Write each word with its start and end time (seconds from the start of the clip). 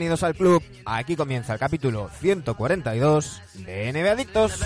Bienvenidos 0.00 0.22
al 0.22 0.34
club. 0.34 0.62
Aquí 0.86 1.14
comienza 1.14 1.52
el 1.52 1.58
capítulo 1.58 2.08
142 2.20 3.42
de 3.66 3.92
NBA 3.92 4.12
Adictos. 4.12 4.58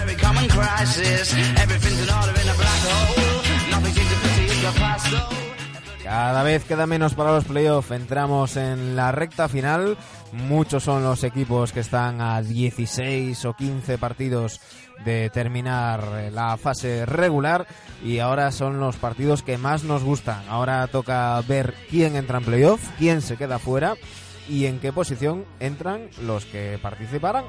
Cada 6.04 6.42
vez 6.44 6.62
queda 6.62 6.86
menos 6.86 7.14
para 7.14 7.32
los 7.32 7.44
playoffs. 7.46 7.90
Entramos 7.90 8.56
en 8.56 8.94
la 8.94 9.10
recta 9.10 9.48
final. 9.48 9.98
Muchos 10.30 10.84
son 10.84 11.02
los 11.02 11.24
equipos 11.24 11.72
que 11.72 11.80
están 11.80 12.20
a 12.20 12.40
16 12.40 13.44
o 13.44 13.54
15 13.54 13.98
partidos 13.98 14.60
de 15.04 15.30
terminar 15.30 16.30
la 16.30 16.56
fase 16.56 17.06
regular 17.06 17.66
y 18.04 18.20
ahora 18.20 18.52
son 18.52 18.78
los 18.78 18.94
partidos 18.98 19.42
que 19.42 19.58
más 19.58 19.82
nos 19.82 20.04
gustan. 20.04 20.44
Ahora 20.48 20.86
toca 20.86 21.40
ver 21.40 21.74
quién 21.90 22.14
entra 22.14 22.38
en 22.38 22.44
playoff, 22.44 22.88
quién 22.98 23.20
se 23.20 23.36
queda 23.36 23.58
fuera 23.58 23.96
y 24.48 24.66
en 24.66 24.78
qué 24.78 24.92
posición 24.92 25.44
entran 25.60 26.08
los 26.22 26.44
que 26.44 26.78
participarán. 26.80 27.44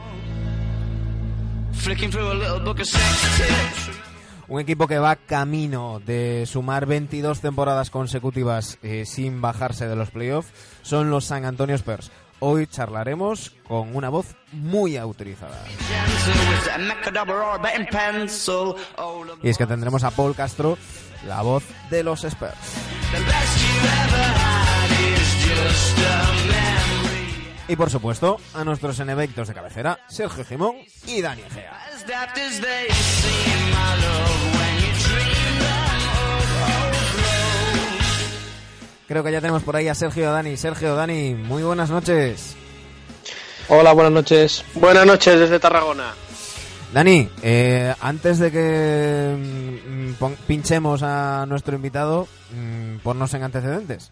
Un 4.47 4.61
equipo 4.61 4.87
que 4.87 4.99
va 4.99 5.15
camino 5.15 5.99
de 6.05 6.45
sumar 6.45 6.85
22 6.85 7.41
temporadas 7.41 7.89
consecutivas 7.89 8.77
eh, 8.83 9.05
sin 9.05 9.41
bajarse 9.41 9.87
de 9.87 9.95
los 9.95 10.11
playoffs 10.11 10.51
son 10.83 11.09
los 11.09 11.25
San 11.25 11.45
Antonio 11.45 11.75
Spurs. 11.75 12.11
Hoy 12.39 12.67
charlaremos 12.67 13.55
con 13.67 13.95
una 13.95 14.09
voz 14.09 14.35
muy 14.51 14.97
autorizada. 14.97 15.63
Y 19.41 19.49
es 19.49 19.57
que 19.57 19.65
tendremos 19.65 20.03
a 20.03 20.11
Paul 20.11 20.35
Castro, 20.35 20.77
la 21.25 21.41
voz 21.41 21.63
de 21.89 22.03
los 22.03 22.23
Spurs. 22.23 22.53
Y 27.67 27.75
por 27.75 27.89
supuesto, 27.89 28.37
a 28.53 28.63
nuestros 28.63 28.99
enevectos 28.99 29.47
de 29.47 29.55
cabecera, 29.55 29.99
Sergio 30.07 30.45
Gimón 30.45 30.75
y 31.07 31.21
Dani 31.21 31.41
Egea. 31.41 31.73
Creo 39.07 39.23
que 39.23 39.31
ya 39.31 39.41
tenemos 39.41 39.63
por 39.63 39.75
ahí 39.75 39.87
a 39.87 39.95
Sergio 39.95 40.31
Dani. 40.31 40.57
Sergio 40.57 40.95
Dani, 40.95 41.33
muy 41.33 41.63
buenas 41.63 41.89
noches. 41.89 42.55
Hola, 43.67 43.93
buenas 43.93 44.13
noches. 44.13 44.63
Buenas 44.75 45.07
noches 45.07 45.39
desde 45.39 45.59
Tarragona. 45.59 46.13
Dani, 46.93 47.27
eh, 47.41 47.93
antes 47.99 48.37
de 48.37 48.51
que 48.51 50.13
mm, 50.19 50.33
pinchemos 50.45 51.01
a 51.01 51.45
nuestro 51.47 51.75
invitado, 51.75 52.27
mm, 52.51 52.97
ponnos 52.97 53.33
en 53.33 53.43
antecedentes. 53.43 54.11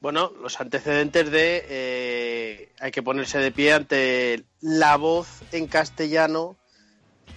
Bueno, 0.00 0.32
los 0.42 0.60
antecedentes 0.60 1.30
de 1.30 1.64
eh, 1.68 2.72
hay 2.78 2.90
que 2.90 3.02
ponerse 3.02 3.38
de 3.38 3.50
pie 3.50 3.72
ante 3.72 4.44
la 4.60 4.96
voz 4.96 5.26
en 5.52 5.66
castellano 5.66 6.56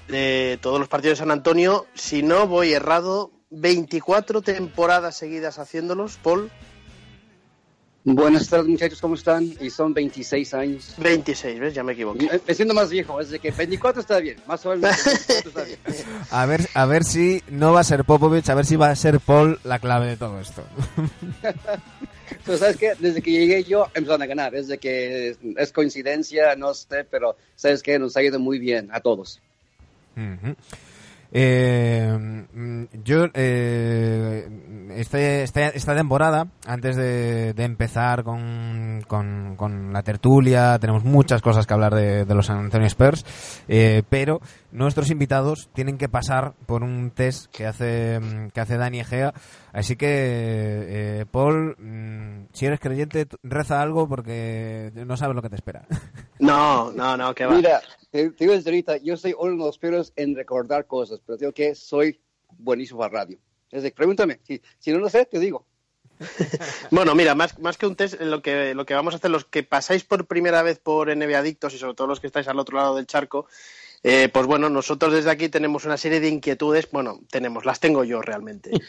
de 0.08 0.59
todos 0.62 0.80
los 0.80 0.90
partidos 0.90 1.18
de 1.18 1.24
San 1.24 1.31
Antonio. 1.31 1.86
Si 1.94 2.22
no 2.22 2.47
voy 2.47 2.74
errado, 2.74 3.31
24 3.52 4.42
temporadas 4.42 5.16
seguidas 5.16 5.58
haciéndolos, 5.58 6.18
Paul. 6.22 6.52
Buenas 8.06 8.48
tardes 8.48 8.68
muchachos, 8.68 9.02
¿cómo 9.02 9.16
están? 9.16 9.54
Y 9.60 9.70
son 9.70 9.94
26 9.94 10.54
años. 10.54 10.94
26, 10.98 11.60
¿ves? 11.60 11.74
Ya 11.74 11.84
me 11.84 11.94
equivoqué. 11.94 12.42
Me 12.48 12.54
siento 12.54 12.74
más 12.74 12.90
viejo, 12.90 13.20
es 13.20 13.30
de 13.30 13.40
que 13.40 13.52
24 13.52 14.02
está 14.02 14.20
bien, 14.20 14.38
más 14.48 14.66
o 14.66 14.70
menos. 14.70 15.06
Está 15.08 15.64
bien. 15.64 15.80
A 16.32 16.46
ver, 16.46 16.70
a 16.74 16.86
ver 16.86 17.04
si 17.04 17.44
no 17.50 17.74
va 17.74 17.82
a 17.82 17.84
ser 17.84 18.06
Popovich, 18.06 18.50
a 18.50 18.56
ver 18.56 18.66
si 18.66 18.78
va 18.78 18.90
a 18.90 18.96
ser 18.96 19.20
Paul 19.20 19.59
la 19.64 19.80
clave 19.80 20.08
de 20.08 20.18
todo 20.18 20.40
esto. 20.40 20.64
Pero 22.46 22.58
sabes 22.58 22.78
qué, 22.78 22.94
desde 23.00 23.22
que 23.22 23.32
llegué 23.32 23.64
yo 23.64 23.88
empezaron 23.94 24.22
a 24.22 24.28
ganar, 24.28 24.56
es 24.56 24.68
de 24.68 24.78
que 24.78 25.36
es 25.58 25.72
coincidencia, 25.74 26.56
no 26.56 26.74
sé, 26.74 27.04
pero 27.04 27.36
sabes 27.56 27.84
qué, 27.84 27.98
nos 28.00 28.16
ha 28.18 28.24
ido 28.24 28.40
muy 28.40 28.59
bien 28.59 28.90
a 28.92 29.00
todos. 29.02 29.42
Eh, 31.31 32.45
yo, 33.03 33.25
eh, 33.34 34.50
este, 34.95 35.44
este, 35.44 35.78
esta 35.78 35.95
temporada, 35.95 36.47
antes 36.66 36.95
de, 36.95 37.53
empezar 37.57 38.23
con, 38.23 39.03
con, 39.07 39.94
la 39.94 40.01
tertulia, 40.01 40.78
tenemos 40.79 41.03
muchas 41.03 41.41
cosas 41.41 41.67
que 41.67 41.73
hablar 41.73 41.94
de, 41.94 42.25
los 42.34 42.47
San 42.47 42.57
Antonio 42.57 42.88
Spurs, 42.88 43.25
eh, 43.67 44.03
pero 44.09 44.41
nuestros 44.72 45.09
invitados 45.09 45.69
tienen 45.74 45.97
que 45.97 46.09
pasar 46.09 46.53
por 46.66 46.84
un 46.84 47.12
test 47.12 47.47
que 47.52 47.66
hace, 47.66 48.19
que 48.53 48.62
hace 48.62 48.78
Dani 48.78 49.00
Egea. 49.00 49.34
Así 49.74 49.96
que, 49.96 50.07
eh, 50.09 51.25
Paul, 51.30 51.75
mm, 51.78 52.47
si 52.53 52.66
eres 52.66 52.79
creyente, 52.79 53.28
reza 53.44 53.81
algo 53.81 54.08
porque 54.08 54.91
no 54.94 55.18
sabes 55.18 55.35
lo 55.35 55.41
que 55.41 55.50
te 55.50 55.56
espera. 55.56 55.85
No, 56.40 56.90
no, 56.94 57.18
no, 57.18 57.35
que 57.35 57.46
va. 57.46 57.53
Mira, 57.53 57.81
te, 58.12 58.29
digo 58.29 58.53
desde 58.53 58.69
ahorita, 58.69 58.96
yo 58.97 59.18
soy 59.18 59.35
uno 59.38 59.52
de 59.52 59.58
los 59.58 59.78
peores 59.78 60.13
en 60.16 60.34
recordar 60.38 60.88
cosas, 60.88 61.19
pero 61.25 61.38
digo 61.38 61.52
que 61.52 61.75
soy 61.75 62.22
buenísimo 62.58 63.03
a 63.03 63.09
radio. 63.09 63.38
Desde, 63.69 63.91
pregúntame, 63.91 64.40
si, 64.44 64.62
si 64.78 64.94
no 64.94 65.00
lo 65.00 65.09
sé, 65.09 65.25
te 65.25 65.38
digo. 65.38 65.66
bueno, 66.91 67.16
mira, 67.16 67.35
más, 67.35 67.59
más 67.59 67.78
que 67.78 67.88
un 67.88 67.96
test, 67.96 68.19
lo 68.22 68.41
que, 68.41 68.74
lo 68.74 68.85
que 68.85 68.94
vamos 68.94 69.13
a 69.13 69.18
hacer, 69.18 69.31
los 69.31 69.46
que 69.46 69.63
pasáis 69.63 70.03
por 70.03 70.28
primera 70.28 70.63
vez 70.63 70.79
por 70.79 71.16
NBA 71.16 71.38
Adictos 71.38 71.74
y 71.74 71.78
sobre 71.78 71.94
todo 71.94 72.08
los 72.08 72.19
que 72.19 72.28
estáis 72.28 72.47
al 72.47 72.59
otro 72.59 72.78
lado 72.78 72.96
del 72.96 73.08
charco, 73.08 73.47
eh, 74.04 74.30
pues 74.32 74.46
bueno, 74.46 74.70
nosotros 74.70 75.14
desde 75.14 75.32
aquí 75.32 75.50
tenemos 75.50 75.86
una 75.86 75.98
serie 75.98 76.20
de 76.20 76.30
inquietudes, 76.30 76.90
bueno, 76.92 77.20
tenemos, 77.30 77.66
las 77.66 77.80
tengo 77.80 78.04
yo 78.04 78.22
realmente. 78.22 78.72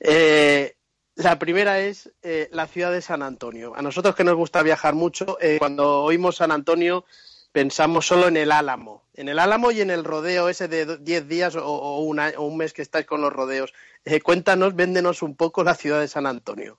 Eh, 0.00 0.76
la 1.16 1.38
primera 1.40 1.80
es 1.80 2.12
eh, 2.22 2.48
la 2.52 2.68
ciudad 2.68 2.92
de 2.92 3.02
San 3.02 3.22
Antonio. 3.22 3.72
A 3.74 3.82
nosotros 3.82 4.14
que 4.14 4.22
nos 4.22 4.36
gusta 4.36 4.62
viajar 4.62 4.94
mucho, 4.94 5.36
cuando 5.58 6.02
oímos 6.02 6.36
San 6.36 6.52
Antonio 6.52 7.04
pensamos 7.50 8.06
solo 8.06 8.28
en 8.28 8.36
el 8.36 8.52
Álamo. 8.52 9.02
En 9.14 9.28
el 9.28 9.40
Álamo 9.40 9.72
y 9.72 9.80
en 9.80 9.90
el 9.90 10.04
rodeo 10.04 10.48
ese 10.48 10.68
de 10.68 10.98
10 10.98 11.28
días 11.28 11.56
o, 11.56 11.98
un 11.98 12.56
mes 12.56 12.72
que 12.72 12.82
estáis 12.82 13.06
con 13.06 13.20
los 13.20 13.32
rodeos. 13.32 13.74
cuéntanos, 14.22 14.76
véndenos 14.76 15.22
un 15.22 15.34
poco 15.34 15.64
la 15.64 15.74
ciudad 15.74 15.98
de 15.98 16.08
San 16.08 16.26
Antonio. 16.26 16.78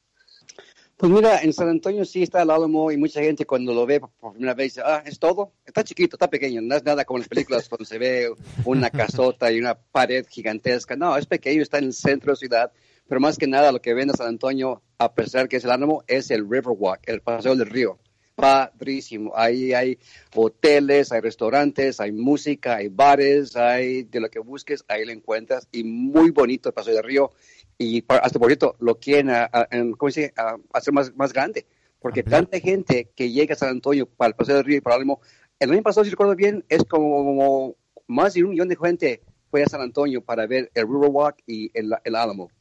Pues 0.99 1.13
mira, 1.13 1.41
en 1.41 1.53
San 1.53 1.69
Antonio 1.69 2.03
sí 2.03 2.23
está 2.23 2.41
el 2.41 2.49
Álamo 2.49 2.91
y 2.91 2.97
mucha 2.97 3.21
gente 3.21 3.45
cuando 3.45 3.73
lo 3.73 3.85
ve 3.85 4.01
por 4.01 4.33
primera 4.33 4.53
vez 4.53 4.73
dice, 4.73 4.81
ah, 4.83 5.01
es 5.05 5.17
todo. 5.17 5.53
Está 5.65 5.81
chiquito, 5.81 6.17
está 6.17 6.29
pequeño, 6.29 6.61
no 6.61 6.75
es 6.75 6.83
nada 6.83 7.05
como 7.05 7.19
en 7.19 7.21
las 7.21 7.29
películas 7.29 7.69
cuando 7.69 7.85
se 7.85 7.97
ve 7.97 8.29
una 8.65 8.89
casota 8.89 9.49
y 9.49 9.59
una 9.59 9.75
pared 9.75 10.25
gigantesca. 10.29 10.97
No, 10.97 11.15
es 11.15 11.25
pequeño, 11.25 11.61
está 11.61 11.77
en 11.77 11.85
el 11.85 11.93
centro 11.93 12.25
de 12.25 12.33
la 12.33 12.35
ciudad. 12.35 12.71
Pero 13.07 13.21
más 13.21 13.37
que 13.37 13.47
nada 13.47 13.71
lo 13.71 13.81
que 13.81 13.93
ven 13.93 14.09
San 14.09 14.27
Antonio, 14.27 14.81
a 14.97 15.13
pesar 15.13 15.47
que 15.47 15.55
es 15.55 15.63
el 15.63 15.71
Álamo, 15.71 16.03
es 16.05 16.31
el 16.31 16.41
Riverwalk, 16.41 17.07
el 17.07 17.21
paseo 17.21 17.55
del 17.55 17.69
río. 17.69 17.97
Padrísimo. 18.35 19.31
Ahí 19.37 19.73
hay 19.73 19.97
hoteles, 20.35 21.13
hay 21.13 21.21
restaurantes, 21.21 22.01
hay 22.01 22.11
música, 22.11 22.75
hay 22.75 22.89
bares, 22.89 23.55
hay 23.55 24.03
de 24.03 24.19
lo 24.19 24.29
que 24.29 24.39
busques, 24.39 24.83
ahí 24.89 25.05
lo 25.05 25.13
encuentras. 25.13 25.65
Y 25.71 25.85
muy 25.85 26.31
bonito 26.31 26.67
el 26.67 26.73
paseo 26.73 26.95
del 26.95 27.05
río 27.05 27.31
y 27.79 28.03
hasta 28.07 28.37
por 28.37 28.49
cierto 28.49 28.75
lo 28.79 28.99
quieren 28.99 29.29
hacer 29.31 30.93
más, 30.93 31.15
más 31.15 31.33
grande, 31.33 31.65
porque 31.99 32.19
ah, 32.27 32.29
tanta 32.29 32.59
gente 32.59 33.09
que 33.15 33.31
llega 33.31 33.53
a 33.53 33.57
San 33.57 33.69
Antonio 33.69 34.05
para 34.05 34.27
el 34.27 34.35
Paseo 34.35 34.57
del 34.57 34.65
Río 34.65 34.77
y 34.77 34.81
para 34.81 34.97
Álamo, 34.97 35.21
el 35.59 35.71
año 35.71 35.81
pasado, 35.81 36.03
si 36.03 36.11
recuerdo 36.11 36.35
bien, 36.35 36.63
es 36.67 36.83
como 36.83 37.75
más 38.07 38.33
de 38.33 38.43
un 38.43 38.51
millón 38.51 38.67
de 38.67 38.75
gente 38.75 39.21
fue 39.49 39.63
a 39.63 39.67
San 39.67 39.81
Antonio 39.81 40.21
para 40.21 40.45
ver 40.45 40.69
el 40.75 40.83
Riverwalk 40.87 41.37
y 41.47 41.71
el, 41.73 41.91
el 42.03 42.15
Álamo, 42.15 42.51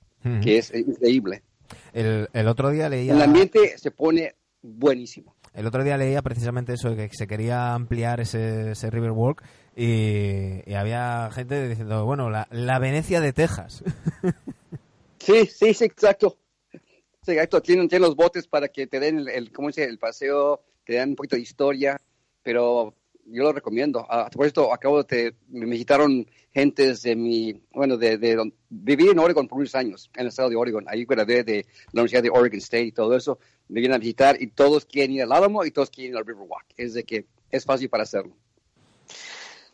que 0.43 0.59
es 0.59 0.73
increíble. 0.73 1.43
El, 1.93 2.29
el, 2.33 2.49
otro 2.49 2.71
día 2.71 2.89
leía... 2.89 3.13
El 3.13 3.21
ambiente 3.21 3.77
se 3.77 3.91
pone 3.91 4.37
buenísimo. 4.63 5.35
El 5.53 5.67
otro 5.67 5.83
día 5.83 5.97
leía 5.97 6.23
precisamente 6.23 6.75
eso, 6.75 6.95
que 6.95 7.11
se 7.13 7.27
quería 7.27 7.75
ampliar 7.75 8.21
ese, 8.21 8.71
ese 8.71 8.91
Riverwalk 8.91 9.43
y, 9.77 10.63
y, 10.65 10.75
había 10.75 11.29
gente 11.33 11.69
diciendo, 11.69 12.05
bueno, 12.05 12.31
la, 12.31 12.47
la 12.51 12.79
Venecia 12.79 13.21
de 13.21 13.33
Texas. 13.33 13.83
Sí, 15.29 15.45
sí, 15.45 15.75
sí, 15.75 15.85
exacto. 15.85 16.39
Sí, 16.73 17.33
exacto. 17.33 17.61
Tienen, 17.61 17.87
tienen 17.87 18.07
los 18.09 18.17
botes 18.17 18.47
para 18.49 18.69
que 18.69 18.87
te 18.87 18.99
den 18.99 19.19
el, 19.19 19.29
el 19.29 19.53
¿cómo 19.53 19.69
dice? 19.69 19.85
el 19.85 19.99
paseo, 19.99 20.63
te 20.87 20.95
dan 20.95 21.11
un 21.11 21.17
poquito 21.17 21.37
de 21.37 21.43
historia, 21.43 22.01
pero 22.43 22.95
yo 23.27 23.43
lo 23.43 23.53
recomiendo. 23.53 24.07
Ah, 24.09 24.31
por 24.33 24.47
esto 24.47 24.73
acabo 24.73 25.03
de, 25.03 25.35
me 25.49 25.67
visitaron 25.67 26.27
gentes 26.51 27.03
de 27.03 27.15
mi, 27.15 27.63
bueno, 27.73 27.99
de, 27.99 28.17
de, 28.17 28.37
don- 28.37 28.55
viví 28.71 29.07
en 29.11 29.19
Oregon 29.19 29.47
por 29.47 29.59
unos 29.59 29.75
años, 29.75 30.11
en 30.15 30.23
el 30.23 30.29
estado 30.29 30.49
de 30.49 30.57
Oregon. 30.57 30.87
Ahí 30.89 31.05
gradué 31.05 31.45
de 31.45 31.67
la 31.93 32.01
Universidad 32.01 32.23
de 32.23 32.31
Oregon 32.31 32.59
State 32.61 32.85
y 32.85 32.93
todo 32.93 33.15
eso. 33.15 33.39
Me 33.69 33.81
vienen 33.81 33.97
a 33.97 33.99
visitar 33.99 34.41
y 34.41 34.47
todos 34.47 34.87
quieren 34.87 35.13
ir 35.17 35.23
al 35.25 35.33
Álamo 35.33 35.63
y 35.67 35.73
todos 35.73 35.91
quieren 35.91 36.15
ir 36.15 36.17
al 36.17 36.25
Riverwalk. 36.25 36.65
Es 36.75 36.95
de 36.95 37.05
que 37.05 37.27
es 37.51 37.67
fácil 37.67 37.91
para 37.91 38.05
hacerlo. 38.05 38.35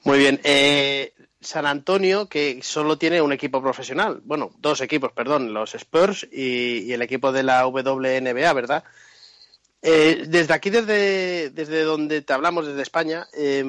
Muy 0.02 0.18
bien. 0.18 0.40
Eh, 0.42 1.12
San 1.44 1.66
Antonio, 1.66 2.28
que 2.28 2.60
solo 2.62 2.98
tiene 2.98 3.22
un 3.22 3.32
equipo 3.32 3.62
profesional, 3.62 4.20
bueno, 4.24 4.52
dos 4.58 4.80
equipos, 4.80 5.12
perdón, 5.12 5.52
los 5.52 5.74
Spurs 5.74 6.26
y, 6.30 6.92
el 6.92 7.02
equipo 7.02 7.32
de 7.32 7.42
la 7.42 7.66
WNBA, 7.66 8.52
¿verdad? 8.52 8.84
Eh, 9.82 10.24
desde 10.26 10.54
aquí, 10.54 10.70
desde, 10.70 11.50
desde 11.50 11.82
donde 11.82 12.22
te 12.22 12.32
hablamos, 12.32 12.66
desde 12.66 12.82
España, 12.82 13.26
eh, 13.34 13.64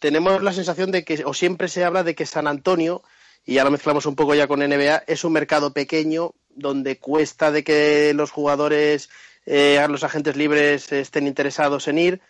tenemos 0.00 0.42
la 0.42 0.52
sensación 0.52 0.92
de 0.92 1.04
que, 1.04 1.22
o 1.24 1.34
siempre 1.34 1.68
se 1.68 1.84
habla 1.84 2.04
de 2.04 2.14
que 2.14 2.26
San 2.26 2.46
Antonio, 2.46 3.02
y 3.44 3.54
ya 3.54 3.64
lo 3.64 3.70
mezclamos 3.70 4.06
un 4.06 4.14
poco 4.14 4.34
ya 4.34 4.46
con 4.46 4.60
NBA, 4.60 5.04
es 5.06 5.24
un 5.24 5.32
mercado 5.32 5.72
pequeño 5.72 6.34
donde 6.50 6.98
cuesta 6.98 7.50
de 7.50 7.64
que 7.64 8.12
los 8.14 8.30
jugadores, 8.30 9.10
eh, 9.46 9.84
los 9.88 10.04
agentes 10.04 10.36
libres 10.36 10.92
estén 10.92 11.26
interesados 11.26 11.88
en 11.88 11.98
ir. 11.98 12.20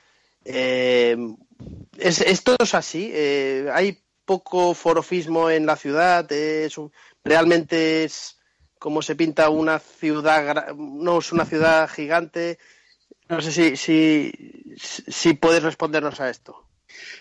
Eh, 0.44 1.16
es, 1.98 2.20
esto 2.20 2.56
es 2.58 2.74
así. 2.74 3.12
hay 3.72 3.98
poco 4.24 4.74
forofismo 4.74 5.50
en 5.50 5.66
la 5.66 5.76
ciudad. 5.76 6.30
es 6.32 6.78
un- 6.78 6.92
realmente 7.24 8.04
es 8.04 8.38
como 8.78 9.02
se 9.02 9.16
pinta 9.16 9.50
una 9.50 9.78
ciudad. 9.78 10.74
No 10.74 11.18
es 11.18 11.32
una 11.32 11.44
ciudad 11.44 11.88
gigante. 11.88 12.58
No 13.28 13.40
sé 13.40 13.52
si, 13.52 13.76
si, 13.76 14.32
si 14.76 15.34
puedes 15.34 15.62
respondernos 15.62 16.20
a 16.20 16.30
esto. 16.30 16.66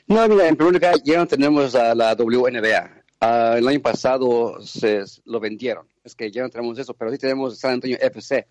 No, 0.07 0.27
mira, 0.27 0.47
en 0.47 0.55
primer 0.55 0.73
lugar, 0.73 0.95
ya 1.03 1.17
no 1.17 1.27
tenemos 1.27 1.75
a 1.75 1.93
la 1.93 2.15
WNBA. 2.15 3.03
Ah, 3.21 3.55
el 3.57 3.67
año 3.67 3.81
pasado 3.81 4.61
se 4.61 5.03
lo 5.25 5.39
vendieron. 5.39 5.87
Es 6.03 6.15
que 6.15 6.31
ya 6.31 6.41
no 6.41 6.49
tenemos 6.49 6.79
eso, 6.79 6.93
pero 6.93 7.11
sí 7.11 7.17
tenemos 7.17 7.59
San 7.59 7.73
Antonio 7.73 7.97
FC. 7.99 8.47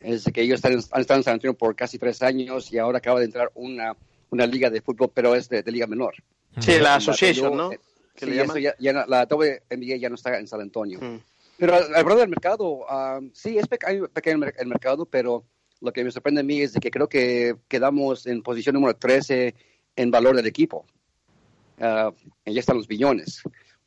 Es 0.00 0.24
que 0.32 0.42
ellos 0.42 0.56
están, 0.56 0.72
han 0.92 1.00
estado 1.00 1.18
en 1.20 1.24
San 1.24 1.34
Antonio 1.34 1.54
por 1.54 1.74
casi 1.74 1.98
tres 1.98 2.22
años 2.22 2.72
y 2.72 2.78
ahora 2.78 2.98
acaba 2.98 3.18
de 3.18 3.26
entrar 3.26 3.50
una, 3.54 3.96
una 4.30 4.46
liga 4.46 4.70
de 4.70 4.80
fútbol, 4.80 5.10
pero 5.12 5.34
es 5.34 5.48
de, 5.48 5.62
de 5.62 5.72
liga 5.72 5.86
menor. 5.86 6.14
Sí, 6.60 6.78
la 6.78 6.96
Association, 6.96 7.56
¿no? 7.56 7.70
Que 7.70 8.26
Sí, 8.26 8.38
eso 8.38 8.58
ya, 8.58 8.74
ya 8.78 9.04
la 9.06 9.26
WNBA 9.26 9.96
ya 9.96 10.08
no 10.08 10.14
está 10.14 10.38
en 10.38 10.46
San 10.46 10.60
Antonio. 10.60 11.00
Mm. 11.00 11.18
Pero 11.58 11.74
alrededor 11.76 12.18
del 12.18 12.28
mercado, 12.28 12.84
ah, 12.88 13.20
sí, 13.32 13.58
es 13.58 13.66
pequeño, 13.66 14.08
pequeño 14.08 14.34
el 14.34 14.38
mer- 14.40 14.54
el 14.58 14.66
mercado, 14.68 15.04
pero 15.06 15.44
lo 15.80 15.92
que 15.92 16.04
me 16.04 16.10
sorprende 16.10 16.40
a 16.40 16.44
mí 16.44 16.60
es 16.60 16.72
de 16.72 16.80
que 16.80 16.90
creo 16.90 17.08
que 17.08 17.56
quedamos 17.68 18.26
en 18.26 18.42
posición 18.42 18.74
número 18.74 18.96
13 18.96 19.54
en 19.96 20.10
valor 20.10 20.36
del 20.36 20.46
equipo. 20.46 20.86
Y 21.78 22.52
ya 22.54 22.60
están 22.60 22.76
los 22.76 22.86
billones. 22.88 23.42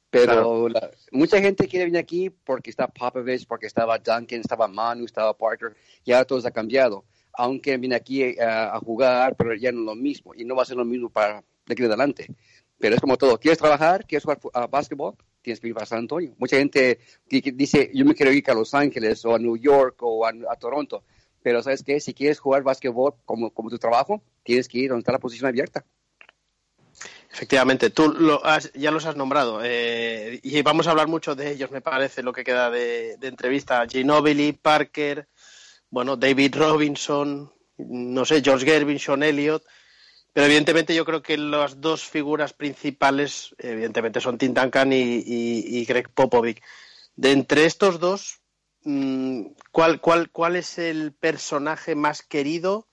Pero 0.10 0.70
la- 0.70 0.92
mucha 1.12 1.40
gente 1.42 1.68
quiere 1.68 1.86
venir 1.86 2.00
aquí 2.00 2.30
porque 2.30 2.70
está 2.70 2.88
Popovich, 2.88 3.46
porque 3.46 3.68
estaba 3.68 3.98
Duncan, 3.98 4.40
estaba 4.40 4.68
Manu, 4.68 5.06
estaba 5.06 5.38
Parker, 5.38 5.76
ya 6.06 6.24
todo 6.26 6.40
se 6.40 6.48
ha 6.48 6.52
cambiado. 6.52 7.04
Aunque 7.34 7.78
viene 7.78 7.96
aquí 7.96 8.24
eh, 8.24 8.38
a 8.42 8.80
jugar, 8.80 9.36
pero 9.36 9.54
ya 9.56 9.72
no 9.72 9.80
es 9.82 9.86
lo 9.86 9.96
mismo 9.96 10.34
y 10.34 10.44
no 10.46 10.56
va 10.56 10.64
a 10.64 10.66
ser 10.66 10.78
lo 10.78 10.86
mismo 10.86 11.10
para 11.10 11.44
de 11.68 11.74
aquí 11.74 11.84
en 11.84 11.90
adelante. 11.90 12.28
Pero 12.80 12.96
es 12.96 13.02
como 13.02 13.18
todo, 13.18 13.40
¿quieres 13.40 13.58
trabajar? 13.58 14.06
¿Quieres 14.06 14.24
jugar 14.24 14.40
a 14.54 14.68
básquetbol? 14.68 15.16
Tienes 15.42 15.60
que 15.60 15.68
ir 15.68 15.74
para 15.74 15.86
San 15.86 16.00
Antonio. 16.00 16.34
Mucha 16.38 16.58
gente 16.58 17.00
que- 17.28 17.42
que 17.42 17.52
dice, 17.52 17.92
yo 17.94 18.06
me 18.06 18.16
quiero 18.16 18.32
ir 18.32 18.44
a 18.50 18.54
Los 18.54 18.74
Ángeles 18.74 19.24
o 19.26 19.36
a 19.36 19.40
New 19.40 19.58
York 19.58 19.98
o 20.02 20.26
a, 20.26 20.56
Toronto. 20.58 21.04
Pero 21.42 21.62
¿sabes 21.64 21.84
qué? 21.84 22.00
Si 22.00 22.14
quieres 22.14 22.40
jugar 22.40 22.64
básquetbol 22.64 23.16
como, 23.26 23.52
como 23.52 23.70
tu 23.70 23.78
trabajo, 23.78 24.22
tienes 24.44 24.68
que 24.68 24.80
ir 24.80 24.90
donde 24.90 25.02
está 25.02 25.12
la 25.12 25.20
posición 25.20 25.48
abierta. 25.48 25.86
Efectivamente, 27.32 27.90
tú 27.90 28.10
lo 28.10 28.44
has- 28.46 28.72
ya 28.74 28.90
los 28.92 29.06
has 29.06 29.16
nombrado 29.16 29.62
eh, 29.64 30.40
y 30.42 30.62
vamos 30.62 30.88
a 30.88 30.92
hablar 30.92 31.08
mucho 31.08 31.36
de 31.36 31.52
ellos, 31.52 31.70
me 31.72 31.82
parece, 31.82 32.24
lo 32.24 32.34
que 32.34 32.44
queda 32.44 32.70
de, 32.72 33.18
de 33.18 33.28
entrevista. 33.28 33.86
Ginobili, 33.88 34.54
Parker, 34.54 35.28
bueno, 35.90 36.16
David 36.18 36.56
Robinson, 36.56 37.52
no 37.78 38.26
sé, 38.26 38.42
George 38.42 38.66
Gervin, 38.66 38.98
Sean 38.98 39.22
Elliott, 39.24 39.64
pero 40.38 40.46
evidentemente 40.46 40.94
yo 40.94 41.04
creo 41.04 41.24
que 41.24 41.36
las 41.36 41.82
dos 41.82 42.04
figuras 42.04 42.54
principales, 42.54 43.56
evidentemente, 43.58 44.22
son 44.22 44.38
Tim 44.38 44.54
Duncan 44.54 44.94
y, 44.94 44.98
y- 45.26 45.80
y 45.80 45.86
Greg 45.86 46.12
Popovich. 46.12 46.62
De 47.16 47.32
entre 47.32 47.66
estos 47.66 48.00
dos, 48.00 48.40
mm, 48.84 49.46
¿cuál, 49.72 50.00
cuál, 50.00 50.30
¿cuál 50.30 50.56
es 50.56 50.78
el 50.78 51.12
personaje 51.14 51.96
más 51.96 52.22
querido 52.22 52.88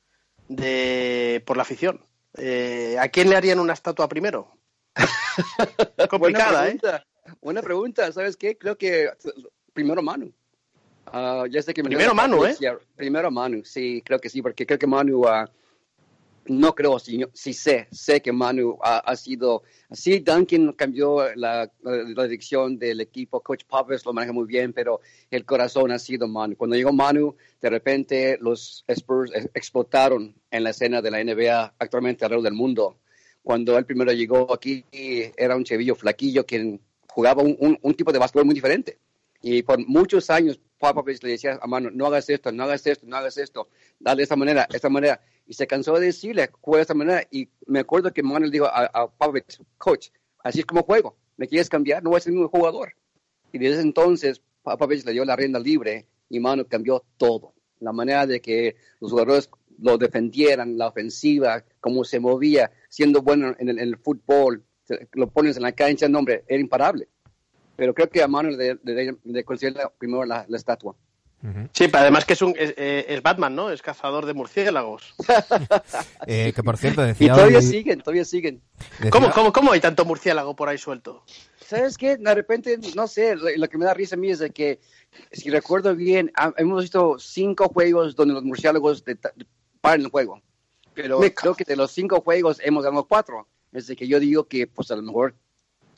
de, 0.49 1.43
por 1.45 1.59
la 1.59 1.65
afición? 1.65 2.07
Eh, 2.39 2.97
¿A 2.99 3.09
quién 3.11 3.29
le 3.29 3.37
harían 3.37 3.61
una 3.61 3.75
estatua 3.75 4.09
primero? 4.09 4.51
Complicada, 6.09 6.61
Buena 6.63 6.65
¿eh? 6.65 6.79
pregunta. 6.79 7.07
Buena 7.43 7.61
pregunta. 7.61 8.13
¿Sabes 8.13 8.39
qué? 8.39 8.57
Creo 8.57 8.79
que 8.79 9.11
primero 9.75 10.01
Manu. 10.03 10.33
Ah, 11.13 11.45
ya 11.51 11.61
sé 11.61 11.75
que 11.75 11.83
me- 11.83 11.91
Primero 11.91 12.15
Manu, 12.15 12.47
¿eh? 12.47 12.57
Primero 12.97 13.31
Manu, 13.31 13.63
sí, 13.67 14.01
creo 14.03 14.19
que 14.19 14.31
sí, 14.31 14.41
porque 14.41 14.65
creo 14.65 14.79
que 14.79 14.87
Manu, 14.87 15.27
ah, 15.29 15.47
no 16.47 16.75
creo, 16.75 16.99
sí, 16.99 17.25
sí 17.33 17.53
sé, 17.53 17.89
sé 17.91 18.21
que 18.21 18.33
Manu 18.33 18.79
ha, 18.83 19.17
sido, 19.17 19.63
sí, 19.91 20.19
Duncan 20.21 20.73
cambió 20.73 21.35
la, 21.35 21.71
dirección 22.25 22.79
del 22.79 23.01
equipo, 23.01 23.41
Coach 23.41 23.65
Popovich 23.65 24.05
lo 24.05 24.13
maneja 24.13 24.33
muy 24.33 24.47
bien, 24.47 24.73
pero 24.73 25.01
el 25.31 25.45
corazón 25.45 25.91
ha 25.93 25.99
sido 25.99 26.29
Manu. 26.29 26.57
Cuando 26.57 26.77
llegó 26.77 26.93
Manu, 26.93 27.37
de 27.61 27.71
repente 27.71 28.39
los 28.41 28.85
Spurs 28.89 29.31
ex- 29.35 29.51
explotaron 29.55 30.35
en 30.51 30.65
la 30.65 30.71
escena 30.71 31.01
de 31.01 31.11
la 31.11 31.23
NBA 31.23 31.75
actualmente 31.79 32.25
alrededor 32.25 32.45
del 32.45 32.55
mundo. 32.55 32.99
Cuando 33.43 33.77
él 33.77 33.85
primero 33.85 34.13
llegó 34.13 34.53
aquí, 34.53 34.85
era 35.37 35.57
un 35.57 35.65
chevillo 35.65 35.95
flaquillo 35.95 36.47
que 36.47 36.81
jugaba 37.09 37.43
un, 37.43 37.95
tipo 37.95 38.13
de 38.13 38.19
básquetbol 38.19 38.47
muy 38.47 38.55
diferente. 38.55 38.99
Y 39.43 39.63
por 39.63 39.79
muchos 39.87 40.31
años, 40.31 40.59
Popovich 40.79 41.23
le 41.23 41.31
decía 41.31 41.59
a 41.61 41.67
Manu, 41.67 41.91
no 41.93 42.07
hagas 42.07 42.29
esto, 42.31 42.51
no 42.51 42.65
hagas 42.65 42.87
esto, 42.87 43.07
no 43.07 43.17
hagas 43.17 43.37
esto, 43.37 43.69
dale 44.01 44.19
de 44.19 44.23
esta 44.25 44.37
manera, 44.37 44.67
esta 44.73 44.89
manera. 44.89 45.21
Y 45.47 45.55
se 45.55 45.67
cansó 45.67 45.95
de 45.95 46.07
decirle, 46.07 46.51
juega 46.61 46.79
de 46.79 46.83
esta 46.83 46.95
manera. 46.95 47.23
Y 47.31 47.49
me 47.67 47.81
acuerdo 47.81 48.13
que 48.13 48.23
Manu 48.23 48.47
le 48.47 48.51
dijo 48.51 48.67
a, 48.67 48.91
a 48.93 49.11
coach, 49.79 50.09
así 50.43 50.61
es 50.61 50.67
como 50.67 50.83
juego, 50.83 51.17
¿me 51.37 51.49
quieres 51.49 51.69
cambiar? 51.69 52.03
No 52.03 52.11
voy 52.11 52.19
a 52.19 52.21
ser 52.21 52.33
un 52.33 52.49
jugador. 52.49 52.95
Y 53.53 53.59
desde 53.59 53.83
entonces, 53.83 54.43
Popovich 54.63 55.05
le 55.05 55.13
dio 55.13 55.25
la 55.25 55.37
rienda 55.37 55.59
libre 55.59 56.07
y 56.29 56.41
Manu 56.41 56.67
cambió 56.67 57.05
todo. 57.17 57.55
La 57.81 57.93
manera 57.93 58.27
de 58.27 58.41
que 58.41 58.77
los 59.01 59.11
jugadores 59.11 59.51
lo 59.79 59.99
defendieran, 59.99 60.79
la 60.79 60.89
ofensiva, 60.89 61.65
cómo 61.81 62.05
se 62.05 62.21
movía, 62.21 62.71
siendo 62.89 63.23
bueno 63.23 63.55
en 63.59 63.69
el, 63.69 63.79
en 63.79 63.89
el 63.89 63.99
fútbol, 63.99 64.65
lo 65.13 65.29
pones 65.31 65.57
en 65.57 65.63
la 65.63 65.73
cancha, 65.73 66.09
no, 66.09 66.19
hombre, 66.21 66.45
era 66.49 66.61
imparable. 66.61 67.09
Pero 67.77 67.93
creo 67.93 68.09
que 68.09 68.23
a 68.23 68.29
Manu 68.29 68.51
le, 68.51 68.79
le, 68.83 69.17
le 69.25 69.45
considera 69.45 69.91
primero 69.91 70.25
la, 70.25 70.47
la 70.49 70.57
estatua. 70.57 70.97
Ujú. 71.45 71.69
Sí, 71.75 71.89
pero 71.89 71.99
además 71.99 72.25
que 72.25 72.33
es, 72.33 72.41
un, 72.43 72.55
es, 72.59 72.73
eh, 72.79 73.05
es 73.07 73.23
Batman, 73.23 73.55
¿no? 73.55 73.71
Es 73.71 73.83
cazador 73.83 74.25
de 74.25 74.33
murciélagos. 74.35 75.15
Eh, 76.27 76.53
que 76.55 76.63
por 76.63 76.77
cierto, 76.79 77.03
Y 77.05 77.09
decía 77.09 77.35
todavía 77.35 77.59
hoy- 77.59 77.65
siguen, 77.65 78.01
todavía 78.01 78.25
siguen. 78.25 78.63
decía- 78.99 79.11
¿Cómo, 79.11 79.31
cómo, 79.31 79.53
¿Cómo 79.53 79.73
hay 79.73 79.81
tanto 79.81 80.05
murciélago 80.07 80.57
por 80.57 80.69
ahí 80.69 80.79
suelto? 80.79 81.23
¿Sabes 81.67 81.99
qué? 81.99 82.17
De 82.17 82.35
repente, 82.35 82.79
no 82.97 83.07
sé, 83.07 83.37
lo, 83.37 83.69
que 83.69 83.79
me 83.79 83.85
da 83.85 83.93
risa 83.95 84.17
a 84.17 84.19
mí 84.19 84.31
es 84.31 84.39
de 84.39 84.51
que, 84.51 84.81
si 85.33 85.51
recuerdo 85.51 85.95
bien, 85.95 86.33
hemos 86.57 86.83
visto 86.83 87.17
cinco 87.19 87.69
juegos 87.69 88.17
donde 88.17 88.35
los 88.35 88.43
murciélagos 88.45 89.05
de- 89.05 89.15
de- 89.17 89.47
paran 89.81 90.01
el 90.01 90.09
juego. 90.09 90.41
Pero 90.95 91.19
Me 91.21 91.35
creo 91.35 91.55
que 91.55 91.65
de 91.65 91.77
los 91.77 91.91
cinco 91.91 92.21
juegos 92.23 92.59
hemos 92.65 92.85
ganado 92.85 93.05
cuatro. 93.05 93.47
Es 93.73 93.87
de 93.89 93.97
que 93.97 94.07
yo 94.09 94.19
digo 94.21 94.45
que, 94.47 94.67
pues 94.67 94.91
a 94.91 94.97
lo 94.97 95.03
mejor, 95.03 95.35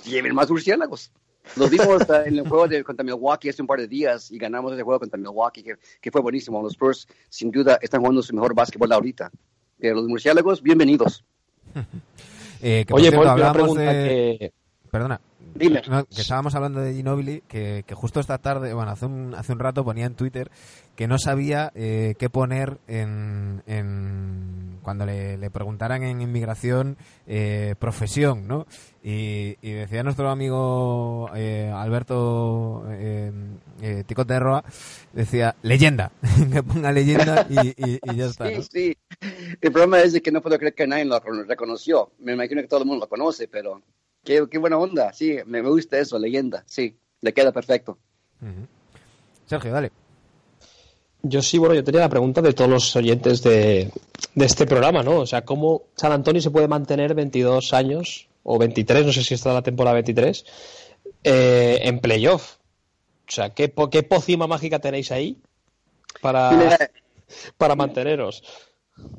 lleven 0.05 0.35
más 0.35 0.51
murciélagos. 0.51 1.13
Los 1.55 1.71
vimos 1.71 2.03
ah, 2.11 2.25
en 2.27 2.39
el 2.39 2.49
juego 2.49 2.67
de, 2.67 2.83
contra 2.83 3.05
Milwaukee 3.05 3.49
hace 3.49 3.63
un 3.63 3.69
par 3.69 3.79
de 3.79 3.87
días 3.87 4.31
y 4.31 4.39
ganamos 4.39 4.73
ese 4.73 4.83
juego 4.83 5.01
contra 5.01 5.19
Milwaukee, 5.19 5.63
que, 5.63 5.77
que 6.01 6.11
fue 6.11 6.21
buenísimo. 6.21 6.63
Los 6.63 6.73
Spurs, 6.73 7.07
sin 7.29 7.51
duda, 7.51 7.79
están 7.81 8.01
jugando 8.01 8.23
su 8.23 8.35
mejor 8.35 8.55
básquetbol 8.55 8.93
ahorita. 8.93 9.31
Pero 9.79 9.97
los 9.97 10.09
murciélagos, 10.09 10.63
bienvenidos. 10.63 11.25
eh, 12.63 12.85
que 12.87 12.91
por 12.91 13.01
Oye, 13.01 13.09
cierto, 13.09 13.23
una 13.23 13.33
hablamos 13.33 13.55
pregunta 13.55 13.93
de... 13.93 14.37
que... 14.39 14.53
Perdona. 14.91 15.21
No, 15.89 16.05
que 16.07 16.21
estábamos 16.21 16.55
hablando 16.55 16.81
de 16.81 16.95
Ginobili, 16.95 17.43
que, 17.49 17.85
que 17.87 17.95
justo 17.95 18.21
esta 18.21 18.39
tarde, 18.39 18.75
bueno, 18.75 18.91
hace 18.91 19.07
un, 19.07 19.35
hace 19.35 19.53
un 19.53 19.59
rato 19.59 19.85
ponía 19.85 20.07
en 20.07 20.15
Twitter 20.15 20.51
que 20.95 21.07
no 21.09 21.19
sabía 21.19 21.73
eh, 21.75 22.15
qué 22.19 22.31
poner 22.31 22.79
en, 22.89 23.63
en 23.67 24.79
cuando 24.83 25.05
le, 25.05 25.37
le 25.37 25.51
preguntaran 25.51 26.03
en 26.03 26.21
inmigración 26.23 26.97
eh, 27.27 27.75
profesión, 27.79 28.47
¿no? 28.49 28.67
Y, 29.03 29.57
y 29.63 29.73
decía 29.73 30.03
nuestro 30.03 30.31
amigo 30.31 31.31
eh, 31.35 31.71
Alberto 31.75 32.85
eh, 32.91 33.31
eh, 33.83 34.05
Ticot 34.07 34.27
de 34.27 34.41
Roa, 34.41 34.65
decía 35.13 35.55
leyenda, 35.63 36.13
que 36.53 36.63
ponga 36.63 36.93
leyenda 36.93 37.47
y, 37.49 37.69
y- 37.69 38.01
y 38.03 38.17
ya 38.17 38.27
está. 38.31 38.49
Sí, 38.49 38.55
¿no? 38.55 38.63
sí. 38.63 38.97
El 39.61 39.73
problema 39.73 40.01
es 40.01 40.21
que 40.21 40.33
no 40.33 40.41
puedo 40.43 40.59
creer 40.59 40.75
que 40.75 40.87
nadie 40.87 41.05
lo 41.05 41.19
reconoció. 41.47 42.11
Me 42.21 42.33
imagino 42.33 42.63
que 42.63 42.69
todo 42.69 42.81
el 42.81 42.87
mundo 42.87 43.05
lo 43.05 43.09
conoce, 43.09 43.49
pero 43.49 43.83
qué, 44.27 44.47
qué 44.51 44.59
buena 44.59 44.77
onda. 44.77 45.13
Sí, 45.15 45.39
me 45.47 45.63
me 45.63 45.71
gusta 45.71 45.99
eso, 45.99 46.19
leyenda. 46.19 46.65
Sí, 46.67 46.99
le 47.23 47.33
queda 47.33 47.53
perfecto. 47.53 47.97
Sergio, 49.47 49.73
dale. 49.73 49.91
Yo 51.23 51.43
sí, 51.43 51.59
bueno, 51.59 51.75
yo 51.75 51.83
tenía 51.83 52.03
la 52.03 52.09
pregunta 52.09 52.43
de 52.43 52.53
todos 52.53 52.71
los 52.71 52.95
oyentes 52.95 53.43
de, 53.43 53.91
este 54.37 54.67
programa, 54.67 55.03
¿no? 55.03 55.21
O 55.21 55.27
sea, 55.27 55.45
¿cómo 55.45 55.85
San 55.97 56.13
Antonio 56.13 56.43
se 56.43 56.51
puede 56.51 56.69
mantener 56.69 57.15
22 57.15 57.73
años, 57.73 58.29
o 58.43 58.59
23, 58.59 59.07
no 59.07 59.13
sé 59.13 59.25
si 59.25 59.35
está 59.35 59.53
la 59.55 59.63
temporada 59.63 59.95
23, 59.95 60.45
eh, 61.25 61.79
en 61.83 62.01
playoff? 62.01 62.57
O 63.29 63.33
sea, 63.33 63.51
¿qué, 63.55 63.73
¿qué 63.91 64.03
pócima 64.03 64.47
mágica 64.47 64.79
tenéis 64.79 65.11
ahí 65.11 65.39
para, 66.21 66.79
para 67.57 67.75
manteneros? 67.75 68.45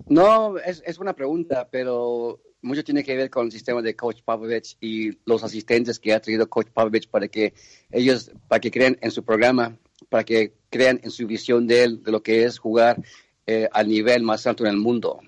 No, 0.08 0.58
es, 0.58 0.82
es 0.86 1.00
una 1.00 1.14
pregunta, 1.14 1.68
pero 1.70 2.40
mucho 2.62 2.84
tiene 2.84 3.04
que 3.04 3.16
ver 3.16 3.30
con 3.30 3.48
el 3.48 3.52
sistema 3.52 3.82
de 3.82 3.96
Coach 3.96 4.22
Popovich 4.24 4.78
y 4.82 5.12
los 5.26 5.44
asistentes 5.44 6.00
que 6.00 6.14
ha 6.14 6.20
traído 6.20 6.50
Coach 6.50 6.68
Popovich 6.74 7.10
para 7.10 7.28
que 7.28 7.54
ellos, 7.92 8.32
para 8.48 8.60
que 8.60 8.72
crean 8.72 8.98
en 9.02 9.12
su 9.12 9.24
programa, 9.24 9.78
para 10.10 10.24
que 10.24 10.54
crean 10.70 11.00
en 11.04 11.12
su 11.12 11.28
visión 11.28 11.68
de 11.68 11.84
él, 11.84 12.04
de 12.04 12.12
lo 12.12 12.24
que 12.24 12.44
es 12.44 12.58
jugar 12.58 13.02
eh, 13.46 13.70
al 13.72 13.88
nivel 13.88 14.24
más 14.24 14.48
alto 14.48 14.66
en 14.66 14.72
el 14.72 14.78
mundo. 14.78 15.20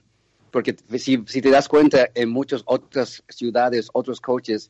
Porque 0.51 0.75
si, 0.97 1.23
si 1.27 1.41
te 1.41 1.49
das 1.49 1.67
cuenta, 1.67 2.09
en 2.15 2.29
muchas 2.29 2.63
otras 2.65 3.23
ciudades, 3.29 3.89
otros 3.93 4.19
coaches 4.19 4.67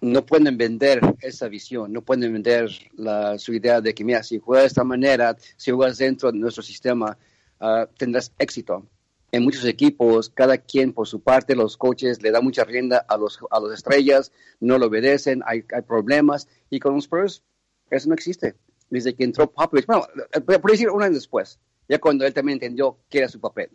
no 0.00 0.24
pueden 0.24 0.56
vender 0.56 1.00
esa 1.20 1.48
visión, 1.48 1.92
no 1.92 2.00
pueden 2.00 2.32
vender 2.32 2.70
la, 2.96 3.38
su 3.38 3.52
idea 3.52 3.82
de 3.82 3.92
que, 3.92 4.02
mira, 4.02 4.22
si 4.22 4.38
juegas 4.38 4.62
de 4.62 4.68
esta 4.68 4.84
manera, 4.84 5.36
si 5.56 5.70
juegas 5.72 5.98
dentro 5.98 6.32
de 6.32 6.38
nuestro 6.38 6.62
sistema, 6.62 7.18
uh, 7.60 7.84
tendrás 7.98 8.32
éxito 8.38 8.86
en 9.32 9.44
muchos 9.44 9.64
equipos, 9.64 10.30
cada 10.30 10.58
quien 10.58 10.92
por 10.92 11.06
su 11.06 11.20
parte, 11.20 11.54
los 11.54 11.76
coaches 11.76 12.22
le 12.22 12.30
dan 12.30 12.44
mucha 12.44 12.64
rienda 12.64 13.04
a 13.08 13.16
los, 13.16 13.38
a 13.50 13.60
los 13.60 13.72
estrellas, 13.72 14.32
no 14.58 14.78
lo 14.78 14.86
obedecen, 14.86 15.42
hay, 15.46 15.64
hay 15.74 15.82
problemas, 15.82 16.48
y 16.68 16.80
con 16.80 16.94
los 16.94 17.04
Spurs 17.04 17.42
eso 17.90 18.08
no 18.08 18.14
existe. 18.14 18.56
Desde 18.88 19.14
que 19.14 19.24
entró 19.24 19.50
Popovich, 19.50 19.86
bueno, 19.86 20.06
eh, 20.32 20.40
por 20.40 20.70
decir 20.70 20.90
un 20.90 21.02
año 21.02 21.14
después, 21.14 21.60
ya 21.88 21.98
cuando 21.98 22.26
él 22.26 22.34
también 22.34 22.56
entendió 22.56 22.98
que 23.08 23.18
era 23.18 23.28
su 23.28 23.40
papel. 23.40 23.70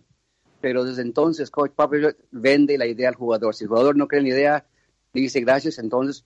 Pero 0.61 0.83
desde 0.83 1.01
entonces, 1.01 1.51
Coach 1.51 1.71
Popovich 1.71 2.15
vende 2.31 2.77
la 2.77 2.85
idea 2.85 3.09
al 3.09 3.15
jugador. 3.15 3.53
Si 3.55 3.65
el 3.65 3.69
jugador 3.69 3.95
no 3.95 4.07
cree 4.07 4.21
en 4.21 4.29
la 4.29 4.33
idea, 4.33 4.65
le 5.13 5.21
dice 5.21 5.39
gracias, 5.41 5.79
entonces 5.79 6.25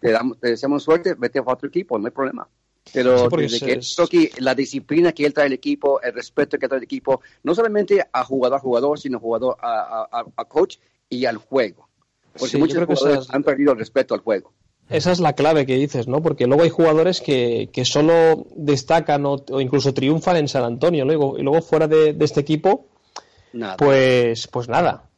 te, 0.00 0.10
damos, 0.10 0.38
te 0.38 0.48
deseamos 0.48 0.82
suerte, 0.82 1.14
vete 1.14 1.38
a 1.38 1.42
otro 1.44 1.68
equipo, 1.68 1.98
no 1.98 2.06
hay 2.06 2.12
problema. 2.12 2.48
Pero 2.92 3.28
desde 3.28 3.80
que, 4.08 4.30
la 4.38 4.54
disciplina 4.54 5.12
que 5.12 5.24
él 5.24 5.34
trae 5.34 5.46
al 5.46 5.52
equipo, 5.52 6.00
el 6.02 6.12
respeto 6.12 6.58
que 6.58 6.68
trae 6.68 6.78
al 6.78 6.84
equipo, 6.84 7.20
no 7.42 7.54
solamente 7.54 8.04
a 8.12 8.24
jugador 8.24 8.58
a 8.58 8.60
jugador, 8.60 8.98
sino 8.98 9.20
jugador 9.20 9.56
a, 9.62 10.24
a, 10.36 10.44
coach 10.46 10.78
y 11.08 11.24
al 11.24 11.36
juego. 11.36 11.88
Porque 12.38 12.58
muchos 12.58 12.84
jugadores 12.84 13.28
han 13.30 13.42
perdido 13.42 13.72
el 13.72 13.78
respeto 13.78 14.14
al 14.14 14.20
juego. 14.20 14.52
Esa 14.88 15.12
es 15.12 15.20
la 15.20 15.34
clave 15.34 15.66
que 15.66 15.76
dices, 15.76 16.08
¿no? 16.08 16.20
Porque 16.20 16.48
luego 16.48 16.64
hay 16.64 16.70
jugadores 16.70 17.20
que, 17.20 17.70
que 17.72 17.84
solo 17.84 18.46
destacan 18.56 19.24
o, 19.24 19.38
incluso 19.60 19.94
triunfan 19.94 20.36
en 20.36 20.48
San 20.48 20.64
Antonio, 20.64 21.04
luego, 21.04 21.38
y 21.38 21.42
luego 21.42 21.62
fuera 21.62 21.86
de, 21.86 22.16
este 22.18 22.40
equipo, 22.40 22.88
pues 23.78 24.48
pues 24.48 24.68
nada. 24.68 25.08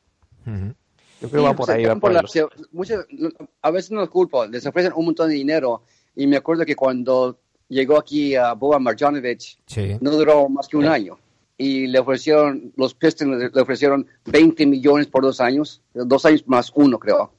Yo 0.44 1.30
creo 1.30 1.42
que 1.42 1.48
va 1.48 1.54
por 1.56 1.70
ahí. 1.70 1.84
Va 1.86 1.96
por 1.96 2.14
a 2.14 3.70
veces 3.70 3.90
no 3.92 4.02
es 4.02 4.10
culpa, 4.10 4.46
les 4.46 4.66
ofrecen 4.66 4.92
un 4.94 5.06
montón 5.06 5.30
de 5.30 5.36
dinero 5.36 5.82
y 6.14 6.26
me 6.26 6.36
acuerdo 6.36 6.66
que 6.66 6.76
cuando 6.76 7.38
llegó 7.72 7.98
aquí 7.98 8.34
a 8.36 8.52
Boban 8.52 8.82
Marjanovic, 8.82 9.58
no 10.00 10.10
duró 10.10 10.48
más 10.48 10.68
que 10.68 10.76
un 10.76 10.86
año. 10.86 11.18
Y 11.56 11.86
le 11.86 11.98
ofrecieron, 11.98 12.72
los 12.76 12.94
Pistons 12.94 13.52
le 13.54 13.60
ofrecieron 13.60 14.06
20 14.26 14.66
millones 14.66 15.06
por 15.06 15.22
dos 15.22 15.40
años, 15.40 15.82
dos 15.92 16.24
años 16.24 16.44
más 16.46 16.72
uno, 16.74 16.98
creo. 16.98 17.32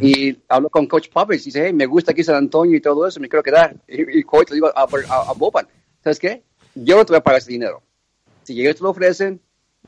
Y 0.00 0.36
habló 0.48 0.68
con 0.68 0.86
Coach 0.86 1.08
Popovich 1.08 1.42
y 1.42 1.44
dice, 1.46 1.66
hey, 1.66 1.72
me 1.72 1.86
gusta 1.86 2.12
aquí 2.12 2.22
San 2.22 2.36
Antonio 2.36 2.76
y 2.76 2.80
todo 2.80 3.06
eso, 3.06 3.18
me 3.18 3.28
quiero 3.28 3.42
quedar. 3.42 3.74
Y, 3.88 4.22
Coach 4.22 4.50
le 4.50 4.56
dijo 4.56 4.68
a, 4.68 4.82
a, 4.82 5.32
Boban, 5.32 5.66
¿sabes 6.04 6.18
qué? 6.18 6.42
Yo 6.74 6.96
no 6.96 7.04
te 7.04 7.12
voy 7.12 7.18
a 7.18 7.24
pagar 7.24 7.40
ese 7.40 7.50
dinero. 7.50 7.82
Si 8.44 8.60
ellos 8.60 8.76
te 8.76 8.82
lo 8.82 8.90
ofrecen, 8.90 9.40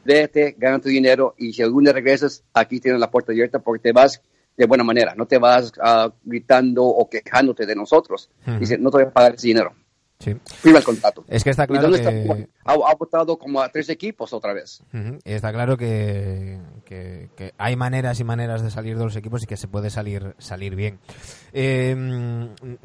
vete, 0.04 0.56
gana 0.58 0.80
tu 0.80 0.88
dinero 0.88 1.34
y 1.38 1.52
si 1.52 1.62
algún 1.62 1.84
día 1.84 1.92
regresas, 1.92 2.42
aquí 2.52 2.80
tienes 2.80 3.00
la 3.00 3.10
puerta 3.10 3.32
abierta 3.32 3.60
porque 3.60 3.82
te 3.82 3.92
vas 3.92 4.20
de 4.56 4.66
buena 4.66 4.84
manera, 4.84 5.14
no 5.14 5.26
te 5.26 5.38
vas 5.38 5.72
uh, 5.78 6.10
gritando 6.24 6.84
o 6.84 7.08
quejándote 7.08 7.66
de 7.66 7.76
nosotros. 7.76 8.30
Dice, 8.58 8.78
no 8.78 8.90
te 8.90 8.96
voy 8.98 9.06
a 9.06 9.10
pagar 9.10 9.34
ese 9.34 9.46
dinero. 9.46 9.74
Sí. 10.22 10.36
Firma 10.60 10.78
el 10.78 10.84
contrato. 10.84 11.24
Es 11.26 11.42
que 11.42 11.50
está 11.50 11.66
claro 11.66 11.90
que... 11.90 12.48
Ha, 12.64 12.94
votado 12.94 13.36
como 13.36 13.60
a 13.60 13.68
tres 13.70 13.88
equipos 13.88 14.32
otra 14.32 14.52
vez. 14.52 14.84
Está 15.24 15.52
claro 15.52 15.76
que, 15.76 16.60
que, 16.84 17.52
hay 17.58 17.74
maneras 17.74 18.20
y 18.20 18.24
maneras 18.24 18.62
de 18.62 18.70
salir 18.70 18.96
de 18.96 19.02
los 19.02 19.16
equipos 19.16 19.42
y 19.42 19.46
que 19.46 19.56
se 19.56 19.66
puede 19.66 19.90
salir, 19.90 20.36
salir 20.38 20.76
bien. 20.76 21.00
Eh, 21.52 21.96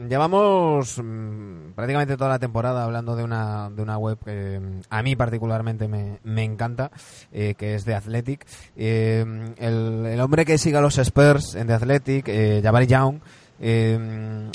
llevamos 0.10 0.98
mm, 0.98 1.74
prácticamente 1.76 2.18
toda 2.18 2.32
la 2.32 2.40
temporada 2.40 2.84
hablando 2.84 3.16
de 3.16 3.24
una, 3.24 3.70
de 3.70 3.84
una 3.84 4.00
web 4.00 4.18
que 4.26 4.60
mm, 4.60 4.82
a 4.90 5.04
mí 5.04 5.16
particularmente 5.16 5.88
me, 5.88 6.18
me 6.24 6.44
encanta, 6.44 6.90
eh, 7.32 7.54
que 7.56 7.76
es 7.76 7.86
de 7.86 7.94
Athletic. 7.94 8.48
Eh, 8.76 9.24
el, 9.58 10.06
el, 10.08 10.20
hombre 10.22 10.44
que 10.44 10.58
siga 10.58 10.80
a 10.80 10.82
los 10.82 10.98
Spurs 10.98 11.54
en 11.54 11.68
The 11.68 11.74
Athletic, 11.74 12.28
eh, 12.30 12.62
Jabari 12.64 12.88
Young, 12.88 13.20
eh, 13.60 14.50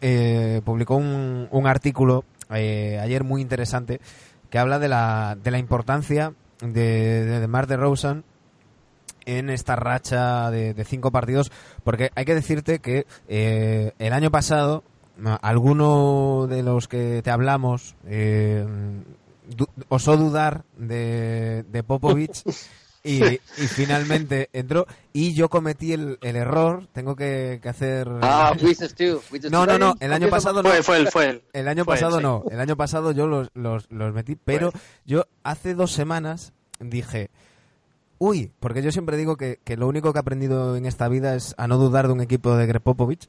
eh, 0.00 0.60
publicó 0.64 0.96
un, 0.96 1.48
un 1.50 1.66
artículo 1.66 2.24
eh, 2.50 2.98
ayer 3.00 3.24
muy 3.24 3.40
interesante 3.40 4.00
que 4.50 4.58
habla 4.58 4.78
de 4.78 4.88
la, 4.88 5.36
de 5.42 5.50
la 5.50 5.58
importancia 5.58 6.34
de, 6.60 7.24
de, 7.24 7.48
Mar 7.48 7.66
de 7.66 7.76
Rosen 7.76 8.24
en 9.24 9.50
esta 9.50 9.76
racha 9.76 10.50
de, 10.50 10.74
de, 10.74 10.84
cinco 10.84 11.10
partidos, 11.10 11.50
porque 11.84 12.10
hay 12.14 12.24
que 12.24 12.34
decirte 12.34 12.80
que 12.80 13.06
eh, 13.28 13.92
el 13.98 14.12
año 14.12 14.30
pasado 14.30 14.84
alguno 15.40 16.46
de 16.48 16.62
los 16.62 16.88
que 16.88 17.22
te 17.22 17.30
hablamos 17.30 17.94
eh, 18.06 18.66
osó 19.88 20.16
dudar 20.16 20.64
de, 20.76 21.64
de 21.70 21.82
Popovich 21.82 22.42
Y, 23.04 23.40
finalmente 23.66 24.48
entró 24.52 24.86
y 25.12 25.34
yo 25.34 25.48
cometí 25.48 25.92
el, 25.92 26.18
el 26.22 26.36
error, 26.36 26.86
tengo 26.92 27.16
que, 27.16 27.58
que 27.60 27.68
hacer... 27.68 28.08
Ah, 28.22 28.54
No, 29.50 29.66
no, 29.66 29.76
no, 29.76 29.94
el 29.98 30.12
año 30.12 30.28
pasado 30.28 30.62
no. 30.62 30.68
Fue, 30.68 30.82
fue 30.84 30.96
él, 30.98 31.08
fue 31.08 31.30
él. 31.30 31.42
El 31.52 31.66
año 31.66 31.84
pasado 31.84 32.20
no, 32.20 32.44
el 32.48 32.60
año 32.60 32.76
pasado 32.76 33.10
yo 33.10 33.26
los, 33.26 33.50
los, 33.54 33.90
los 33.90 34.14
metí, 34.14 34.36
pero 34.36 34.72
yo 35.04 35.26
hace 35.42 35.74
dos 35.74 35.90
semanas 35.90 36.52
dije, 36.78 37.30
uy, 38.18 38.52
porque 38.60 38.82
yo 38.82 38.92
siempre 38.92 39.16
digo 39.16 39.36
que, 39.36 39.58
que, 39.64 39.76
lo 39.76 39.88
único 39.88 40.12
que 40.12 40.18
he 40.18 40.20
aprendido 40.20 40.76
en 40.76 40.86
esta 40.86 41.08
vida 41.08 41.34
es 41.34 41.56
a 41.58 41.66
no 41.66 41.78
dudar 41.78 42.06
de 42.06 42.12
un 42.12 42.20
equipo 42.20 42.54
de 42.54 42.66
Greg 42.66 42.82
Popovich, 42.82 43.28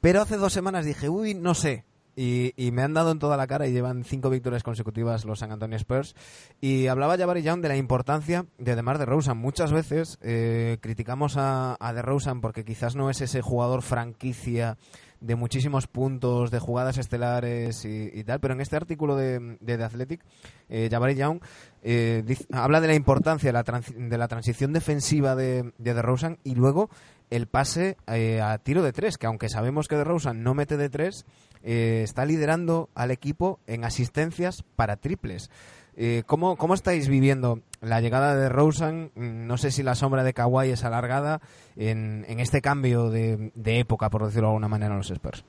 pero 0.00 0.22
hace 0.22 0.36
dos 0.36 0.52
semanas 0.52 0.84
dije, 0.84 1.08
uy, 1.08 1.34
no 1.34 1.54
sé, 1.54 1.84
y, 2.16 2.52
y, 2.56 2.70
me 2.72 2.82
han 2.82 2.94
dado 2.94 3.10
en 3.10 3.18
toda 3.18 3.36
la 3.36 3.46
cara 3.46 3.66
y 3.66 3.72
llevan 3.72 4.04
cinco 4.04 4.30
victorias 4.30 4.62
consecutivas 4.62 5.24
los 5.24 5.38
San 5.38 5.52
Antonio 5.52 5.76
Spurs. 5.76 6.14
Y 6.60 6.86
hablaba 6.86 7.16
Jabari 7.16 7.42
Young 7.42 7.60
de 7.60 7.68
la 7.68 7.76
importancia 7.76 8.46
de 8.58 8.76
DeMar 8.76 8.98
DeRozan. 8.98 9.38
Muchas 9.38 9.72
veces 9.72 10.18
eh, 10.22 10.78
criticamos 10.80 11.36
a, 11.36 11.76
a 11.80 11.92
DeRozan 11.92 12.40
porque 12.40 12.64
quizás 12.64 12.96
no 12.96 13.10
es 13.10 13.20
ese 13.20 13.40
jugador 13.40 13.82
franquicia 13.82 14.76
de 15.22 15.36
muchísimos 15.36 15.86
puntos, 15.86 16.50
de 16.50 16.58
jugadas 16.58 16.98
estelares 16.98 17.84
y, 17.84 18.24
tal, 18.24 18.40
pero 18.40 18.54
en 18.54 18.60
este 18.60 18.76
artículo 18.76 19.16
de, 19.16 19.56
de 19.60 19.78
The 19.78 19.84
Athletic, 19.84 20.20
eh, 20.68 20.88
Jabari 20.90 21.14
Young 21.14 21.40
eh, 21.82 22.24
habla 22.52 22.80
de 22.80 22.88
la 22.88 22.94
importancia 22.94 23.48
de 23.48 23.52
la, 23.52 23.62
de 23.62 24.18
la 24.18 24.28
transición 24.28 24.72
defensiva 24.72 25.36
de, 25.36 25.72
de 25.78 25.94
DeRozan 25.94 26.38
y 26.42 26.56
luego 26.56 26.90
el 27.30 27.46
pase 27.46 27.96
eh, 28.08 28.40
a 28.40 28.58
tiro 28.58 28.82
de 28.82 28.92
tres, 28.92 29.16
que 29.16 29.26
aunque 29.26 29.48
sabemos 29.48 29.86
que 29.88 29.96
DeRozan 29.96 30.42
no 30.42 30.54
mete 30.54 30.76
de 30.76 30.90
tres, 30.90 31.24
eh, 31.62 32.02
está 32.04 32.24
liderando 32.24 32.88
al 32.94 33.10
equipo 33.10 33.60
en 33.66 33.84
asistencias 33.84 34.64
para 34.76 34.96
triples. 34.96 35.50
Eh, 35.94 36.22
¿cómo, 36.26 36.56
¿Cómo 36.56 36.74
estáis 36.74 37.08
viviendo 37.08 37.60
la 37.80 38.00
llegada 38.00 38.34
de 38.34 38.48
Rosen? 38.48 39.10
Mm, 39.14 39.46
no 39.46 39.58
sé 39.58 39.70
si 39.70 39.82
la 39.82 39.94
sombra 39.94 40.24
de 40.24 40.32
Kawhi 40.32 40.70
es 40.70 40.84
alargada 40.84 41.40
en, 41.76 42.24
en 42.28 42.40
este 42.40 42.62
cambio 42.62 43.10
de, 43.10 43.52
de, 43.54 43.78
época, 43.78 44.08
por 44.08 44.24
decirlo 44.24 44.48
de 44.48 44.52
alguna 44.52 44.68
manera, 44.68 44.92
en 44.92 44.98
los 44.98 45.10
Spurs. 45.10 45.44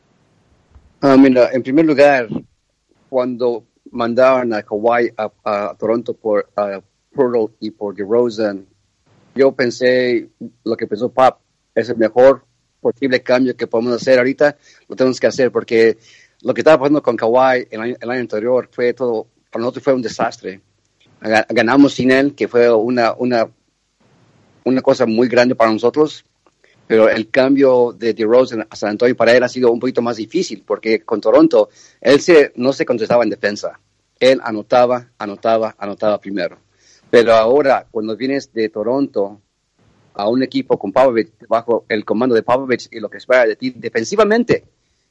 Ah, 1.01 1.15
mira, 1.17 1.49
en 1.51 1.63
primer 1.63 1.85
lugar, 1.85 2.27
cuando 3.09 3.63
mandaron 3.91 4.53
a 4.53 4.63
Kawhi 4.63 5.13
a, 5.17 5.31
a 5.43 5.75
Toronto 5.75 6.13
por 6.13 6.49
uh, 6.57 7.49
y 7.59 7.71
por 7.71 7.95
DeRozan, 7.95 8.65
yo 9.35 9.51
pensé 9.53 10.29
lo 10.63 10.75
que 10.75 10.87
pensó 10.87 11.11
Pap, 11.11 11.39
es 11.73 11.89
el 11.89 11.97
mejor 11.97 12.45
posible 12.83 13.23
cambio 13.23 13.55
que 13.55 13.65
podemos 13.65 13.93
hacer 13.93 14.19
ahorita, 14.19 14.55
lo 14.87 14.95
tenemos 14.95 15.19
que 15.19 15.27
hacer 15.27 15.51
porque 15.51 15.97
lo 16.43 16.53
que 16.53 16.61
estaba 16.61 16.77
pasando 16.77 17.01
con 17.01 17.17
Kawhi 17.17 17.67
el 17.71 17.81
año, 17.81 17.95
el 17.99 18.09
año 18.11 18.21
anterior 18.21 18.69
fue 18.71 18.93
todo, 18.93 19.25
para 19.49 19.61
nosotros 19.61 19.83
fue 19.83 19.93
un 19.93 20.01
desastre. 20.01 20.61
Ganamos 21.49 21.93
sin 21.93 22.11
él, 22.11 22.35
que 22.35 22.47
fue 22.47 22.71
una, 22.71 23.13
una, 23.13 23.49
una 24.65 24.81
cosa 24.81 25.05
muy 25.05 25.29
grande 25.29 25.55
para 25.55 25.71
nosotros, 25.71 26.25
pero 26.85 27.09
el 27.09 27.29
cambio 27.29 27.95
de 27.97 28.13
DeRozan 28.13 28.67
a 28.69 28.75
San 28.75 28.91
Antonio 28.91 29.15
para 29.15 29.33
él 29.33 29.41
ha 29.41 29.49
sido 29.49 29.71
un 29.71 29.79
poquito 29.79 30.01
más 30.01 30.17
difícil, 30.17 30.63
porque 30.67 31.01
con 31.01 31.21
Toronto 31.21 31.69
él 32.01 32.19
se, 32.19 32.51
no 32.57 32.73
se 32.73 32.85
contestaba 32.85 33.23
en 33.23 33.29
defensa. 33.29 33.79
Él 34.19 34.41
anotaba, 34.43 35.11
anotaba, 35.17 35.75
anotaba 35.77 36.19
primero. 36.19 36.57
Pero 37.09 37.33
ahora, 37.33 37.87
cuando 37.89 38.17
vienes 38.17 38.51
de 38.51 38.69
Toronto 38.69 39.39
a 40.13 40.29
un 40.29 40.43
equipo 40.43 40.77
con 40.77 40.91
Pavlovich 40.91 41.31
bajo 41.47 41.85
el 41.89 42.05
comando 42.05 42.35
de 42.35 42.43
Pavlovich 42.43 42.87
y 42.91 42.99
lo 42.99 43.09
que 43.09 43.17
espera 43.17 43.45
de 43.45 43.55
ti 43.55 43.71
defensivamente. 43.71 44.63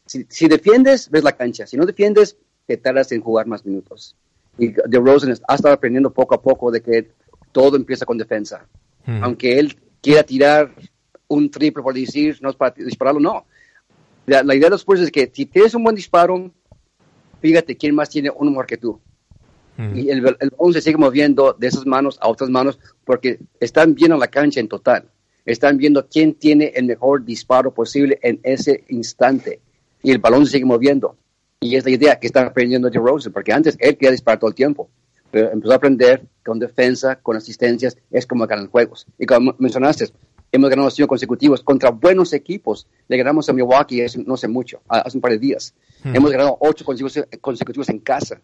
Si, 0.07 0.27
si, 0.29 0.49
defiendes, 0.49 1.11
ves 1.11 1.25
la 1.25 1.33
cancha. 1.33 1.67
Si 1.67 1.77
no 1.77 1.87
defiendes, 1.87 2.37
te 2.67 2.77
tardas 2.77 3.13
en 3.13 3.21
jugar 3.21 3.47
más 3.47 3.65
minutos. 3.65 4.17
Y 4.59 4.69
de 4.69 4.99
Rosen 4.99 5.35
ha 5.49 5.55
estado 5.55 5.75
aprendiendo 5.75 6.11
poco 6.11 6.35
a 6.35 6.43
poco 6.43 6.71
de 6.71 6.83
que 6.83 7.11
todo 7.53 7.77
empieza 7.77 8.05
con 8.05 8.19
defensa. 8.19 8.67
Mm. 9.07 9.25
Aunque 9.25 9.59
él 9.59 9.77
quiera 10.01 10.23
tirar 10.23 10.75
un 11.29 11.51
triple 11.51 11.83
por 11.83 11.95
decir, 11.95 12.39
no 12.41 12.51
es 12.51 12.57
para 12.57 12.75
dispararlo, 12.77 13.21
no. 13.21 13.47
La, 14.27 14.43
la 14.43 14.55
idea 14.55 14.67
de 14.67 14.71
los 14.71 14.83
Spurs 14.83 15.01
es 15.01 15.11
que 15.11 15.31
si 15.33 15.47
tienes 15.47 15.75
un 15.75 15.85
buen 15.85 15.97
disparo, 15.97 16.51
fíjate 17.41 17.77
quién 17.77 17.95
más 17.95 18.11
tiene 18.11 18.31
uno 18.31 18.51
mejor 18.51 18.67
que 18.67 18.77
tú. 18.77 19.01
Mm. 19.83 19.99
Y 19.99 20.11
el, 20.11 20.37
el 20.41 20.51
balón 20.51 20.73
se 20.73 20.81
sigue 20.81 20.97
moviendo 20.97 21.57
de 21.59 21.67
esas 21.67 21.87
manos 21.87 22.19
a 22.21 22.29
otras 22.29 22.51
manos 22.51 22.79
porque 23.05 23.41
están 23.59 23.95
viendo 23.95 24.17
la 24.17 24.29
cancha 24.29 24.61
en 24.61 24.69
total. 24.69 25.09
Están 25.45 25.77
viendo 25.77 26.07
quién 26.07 26.35
tiene 26.35 26.73
el 26.75 26.85
mejor 26.85 27.25
disparo 27.25 27.75
posible 27.75 28.19
en 28.23 28.39
ese 28.45 28.85
instante. 28.89 29.61
Y 30.03 30.13
el 30.13 30.19
balón 30.19 30.47
se 30.47 30.53
sigue 30.53 30.65
moviendo. 30.65 31.17
Y 31.61 31.77
es 31.77 31.85
la 31.85 31.91
idea 31.91 32.19
que 32.19 32.27
está 32.27 32.43
aprendiendo 32.43 32.91
DeRozan, 32.91 33.33
porque 33.33 33.53
antes 33.53 33.77
él 33.81 33.97
quería 33.97 34.11
disparar 34.11 34.39
todo 34.39 34.51
el 34.51 34.55
tiempo. 34.55 34.89
Pero 35.31 35.51
empezó 35.51 35.73
a 35.73 35.77
aprender 35.77 36.23
con 36.45 36.59
defensa, 36.59 37.17
con 37.17 37.37
asistencias, 37.37 37.97
es 38.11 38.27
como 38.27 38.47
ganan 38.47 38.69
juegos. 38.69 39.07
Y 39.19 39.27
como 39.27 39.55
mencionaste, 39.59 40.11
hemos 40.53 40.71
ganado 40.71 40.91
cinco 40.91 41.09
consecutivos 41.09 41.63
contra 41.63 41.91
buenos 41.91 42.33
equipos. 42.33 42.87
Le 43.09 43.17
ganamos 43.17 43.49
a 43.49 43.53
Milwaukee 43.53 44.03
hace, 44.03 44.23
no 44.23 44.37
sé 44.37 44.49
mucho, 44.49 44.83
hace 44.89 45.17
un 45.17 45.23
par 45.23 45.33
de 45.33 45.39
días. 45.39 45.75
Hmm. 46.05 46.15
Hemos 46.15 46.31
ganado 46.31 46.57
ocho 46.61 46.85
consecutivos, 46.85 47.29
consecutivos 47.41 47.89
en 47.89 47.99
casa. 48.01 48.41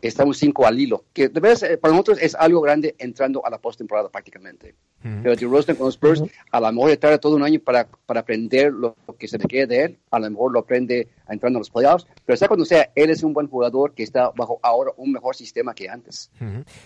Estamos 0.00 0.38
cinco 0.38 0.66
al 0.66 0.78
hilo, 0.78 1.04
que 1.12 1.28
de 1.28 1.40
veras, 1.40 1.62
eh, 1.62 1.76
para 1.76 1.92
nosotros 1.92 2.18
es 2.20 2.34
algo 2.34 2.60
grande 2.60 2.94
entrando 2.98 3.44
a 3.44 3.50
la 3.50 3.58
postemporada 3.58 4.08
prácticamente. 4.08 4.74
Mm. 5.02 5.22
Pero 5.22 5.36
DeRozan 5.36 5.76
con 5.76 5.86
los 5.86 5.94
Spurs, 5.94 6.22
a 6.50 6.60
lo 6.60 6.72
mejor 6.72 6.90
le 6.90 6.96
tarda 6.96 7.18
todo 7.18 7.36
un 7.36 7.42
año 7.42 7.60
para, 7.60 7.86
para 8.06 8.20
aprender 8.20 8.72
lo, 8.72 8.96
que 9.18 9.28
se 9.28 9.38
requiere 9.38 9.66
de 9.66 9.84
él. 9.84 9.98
A 10.10 10.18
lo 10.18 10.30
mejor 10.30 10.52
lo 10.52 10.60
aprende 10.60 11.08
entrando 11.28 11.58
a 11.58 11.60
los 11.60 11.70
playoffs. 11.70 12.06
Pero 12.24 12.36
sea 12.36 12.48
cuando 12.48 12.64
sea, 12.64 12.90
él 12.94 13.10
es 13.10 13.22
un 13.22 13.32
buen 13.32 13.46
jugador 13.48 13.92
que 13.92 14.02
está 14.02 14.30
bajo 14.30 14.58
ahora 14.62 14.92
un 14.96 15.12
mejor 15.12 15.36
sistema 15.36 15.74
que 15.74 15.88
antes. 15.88 16.30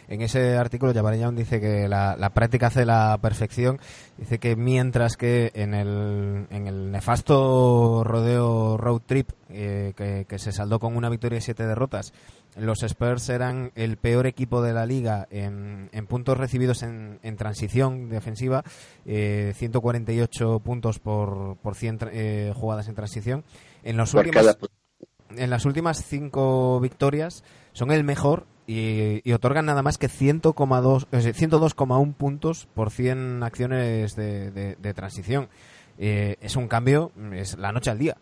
En 0.08 0.20
ese 0.20 0.56
artículo, 0.56 0.92
Young 0.92 1.36
dice 1.36 1.60
que 1.60 1.88
la, 1.88 2.16
la 2.16 2.30
práctica 2.30 2.66
hace 2.66 2.84
la 2.84 3.18
perfección. 3.20 3.78
Dice 4.18 4.38
que 4.38 4.56
mientras 4.56 5.16
que 5.16 5.50
en 5.54 5.74
el, 5.74 6.46
en 6.50 6.66
el 6.66 6.90
nefasto 6.90 8.04
rodeo 8.04 8.76
road 8.76 9.02
trip, 9.06 9.30
eh, 9.48 9.92
que, 9.96 10.26
que 10.28 10.38
se 10.38 10.52
saldó 10.52 10.78
con 10.78 10.96
una 10.96 11.08
victoria 11.08 11.38
y 11.38 11.42
siete 11.42 11.66
derrotas, 11.66 12.12
los 12.56 12.82
Spurs 12.82 13.28
eran 13.30 13.72
el 13.76 13.96
peor 13.96 14.26
equipo 14.26 14.60
de 14.62 14.74
la 14.74 14.84
liga 14.84 15.26
en, 15.30 15.88
en 15.92 16.06
puntos 16.06 16.36
recibidos 16.36 16.82
en, 16.82 17.18
en 17.22 17.36
transición 17.36 18.01
defensiva, 18.08 18.62
eh, 19.06 19.52
148 19.56 20.60
puntos 20.60 20.98
por, 20.98 21.56
por 21.58 21.74
100 21.74 21.98
tra- 21.98 22.10
eh, 22.12 22.52
jugadas 22.54 22.88
en 22.88 22.94
transición. 22.94 23.44
En 23.84 23.96
los 23.96 24.12
últimos, 24.26 24.46
en 25.36 25.50
las 25.50 25.64
últimas 25.64 26.04
cinco 26.04 26.78
victorias 26.80 27.42
son 27.72 27.90
el 27.90 28.04
mejor 28.04 28.46
y, 28.66 29.20
y 29.28 29.32
otorgan 29.32 29.66
nada 29.66 29.82
más 29.82 29.98
que 29.98 30.08
100,2 30.08 31.06
eh, 31.12 31.32
102,1 31.34 32.14
puntos 32.14 32.68
por 32.74 32.90
100 32.90 33.42
acciones 33.42 34.14
de, 34.14 34.50
de- 34.50 34.76
de 34.76 34.94
transición. 34.94 35.48
Eh, 35.98 36.36
es 36.40 36.56
un 36.56 36.68
cambio, 36.68 37.12
es 37.34 37.58
la 37.58 37.72
noche 37.72 37.90
al 37.90 37.98
día. 37.98 38.16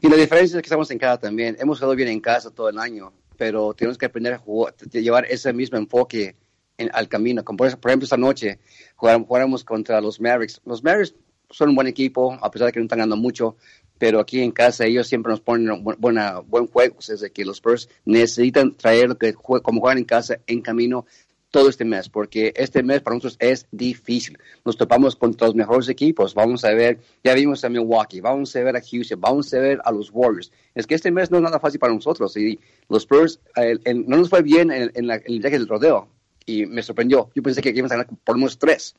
Y 0.00 0.08
la 0.08 0.16
diferencia 0.16 0.56
es 0.56 0.62
que 0.62 0.66
estamos 0.66 0.90
en 0.90 0.98
casa 0.98 1.18
también. 1.18 1.56
Hemos 1.58 1.78
jugado 1.78 1.96
bien 1.96 2.08
en 2.08 2.20
casa 2.20 2.50
todo 2.50 2.68
el 2.68 2.78
año, 2.78 3.12
pero 3.36 3.74
tenemos 3.74 3.98
que 3.98 4.06
aprender 4.06 4.32
a 4.34 4.38
jugar, 4.38 4.74
a 4.80 4.98
llevar 4.98 5.24
ese 5.26 5.52
mismo 5.52 5.76
enfoque 5.76 6.36
en- 6.78 6.90
al 6.94 7.08
camino. 7.08 7.44
Como 7.44 7.58
por, 7.58 7.66
ejemplo, 7.66 8.04
esta 8.04 8.16
noche 8.16 8.58
jugáramos, 8.96 9.64
contra 9.64 10.00
los 10.00 10.20
Mavericks. 10.20 10.60
Los 10.64 10.82
Mavericks 10.82 11.14
son 11.50 11.70
un 11.70 11.74
buen 11.74 11.86
equipo, 11.86 12.32
a 12.40 12.50
pesar 12.50 12.66
de 12.66 12.72
que 12.72 12.78
no 12.80 12.84
están 12.84 12.98
ganando 13.00 13.16
mucho, 13.16 13.56
pero 13.98 14.20
aquí 14.20 14.40
en 14.40 14.52
casa 14.52 14.86
ellos 14.86 15.06
siempre 15.08 15.30
nos 15.30 15.40
ponen 15.40 15.66
bu- 15.84 15.96
buena, 15.98 16.38
buen 16.40 16.66
juego. 16.68 16.96
Es 17.00 17.20
de 17.20 17.30
que 17.30 17.44
los 17.44 17.56
Spurs 17.56 17.88
necesitan 18.04 18.74
traer 18.76 19.08
lo 19.08 19.18
que 19.18 19.34
jue- 19.34 19.60
como 19.62 19.80
juegan 19.80 19.98
en 19.98 20.04
casa 20.04 20.38
en 20.46 20.60
camino 20.62 21.04
todo 21.50 21.70
este 21.70 21.86
mes, 21.86 22.10
porque 22.10 22.52
este 22.56 22.82
mes 22.82 23.00
para 23.00 23.14
nosotros 23.16 23.38
es 23.40 23.66
difícil. 23.72 24.36
Nos 24.66 24.76
topamos 24.76 25.16
contra 25.16 25.46
los 25.46 25.56
mejores 25.56 25.88
equipos. 25.88 26.34
Vamos 26.34 26.62
a 26.62 26.74
ver, 26.74 26.98
ya 27.24 27.32
vimos 27.32 27.64
a 27.64 27.70
Milwaukee, 27.70 28.20
vamos 28.20 28.54
a 28.54 28.60
ver 28.62 28.76
a 28.76 28.82
Houston, 28.82 29.18
vamos 29.18 29.52
a 29.54 29.58
ver 29.58 29.80
a 29.82 29.90
los 29.90 30.10
Warriors. 30.12 30.52
Es 30.74 30.86
que 30.86 30.94
este 30.94 31.10
mes 31.10 31.30
no 31.30 31.38
es 31.38 31.42
nada 31.42 31.58
fácil 31.58 31.80
para 31.80 31.94
nosotros. 31.94 32.36
Y 32.36 32.60
los 32.90 33.04
Spurs 33.04 33.40
el- 33.56 33.80
no 34.06 34.18
nos 34.18 34.28
fue 34.28 34.42
bien 34.42 34.70
en, 34.70 34.92
en 34.94 35.10
el 35.10 35.40
viaje 35.40 35.58
del 35.58 35.66
rodeo 35.66 36.08
y 36.48 36.66
me 36.66 36.82
sorprendió. 36.82 37.30
Yo 37.34 37.42
pensé 37.42 37.60
que 37.60 37.70
íbamos 37.70 37.92
a 37.92 37.96
ganar 37.96 38.08
por 38.24 38.34
lo 38.36 38.40
menos 38.40 38.58
tres, 38.58 38.94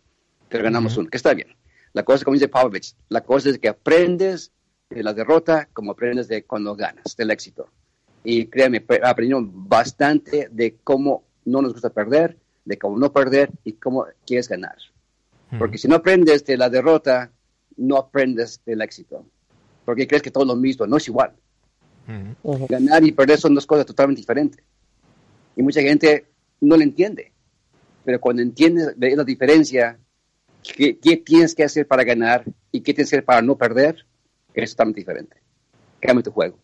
pero 0.48 0.64
ganamos 0.64 0.96
uno, 0.98 1.10
que 1.10 1.18
está 1.18 1.34
bien. 1.34 1.48
La 1.94 2.04
cosa, 2.04 2.24
como 2.24 2.36
dice 2.36 2.48
Pavlovich, 2.48 2.96
la 3.10 3.22
cosa 3.22 3.50
es 3.50 3.58
que 3.58 3.68
aprendes 3.68 4.52
de 4.90 5.02
la 5.04 5.14
derrota 5.14 5.68
como 5.74 5.92
aprendes 5.92 6.28
de 6.28 6.44
cuando 6.44 6.76
ganas, 6.76 7.16
del 7.18 7.32
éxito. 7.32 7.68
Y 8.24 8.46
créeme, 8.46 8.82
pe- 8.82 9.02
aprendieron 9.04 9.68
bastante 9.68 10.48
de 10.52 10.76
cómo 10.84 11.24
no 11.46 11.62
nos 11.62 11.74
gusta 11.74 11.90
perder, 11.90 12.38
de 12.66 12.78
cómo 12.78 12.98
no 13.00 13.12
perder 13.12 13.50
y 13.64 13.74
cómo 13.74 14.06
quieres 14.28 14.48
ganar. 14.48 14.76
Porque 15.58 15.80
si 15.80 15.88
no 15.88 15.96
aprendes 15.96 16.46
de 16.46 16.56
la 16.58 16.70
derrota, 16.70 17.32
no 17.78 17.98
aprendes 17.98 18.62
del 18.66 18.82
éxito. 18.84 19.26
Porque 19.86 20.08
crees 20.08 20.22
que 20.22 20.30
todo 20.30 20.44
es 20.44 20.48
lo 20.50 20.56
mismo, 20.56 20.86
no 20.86 20.98
es 20.98 21.08
igual. 21.08 21.32
Ujú. 22.44 22.68
Ganar 22.70 23.04
y 23.04 23.12
perder 23.12 23.40
son 23.40 23.56
dos 23.56 23.66
cosas 23.66 23.88
totalmente 23.88 24.22
diferentes. 24.22 24.64
Y 25.56 25.64
mucha 25.64 25.82
gente 25.82 26.26
no 26.62 26.78
lo 26.78 26.84
entiende. 26.84 27.32
Pero 28.10 28.20
cuando 28.20 28.42
entiendes 28.42 29.00
de 29.00 29.16
la 29.16 29.24
diferencia, 29.24 30.00
qué, 30.64 30.98
qué 30.98 31.18
tienes 31.18 31.54
que 31.54 31.64
hacer 31.64 31.86
para 31.86 32.04
ganar 32.04 32.44
y 32.72 32.82
qué 32.82 32.92
tienes 32.92 33.12
que 33.12 33.18
hacer 33.18 33.24
para 33.24 33.44
no 33.44 33.56
perder, 33.56 34.04
es 34.56 34.72
totalmente 34.72 35.02
diferente. 35.02 35.38
Cambia 36.00 36.24
tu 36.24 36.32
juego. 36.32 36.58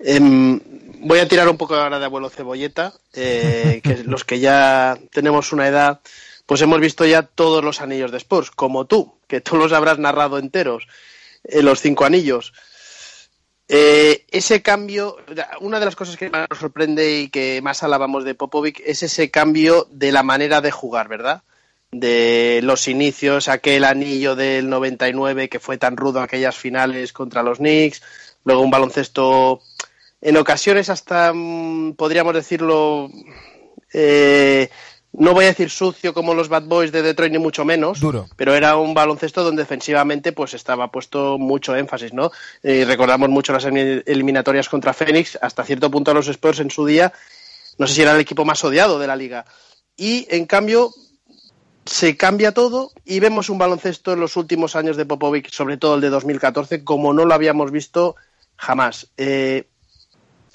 Em, 0.00 0.60
voy 1.00 1.18
a 1.18 1.26
tirar 1.26 1.48
un 1.48 1.56
poco 1.56 1.76
ahora 1.76 1.98
de 1.98 2.04
abuelo 2.04 2.28
cebolleta, 2.28 2.92
eh, 3.14 3.80
que 3.82 4.04
los 4.04 4.26
que 4.26 4.38
ya 4.38 4.98
tenemos 5.12 5.50
una 5.50 5.66
edad, 5.66 6.02
pues 6.44 6.60
hemos 6.60 6.78
visto 6.78 7.06
ya 7.06 7.22
todos 7.22 7.64
los 7.64 7.80
anillos 7.80 8.12
de 8.12 8.18
Spurs, 8.18 8.50
como 8.50 8.84
tú, 8.84 9.14
que 9.28 9.40
tú 9.40 9.56
los 9.56 9.72
habrás 9.72 9.98
narrado 9.98 10.36
enteros, 10.36 10.88
eh, 11.44 11.62
los 11.62 11.80
cinco 11.80 12.04
anillos. 12.04 12.52
Eh, 13.72 14.24
ese 14.32 14.62
cambio, 14.62 15.16
una 15.60 15.78
de 15.78 15.84
las 15.84 15.94
cosas 15.94 16.16
que 16.16 16.28
más 16.28 16.48
nos 16.50 16.58
sorprende 16.58 17.20
y 17.20 17.28
que 17.28 17.60
más 17.62 17.84
alabamos 17.84 18.24
de 18.24 18.34
Popovic 18.34 18.82
es 18.84 19.04
ese 19.04 19.30
cambio 19.30 19.86
de 19.92 20.10
la 20.10 20.24
manera 20.24 20.60
de 20.60 20.72
jugar, 20.72 21.06
¿verdad? 21.06 21.44
De 21.92 22.58
los 22.64 22.88
inicios, 22.88 23.46
aquel 23.46 23.84
anillo 23.84 24.34
del 24.34 24.68
99 24.68 25.48
que 25.48 25.60
fue 25.60 25.78
tan 25.78 25.96
rudo 25.96 26.20
aquellas 26.20 26.56
finales 26.56 27.12
contra 27.12 27.44
los 27.44 27.58
Knicks, 27.58 28.02
luego 28.44 28.62
un 28.62 28.72
baloncesto 28.72 29.62
en 30.20 30.36
ocasiones 30.36 30.90
hasta 30.90 31.32
mm, 31.32 31.94
podríamos 31.94 32.34
decirlo 32.34 33.08
eh, 33.92 34.68
no 35.12 35.34
voy 35.34 35.44
a 35.46 35.48
decir 35.48 35.70
sucio 35.70 36.14
como 36.14 36.34
los 36.34 36.48
Bad 36.48 36.64
Boys 36.64 36.92
de 36.92 37.02
Detroit 37.02 37.32
ni 37.32 37.38
mucho 37.38 37.64
menos 37.64 37.98
Duro. 38.00 38.28
pero 38.36 38.54
era 38.54 38.76
un 38.76 38.94
baloncesto 38.94 39.42
donde 39.42 39.62
defensivamente 39.62 40.32
pues 40.32 40.54
estaba 40.54 40.90
puesto 40.92 41.36
mucho 41.38 41.74
énfasis 41.74 42.12
no 42.12 42.30
Eh, 42.62 42.84
recordamos 42.86 43.28
mucho 43.28 43.52
las 43.52 43.64
elim- 43.66 44.02
eliminatorias 44.06 44.68
contra 44.68 44.92
Phoenix 44.92 45.36
hasta 45.42 45.64
cierto 45.64 45.90
punto 45.90 46.12
a 46.12 46.14
los 46.14 46.28
Spurs 46.28 46.60
en 46.60 46.70
su 46.70 46.86
día 46.86 47.12
no 47.78 47.86
sé 47.86 47.94
si 47.94 48.02
era 48.02 48.12
el 48.12 48.20
equipo 48.20 48.44
más 48.44 48.62
odiado 48.64 48.98
de 48.98 49.06
la 49.06 49.16
liga 49.16 49.44
y 49.96 50.26
en 50.30 50.46
cambio 50.46 50.92
se 51.86 52.16
cambia 52.16 52.52
todo 52.52 52.92
y 53.04 53.18
vemos 53.20 53.48
un 53.50 53.58
baloncesto 53.58 54.12
en 54.12 54.20
los 54.20 54.36
últimos 54.36 54.76
años 54.76 54.96
de 54.96 55.06
Popovic, 55.06 55.50
sobre 55.50 55.76
todo 55.76 55.94
el 55.96 56.00
de 56.00 56.10
2014, 56.10 56.84
como 56.84 57.12
no 57.12 57.24
lo 57.24 57.34
habíamos 57.34 57.72
visto 57.72 58.14
jamás. 58.56 59.08
Eh, 59.16 59.66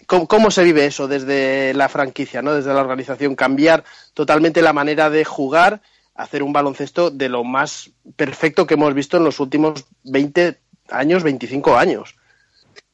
¿cómo, 0.08 0.28
cómo 0.28 0.52
se 0.52 0.64
vive 0.64 0.86
eso 0.86 1.08
desde 1.08 1.74
la 1.74 1.90
franquicia, 1.90 2.42
¿no? 2.42 2.54
desde 2.54 2.74
la 2.74 2.82
organización? 2.82 3.36
Cambiar 3.36 3.84
totalmente 4.14 4.62
la 4.62 4.74
manera 4.74 5.10
de 5.10 5.26
jugar, 5.26 5.82
hacer 6.16 6.44
un 6.44 6.54
baloncesto 6.54 7.10
de 7.12 7.30
lo 7.30 7.44
más 7.44 7.92
perfecto 8.16 8.66
que 8.66 8.76
hemos 8.76 8.94
visto 8.94 9.18
en 9.18 9.24
los 9.26 9.40
últimos 9.40 9.86
20 10.04 10.60
años, 10.90 11.24
25 11.24 11.76
años. 11.76 12.16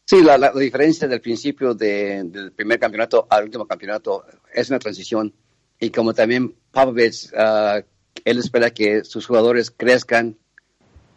Sí, 0.06 0.21
la, 0.24 0.38
la- 0.38 0.52
diferencia 0.52 1.08
del 1.08 1.21
principio 1.21 1.74
de- 1.74 2.24
del 2.26 2.52
primer 2.52 2.80
campeonato 2.80 3.28
al 3.30 3.45
último 3.45 3.65
campeonato 3.65 4.26
es 4.54 4.69
una 4.69 4.80
transición. 4.80 5.34
Y 5.80 5.89
como 5.89 6.13
también 6.13 6.54
Popovich, 6.71 7.30
ah, 7.38 7.82
él 8.26 8.39
espera 8.39 8.71
que 8.71 9.04
sus 9.04 9.26
jugadores 9.26 9.71
crezcan, 9.71 10.38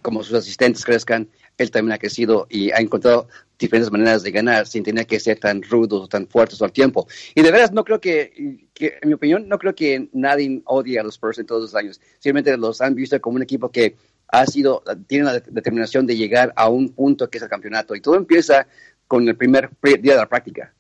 como 0.01 0.23
sus 0.23 0.35
asistentes 0.35 0.85
crezcan, 0.85 1.29
él 1.57 1.71
también 1.71 1.93
ha 1.93 1.99
crecido 1.99 2.47
y 2.51 2.71
ha 2.71 2.79
encontrado 2.79 3.29
diferentes 3.59 3.91
maneras 3.93 4.23
de 4.23 4.31
ganar 4.33 4.67
sin 4.67 4.83
tener 4.83 5.07
que 5.07 5.21
ser 5.21 5.39
tan 5.39 5.63
rudos 5.63 6.03
o 6.03 6.09
tan 6.09 6.27
fuertes 6.27 6.59
todo 6.59 6.67
el 6.67 6.73
tiempo. 6.73 7.07
Y 7.35 7.43
de 7.43 7.51
veras, 7.53 7.73
no 7.73 7.85
creo 7.85 8.01
que, 8.01 8.33
en 8.81 9.09
mi 9.09 9.15
opinión, 9.15 9.49
no 9.49 9.59
creo 9.59 9.75
que 9.75 10.09
nadie 10.13 10.63
odie 10.65 10.99
a 10.99 11.03
los 11.03 11.15
Spurs 11.15 11.39
en 11.39 11.47
todos 11.47 11.63
los 11.63 11.75
años. 11.75 12.01
Simplemente 12.19 12.57
los 12.57 12.81
han 12.81 12.95
visto 12.95 13.21
como 13.21 13.37
un 13.37 13.43
equipo 13.43 13.71
que 13.71 13.97
ha 14.29 14.47
sido, 14.47 14.83
tiene 15.07 15.27
la 15.27 15.41
determinación 15.41 16.07
de 16.07 16.17
llegar 16.17 16.53
a 16.57 16.69
un 16.69 16.89
punto 16.89 17.31
que 17.31 17.39
es 17.39 17.43
el 17.45 17.49
campeonato. 17.49 17.95
Y 17.95 18.01
todo 18.01 18.17
empieza 18.17 18.67
con 19.07 19.29
el 19.29 19.37
primer 19.37 19.71
pri- 19.71 19.99
día 19.99 20.15
de 20.15 20.19
la 20.19 20.29
práctica. 20.29 20.75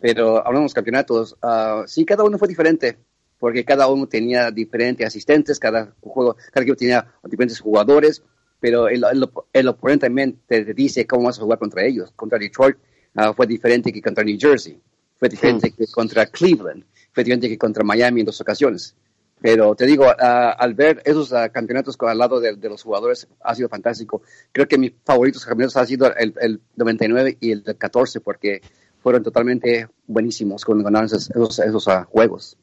Pero 0.00 0.38
hablando 0.38 0.60
de 0.60 0.64
los 0.66 0.74
campeonatos, 0.74 1.36
ah, 1.42 1.82
sí, 1.86 2.04
cada 2.04 2.22
uno 2.22 2.38
fue 2.38 2.46
diferente, 2.46 2.96
porque 3.38 3.64
cada 3.64 3.88
uno 3.88 4.06
tenía 4.06 4.50
diferentes 4.50 5.06
asistentes, 5.06 5.58
cada 5.58 5.92
juego, 6.00 6.36
cada 6.52 6.62
equipo 6.62 6.76
tenía 6.76 7.06
diferentes 7.24 7.58
jugadores, 7.58 8.22
pero 8.60 8.88
el, 8.88 9.02
el, 9.10 9.28
el 9.52 9.68
oponente 9.68 10.06
también 10.06 10.38
te, 10.46 10.64
te 10.64 10.74
dice 10.74 11.06
cómo 11.06 11.24
vas 11.24 11.38
a 11.38 11.42
jugar 11.42 11.58
contra 11.58 11.84
ellos. 11.84 12.12
Contra 12.14 12.38
Detroit 12.38 12.76
ah, 13.16 13.32
fue 13.32 13.46
diferente 13.46 13.92
que 13.92 14.02
contra 14.02 14.22
New 14.22 14.38
Jersey. 14.38 14.78
fue 15.18 15.28
diferente 15.28 15.72
que 15.72 15.86
contra 15.86 16.26
Cleveland, 16.26 16.84
fue 17.12 17.24
diferente 17.24 17.48
que 17.48 17.58
contra 17.58 17.82
Miami 17.82 18.20
en 18.20 18.26
dos 18.26 18.40
ocasiones. 18.40 18.94
Pero 19.40 19.74
te 19.74 19.86
digo, 19.86 20.04
ah, 20.06 20.50
al 20.58 20.74
ver 20.74 21.02
esos 21.04 21.32
ah, 21.32 21.48
campeonatos 21.48 21.96
al 22.00 22.18
lado 22.18 22.40
de, 22.40 22.56
de 22.56 22.68
los 22.68 22.82
jugadores, 22.82 23.26
ha 23.42 23.54
sido 23.54 23.68
fantástico. 23.70 24.22
Creo 24.52 24.68
que 24.68 24.76
mis 24.76 24.92
favoritos 25.02 25.44
campeonatos 25.44 25.76
han 25.78 25.86
sido 25.86 26.14
el, 26.14 26.34
el 26.40 26.60
99 26.76 27.38
y 27.40 27.52
el 27.52 27.64
14, 27.64 28.20
porque 28.20 28.60
fueron 29.02 29.22
totalmente 29.22 29.88
buenísimos 30.06 30.64
cuando 30.64 30.84
ganaron 30.84 31.06
esos, 31.06 31.30
esos, 31.30 31.58
esos, 31.58 31.88
ah, 31.88 32.06
juegos. 32.10 32.56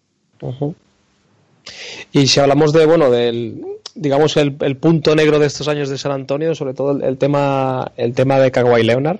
Y 2.11 2.27
si 2.27 2.39
hablamos 2.39 2.73
de, 2.73 2.85
bueno, 2.85 3.09
del, 3.09 3.65
digamos, 3.97 4.37
el, 4.37 4.55
el 4.61 4.77
punto 4.77 5.15
negro 5.15 5.39
de 5.39 5.47
estos 5.47 5.67
años 5.67 5.89
de 5.89 5.97
San 5.97 6.11
Antonio, 6.11 6.55
sobre 6.55 6.73
todo 6.73 6.91
el, 6.91 7.03
el 7.03 7.17
tema, 7.17 7.91
el 7.97 8.13
tema 8.13 8.39
de 8.39 8.51
Kawhi 8.51 8.83
Leonard, 8.83 9.19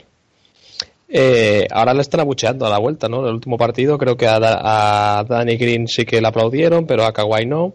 eh, 1.09 1.67
ahora 1.71 1.93
le 1.93 2.01
están 2.01 2.19
abucheando 2.19 2.65
a 2.65 2.69
la 2.69 2.77
vuelta, 2.79 3.07
¿no? 3.07 3.19
En 3.21 3.27
el 3.27 3.33
último 3.35 3.57
partido 3.57 3.97
creo 3.97 4.17
que 4.17 4.27
a, 4.27 4.39
Da- 4.39 5.19
a 5.19 5.23
Danny 5.23 5.55
Green 5.57 5.87
sí 5.87 6.05
que 6.05 6.19
le 6.21 6.27
aplaudieron, 6.27 6.85
pero 6.85 7.05
a 7.05 7.13
Kawhi 7.13 7.45
no. 7.45 7.73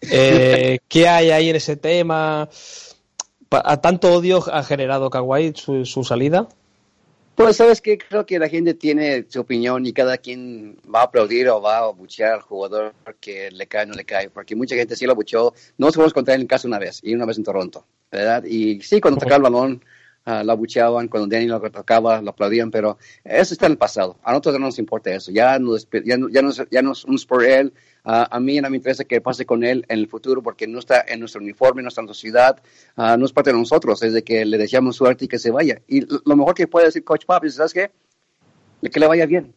Eh, 0.00 0.78
¿Qué 0.88 1.08
hay 1.08 1.30
ahí 1.30 1.50
en 1.50 1.56
ese 1.56 1.76
tema? 1.76 2.48
¿A 3.50 3.76
tanto 3.80 4.12
odio 4.12 4.44
ha 4.52 4.62
generado 4.62 5.10
Kawhi 5.10 5.52
su, 5.54 5.84
su 5.84 6.04
salida? 6.04 6.48
Pues 7.38 7.56
sabes 7.58 7.80
que 7.80 7.96
creo 7.98 8.26
que 8.26 8.36
la 8.40 8.48
gente 8.48 8.74
tiene 8.74 9.24
su 9.28 9.38
opinión 9.40 9.86
y 9.86 9.92
cada 9.92 10.18
quien 10.18 10.76
va 10.92 11.02
a 11.02 11.04
aplaudir 11.04 11.48
o 11.50 11.62
va 11.62 11.78
a 11.78 11.86
buchear 11.92 12.32
al 12.32 12.40
jugador 12.40 12.92
que 13.20 13.48
le 13.52 13.68
cae 13.68 13.84
o 13.84 13.86
no 13.86 13.94
le 13.94 14.04
cae, 14.04 14.28
porque 14.28 14.56
mucha 14.56 14.74
gente 14.74 14.96
sí 14.96 15.06
lo 15.06 15.14
bucheó. 15.14 15.54
No 15.76 15.92
se 15.92 16.10
contra 16.10 16.34
él 16.34 16.40
en 16.40 16.48
casa 16.48 16.66
una 16.66 16.80
vez 16.80 16.98
y 17.00 17.14
una 17.14 17.26
vez 17.26 17.38
en 17.38 17.44
Toronto, 17.44 17.86
¿verdad? 18.10 18.42
Y 18.44 18.80
sí, 18.82 19.00
cuando 19.00 19.20
tocaba 19.20 19.36
el 19.36 19.42
balón 19.44 19.84
ah, 20.24 20.42
lo 20.42 20.50
abucheaban, 20.50 21.06
cuando 21.06 21.28
Danny 21.28 21.46
lo 21.46 21.60
tocaba 21.70 22.20
lo 22.20 22.30
aplaudían, 22.30 22.72
pero 22.72 22.98
eso 23.22 23.54
está 23.54 23.66
en 23.66 23.72
el 23.72 23.78
pasado. 23.78 24.18
A 24.24 24.32
nosotros 24.32 24.54
no 24.58 24.66
nos 24.66 24.80
importa 24.80 25.14
eso. 25.14 25.30
Ya 25.30 25.60
no, 25.60 25.74
despe- 25.74 26.02
ya 26.04 26.16
no, 26.18 26.28
ya 26.28 26.42
no, 26.42 26.50
es- 26.50 26.66
ya 26.72 26.82
no 26.82 26.90
es 26.90 27.04
un 27.04 27.16
por 27.28 27.44
él. 27.44 27.72
Ah, 28.10 28.26
a 28.30 28.40
mí 28.40 28.58
no 28.58 28.70
me 28.70 28.78
interesa 28.78 29.04
que 29.04 29.20
pase 29.20 29.44
con 29.44 29.62
él 29.62 29.84
en 29.86 29.98
el 29.98 30.08
futuro 30.08 30.42
porque 30.42 30.66
no 30.66 30.78
está 30.78 31.04
en 31.06 31.20
nuestro 31.20 31.42
uniforme, 31.42 31.82
no 31.82 31.88
está 31.88 32.00
en 32.00 32.06
nuestra 32.06 32.22
ciudad, 32.22 32.62
ah, 32.96 33.18
no 33.18 33.26
es 33.26 33.32
parte 33.34 33.52
de 33.52 33.58
nosotros, 33.58 34.02
es 34.02 34.14
de 34.14 34.24
que 34.24 34.46
le 34.46 34.56
deseamos 34.56 34.96
suerte 34.96 35.26
y 35.26 35.28
que 35.28 35.38
se 35.38 35.50
vaya. 35.50 35.82
Y 35.86 36.00
lo 36.24 36.34
mejor 36.34 36.54
que 36.54 36.66
puede 36.66 36.86
decir 36.86 37.04
Coach 37.04 37.26
Pop 37.26 37.44
es, 37.44 37.56
¿sabes 37.56 37.74
qué? 37.74 37.90
Que 38.90 38.98
le 38.98 39.06
vaya 39.06 39.26
bien. 39.26 39.54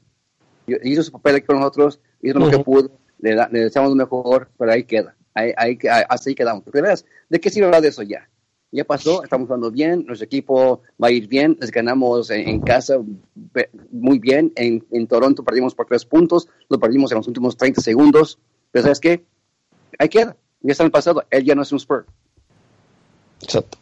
Hizo 0.83 1.01
su 1.03 1.13
papel 1.13 1.35
aquí 1.35 1.45
con 1.45 1.59
nosotros, 1.59 2.01
hizo 2.21 2.39
lo 2.39 2.45
que 2.51 2.57
pudo, 2.65 2.91
le, 3.19 3.35
da- 3.35 3.47
le 3.49 3.59
deseamos 3.61 3.91
lo 3.91 3.95
mejor, 3.95 4.49
pero 4.57 4.71
ahí 4.73 4.83
queda. 4.83 5.15
Ahí, 5.33 5.53
ahí, 5.55 5.77
ahí- 5.89 6.03
así 6.09 6.35
quedamos. 6.35 6.63
Porque 6.65 6.81
verás, 6.81 7.05
¿de 7.29 7.39
qué 7.39 7.49
sirve 7.49 7.67
hablar 7.67 7.81
de 7.81 7.87
eso 7.87 8.01
ya? 8.03 8.27
Ya 8.73 8.85
pasó, 8.85 9.21
estamos 9.23 9.47
jugando 9.47 9.69
bien, 9.69 10.05
nuestro 10.07 10.25
equipo 10.25 10.81
va 11.01 11.09
a 11.09 11.11
ir 11.11 11.27
bien, 11.27 11.57
les 11.59 11.71
ganamos 11.71 12.29
en, 12.29 12.47
en 12.47 12.61
casa 12.61 12.95
muy 13.91 14.17
bien, 14.17 14.53
en, 14.55 14.85
en 14.91 15.07
Toronto 15.07 15.43
perdimos 15.43 15.75
por 15.75 15.87
tres 15.87 16.05
puntos, 16.05 16.47
lo 16.69 16.79
perdimos 16.79 17.11
en 17.11 17.17
los 17.17 17.27
últimos 17.27 17.57
30 17.57 17.81
segundos, 17.81 18.37
pero 18.71 18.83
¿sabes 18.83 19.01
qué? 19.01 19.25
Ahí 19.99 20.07
queda, 20.07 20.37
ya 20.61 20.71
está 20.71 20.83
en 20.83 20.87
el 20.87 20.91
pasado, 20.91 21.23
él 21.29 21.43
ya 21.43 21.53
no 21.53 21.63
es 21.63 21.71
un 21.73 21.79
Spur. 21.81 22.05
Exacto. 23.41 23.77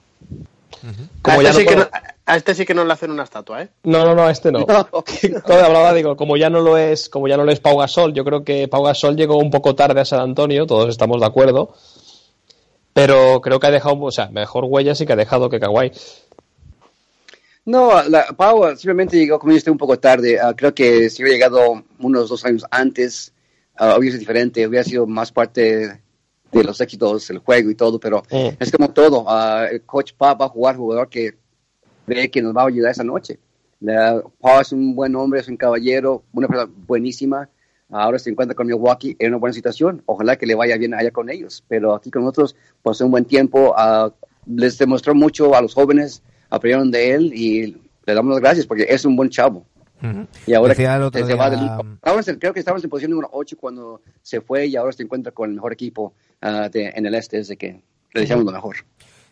Como 1.22 1.42
este, 1.42 1.44
ya 1.44 1.50
no 1.54 1.60
sí 1.60 1.66
que 1.66 1.74
puedo- 1.76 1.90
no, 1.92 1.98
a 2.26 2.38
este 2.38 2.56
sí 2.56 2.66
que 2.66 2.74
no 2.74 2.84
le 2.86 2.94
hacen 2.94 3.12
una 3.12 3.24
estatua, 3.24 3.62
¿eh? 3.64 3.70
No, 3.84 4.06
no, 4.06 4.16
no, 4.16 4.24
a 4.24 4.32
este 4.32 4.52
no. 4.52 4.66
Todo 4.66 5.66
hablaba, 5.66 5.94
digo, 5.94 6.16
como 6.16 6.36
ya 6.36 6.50
no 6.50 6.62
lo 6.62 6.78
es, 6.78 7.10
como 7.10 7.28
ya 7.28 7.38
no 7.38 7.44
lo 7.44 7.52
es 7.52 7.60
Pau 7.60 7.78
Gasol, 7.78 8.14
yo 8.14 8.24
creo 8.26 8.44
que 8.44 8.68
Pau 8.68 8.84
Gasol 8.84 9.16
llegó 9.16 9.38
un 9.38 9.52
poco 9.52 9.76
tarde 9.76 10.02
a 10.02 10.06
San 10.06 10.22
Antonio, 10.22 10.66
todos 10.66 10.90
estamos 10.90 11.20
de 11.20 11.28
acuerdo. 11.28 11.76
Pero 12.94 13.40
creo 13.42 13.60
que 13.60 13.68
ha 13.68 13.72
dejado, 13.72 14.00
o 14.02 14.12
sea, 14.12 14.28
mejor 14.30 14.66
huella 14.66 14.96
sí 14.96 15.06
que 15.06 15.14
ha 15.14 15.16
dejado 15.16 15.50
que 15.50 15.60
Kawhi. 15.60 15.92
No, 17.66 18.02
la, 18.04 18.26
Pau 18.36 18.64
simplemente 18.76 19.18
llegó, 19.18 19.38
como 19.38 19.52
yo 19.52 19.58
estoy 19.58 19.72
un 19.72 19.78
poco 19.78 20.00
tarde. 20.00 20.40
ah, 20.40 20.54
creo 20.56 20.74
que 20.74 21.10
si 21.10 21.22
hubiera 21.22 21.36
llegado 21.36 21.84
unos 22.00 22.30
dos 22.30 22.44
años 22.46 22.66
antes, 22.72 23.32
ah, 23.78 23.96
hubiera 23.98 24.14
sido 24.14 24.20
diferente, 24.22 24.66
hubiera 24.68 24.84
sido 24.84 25.06
más 25.06 25.32
parte 25.32 26.02
de 26.52 26.64
los 26.64 26.82
éxitos, 26.82 27.30
el 27.30 27.38
juego 27.40 27.70
y 27.70 27.76
todo, 27.76 28.00
pero 28.00 28.24
Mm. 28.32 28.50
es 28.60 28.72
como 28.72 28.90
todo. 28.90 29.26
ah, 29.28 29.68
el 29.70 29.84
coach 29.84 30.14
Pau 30.18 30.36
va 30.38 30.46
a 30.46 30.50
jugar 30.50 30.78
jugador 30.78 31.10
que 31.10 31.36
cree 32.08 32.32
que 32.32 32.42
nos 32.42 32.56
va 32.56 32.64
a 32.64 32.68
ayudar 32.68 32.92
esa 32.92 33.04
noche. 33.04 33.38
Pau 34.42 34.60
es 34.62 34.72
un 34.72 34.96
buen 34.96 35.16
hombre, 35.16 35.40
es 35.42 35.48
un 35.48 35.56
caballero, 35.58 36.24
una 36.34 36.48
persona 36.48 36.72
buenísima. 36.88 37.48
Ahora 37.90 38.20
se 38.20 38.30
encuentra 38.30 38.56
con 38.56 38.68
Milwaukee 38.68 39.16
en 39.20 39.30
una 39.30 39.38
buena 39.38 39.54
situación. 39.54 40.02
Ojalá 40.06 40.36
que 40.36 40.46
le 40.46 40.56
vaya 40.56 40.78
bien 40.78 40.94
allá 40.94 41.12
con 41.12 41.30
ellos. 41.30 41.64
Pero 41.68 41.96
aquí 41.96 42.12
con 42.12 42.22
nosotros 42.24 42.56
pasó 42.84 43.06
un 43.06 43.12
buen 43.12 43.26
tiempo. 43.26 43.74
ah, 43.78 44.12
les 44.46 44.78
demostró 44.78 45.14
mucho 45.14 45.54
a 45.56 45.62
los 45.62 45.74
jóvenes, 45.76 46.24
aprendieron 46.50 46.90
de 46.92 47.12
él 47.14 47.32
y 47.36 47.78
le 48.06 48.14
damos 48.14 48.32
las 48.34 48.42
gracias 48.42 48.66
porque 48.66 48.86
es 48.90 49.06
un 49.06 49.16
buen 49.16 49.30
chavo. 49.30 49.66
Y 50.48 50.54
ahora 50.54 50.74
se 51.28 51.36
va 51.36 51.50
día, 51.50 51.60
del- 51.60 51.98
ahora 52.02 52.24
se- 52.24 52.40
creo 52.40 52.54
que 52.54 52.60
estábamos 52.60 52.84
en 52.84 52.90
posición 52.90 53.12
número 53.12 53.30
8 53.34 53.58
cuando 53.60 54.02
se 54.22 54.40
fue 54.42 54.66
y 54.68 54.76
ahora 54.78 54.92
se 54.94 55.04
encuentra 55.04 55.32
con 55.34 55.50
el 55.50 55.56
mejor 55.56 55.74
equipo 55.74 56.14
ah, 56.42 56.70
de- 56.70 56.88
en 56.96 57.06
el 57.06 57.14
este. 57.16 57.38
Es 57.40 57.50
de 57.50 57.58
que 57.58 57.82
le 58.14 58.22
deseamos 58.22 58.46
lo 58.46 58.52
mejor. 58.54 58.78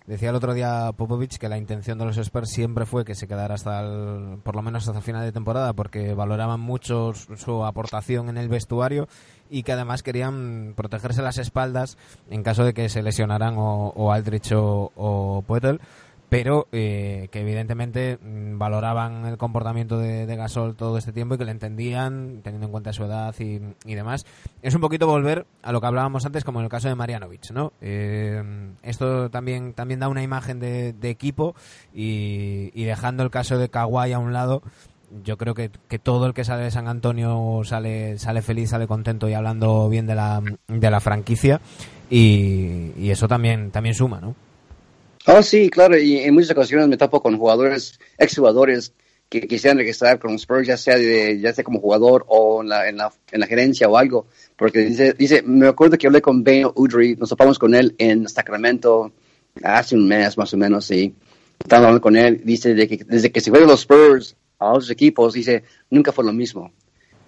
Decía 0.08 0.30
el 0.30 0.36
otro 0.36 0.54
día 0.54 0.94
Popovich 0.96 1.38
que 1.38 1.50
la 1.50 1.58
intención 1.58 1.98
de 1.98 2.06
los 2.06 2.18
Spurs 2.18 2.50
siempre 2.50 2.86
fue 2.86 3.04
que 3.04 3.14
se 3.14 3.28
quedara 3.28 3.56
hasta 3.56 3.82
el, 3.82 4.38
por 4.42 4.56
lo 4.56 4.62
menos 4.62 4.88
hasta 4.88 5.00
el 5.00 5.04
final 5.04 5.26
de 5.26 5.34
temporada 5.34 5.74
porque 5.74 6.14
valoraban 6.14 6.62
mucho 6.62 7.12
su, 7.14 7.66
aportación 7.66 8.30
en 8.30 8.38
el 8.38 8.48
vestuario 8.48 9.10
y 9.50 9.64
que 9.64 9.74
además 9.74 10.04
querían 10.04 10.76
protegerse 10.78 11.22
las 11.22 11.38
espaldas 11.40 11.98
en 12.30 12.42
caso 12.42 12.64
de 12.64 12.74
que 12.74 12.88
se 12.88 13.04
lesionaran 13.04 13.58
o, 13.58 13.90
o 13.90 14.14
Aldrich 14.14 14.54
o, 14.54 14.94
o 14.96 15.44
Poeltl, 15.46 15.82
pero 16.30 16.68
eh, 16.72 17.30
que 17.32 17.42
evidentemente 17.42 18.18
mm, 18.18 18.58
valoraban 18.58 19.26
el 19.26 19.38
comportamiento 19.38 19.98
de, 19.98 20.26
de 20.26 20.36
Gasol 20.36 20.76
todo 20.76 20.98
este 20.98 21.14
tiempo 21.14 21.36
y 21.36 21.38
que 21.38 21.46
le 21.46 21.52
entendían 21.52 22.42
teniendo 22.44 22.66
en 22.66 22.72
cuenta 22.72 22.94
su 22.94 23.04
edad 23.06 23.34
y, 23.40 23.62
y 23.86 23.96
demás. 23.96 24.26
Es 24.62 24.76
un 24.76 24.82
poquito 24.82 25.08
volver 25.08 25.46
a 25.64 25.72
lo 25.72 25.80
que 25.80 25.88
hablábamos 25.88 26.26
antes 26.26 26.44
como 26.44 26.60
en 26.60 26.66
el 26.66 26.70
caso 26.70 26.90
de 26.90 26.96
Marianovic, 26.96 27.52
¿no? 27.52 27.72
Eh, 27.82 28.44
esto 28.84 29.30
también, 29.30 29.74
también 29.74 30.00
da 30.00 30.10
una 30.10 30.24
imagen 30.24 30.60
de, 30.60 30.94
de 30.94 31.10
equipo 31.10 31.56
y, 31.94 32.72
y 32.74 32.84
dejando 32.84 33.24
el 33.24 33.30
caso 33.30 33.58
de 33.58 33.70
Kawhi 33.70 34.12
a 34.12 34.20
un 34.20 34.34
lado, 34.34 34.62
yo 35.24 35.38
creo 35.38 35.54
que, 35.54 35.72
que 35.88 36.00
todo 36.00 36.26
el 36.26 36.34
que 36.34 36.44
sale 36.44 36.64
de 36.64 36.72
San 36.72 36.90
Antonio 36.90 37.62
sale, 37.64 38.18
sale 38.18 38.42
feliz, 38.42 38.72
sale 38.72 38.88
contento 38.88 39.30
y 39.30 39.34
hablando 39.34 39.88
bien 39.88 40.06
de 40.06 40.16
la, 40.16 40.42
de 40.68 40.92
la 40.92 41.00
franquicia 41.00 41.62
y, 42.10 42.92
y 42.98 43.12
eso 43.12 43.28
también, 43.28 43.72
también 43.72 43.96
suma, 43.96 44.20
¿no? 44.20 44.36
Oh, 45.30 45.44
sí, 45.44 45.70
claro, 45.70 45.98
y 45.98 46.20
en 46.20 46.34
muchas 46.34 46.52
ocasiones 46.52 46.88
me 46.88 46.96
tapo 46.96 47.22
con 47.22 47.38
jugadores, 47.38 48.00
exjugadores 48.18 48.94
que 49.28 49.42
quisieran 49.42 49.78
regresar 49.78 50.20
con 50.20 50.36
Spurs, 50.36 50.66
ya 50.66 50.78
sea, 50.78 50.96
de, 50.96 51.38
ya 51.42 51.52
sea 51.54 51.66
como 51.66 51.82
jugador 51.82 52.24
o 52.30 52.62
en 52.62 52.70
la, 52.70 52.88
en, 52.88 52.96
la, 52.96 53.12
en 53.34 53.42
la 53.42 53.46
gerencia 53.46 53.90
o 53.90 53.98
algo, 53.98 54.28
porque 54.56 54.80
dice, 54.86 55.12
dice, 55.18 55.42
me 55.42 55.68
acuerdo 55.68 55.98
que 55.98 56.08
hablé 56.08 56.22
con 56.22 56.46
Ben 56.46 56.68
Udry, 56.74 57.18
nos 57.18 57.28
topamos 57.28 57.60
con 57.60 57.76
él 57.76 57.94
en 57.98 58.30
Sacramento 58.30 59.12
hace 59.62 59.96
un 59.96 60.08
mes 60.08 60.38
más 60.38 60.54
o 60.54 60.58
menos, 60.58 60.90
y 60.92 61.14
estábamos 61.60 61.88
hablando 61.88 62.02
con 62.02 62.16
él, 62.16 62.42
dice, 62.46 62.74
de 62.74 62.88
que, 62.88 63.04
desde 63.04 63.30
que 63.30 63.42
se 63.42 63.50
fueron 63.50 63.68
los 63.68 63.82
Spurs 63.82 64.38
a 64.60 64.70
otros 64.70 64.90
equipos, 64.92 65.34
dice, 65.34 65.64
nunca 65.90 66.14
fue 66.14 66.24
lo 66.24 66.32
mismo, 66.32 66.72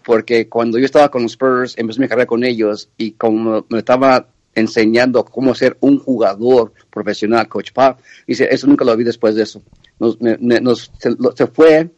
porque 0.05 0.47
cuando 0.47 0.79
yo 0.79 0.85
estaba 0.85 1.11
con 1.11 1.23
los 1.23 1.33
Spurs, 1.33 1.77
empecé 1.77 1.99
mi 1.99 2.07
carrera 2.07 2.27
con 2.27 2.45
ellos, 2.45 2.87
y 2.95 3.11
como 3.11 3.65
me 3.67 3.79
estaba 3.79 4.25
enseñando 4.59 5.23
cómo 5.25 5.55
ser 5.55 5.77
un 5.81 5.99
jugador 5.99 6.73
profesional, 6.89 7.47
Coach 7.47 7.71
Pop. 7.71 7.99
Dice, 8.27 8.47
eso 8.51 8.67
nunca 8.67 8.85
lo 8.85 8.95
vi 8.95 9.03
después 9.03 9.35
de 9.35 9.43
eso. 9.43 9.61
Nos, 9.99 10.19
me- 10.21 10.37
me- 10.37 10.61
nos- 10.61 10.91
se, 10.99 11.11
lo- 11.17 11.35
se 11.35 11.47
fue 11.47 11.89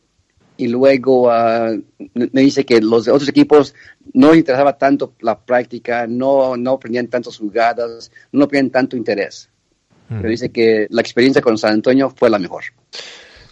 y 0.58 0.68
luego 0.68 1.30
ah, 1.32 1.72
me 2.14 2.42
dice 2.42 2.66
que 2.66 2.80
los 2.82 3.08
otros 3.08 3.28
equipos 3.30 3.74
no 4.14 4.30
les 4.30 4.40
interesaba 4.40 4.78
tanto 4.78 5.14
la 5.22 5.40
práctica, 5.40 6.06
no, 6.08 6.56
no 6.56 6.72
aprendían 6.74 7.08
tantas 7.08 7.38
jugadas, 7.38 8.12
no 8.32 8.48
tenían 8.48 8.70
tanto 8.70 8.96
interés. 8.96 9.50
Pero 10.08 10.28
dice 10.28 10.52
que 10.52 10.88
la 10.90 11.00
experiencia 11.02 11.42
con 11.42 11.58
San 11.58 11.72
Antonio 11.74 12.14
fue 12.16 12.30
la 12.30 12.38
mejor. 12.38 12.64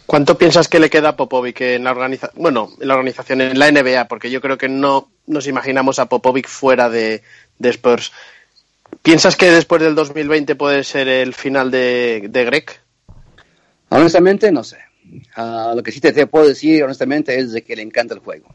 ¿Cuánto 0.05 0.37
piensas 0.37 0.67
que 0.67 0.79
le 0.79 0.89
queda 0.89 1.09
a 1.09 1.15
Popovic 1.15 1.61
en 1.61 1.83
la 1.85 1.91
organización? 1.91 2.41
Bueno, 2.41 2.69
en 2.81 2.87
la 2.87 2.95
organización, 2.95 3.41
en 3.41 3.57
la 3.57 3.71
NBA, 3.71 4.07
porque 4.09 4.29
yo 4.29 4.41
creo 4.41 4.57
que 4.57 4.67
no 4.67 5.09
nos 5.27 5.47
imaginamos 5.47 5.99
a 5.99 6.07
Popovic 6.09 6.47
fuera 6.49 6.89
de, 6.89 7.21
de 7.59 7.69
Spurs. 7.69 8.11
¿Piensas 9.01 9.35
que 9.35 9.49
después 9.51 9.81
del 9.81 9.95
2020 9.95 10.55
puede 10.55 10.83
ser 10.83 11.07
el 11.07 11.33
final 11.33 11.71
de, 11.71 12.27
de 12.29 12.45
Greg? 12.45 12.65
Honestamente, 13.89 14.51
no 14.51 14.63
sé. 14.63 14.77
Ah, 15.35 15.73
lo 15.75 15.81
que 15.81 15.91
sí 15.91 15.99
te, 15.99 16.11
te 16.11 16.27
puedo 16.27 16.47
decir, 16.47 16.83
honestamente, 16.83 17.37
es 17.37 17.51
de 17.51 17.63
que 17.63 17.75
le 17.75 17.81
encanta 17.81 18.13
el 18.13 18.19
juego. 18.19 18.53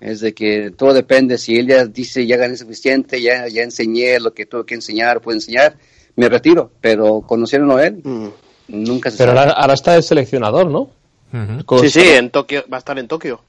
Es 0.00 0.20
de 0.20 0.34
que 0.34 0.70
todo 0.76 0.92
depende. 0.92 1.38
Si 1.38 1.56
él 1.56 1.68
ya 1.68 1.84
dice, 1.86 2.26
ya 2.26 2.36
gané 2.36 2.56
suficiente, 2.56 3.20
ya, 3.22 3.48
ya 3.48 3.62
enseñé 3.62 4.18
lo 4.20 4.32
que 4.34 4.46
tuve 4.46 4.66
que 4.66 4.74
enseñar, 4.74 5.20
puedo 5.20 5.36
enseñar, 5.36 5.76
me 6.16 6.28
retiro. 6.28 6.70
Pero 6.80 7.20
conociéndolo 7.22 7.76
a 7.76 7.86
él, 7.86 8.00
Mm. 8.02 8.28
nunca 8.68 9.10
se 9.10 9.18
Pero 9.18 9.30
sabe. 9.32 9.40
ahora, 9.40 9.52
ahora 9.52 9.74
está 9.74 9.94
el 9.96 10.02
seleccionador, 10.02 10.66
¿no? 10.70 10.90
Con- 11.64 11.78
Sí, 11.80 11.90
sí, 11.90 12.08
en 12.08 12.30
Tokio, 12.30 12.64
va 12.70 12.78
a 12.78 12.80
estar 12.80 12.98
en 12.98 13.06
Tokio. 13.06 13.40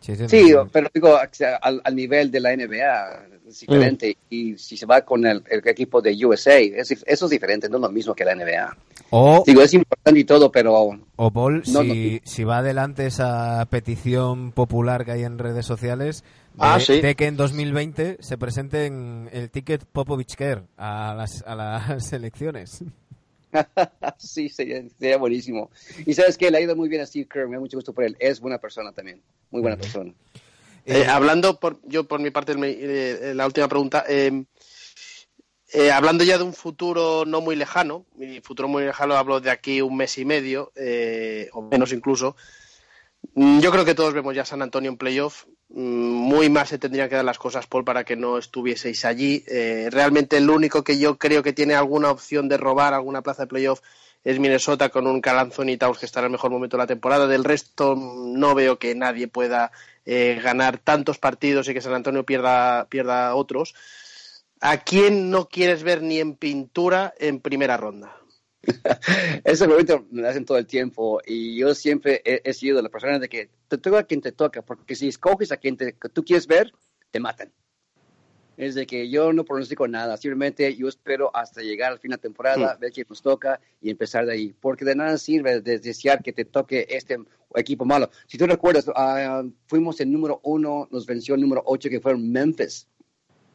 Sí, 0.00 0.14
sí, 0.16 0.24
Sí, 0.28 0.50
no, 0.52 0.68
pero 0.68 0.90
digo, 0.92 1.16
al 1.62 1.96
nivel 1.96 2.30
de 2.30 2.40
la 2.40 2.52
NBA 2.52 3.22
es 3.52 3.60
diferente. 3.60 4.16
Y 4.30 4.56
si 4.58 4.76
se 4.76 4.86
va 4.86 5.02
con 5.02 5.24
el, 5.26 5.42
el 5.48 5.66
equipo 5.68 6.00
de 6.02 6.12
USA, 6.24 6.58
es 6.58 6.90
eso 6.90 7.24
es 7.26 7.30
diferente, 7.30 7.68
no 7.68 7.76
es 7.76 7.82
lo 7.82 7.90
mismo 7.90 8.14
que 8.14 8.24
la 8.24 8.34
NBA. 8.34 8.76
Digo, 9.46 9.62
es 9.62 9.74
importante 9.74 10.20
y 10.20 10.24
todo, 10.24 10.50
pero 10.50 10.90
o 11.16 11.30
Paul, 11.30 11.62
No, 11.72 11.82
si, 11.82 12.20
si 12.24 12.44
va 12.44 12.58
adelante 12.58 13.06
esa 13.06 13.64
petición 13.70 14.52
popular 14.52 15.04
que 15.04 15.12
hay 15.12 15.24
en 15.24 15.38
redes 15.38 15.66
sociales 15.66 16.22
de, 16.22 16.58
Ah, 16.58 16.80
sí. 16.80 17.00
de 17.00 17.14
que 17.14 17.26
en 17.26 17.36
2020 17.36 18.18
se 18.20 18.38
presente 18.38 18.86
en 18.86 19.28
el 19.32 19.50
ticket 19.50 19.84
Popovich 19.84 20.34
Care 20.34 20.62
a 20.76 21.14
las, 21.14 21.42
a 21.46 21.54
las 21.54 22.12
elecciones. 22.12 22.84
sí, 24.18 24.48
sería, 24.48 24.82
sería 24.98 25.18
buenísimo. 25.18 25.70
Y 26.06 26.14
sabes 26.14 26.38
que 26.38 26.50
le 26.50 26.58
ha 26.58 26.60
ido 26.60 26.74
muy 26.74 26.88
bien 26.88 27.02
a 27.02 27.06
Steve 27.06 27.26
Kerr, 27.30 27.48
me 27.48 27.56
da 27.56 27.60
mucho 27.60 27.76
gusto 27.76 27.92
por 27.92 28.04
él. 28.04 28.16
Es 28.18 28.40
buena 28.40 28.58
persona 28.58 28.92
también, 28.92 29.20
muy 29.50 29.60
buena 29.60 29.76
persona. 29.76 30.12
Eh, 30.84 31.06
hablando, 31.06 31.60
por, 31.60 31.78
yo 31.84 32.04
por 32.04 32.20
mi 32.20 32.30
parte, 32.30 32.54
eh, 32.58 33.32
la 33.34 33.46
última 33.46 33.68
pregunta. 33.68 34.04
eh, 34.08 34.44
eh, 35.74 35.90
hablando 35.90 36.22
ya 36.22 36.36
de 36.36 36.44
un 36.44 36.52
futuro 36.52 37.24
no 37.26 37.40
muy 37.40 37.56
lejano, 37.56 38.04
mi 38.16 38.40
futuro 38.42 38.68
muy 38.68 38.84
lejano 38.84 39.14
hablo 39.14 39.40
de 39.40 39.50
aquí 39.50 39.80
un 39.80 39.96
mes 39.96 40.18
y 40.18 40.24
medio, 40.26 40.70
eh, 40.76 41.48
o 41.52 41.62
menos 41.62 41.92
incluso. 41.92 42.36
Mm, 43.34 43.60
Yo 43.60 43.70
creo 43.70 43.84
que 43.84 43.94
todos 43.94 44.12
vemos 44.12 44.34
ya 44.34 44.44
San 44.44 44.60
Antonio 44.60 44.90
en 44.90 44.98
playoff. 44.98 45.44
Mm, 45.70 45.80
Muy 46.32 46.50
más 46.50 46.68
se 46.68 46.78
tendrían 46.78 47.08
que 47.08 47.14
dar 47.16 47.24
las 47.24 47.38
cosas, 47.38 47.66
Paul, 47.66 47.84
para 47.84 48.04
que 48.04 48.16
no 48.16 48.36
estuvieseis 48.36 49.04
allí. 49.06 49.44
Eh, 49.48 49.88
realmente 49.90 50.36
el 50.36 50.50
único 50.50 50.84
que 50.84 50.98
yo 50.98 51.16
creo 51.16 51.42
que 51.42 51.54
tiene 51.54 51.74
alguna 51.74 52.10
opción 52.10 52.48
de 52.50 52.58
robar 52.58 52.92
alguna 52.92 53.22
plaza 53.22 53.44
de 53.44 53.48
playoff 53.48 53.80
es 54.24 54.38
Minnesota 54.38 54.88
con 54.88 55.06
un 55.06 55.20
Cal 55.20 55.38
Anthony 55.38 55.76
Towns 55.78 55.98
que 55.98 56.06
está 56.06 56.20
en 56.20 56.26
el 56.26 56.32
mejor 56.32 56.50
momento 56.50 56.76
de 56.76 56.82
la 56.82 56.86
temporada. 56.86 57.26
Del 57.26 57.44
resto 57.44 57.96
no 57.96 58.54
veo 58.54 58.78
que 58.78 58.94
nadie 58.94 59.28
pueda 59.28 59.72
eh, 60.04 60.40
ganar 60.42 60.78
tantos 60.78 61.18
partidos 61.18 61.68
y 61.68 61.74
que 61.74 61.80
San 61.80 61.94
Antonio 61.94 62.24
pierda, 62.24 62.86
pierda 62.88 63.34
otros. 63.34 63.74
¿A 64.60 64.78
quién 64.78 65.30
no 65.30 65.48
quieres 65.48 65.82
ver 65.82 66.02
ni 66.02 66.20
en 66.20 66.36
pintura 66.36 67.14
en 67.18 67.40
primera 67.40 67.76
ronda? 67.76 68.16
Esa 69.44 69.66
pregunta 69.66 70.02
me 70.10 70.22
la 70.22 70.30
hacen 70.30 70.44
todo 70.44 70.56
el 70.56 70.66
tiempo 70.66 71.20
y 71.26 71.56
yo 71.58 71.74
siempre 71.74 72.22
he, 72.24 72.52
sido 72.52 72.76
de 72.76 72.84
la 72.84 72.88
persona 72.88 73.18
de 73.18 73.28
que 73.28 73.50
te 73.66 73.78
toca 73.78 73.98
a 73.98 74.02
quien 74.04 74.20
te 74.20 74.30
toca, 74.30 74.62
porque 74.62 74.94
si 74.94 75.08
escoges 75.08 75.50
a 75.50 75.56
quien 75.56 75.76
te- 75.76 75.96
tú 76.12 76.24
quieres 76.24 76.46
ver, 76.46 76.72
te 77.10 77.18
matan. 77.18 77.52
Es 78.62 78.74
de 78.76 78.86
que 78.86 79.10
yo 79.10 79.32
no 79.32 79.44
pronostico 79.44 79.88
nada, 79.88 80.16
simplemente 80.16 80.74
yo 80.76 80.86
espero 80.88 81.34
hasta 81.34 81.62
llegar 81.62 81.92
al 81.92 81.98
fin 81.98 82.10
de 82.10 82.16
la 82.16 82.20
temporada, 82.22 82.76
ver 82.80 82.92
quién 82.92 83.06
nos 83.08 83.20
toca 83.20 83.60
y 83.80 83.90
empezar 83.90 84.24
de 84.24 84.32
ahí, 84.34 84.54
porque 84.60 84.84
de 84.84 84.94
nada 84.94 85.18
sirve 85.18 85.60
de- 85.60 85.78
desear 85.80 86.22
que 86.22 86.32
te 86.32 86.44
toque 86.44 86.86
este 86.88 87.18
equipo 87.56 87.84
malo. 87.84 88.10
Si 88.26 88.38
tú 88.38 88.46
recuerdas, 88.46 88.86
ah, 88.94 89.42
fuimos 89.66 89.98
el 90.00 90.12
número 90.12 90.40
uno, 90.44 90.86
nos 90.92 91.06
venció 91.06 91.34
el 91.34 91.40
número 91.40 91.62
ocho 91.66 91.88
que 91.90 92.00
fueron 92.00 92.30
Memphis. 92.30 92.86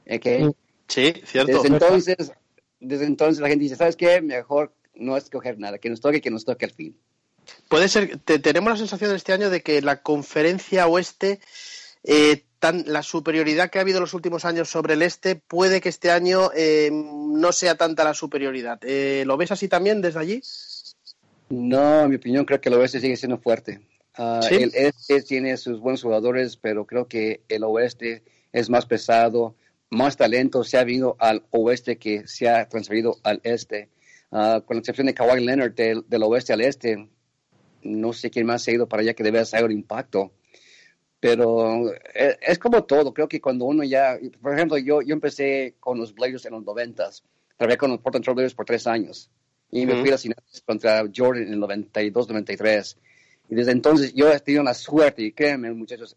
¿ok? 0.10 0.54
Sí, 0.88 1.14
cierto. 1.26 1.52
Desde 1.62 1.68
entonces, 1.68 2.32
desde 2.80 3.06
entonces 3.06 3.40
la 3.42 3.48
gente 3.50 3.64
dice, 3.64 3.76
¿sabes 3.76 3.96
qué? 3.96 4.22
Mejor 4.22 4.74
no 4.94 5.16
escoger 5.16 5.58
nada, 5.60 5.78
que 5.78 5.90
nos 5.90 6.02
toque, 6.02 6.22
que 6.22 6.32
nos 6.32 6.44
toque 6.44 6.66
al 6.66 6.72
fin. 6.72 6.98
Puede 7.70 7.88
ser, 7.88 8.18
te- 8.20 8.40
tenemos 8.40 8.72
la 8.72 8.78
sensación 8.78 9.16
este 9.16 9.32
año 9.32 9.50
de 9.50 9.62
que 9.62 9.82
la 9.82 10.02
conferencia 10.02 10.86
oeste, 10.88 11.40
eh, 12.04 12.44
tan, 12.60 12.84
la 12.88 13.04
superioridad 13.04 13.70
que 13.70 13.80
ha 13.80 13.82
habido 13.82 13.98
en 13.98 14.04
los 14.04 14.14
últimos 14.14 14.46
años 14.46 14.70
sobre 14.70 14.94
el 14.94 15.02
este, 15.02 15.36
puede 15.36 15.82
que 15.82 15.90
este 15.90 16.12
año 16.12 16.52
eh, 16.56 16.90
no 16.92 17.52
sea 17.52 17.76
tanta 17.76 18.04
la 18.04 18.14
superioridad. 18.14 18.80
Eh, 18.84 19.24
¿Lo 19.26 19.38
ves 19.38 19.52
así 19.52 19.68
también 19.68 20.02
desde 20.02 20.20
allí? 20.20 20.42
No, 21.50 22.04
en 22.04 22.10
mi 22.10 22.16
opinión, 22.16 22.46
creo 22.46 22.60
que 22.60 22.70
el 22.70 22.76
oeste 22.76 23.00
sigue 23.00 23.16
siendo 23.16 23.38
fuerte. 23.38 23.82
Ah, 24.16 24.42
¿Sí? 24.48 24.56
El 24.56 24.72
este 24.74 25.22
tiene 25.22 25.56
sus 25.58 25.80
buenos 25.80 26.02
jugadores, 26.02 26.58
pero 26.58 26.86
creo 26.86 27.08
que 27.08 27.42
el 27.48 27.64
oeste 27.64 28.24
es 28.52 28.70
más 28.70 28.86
pesado, 28.86 29.56
más 29.90 30.18
talento 30.18 30.64
se 30.64 30.78
ha 30.78 30.84
venido 30.84 31.16
al 31.20 31.44
oeste 31.52 31.98
que 31.98 32.28
se 32.28 32.50
ha 32.50 32.68
transferido 32.68 33.18
al 33.24 33.40
este. 33.44 33.90
Ah, 34.32 34.62
con 34.66 34.76
la 34.76 34.80
excepción 34.80 35.08
de 35.08 35.14
Kawhi 35.14 35.46
Leonard 35.46 35.74
del, 35.74 36.04
del 36.08 36.24
oeste 36.24 36.52
al 36.52 36.62
este, 36.62 37.08
no 37.84 38.12
sé 38.12 38.30
quién 38.30 38.46
más 38.46 38.68
ha 38.68 38.72
ido 38.72 38.88
para 38.88 39.02
allá 39.02 39.14
que 39.14 39.24
debe 39.24 39.40
hacer 39.40 39.64
un 39.64 39.72
impacto. 39.72 40.32
Pero 41.20 41.92
eh, 42.14 42.38
es, 42.42 42.60
como 42.60 42.84
todo, 42.84 43.14
creo 43.14 43.28
que 43.28 43.42
cuando 43.42 43.66
uno 43.66 43.84
ya, 43.84 44.20
por 44.42 44.54
ejemplo, 44.54 44.78
yo, 44.78 45.02
yo 45.02 45.14
empecé 45.14 45.76
con 45.80 45.98
los 45.98 46.14
Blazers 46.14 46.46
en 46.46 46.54
los 46.54 46.64
noventas, 46.64 47.24
trabajé 47.58 47.78
con 47.78 47.92
los 47.92 48.00
Portland 48.00 48.24
Trail 48.24 48.36
Blazers 48.36 48.56
por 48.56 48.66
tres 48.66 48.86
años 48.86 49.32
y 49.72 49.86
me 49.86 50.00
fui 50.00 50.10
a 50.10 50.12
las 50.12 50.22
finales 50.22 50.64
contra 50.66 51.04
Jordan 51.14 51.44
en 51.44 51.54
el 51.54 51.60
92-93. 51.60 52.98
Y 53.50 53.56
desde 53.56 53.72
entonces 53.72 54.14
yo 54.14 54.32
he 54.32 54.40
tenido 54.40 54.64
la 54.64 54.74
suerte, 54.74 55.24
y 55.24 55.32
créanme 55.32 55.72
muchachos, 55.72 56.16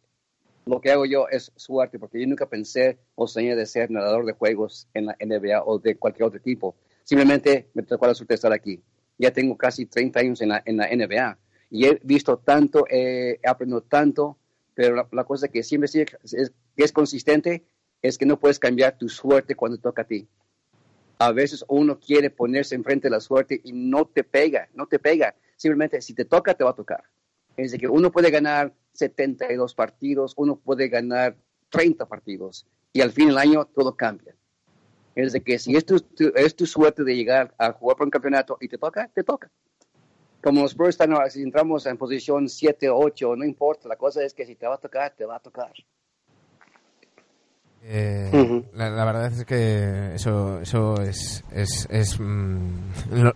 lo 0.66 0.80
que 0.80 0.90
hago 0.90 1.06
yo 1.06 1.28
es 1.28 1.52
suerte, 1.56 1.98
porque 1.98 2.20
yo 2.20 2.26
nunca 2.26 2.48
pensé 2.48 2.98
o 3.14 3.26
soñé 3.26 3.56
de 3.56 3.66
ser 3.66 3.90
narrador 3.90 4.24
de 4.24 4.32
juegos 4.32 4.88
en 4.94 5.06
la 5.06 5.16
NBA 5.18 5.64
o 5.64 5.78
de 5.78 5.96
cualquier 5.96 6.28
otro 6.28 6.40
tipo. 6.40 6.76
Simplemente 7.02 7.70
me 7.74 7.82
tocó 7.82 8.06
la 8.06 8.14
suerte 8.14 8.34
de 8.34 8.36
estar 8.36 8.52
aquí. 8.52 8.80
Ya 9.18 9.32
tengo 9.32 9.56
casi 9.56 9.86
30 9.86 10.20
años 10.20 10.40
en 10.42 10.50
la, 10.50 10.62
en 10.64 10.76
la 10.76 10.88
NBA 10.88 11.38
y 11.70 11.86
he 11.86 12.00
visto 12.02 12.38
tanto, 12.38 12.84
eh, 12.88 13.38
he 13.42 13.48
aprendido 13.48 13.82
tanto, 13.82 14.38
pero 14.81 14.95
la, 14.97 15.07
la 15.12 15.25
cosa 15.25 15.47
que 15.49 15.62
siempre 15.62 15.88
sí 15.88 16.01
es, 16.33 16.53
es- 16.75 16.93
consistente 16.93 17.66
es 18.01 18.16
que 18.16 18.25
no 18.25 18.40
puedes 18.40 18.59
cambiar 18.59 18.97
tu 18.97 19.11
suerte 19.11 19.55
cuando 19.55 19.77
toca 19.77 20.01
a 20.01 20.05
ti. 20.07 20.27
A 21.19 21.33
veces 21.33 21.62
uno 21.69 22.01
quiere 22.01 22.31
ponerse 22.31 22.77
enfrente 22.77 23.09
de 23.09 23.11
la 23.11 23.21
suerte 23.21 23.61
y 23.62 23.75
no 23.75 24.07
te 24.07 24.25
pega, 24.25 24.71
no 24.73 24.87
te 24.87 24.99
pega. 24.99 25.35
Simplemente 25.57 26.01
si 26.01 26.14
te 26.14 26.25
toca, 26.25 26.55
te 26.55 26.64
va 26.64 26.71
a 26.71 26.75
tocar. 26.75 27.05
Es 27.59 27.73
de 27.73 27.79
que 27.79 27.88
uno 27.88 28.11
puede 28.11 28.31
ganar 28.31 28.73
72 28.95 29.75
partidos, 29.75 30.33
uno 30.38 30.57
puede 30.57 30.88
ganar 30.88 31.37
30 31.69 32.07
partidos 32.09 32.66
y 32.95 33.03
al 33.03 33.12
fin 33.12 33.29
del 33.29 33.37
año 33.37 33.66
todo 33.66 33.95
cambia. 33.95 34.35
Es 35.14 35.35
de 35.35 35.43
que 35.43 35.59
si 35.59 35.77
es 35.77 35.85
tu, 35.85 36.01
tu- 36.01 36.33
es 36.35 36.57
tu 36.57 36.64
suerte 36.64 37.05
de 37.05 37.14
llegar 37.14 37.55
a 37.59 37.73
jugar 37.73 37.99
por 37.99 38.07
un 38.07 38.11
campeonato 38.11 38.57
y 38.62 38.69
te 38.69 38.79
toca, 38.79 39.09
te 39.14 39.25
toca. 39.25 39.51
Como 40.42 40.62
los 40.62 40.70
Spurs 40.72 40.90
están, 40.90 41.14
si 41.31 41.42
entramos 41.42 41.85
en 41.87 41.96
posición 41.98 42.48
7 42.48 42.88
o 42.88 42.98
8, 42.98 43.37
no 43.37 43.44
importa, 43.44 43.88
la 43.88 43.96
cosa 43.96 44.24
es 44.24 44.33
que 44.35 44.46
si 44.46 44.55
te 44.57 44.66
va 44.66 44.74
a 44.76 44.79
tocar, 44.79 45.12
te 45.16 45.24
va 45.26 45.37
a 45.37 45.40
tocar. 45.40 45.72
Eh, 47.83 48.31
Ujú. 48.35 48.64
la, 48.74 48.90
la 48.90 49.05
verdad 49.07 49.33
es 49.33 49.44
que 49.46 50.14
eso, 50.14 50.61
eso 50.61 51.00
es, 51.00 51.42
es, 51.50 51.88
es, 51.90 52.20
mm, 52.20 52.68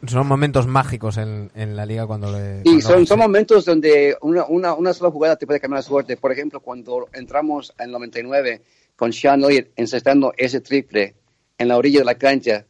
son 0.07 0.27
momentos 0.27 0.67
mágicos 0.67 1.17
en, 1.17 1.51
en 1.55 1.75
la 1.75 1.87
liga 1.87 2.07
cuando 2.07 2.31
le. 2.31 2.61
Y 2.61 2.65
cuando 2.65 2.81
son, 2.83 3.01
se- 3.01 3.07
son 3.07 3.19
momentos 3.21 3.65
donde 3.65 4.17
una, 4.21 4.45
una, 4.45 4.75
una 4.75 4.93
sola 4.93 5.11
jugada 5.11 5.37
te 5.37 5.47
puede 5.47 5.61
cambiar 5.61 5.79
la 5.79 5.83
suerte. 5.83 6.19
Por 6.19 6.31
ejemplo, 6.31 6.61
cuando 6.61 7.09
entramos 7.15 7.73
en 7.79 7.87
el 7.87 7.93
99 7.93 8.61
con 8.97 9.15
Sean 9.15 9.43
Elliott 9.45 9.69
encestando 9.77 10.35
ese 10.37 10.61
triple 10.61 11.15
en 11.57 11.69
la 11.69 11.79
orilla 11.79 12.01
de 12.01 12.05
la 12.05 12.17
cancha, 12.17 12.67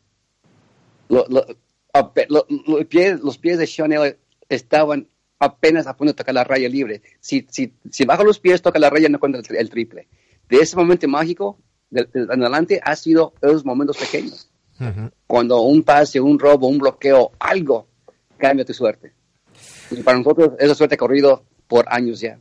lo- 1.08 1.26
lo- 1.28 1.44
ape- 1.92 2.26
lo- 2.28 2.46
lo- 2.68 2.78
pie- 2.88 3.18
los 3.20 3.36
pies 3.38 3.58
de 3.58 3.66
Sean 3.66 3.92
Elliott 3.92 4.16
estaban 4.48 5.08
apenas 5.38 5.86
a 5.86 5.96
punto 5.96 6.12
de 6.12 6.16
tocar 6.16 6.34
la 6.34 6.44
raya 6.44 6.68
libre. 6.68 7.02
Si, 7.20 7.46
si, 7.50 7.72
si 7.90 8.04
baja 8.04 8.22
los 8.24 8.38
pies, 8.40 8.62
toca 8.62 8.78
la 8.78 8.90
raya, 8.90 9.08
no 9.08 9.18
cuenta 9.20 9.38
el, 9.38 9.44
tri- 9.44 9.58
el 9.58 9.68
triple. 9.70 10.08
De 10.48 10.58
ese 10.58 10.76
momento 10.76 11.06
mágico, 11.08 11.58
de, 11.90 12.04
de- 12.12 12.22
en 12.32 12.42
adelante, 12.42 12.80
ha 12.82 12.96
sido 12.96 13.34
esos 13.42 13.64
momentos 13.64 13.96
pequeños. 13.96 14.50
Cuando 15.26 15.60
un 15.62 15.82
pase, 15.82 16.20
un 16.20 16.38
robo, 16.38 16.66
un 16.68 16.78
bloqueo, 16.78 17.32
algo 17.38 17.86
cambia 18.38 18.64
tu 18.64 18.74
suerte. 18.74 19.12
Y 19.90 20.02
para 20.02 20.18
nosotros, 20.18 20.52
esa 20.58 20.74
suerte 20.74 20.96
ha 20.96 20.98
corrido 20.98 21.44
por 21.68 21.84
años 21.88 22.20
ya. 22.20 22.38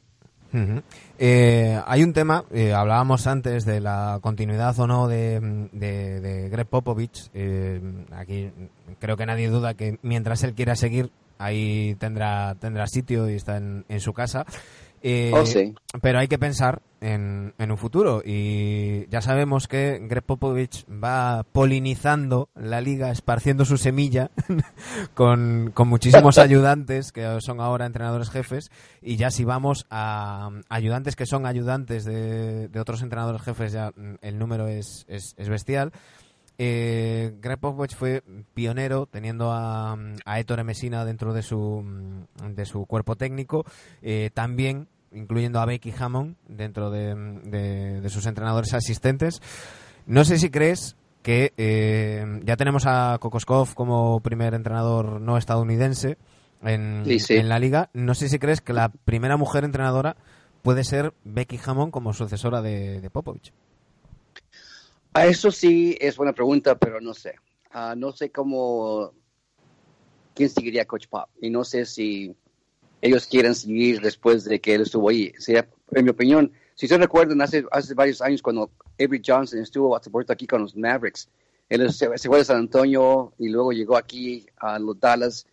Eh, 1.20 1.80
hay 1.86 2.04
un 2.04 2.14
tema, 2.14 2.46
eh, 2.52 2.74
hablábamos 2.74 3.26
antes 3.28 3.66
de 3.66 3.80
la 3.80 4.20
continuidad 4.22 4.78
o 4.80 4.88
no 4.88 5.08
de, 5.08 5.40
de, 5.72 6.20
de 6.22 6.50
Greg 6.50 6.68
Popovich. 6.68 7.30
eh, 7.34 7.82
aquí 8.12 8.52
creo 9.00 9.18
que 9.18 9.26
nadie 9.26 9.50
duda 9.50 9.74
que 9.76 9.98
mientras 10.02 10.44
él 10.44 10.54
quiera 10.54 10.76
seguir, 10.76 11.10
ahí 11.44 11.96
tendrá, 12.00 12.56
tendrá 12.56 12.88
sitio 12.88 13.30
y 13.30 13.36
está 13.36 13.58
en, 13.58 13.86
en 13.90 14.00
su 14.00 14.14
casa. 14.14 14.46
Eh, 15.06 15.32
Oh, 15.34 15.46
sí. 15.46 15.76
Pero 16.02 16.20
hay 16.20 16.30
que 16.30 16.40
pensar 16.40 16.82
en, 17.02 17.54
en 17.58 17.72
un 17.72 17.78
futuro 17.78 18.22
y 18.26 19.06
ya 19.10 19.22
sabemos 19.22 19.68
que 19.68 20.00
Greg 20.02 20.24
Popovich 20.24 20.86
va 20.90 21.44
polinizando 21.52 22.48
la 22.56 22.80
liga, 22.80 23.12
esparciendo 23.12 23.66
su 23.66 23.78
semilla 23.78 24.32
con, 25.14 25.72
con 25.74 25.90
muchísimos 25.90 26.38
ayudantes 26.38 27.12
que 27.12 27.38
son 27.42 27.60
ahora 27.60 27.86
entrenadores 27.86 28.30
jefes 28.30 28.72
y 29.02 29.18
ya 29.18 29.30
si 29.30 29.44
vamos 29.44 29.86
a 29.90 30.50
ayudantes 30.70 31.18
que 31.18 31.26
son 31.26 31.46
ayudantes 31.46 32.06
de, 32.06 32.70
de 32.70 32.80
otros 32.80 33.02
entrenadores 33.02 33.42
jefes 33.42 33.74
ya 33.74 33.92
mm, 33.94 34.16
el 34.22 34.40
número 34.40 34.70
es, 34.70 35.06
es, 35.10 35.36
es 35.38 35.50
bestial. 35.50 35.92
Eh, 36.58 37.34
Greg 37.42 37.60
Popovich 37.60 37.96
fue 37.96 38.24
pionero 38.54 39.06
teniendo 39.08 39.52
a, 39.52 39.98
a 40.26 40.40
Ettore 40.40 40.64
Messina 40.64 41.04
dentro 41.06 41.34
de 41.34 41.42
su, 41.42 41.58
mm, 41.84 42.54
de 42.56 42.66
su 42.66 42.86
cuerpo 42.86 43.16
técnico, 43.16 43.66
eh, 44.02 44.30
también 44.34 44.88
incluyendo 45.12 45.60
a 45.60 45.66
Becky 45.66 45.94
Hammond 45.98 46.36
dentro 46.48 46.90
de, 46.92 47.16
de- 47.44 48.02
de 48.02 48.10
sus 48.10 48.26
entrenadores 48.26 48.74
asistentes. 48.74 49.42
No 50.06 50.24
sé 50.26 50.38
si 50.38 50.50
crees 50.50 50.96
que 51.22 51.54
eh, 51.58 52.42
ya 52.44 52.58
tenemos 52.58 52.84
a 52.86 53.18
Kokoskov 53.20 53.74
como 53.74 54.20
primer 54.20 54.54
entrenador 54.54 55.22
no 55.22 55.38
estadounidense 55.38 56.18
en, 56.62 57.04
Sí, 57.06 57.20
sí. 57.20 57.36
en 57.36 57.48
la 57.50 57.60
liga. 57.60 57.90
No 57.94 58.14
sé 58.14 58.28
si 58.30 58.40
crees 58.40 58.62
que 58.62 58.74
la 58.74 58.90
primera 58.90 59.38
mujer 59.38 59.64
entrenadora 59.64 60.18
puede 60.62 60.84
ser 60.84 61.14
Becky 61.24 61.60
Hammond 61.66 61.92
como 61.92 62.14
sucesora 62.14 62.62
de, 62.62 63.00
de 63.02 63.10
Popovich. 63.10 63.54
A 65.14 65.28
eso 65.28 65.52
sí 65.52 65.96
es 66.00 66.18
buena 66.18 66.34
pregunta, 66.34 66.76
pero 66.76 67.00
no 67.00 67.14
sé. 67.14 67.36
Ah, 67.72 67.94
no 67.96 68.12
sé 68.12 68.32
cómo. 68.32 69.14
quién 70.34 70.50
seguiría 70.50 70.86
Coach 70.86 71.08
Pop. 71.08 71.30
Y 71.40 71.50
no 71.50 71.64
sé 71.64 71.86
si 71.86 72.36
ellos 73.02 73.28
quieren 73.28 73.54
seguir 73.54 74.02
después 74.02 74.44
de 74.46 74.60
que 74.60 74.76
él 74.76 74.82
estuvo 74.82 75.10
ahí. 75.10 75.34
sea, 75.38 75.68
en 75.92 76.06
mi 76.06 76.10
opinión, 76.10 76.52
si 76.74 76.88
se 76.88 76.98
recuerdan, 76.98 77.42
hace, 77.42 77.66
hace 77.72 77.94
varios 77.94 78.22
años 78.22 78.42
cuando 78.42 78.72
Avery 79.00 79.22
Johnson 79.26 79.60
estuvo 79.60 79.96
aquí 79.96 80.48
con 80.48 80.62
los 80.62 80.76
Mavericks, 80.76 81.30
él 81.70 81.92
se, 81.92 82.08
fue 82.08 82.40
de 82.40 82.46
San 82.46 82.58
Antonio 82.58 83.34
y 83.38 83.50
luego 83.50 83.72
llegó 83.72 83.98
aquí 83.98 84.46
a 84.58 84.80
los 84.80 85.00
Dallas 85.00 85.46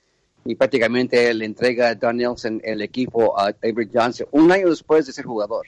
y 0.45 0.55
prácticamente 0.55 1.33
le 1.35 1.45
entrega 1.45 1.89
a 1.89 1.95
Don 1.95 2.17
Nelson 2.17 2.61
el 2.65 2.83
equipo 2.83 3.39
a 3.39 3.49
Avery 3.63 3.91
Johnson 3.93 4.27
un 4.31 4.51
año 4.51 4.71
después 4.71 5.07
de 5.07 5.13
ser 5.13 5.27
jugador. 5.27 5.67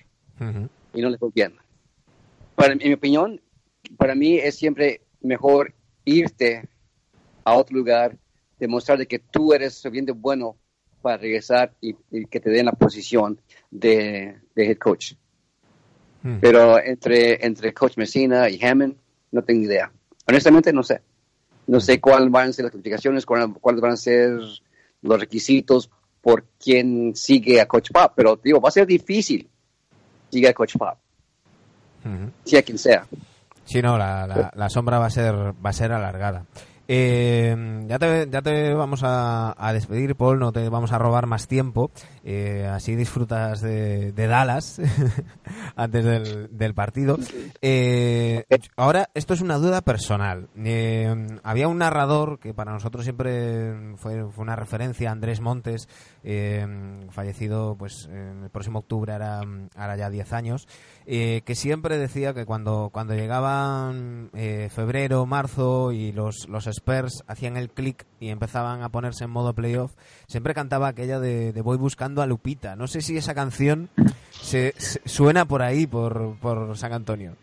Y 0.95 1.01
no 1.01 1.11
le 1.11 1.19
fue 1.19 1.31
bien. 1.35 1.55
Para, 2.57 2.73
en 2.73 2.81
mi 2.81 2.95
opinión, 2.95 3.41
para 3.97 4.15
mí 4.15 4.39
es 4.39 4.57
siempre 4.57 5.03
mejor 5.21 5.75
irte 6.05 6.69
a 7.45 7.55
otro 7.55 7.77
lugar, 7.77 8.17
demostrar 8.59 8.99
de 8.99 9.07
que 9.07 9.19
tú 9.19 9.53
eres 9.53 9.75
suficientemente 9.75 10.21
bueno 10.21 10.57
para 11.01 11.17
regresar 11.17 11.75
y, 11.81 11.95
que 12.27 12.41
te 12.41 12.51
den 12.51 12.67
la 12.67 12.73
posición 12.73 13.41
de, 13.71 14.37
head 14.55 14.79
coach. 14.79 15.15
Pero 16.41 16.79
entre, 16.79 17.45
entre 17.45 17.75
Coach 17.75 17.97
Messina 17.97 18.49
y 18.49 18.63
Hammond, 18.65 18.95
no 19.33 19.43
tengo 19.43 19.63
idea. 19.63 19.91
Honestamente, 20.29 20.73
no 20.73 20.85
sé. 20.85 21.01
No 21.67 21.81
sé 21.81 22.01
cuáles 22.01 22.31
van 22.31 22.51
a 22.51 22.53
ser 22.53 22.65
las 22.65 22.71
calificaciones, 22.71 23.27
cuáles 23.27 23.81
van 23.81 23.93
a 23.93 23.97
ser 23.97 24.39
los 25.01 25.21
requisitos 25.21 25.91
por 26.21 26.45
quién 26.63 27.17
sigue 27.17 27.61
a 27.61 27.67
Coach 27.67 27.91
Pop, 27.91 28.13
pero 28.15 28.41
digo, 28.43 28.61
va 28.61 28.69
a 28.69 28.73
ser 28.73 28.87
difícil 28.87 29.51
sigue 30.31 30.49
a 30.49 30.55
Coach 30.55 30.77
Pop. 30.79 30.97
Sea 32.45 32.63
quien 32.63 32.79
sea. 32.79 33.07
Sí, 33.65 33.81
no, 33.81 33.97
la, 33.97 34.51
la, 34.55 34.69
sombra 34.69 34.99
va 34.99 35.07
a 35.07 35.11
ser 35.11 35.35
va 35.35 35.71
a 35.71 35.73
ser 35.73 35.93
alargada. 35.93 36.45
Eh, 36.89 37.85
ya, 37.87 37.99
te, 37.99 38.29
ya 38.31 38.43
te 38.43 38.75
vamos 38.75 39.01
a, 39.03 39.71
despedir, 39.73 40.17
Paul, 40.17 40.39
no 40.39 40.53
te 40.53 40.69
vamos 40.69 40.93
a 40.93 40.99
robar 40.99 41.27
más 41.27 41.47
tiempo. 41.49 41.91
Eh, 42.25 42.69
así 42.71 42.97
disfrutas 42.97 43.61
de, 43.63 44.13
Dallas 44.13 44.81
antes 45.77 46.05
del, 46.51 46.75
partido. 46.75 47.19
Eh, 47.61 48.45
ahora, 48.77 49.09
esto 49.15 49.35
es 49.35 49.41
una 49.41 49.57
duda 49.57 49.81
personal. 49.81 50.49
Eh, 50.57 51.15
había 51.43 51.69
un 51.69 51.79
narrador 51.79 52.39
que 52.39 52.53
para 52.53 52.73
nosotros 52.73 53.05
siempre 53.05 53.97
fue, 53.97 54.31
fue 54.31 54.43
una 54.43 54.57
referencia, 54.57 55.11
Andrés 55.11 55.41
Montes, 55.41 55.89
fallecido 57.11 57.77
pues 57.77 58.09
en 58.11 58.45
el 58.45 58.51
próximo 58.51 58.81
octubre, 58.81 59.13
hará, 59.13 59.41
hará 59.77 59.97
ya 59.97 60.11
10 60.11 60.33
años. 60.33 60.69
Eh, 61.07 61.43
que 61.45 61.55
siempre 61.55 61.99
decía 61.99 62.33
que 62.33 62.47
cuando, 62.47 62.91
cuando 62.93 63.15
llegaban 63.15 64.31
eh, 64.35 64.69
febrero, 64.73 65.27
marzo 65.27 65.93
y 65.93 66.13
los, 66.13 66.49
los 66.49 66.67
Spurs 66.67 67.25
hacían 67.27 67.57
el 67.57 67.71
clic 67.71 68.07
y 68.21 68.29
empezaban 68.29 68.83
a 68.83 68.89
ponerse 68.91 69.25
en 69.25 69.31
modo 69.31 69.53
playoff, 69.53 69.93
siempre 70.29 70.55
cantaba 70.55 70.89
aquella 70.89 71.19
de, 71.19 71.53
Voy 71.63 71.77
buscando 71.77 72.23
a 72.23 72.27
Lupita. 72.27 72.77
No 72.77 72.87
sé 72.87 73.03
si 73.03 73.17
esa 73.17 73.35
canción 73.35 73.89
se, 74.31 74.75
suena 75.05 75.45
por 75.45 75.63
ahí, 75.63 75.87
por, 75.87 76.37
por 76.41 76.77
San 76.77 76.93
Antonio. 76.93 77.37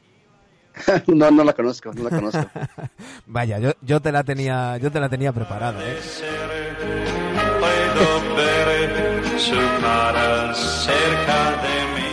no, 1.08 1.32
no 1.32 1.44
la 1.44 1.54
conozco, 1.54 1.94
no 1.94 2.04
la 2.04 2.10
conozco. 2.10 2.46
Vaya, 3.26 3.60
yo, 3.60 3.72
yo 3.82 4.02
te 4.02 4.12
la 4.12 4.24
tenía, 4.24 4.78
yo 4.78 4.92
te 4.92 5.00
la 5.00 5.10
tenía 5.10 5.32
preparada. 5.32 5.80
¿eh? 5.84 5.98
cerca 10.54 11.62
de 11.62 12.09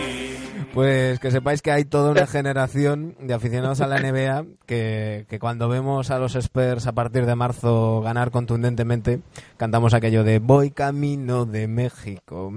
pues 0.77 1.19
que 1.19 1.31
sepáis 1.31 1.63
que 1.63 1.71
hay 1.71 1.85
toda 1.85 2.11
una 2.11 2.27
generación 2.27 3.15
de 3.19 3.33
aficionados 3.33 3.81
a 3.81 3.87
la 3.87 3.99
NBA 3.99 4.45
que, 4.67 5.25
cuando 5.39 5.69
vemos 5.69 6.11
a 6.11 6.19
los 6.19 6.35
Spurs 6.35 6.85
a 6.85 6.91
partir 6.91 7.25
de 7.25 7.33
marzo 7.33 8.01
ganar 8.01 8.29
contundentemente, 8.29 9.21
cantamos 9.57 9.95
aquello 9.95 10.23
de 10.23 10.37
Voy 10.37 10.69
camino 10.69 11.47
de 11.47 11.67
México. 11.67 12.53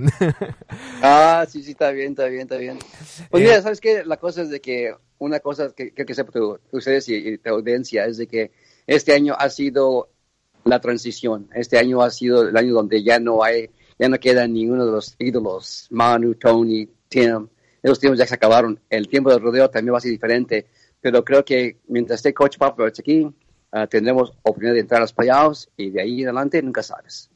ah, 1.03 1.47
sí, 1.49 1.63
sí, 1.63 1.71
está 1.71 1.93
bien, 1.93 2.11
está 2.11 2.27
bien, 2.27 2.43
está 2.43 2.59
bien. 2.59 2.79
Pues 3.31 3.43
mira, 3.43 3.57
eh, 3.57 3.63
¿sabes 3.63 3.81
qué? 3.81 4.05
La 4.05 4.19
cosa 4.19 4.43
es 4.43 4.51
de 4.51 4.61
que 4.61 4.95
una 5.17 5.41
cosa 5.41 5.73
que 5.75 5.95
creo 5.95 6.05
que 6.05 6.15
sepan 6.15 6.59
ustedes 6.73 7.09
y, 7.09 7.15
y 7.15 7.39
tu 7.39 7.49
audiencia 7.49 8.05
es 8.05 8.19
de 8.19 8.27
que 8.27 8.51
este 8.87 9.15
año 9.15 9.35
ha 9.39 9.49
sido 9.49 10.11
la 10.65 10.79
transición. 10.79 11.49
Este 11.55 11.79
año 11.79 12.03
ha 12.03 12.11
sido 12.11 12.47
el 12.47 12.55
año 12.59 12.75
donde 12.75 13.03
ya 13.03 13.19
no 13.19 13.43
hay, 13.43 13.71
ya 13.99 14.11
no 14.11 14.21
queda 14.21 14.47
ninguno 14.47 14.85
de 14.85 14.93
los 14.93 15.17
ídolos, 15.19 15.87
Manu, 15.89 16.35
Tony, 16.35 16.87
Tim 17.09 17.49
esos 17.83 17.99
tiempos 17.99 18.19
ya 18.19 18.27
se 18.27 18.35
acabaron. 18.35 18.81
El 18.89 19.09
tiempo 19.09 19.31
de 19.31 19.39
rodeo 19.39 19.71
también 19.71 19.95
va 19.95 19.99
a 19.99 20.01
ser 20.01 20.11
diferente, 20.11 20.67
pero 21.01 21.25
creo 21.25 21.45
que 21.45 21.79
mientras 21.89 22.19
esté 22.19 22.35
Coach 22.35 22.59
Popovich 22.59 23.01
aquí, 23.01 23.23
uh, 23.23 23.87
tendremos 23.89 24.33
oportunidad 24.43 24.75
de 24.75 24.81
entrar 24.81 24.99
a 24.99 25.03
los 25.03 25.13
playoffs 25.13 25.69
y 25.77 25.91
de 25.91 26.03
ahí 26.03 26.23
en 26.23 26.29
adelante 26.29 26.63
nunca 26.63 26.83
sabes. 26.83 27.31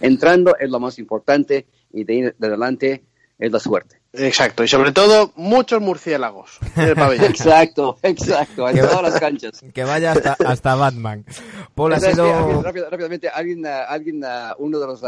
Entrando 0.00 0.56
es 0.58 0.70
lo 0.70 0.78
más 0.78 0.98
importante 0.98 1.66
y 1.92 2.04
de 2.04 2.12
ahí 2.12 2.18
en 2.20 2.34
adelante 2.40 3.04
es 3.38 3.52
la 3.52 3.58
suerte. 3.58 4.00
Exacto, 4.12 4.64
y 4.64 4.68
sobre 4.68 4.92
todo 4.92 5.32
muchos 5.36 5.82
murciélagos 5.82 6.58
exacto, 6.76 7.98
exacto, 8.02 8.68
en 8.68 8.78
todas 8.78 9.02
las 9.02 9.20
canchas. 9.20 9.62
Que 9.74 9.84
vaya 9.84 10.12
hasta, 10.12 10.36
hasta 10.46 10.74
Batman. 10.74 11.26
Paul 11.74 11.92
ha 11.92 12.00
sido... 12.00 12.62
rápidamente, 12.62 13.28
alguien, 13.28 13.66
alguien, 13.66 14.22
uno 14.58 14.78
de 14.78 14.86
los 14.86 15.02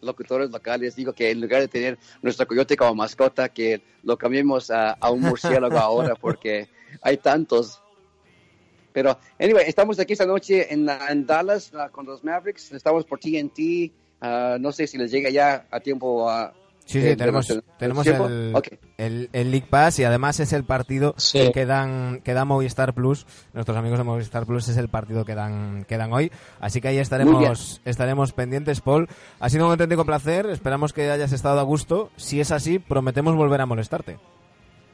locutores 0.00 0.50
locales 0.50 0.96
digo 0.96 1.12
que 1.12 1.30
en 1.30 1.40
lugar 1.40 1.60
de 1.60 1.68
tener 1.68 1.98
nuestro 2.22 2.46
coyote 2.46 2.76
como 2.76 2.94
mascota, 2.94 3.48
que 3.48 3.82
lo 4.02 4.16
cambiemos 4.16 4.70
a, 4.70 4.96
un 5.10 5.20
murciélago 5.20 5.78
ahora 5.78 6.14
porque 6.20 6.68
hay 7.02 7.16
tantos. 7.18 7.82
Pero, 8.92 9.18
anyway, 9.38 9.64
estamos 9.68 9.98
aquí 10.00 10.14
esta 10.14 10.26
noche 10.26 10.72
en, 10.72 10.86
Dallas 11.26 11.72
uh, 11.72 11.90
con 11.92 12.06
los 12.06 12.24
Mavericks. 12.24 12.72
Estamos 12.72 13.04
por 13.04 13.20
TNT. 13.20 13.92
Uh, 14.20 14.58
no 14.58 14.72
sé 14.72 14.86
si 14.86 14.98
les 14.98 15.10
llega 15.10 15.30
ya 15.30 15.66
a 15.70 15.78
tiempo 15.78 16.28
a, 16.28 16.52
Sí, 16.88 17.02
sí, 17.02 17.16
tenemos, 17.16 17.46
tenemos 17.78 18.06
el, 18.06 19.28
el, 19.30 19.50
League 19.50 19.66
Pass 19.68 19.98
y 19.98 20.04
además 20.04 20.40
es 20.40 20.54
el 20.54 20.64
partido 20.64 21.14
que 21.52 21.66
dan 21.66 22.22
que 22.24 22.32
da 22.32 22.46
Movistar 22.46 22.94
Plus. 22.94 23.26
Nuestros 23.52 23.76
amigos 23.76 23.98
de 23.98 24.04
Movistar 24.04 24.46
Plus 24.46 24.68
es 24.68 24.78
el 24.78 24.88
partido 24.88 25.26
que 25.26 25.34
dan, 25.34 25.84
que 25.84 25.98
dan 25.98 26.14
hoy. 26.14 26.32
Así 26.60 26.80
que 26.80 26.88
ahí 26.88 26.96
estaremos, 26.96 27.82
estaremos 27.84 28.32
pendientes, 28.32 28.80
Paul. 28.80 29.06
Ha 29.38 29.50
sido 29.50 29.66
un 29.66 29.72
auténtico 29.72 30.06
placer. 30.06 30.46
Esperamos 30.46 30.94
que 30.94 31.10
hayas 31.10 31.32
estado 31.32 31.60
a 31.60 31.62
gusto. 31.62 32.08
Si 32.16 32.40
es 32.40 32.52
así, 32.52 32.78
prometemos 32.78 33.36
volver 33.36 33.60
a 33.60 33.66
molestarte. 33.66 34.16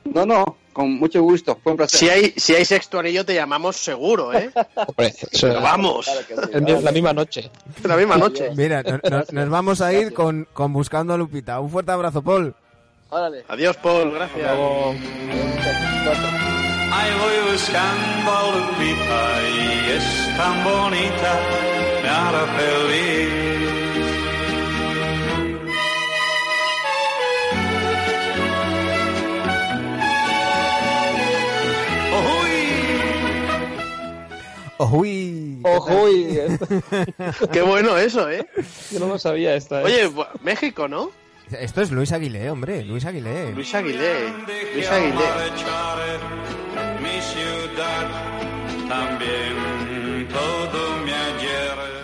No, 0.05 0.27
no, 0.27 0.57
con 0.73 0.93
mucho 0.93 1.23
gusto. 1.23 1.59
Fue 1.63 1.73
un 1.73 1.79
placer. 1.79 1.99
Si 1.99 2.09
hay, 2.09 2.35
si 2.37 2.55
hay 2.55 2.65
sexto 2.65 2.99
anillo, 2.99 3.25
te 3.25 3.35
llamamos 3.35 3.77
seguro, 3.77 4.33
¿eh? 4.35 4.51
vamos. 5.63 6.11
la 6.83 6.93
misma 6.93 7.13
noche. 7.13 7.51
La 7.83 7.97
misma 7.97 8.17
noche. 8.17 8.51
Mira, 8.57 8.83
nos 9.33 9.49
vamos 9.49 9.81
a 9.81 9.93
ir 9.93 10.13
con, 10.13 10.47
con 10.53 10.73
Buscando 10.73 11.15
a 11.15 11.17
Lupita. 11.17 11.61
Un 11.61 11.71
fuerte 11.71 11.93
abrazo, 11.93 12.23
Paul. 12.23 12.55
Adiós, 13.49 13.77
Paul. 13.77 14.13
Gracias. 14.13 14.51
Ahí 16.93 17.11
voy 17.19 17.53
buscando 17.53 18.31
a 18.31 18.43
Lupita 18.53 19.43
y 19.51 19.91
es 19.91 20.37
tan 20.37 20.65
bonita, 20.65 21.41
me 22.03 22.09
hará 22.09 22.47
feliz. 22.57 23.84
¡Ojuy! 34.79 35.61
¡Ojuy! 35.63 36.39
Qué 37.53 37.63
bueno 37.63 37.97
eso, 37.97 38.29
¿eh? 38.29 38.47
Yo 38.91 38.99
no 38.99 39.07
lo 39.07 39.19
sabía 39.19 39.55
esta. 39.55 39.83
¿eh? 39.83 39.85
Oye, 39.85 40.11
México, 40.43 40.89
¿no? 40.89 41.11
Esto 41.51 41.83
es 41.83 41.91
Luis 41.91 42.11
Aguilé, 42.13 42.51
hombre, 42.51 42.85
Luis 42.85 43.05
Aguilé. 43.05 43.53
Luis 43.53 43.75
Aguilé, 43.75 44.31
Luis 44.75 44.89
Aguilé. 44.91 45.25
Mi 47.03 47.21
ciudad 47.21 48.09
también 48.89 50.29
todo 50.29 51.05
mi 51.05 51.11
ayer. 51.11 51.95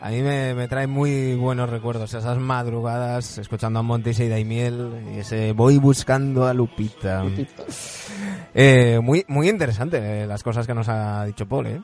A 0.00 0.10
mí 0.10 0.20
me, 0.20 0.68
trae 0.68 0.86
muy 0.86 1.34
buenos 1.34 1.70
recuerdos 1.70 2.12
esas 2.12 2.38
madrugadas 2.38 3.38
escuchando 3.38 3.78
a 3.78 3.82
Montes 3.82 4.20
y 4.20 4.28
Daimiel 4.28 4.90
y 5.14 5.20
ese 5.20 5.52
voy 5.52 5.78
buscando 5.78 6.46
a 6.46 6.52
Lupita. 6.52 7.24
Eh, 8.52 9.00
muy, 9.02 9.24
muy 9.28 9.48
interesante 9.48 10.26
las 10.26 10.42
cosas 10.42 10.66
que 10.66 10.74
nos 10.74 10.88
ha 10.88 11.24
dicho 11.24 11.46
Paul, 11.46 11.66
¿eh? 11.66 11.80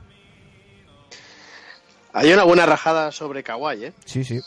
Hay 2.13 2.33
una 2.33 2.45
buena 2.45 2.67
rajada 2.67 3.13
sobre 3.13 3.43
Kawhi, 3.43 3.85
¿eh? 3.87 3.93
Sí, 4.05 4.25
sí. 4.25 4.41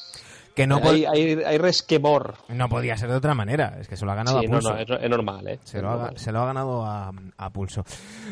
Que 0.55 0.67
no 0.67 0.79
hay, 0.83 1.05
hay, 1.05 1.57
resquemor. 1.57 2.35
No 2.49 2.69
podía 2.69 2.95
ser 2.95 3.09
de 3.09 3.15
otra 3.15 3.33
manera. 3.33 3.77
Es 3.79 3.87
que 3.87 3.97
se 3.97 4.05
lo 4.05 4.11
ha 4.11 4.15
ganado 4.15 4.37
a 4.37 4.41
pulso. 4.43 4.69
No, 4.69 4.85
no, 4.85 4.97
es, 4.97 5.09
normal, 5.09 5.47
¿eh? 5.47 5.59
Se, 5.63 5.81
lo, 5.81 5.89
Ha, 5.89 6.11
se 6.15 6.31
lo, 6.31 6.41
ha, 6.41 6.45
ganado 6.45 6.85
a, 6.85 7.49
pulso. 7.51 7.83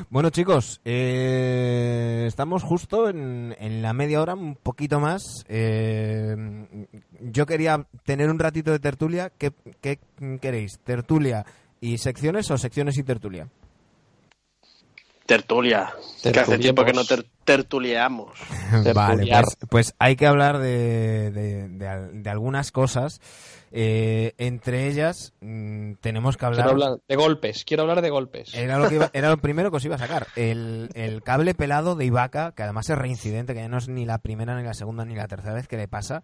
Bueno, 0.10 0.30
chicos, 0.30 0.82
eh, 0.86 2.26
estamos 2.28 2.62
justo 2.62 3.10
en, 3.10 3.56
en, 3.60 3.82
la 3.82 3.94
media 3.94 4.22
hora, 4.22 4.36
un 4.36 4.56
poquito 4.56 5.00
más. 5.00 5.46
Eh, 5.50 6.36
yo 7.22 7.48
quería 7.48 7.88
tener 8.04 8.30
un 8.30 8.38
ratito 8.38 8.72
de 8.72 8.80
tertulia. 8.80 9.32
¿Qué, 9.36 9.52
¿Qué, 9.82 9.98
queréis? 10.40 10.78
¿Tertulia 10.84 11.44
y 11.80 11.98
secciones 11.98 12.52
o 12.52 12.58
secciones 12.60 13.00
y 13.00 13.04
tertulia? 13.04 13.48
Tertulia. 15.26 15.92
Que 16.22 16.40
hace 16.40 16.60
tiempo 16.60 16.86
que 16.86 16.94
no 16.94 17.04
tertuliamos. 17.52 18.32
vale, 18.96 19.28
pues, 19.30 19.58
pues, 19.70 19.96
hay 20.00 20.16
que 20.16 20.28
hablar 20.28 20.60
de, 20.60 21.32
de, 21.32 21.68
de 21.68 22.30
algunas 22.30 22.72
cosas 22.72 23.20
eh, 23.74 24.34
entre 24.38 24.90
ellas 24.90 25.34
mm, 25.40 25.94
tenemos 26.02 26.36
que 26.36 26.46
hablar... 26.46 26.76
de 27.08 27.16
golpes, 27.16 27.64
quiero 27.64 27.84
hablar 27.84 28.02
de 28.02 28.10
golpes. 28.10 28.54
Era 28.54 28.78
lo, 28.78 28.90
era 29.14 29.30
lo 29.30 29.38
primero 29.38 29.72
que 29.72 29.78
os 29.78 29.86
iba 29.86 29.96
a 29.96 30.00
sacar. 30.00 30.28
El, 30.36 30.90
el, 30.94 31.24
cable 31.24 31.54
pelado 31.54 31.96
de 31.96 32.06
Ibaka, 32.06 32.52
que 32.52 32.64
además 32.64 32.90
es 32.90 32.98
reincidente, 32.98 33.54
que 33.54 33.62
ya 33.62 33.70
no 33.70 33.78
es 33.78 33.88
ni 33.88 34.06
la 34.06 34.18
primera, 34.18 34.58
ni 34.58 34.64
la 34.64 34.74
segunda, 34.74 35.06
ni 35.06 35.16
la 35.16 35.28
tercera 35.28 35.54
vez 35.54 35.70
que 35.70 35.78
le 35.78 35.88
pasa, 35.88 36.22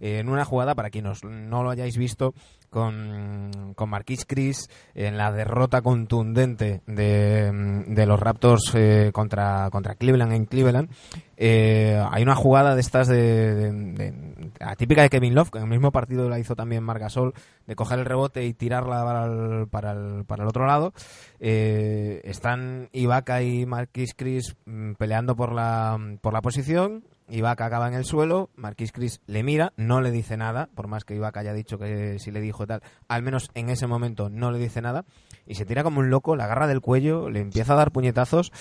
eh, 0.00 0.18
en 0.18 0.28
una 0.28 0.44
jugada, 0.44 0.74
para 0.74 0.90
quienes 0.90 1.22
no 1.22 1.62
lo 1.62 1.70
hayáis 1.70 1.96
visto, 1.96 2.34
con, 2.70 3.72
con 3.74 3.90
Marquis 3.90 4.24
Chris 4.24 4.68
en 4.94 5.16
la 5.16 5.32
derrota 5.32 5.82
contundente 5.82 6.82
de, 6.86 7.84
de 7.86 8.06
los 8.06 8.20
Raptors 8.20 8.72
eh, 8.74 9.10
contra, 9.12 9.68
contra 9.70 9.94
Cleveland 9.94 10.32
en 10.32 10.46
Cleveland. 10.46 10.90
Eh, 11.36 12.02
hay 12.10 12.22
una 12.22 12.34
jugada 12.34 12.74
de 12.74 12.80
estas 12.80 13.06
de, 13.06 14.12
atípica 14.60 15.02
de 15.02 15.08
Kevin 15.08 15.34
Love, 15.34 15.50
que 15.50 15.58
en 15.58 15.64
el 15.64 15.70
mismo 15.70 15.92
partido 15.92 16.28
la 16.28 16.38
hizo 16.38 16.56
también 16.56 16.82
Margasol, 16.82 17.32
de 17.66 17.76
coger 17.76 18.00
el 18.00 18.04
rebote 18.04 18.44
y 18.44 18.54
tirarla 18.54 19.04
para 19.04 19.26
el, 19.26 19.68
para 19.68 19.92
el, 19.92 20.24
para 20.24 20.42
el 20.42 20.48
otro 20.48 20.66
lado. 20.66 20.92
Eh, 21.38 22.20
están 22.24 22.88
Ibaka 22.92 23.42
y 23.42 23.66
Marquis 23.66 24.14
Chris 24.14 24.56
mm, 24.66 24.94
peleando 24.94 25.36
por 25.36 25.52
la, 25.52 25.98
por 26.20 26.32
la 26.32 26.42
posición 26.42 27.04
Ibaka 27.28 27.66
acaba 27.66 27.88
en 27.88 27.94
el 27.94 28.04
suelo, 28.04 28.50
Marquis 28.56 28.92
Chris 28.92 29.20
le 29.26 29.42
mira, 29.42 29.72
no 29.76 30.00
le 30.00 30.10
dice 30.10 30.36
nada, 30.36 30.68
por 30.74 30.88
más 30.88 31.04
que 31.04 31.14
Ibaka 31.14 31.40
haya 31.40 31.52
dicho 31.52 31.78
que 31.78 32.18
si 32.18 32.30
le 32.30 32.40
dijo 32.40 32.66
tal, 32.66 32.82
al 33.08 33.22
menos 33.22 33.50
en 33.54 33.70
ese 33.70 33.86
momento 33.86 34.28
no 34.30 34.50
le 34.50 34.58
dice 34.58 34.82
nada, 34.82 35.04
y 35.46 35.54
se 35.54 35.64
tira 35.64 35.82
como 35.82 36.00
un 36.00 36.10
loco, 36.10 36.36
la 36.36 36.44
agarra 36.44 36.66
del 36.66 36.80
cuello, 36.80 37.30
le 37.30 37.40
empieza 37.40 37.72
a 37.72 37.76
dar 37.76 37.92
puñetazos. 37.92 38.52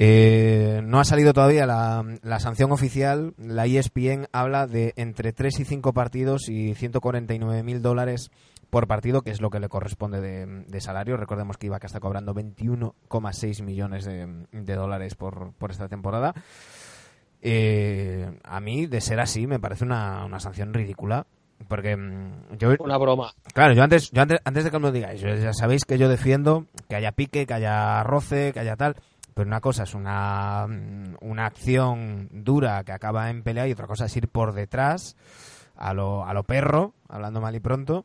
Eh, 0.00 0.80
no 0.84 1.00
ha 1.00 1.04
salido 1.04 1.32
todavía 1.32 1.66
la, 1.66 2.38
sanción 2.38 2.70
oficial. 2.70 3.34
La 3.36 3.66
ESPN 3.66 4.28
habla 4.30 4.68
de 4.68 4.92
entre 4.96 5.32
3 5.32 5.58
y 5.58 5.64
5 5.64 5.92
partidos 5.92 6.48
y 6.48 6.74
149 6.74 7.64
mil 7.64 7.82
dólares 7.82 8.30
por 8.70 8.86
partido, 8.86 9.22
que 9.22 9.30
es 9.30 9.40
lo 9.40 9.50
que 9.50 9.58
le 9.58 9.68
corresponde 9.68 10.20
de, 10.20 10.80
salario. 10.80 11.16
Recordemos 11.16 11.56
que 11.56 11.66
Ibaka 11.66 11.88
está 11.88 11.98
cobrando 11.98 12.32
21,6 12.32 13.64
millones 13.64 14.04
de, 14.04 14.46
de 14.52 14.74
dólares 14.76 15.16
por, 15.16 15.52
por 15.54 15.72
esta 15.72 15.88
temporada. 15.88 16.32
Eh, 17.40 18.38
a 18.42 18.60
mí, 18.60 18.86
de 18.86 19.00
ser 19.00 19.20
así, 19.20 19.46
me 19.46 19.60
parece 19.60 19.84
una, 19.84 20.24
una 20.24 20.40
sanción 20.40 20.74
ridícula. 20.74 21.26
Porque 21.66 21.96
mm, 21.96 22.56
yo... 22.58 22.70
Una 22.80 22.98
broma. 22.98 23.32
Claro, 23.52 23.74
yo 23.74 23.82
antes, 23.82 24.10
yo 24.10 24.22
antes, 24.22 24.38
antes 24.44 24.64
de 24.64 24.70
que 24.70 24.78
me 24.78 24.86
lo 24.86 24.92
digáis, 24.92 25.20
ya 25.20 25.52
sabéis 25.52 25.84
que 25.84 25.98
yo 25.98 26.08
defiendo 26.08 26.66
que 26.88 26.96
haya 26.96 27.12
pique, 27.12 27.46
que 27.46 27.54
haya 27.54 28.02
roce, 28.04 28.52
que 28.52 28.60
haya 28.60 28.76
tal. 28.76 28.96
Pero 29.34 29.48
una 29.48 29.60
cosa 29.60 29.84
es 29.84 29.94
una, 29.94 30.66
mm, 30.68 31.16
una 31.20 31.46
acción 31.46 32.28
dura 32.32 32.84
que 32.84 32.92
acaba 32.92 33.30
en 33.30 33.42
pelea 33.42 33.66
y 33.66 33.72
otra 33.72 33.86
cosa 33.86 34.06
es 34.06 34.16
ir 34.16 34.28
por 34.28 34.52
detrás 34.52 35.16
a 35.76 35.94
lo, 35.94 36.24
a 36.24 36.34
lo 36.34 36.42
perro, 36.44 36.92
hablando 37.08 37.40
mal 37.40 37.54
y 37.54 37.60
pronto, 37.60 38.04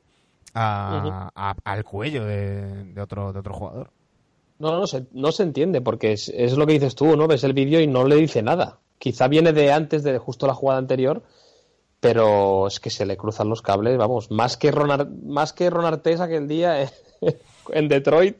al 0.53 1.83
cuello 1.83 2.25
de, 2.25 2.83
de, 2.85 3.01
otro, 3.01 3.33
de 3.33 3.39
otro 3.39 3.53
jugador. 3.53 3.89
No, 4.59 4.71
no, 4.71 4.79
no 4.79 4.87
se, 4.87 5.07
no 5.11 5.31
se 5.31 5.43
entiende 5.43 5.81
porque 5.81 6.13
es, 6.13 6.29
es 6.29 6.55
lo 6.55 6.67
que 6.67 6.73
dices 6.73 6.95
tú, 6.95 7.17
¿no? 7.17 7.27
Ves 7.27 7.43
el 7.43 7.53
vídeo 7.53 7.81
y 7.81 7.87
no 7.87 8.05
le 8.05 8.15
dice 8.15 8.41
nada. 8.43 8.79
Quizá 9.03 9.27
viene 9.27 9.51
de 9.51 9.69
antes 9.69 10.01
de 10.01 10.17
justo 10.17 10.47
la 10.47 10.53
jugada 10.53 10.79
anterior, 10.79 11.23
pero 11.99 12.67
es 12.67 12.79
que 12.79 12.89
se 12.89 13.05
le 13.05 13.17
cruzan 13.17 13.49
los 13.49 13.61
cables, 13.61 13.97
vamos, 13.97 14.31
más 14.31 14.55
que 14.55 14.71
Ron, 14.71 15.19
más 15.25 15.51
que 15.51 15.69
Ron 15.69 15.83
Artes 15.83 16.21
aquel 16.21 16.47
día 16.47 16.89
en 17.73 17.87
Detroit, 17.89 18.37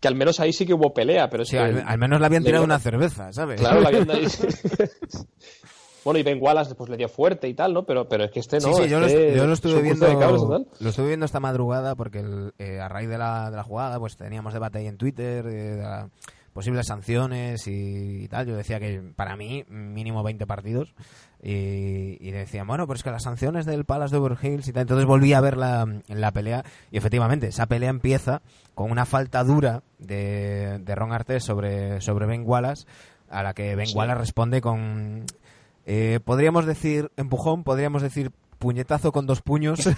que 0.00 0.08
al 0.08 0.16
menos 0.16 0.40
ahí 0.40 0.52
sí 0.52 0.66
que 0.66 0.74
hubo 0.74 0.92
pelea, 0.92 1.30
pero 1.30 1.44
sí, 1.44 1.56
al, 1.56 1.96
menos 1.96 2.18
le 2.18 2.26
habían 2.26 2.42
tirado 2.42 2.64
una 2.64 2.80
cerveza, 2.80 3.32
¿sabes? 3.32 3.60
Claro, 3.60 3.82
la 3.82 3.88
habían 3.90 4.08
Bueno, 6.04 6.18
y 6.18 6.24
Ben 6.24 6.42
Wallace 6.42 6.74
pues 6.74 6.90
le 6.90 6.96
dio 6.96 7.08
fuerte 7.08 7.46
y 7.46 7.54
tal, 7.54 7.72
¿no? 7.72 7.84
Pero, 7.84 8.08
pero 8.08 8.24
es 8.24 8.32
que 8.32 8.40
este 8.40 8.58
no. 8.58 8.74
Sí, 8.74 8.82
sí, 8.82 8.88
yo, 8.88 8.98
lo, 8.98 9.06
estuve 9.06 9.80
viendo. 9.80 10.08
lo 10.80 10.88
estuve 10.88 11.06
viendo 11.06 11.24
esta 11.24 11.38
madrugada 11.38 11.94
porque 11.94 12.24
eh, 12.58 12.80
a 12.80 12.88
raíz 12.88 13.08
de 13.08 13.18
la, 13.18 13.48
de 13.52 13.56
la 13.56 13.62
jugada, 13.62 14.00
pues 14.00 14.16
teníamos 14.16 14.52
debate 14.54 14.78
ahí 14.78 14.88
en 14.88 14.96
Twitter. 14.96 15.46
Eh, 15.46 15.82
posibles 16.52 16.86
sanciones 16.86 17.66
y, 17.66 18.26
tal. 18.28 18.46
Yo 18.46 18.56
decía 18.56 18.80
que 18.80 19.00
para 19.14 19.36
mí 19.36 19.64
mínimo 19.68 20.22
20 20.22 20.46
partidos 20.46 20.94
y, 21.42 22.16
y 22.20 22.30
decían, 22.30 22.66
bueno, 22.66 22.86
pero 22.86 22.96
es 22.96 23.02
que 23.02 23.10
las 23.10 23.22
sanciones 23.22 23.66
del 23.66 23.84
Palace 23.84 24.14
de 24.14 24.20
Overhills 24.20 24.68
y 24.68 24.72
tal. 24.72 24.82
Entonces 24.82 25.06
volví 25.06 25.32
a 25.32 25.40
ver 25.40 25.56
la, 25.56 25.86
la 26.08 26.32
pelea 26.32 26.64
y 26.90 26.98
efectivamente 26.98 27.48
esa 27.48 27.66
pelea 27.66 27.90
empieza 27.90 28.42
con 28.74 28.90
una 28.90 29.06
falta 29.06 29.44
dura 29.44 29.82
de, 29.98 30.78
de 30.80 30.94
Ron 30.94 31.12
Artes 31.12 31.44
sobre, 31.44 32.00
sobre 32.00 32.26
Ben 32.26 32.42
Wallace 32.44 32.86
a 33.30 33.42
la 33.42 33.54
que 33.54 33.76
Ben 33.76 33.88
Wallace 33.94 34.18
responde 34.18 34.60
con... 34.60 35.24
Eh, 35.86 36.20
podríamos 36.24 36.66
decir 36.66 37.10
empujón, 37.16 37.64
podríamos 37.64 38.02
decir 38.02 38.32
puñetazo 38.58 39.12
con 39.12 39.26
dos 39.26 39.40
puños. 39.40 39.80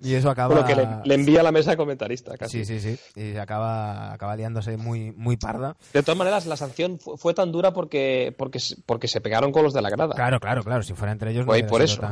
y 0.00 0.14
eso 0.14 0.30
acaba. 0.30 0.54
Lo 0.54 0.64
que 0.64 0.74
le, 0.74 1.14
envía 1.14 1.40
a 1.40 1.42
la 1.42 1.52
mesa 1.52 1.76
comentarista, 1.76 2.36
casi. 2.36 2.64
Sí, 2.64 2.80
sí, 2.80 2.96
sí. 3.14 3.20
Y 3.20 3.36
acaba, 3.36 4.12
acaba 4.12 4.36
liándose 4.36 4.76
muy, 4.76 5.12
muy 5.12 5.36
parda. 5.36 5.76
De 5.92 6.02
todas 6.02 6.18
maneras, 6.18 6.46
la 6.46 6.56
sanción 6.56 6.98
fue 6.98 7.34
tan 7.34 7.52
dura 7.52 7.72
porque, 7.72 8.34
porque, 8.36 8.58
porque 8.84 9.08
se 9.08 9.20
pegaron 9.20 9.52
con 9.52 9.62
los 9.62 9.72
de 9.72 9.82
la 9.82 9.90
grada. 9.90 10.14
Claro, 10.14 10.40
claro, 10.40 10.62
claro. 10.62 10.82
Si 10.82 10.94
fuera 10.94 11.12
entre 11.12 11.30
ellos. 11.30 11.46
No 11.46 11.66
por 11.66 11.82
eso. 11.82 12.02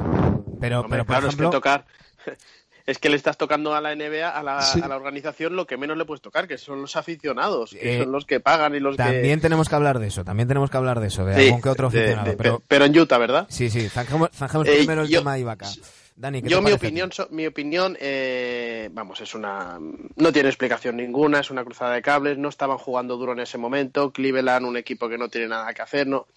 Pero, 0.60 0.86
pero 0.88 1.04
por 1.04 1.06
claro, 1.06 1.26
ejemplo... 1.26 1.48
es 1.48 1.50
que 1.50 1.56
tocar 1.56 1.84
es 2.86 2.98
que 2.98 3.08
le 3.08 3.16
estás 3.16 3.36
tocando 3.36 3.74
a 3.74 3.80
la 3.80 3.94
NBA, 3.94 4.28
a 4.28 4.42
la, 4.42 4.58
a 4.58 4.88
la, 4.88 4.96
organización, 4.96 5.56
lo 5.56 5.66
que 5.66 5.76
menos 5.76 5.96
le 5.96 6.04
puedes 6.04 6.20
tocar, 6.20 6.46
que 6.46 6.58
son 6.58 6.82
los 6.82 6.96
aficionados, 6.96 7.70
que 7.70 7.96
eh, 7.96 8.02
son 8.02 8.12
los 8.12 8.26
que 8.26 8.40
pagan 8.40 8.74
y 8.74 8.80
los 8.80 8.96
también 8.96 9.14
que... 9.14 9.20
También 9.20 9.40
tenemos 9.40 9.68
que 9.68 9.74
hablar 9.74 9.98
de 9.98 10.08
eso, 10.08 10.24
también 10.24 10.48
tenemos 10.48 10.70
que 10.70 10.76
hablar 10.76 11.00
de 11.00 11.08
eso, 11.08 11.24
de 11.24 11.34
algún 11.34 11.62
que 11.62 11.68
otro 11.68 11.88
aficionado. 11.88 12.36
pero... 12.36 12.62
pero 12.68 12.84
en 12.84 12.98
Utah, 12.98 13.18
¿verdad? 13.18 13.46
Sí, 13.48 13.70
sí, 13.70 13.88
zanjemos, 13.88 14.30
eh, 14.66 14.76
primero 14.76 15.02
el 15.02 15.10
tema 15.10 15.34
de 15.34 15.40
Ibaka. 15.40 15.68
Dani, 16.16 16.42
¿qué 16.42 16.48
yo 16.48 16.62
mi 16.62 16.72
opinión, 16.72 17.10
mi 17.30 17.46
opinión, 17.46 17.96
eh, 18.00 18.88
vamos, 18.92 19.20
es 19.20 19.34
una, 19.34 19.78
no 19.80 20.32
tiene 20.32 20.48
explicación 20.48 20.96
ninguna, 20.96 21.40
es 21.40 21.50
una 21.50 21.64
cruzada 21.64 21.94
de 21.94 22.02
cables, 22.02 22.38
no 22.38 22.48
estaban 22.48 22.78
jugando 22.78 23.16
duro 23.16 23.32
en 23.32 23.40
ese 23.40 23.58
momento, 23.58 24.12
Cleveland, 24.12 24.64
un 24.64 24.76
equipo 24.76 25.08
que 25.08 25.18
no 25.18 25.28
tiene 25.28 25.48
nada 25.48 25.74
que 25.74 25.82
hacer, 25.82 26.06
no, 26.06 26.28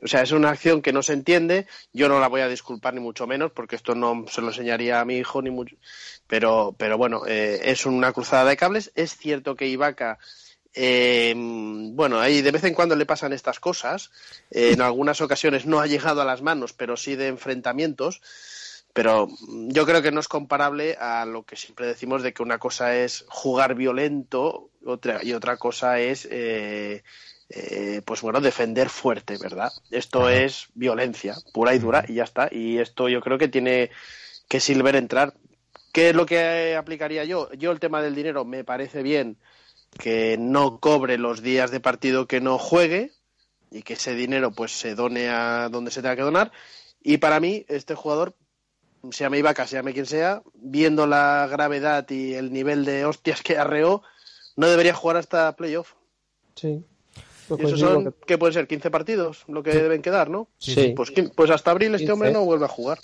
o 0.00 0.08
sea, 0.08 0.22
es 0.22 0.32
una 0.32 0.50
acción 0.50 0.82
que 0.82 0.92
no 0.92 1.02
se 1.02 1.12
entiende. 1.12 1.66
Yo 1.92 2.08
no 2.08 2.18
la 2.18 2.28
voy 2.28 2.40
a 2.40 2.48
disculpar 2.48 2.94
ni 2.94 3.00
mucho 3.00 3.26
menos, 3.26 3.52
porque 3.52 3.76
esto 3.76 3.94
no 3.94 4.24
se 4.28 4.40
lo 4.40 4.48
enseñaría 4.48 5.00
a 5.00 5.04
mi 5.04 5.16
hijo 5.16 5.42
ni 5.42 5.50
mucho. 5.50 5.76
Pero, 6.26 6.74
pero 6.76 6.96
bueno, 6.96 7.22
eh, 7.26 7.60
es 7.64 7.86
una 7.86 8.12
cruzada 8.12 8.48
de 8.48 8.56
cables. 8.56 8.90
Es 8.94 9.16
cierto 9.16 9.54
que 9.54 9.68
Ibaka. 9.68 10.18
Eh, 10.74 11.34
bueno, 11.36 12.18
ahí 12.18 12.40
de 12.40 12.50
vez 12.50 12.64
en 12.64 12.72
cuando 12.72 12.96
le 12.96 13.06
pasan 13.06 13.32
estas 13.32 13.60
cosas. 13.60 14.10
Eh, 14.50 14.72
en 14.72 14.80
algunas 14.80 15.20
ocasiones 15.20 15.66
no 15.66 15.80
ha 15.80 15.86
llegado 15.86 16.22
a 16.22 16.24
las 16.24 16.42
manos, 16.42 16.72
pero 16.72 16.96
sí 16.96 17.14
de 17.14 17.28
enfrentamientos. 17.28 18.20
Pero 18.92 19.28
yo 19.68 19.86
creo 19.86 20.02
que 20.02 20.12
no 20.12 20.20
es 20.20 20.28
comparable 20.28 20.96
a 21.00 21.24
lo 21.24 21.44
que 21.44 21.56
siempre 21.56 21.86
decimos 21.86 22.22
de 22.22 22.34
que 22.34 22.42
una 22.42 22.58
cosa 22.58 22.96
es 22.96 23.24
jugar 23.28 23.74
violento 23.74 24.70
otra, 24.84 25.20
y 25.22 25.32
otra 25.32 25.56
cosa 25.56 25.98
es 25.98 26.28
eh, 26.30 27.02
eh, 27.48 28.00
pues 28.04 28.22
bueno, 28.22 28.40
defender 28.40 28.88
fuerte, 28.88 29.36
¿verdad? 29.38 29.70
Esto 29.90 30.30
es 30.30 30.68
violencia 30.74 31.36
pura 31.52 31.74
y 31.74 31.78
dura 31.78 32.04
y 32.08 32.14
ya 32.14 32.24
está. 32.24 32.48
Y 32.50 32.78
esto 32.78 33.08
yo 33.08 33.20
creo 33.20 33.38
que 33.38 33.48
tiene 33.48 33.90
que 34.48 34.60
Silver 34.60 34.96
entrar. 34.96 35.34
¿Qué 35.92 36.10
es 36.10 36.16
lo 36.16 36.24
que 36.24 36.76
aplicaría 36.76 37.24
yo? 37.24 37.52
Yo 37.52 37.70
el 37.70 37.80
tema 37.80 38.00
del 38.00 38.14
dinero 38.14 38.44
me 38.46 38.64
parece 38.64 39.02
bien 39.02 39.36
que 39.98 40.36
no 40.38 40.80
cobre 40.80 41.18
los 41.18 41.42
días 41.42 41.70
de 41.70 41.80
partido 41.80 42.26
que 42.26 42.40
no 42.40 42.56
juegue 42.56 43.12
y 43.70 43.82
que 43.82 43.94
ese 43.94 44.14
dinero 44.14 44.52
pues 44.52 44.72
se 44.72 44.94
done 44.94 45.28
a 45.28 45.68
donde 45.68 45.90
se 45.90 46.00
tenga 46.00 46.16
que 46.16 46.22
donar. 46.22 46.52
Y 47.02 47.18
para 47.18 47.40
mí, 47.40 47.66
este 47.68 47.94
jugador, 47.94 48.34
se 49.10 49.24
llame 49.24 49.38
Ibaka, 49.38 49.66
se 49.66 49.76
llame 49.76 49.92
quien 49.92 50.06
sea, 50.06 50.42
viendo 50.54 51.06
la 51.06 51.46
gravedad 51.50 52.08
y 52.10 52.34
el 52.34 52.52
nivel 52.52 52.84
de 52.84 53.04
hostias 53.04 53.42
que 53.42 53.58
arreó, 53.58 54.02
no 54.56 54.68
debería 54.68 54.94
jugar 54.94 55.16
hasta 55.16 55.54
playoff. 55.56 55.94
Sí. 56.54 56.84
¿Y 57.58 57.64
esos 57.64 57.80
son, 57.80 58.14
¿qué 58.26 58.38
puede 58.38 58.52
ser? 58.52 58.68
¿15 58.68 58.90
partidos? 58.90 59.44
Lo 59.48 59.62
que 59.62 59.72
deben 59.72 60.00
quedar, 60.00 60.30
¿no? 60.30 60.48
Sí. 60.58 60.94
Pues, 60.96 61.12
pues 61.34 61.50
hasta 61.50 61.70
abril 61.70 61.94
este 61.94 62.10
hombre 62.10 62.32
no 62.32 62.44
vuelve 62.44 62.64
a 62.64 62.68
jugar. 62.68 62.98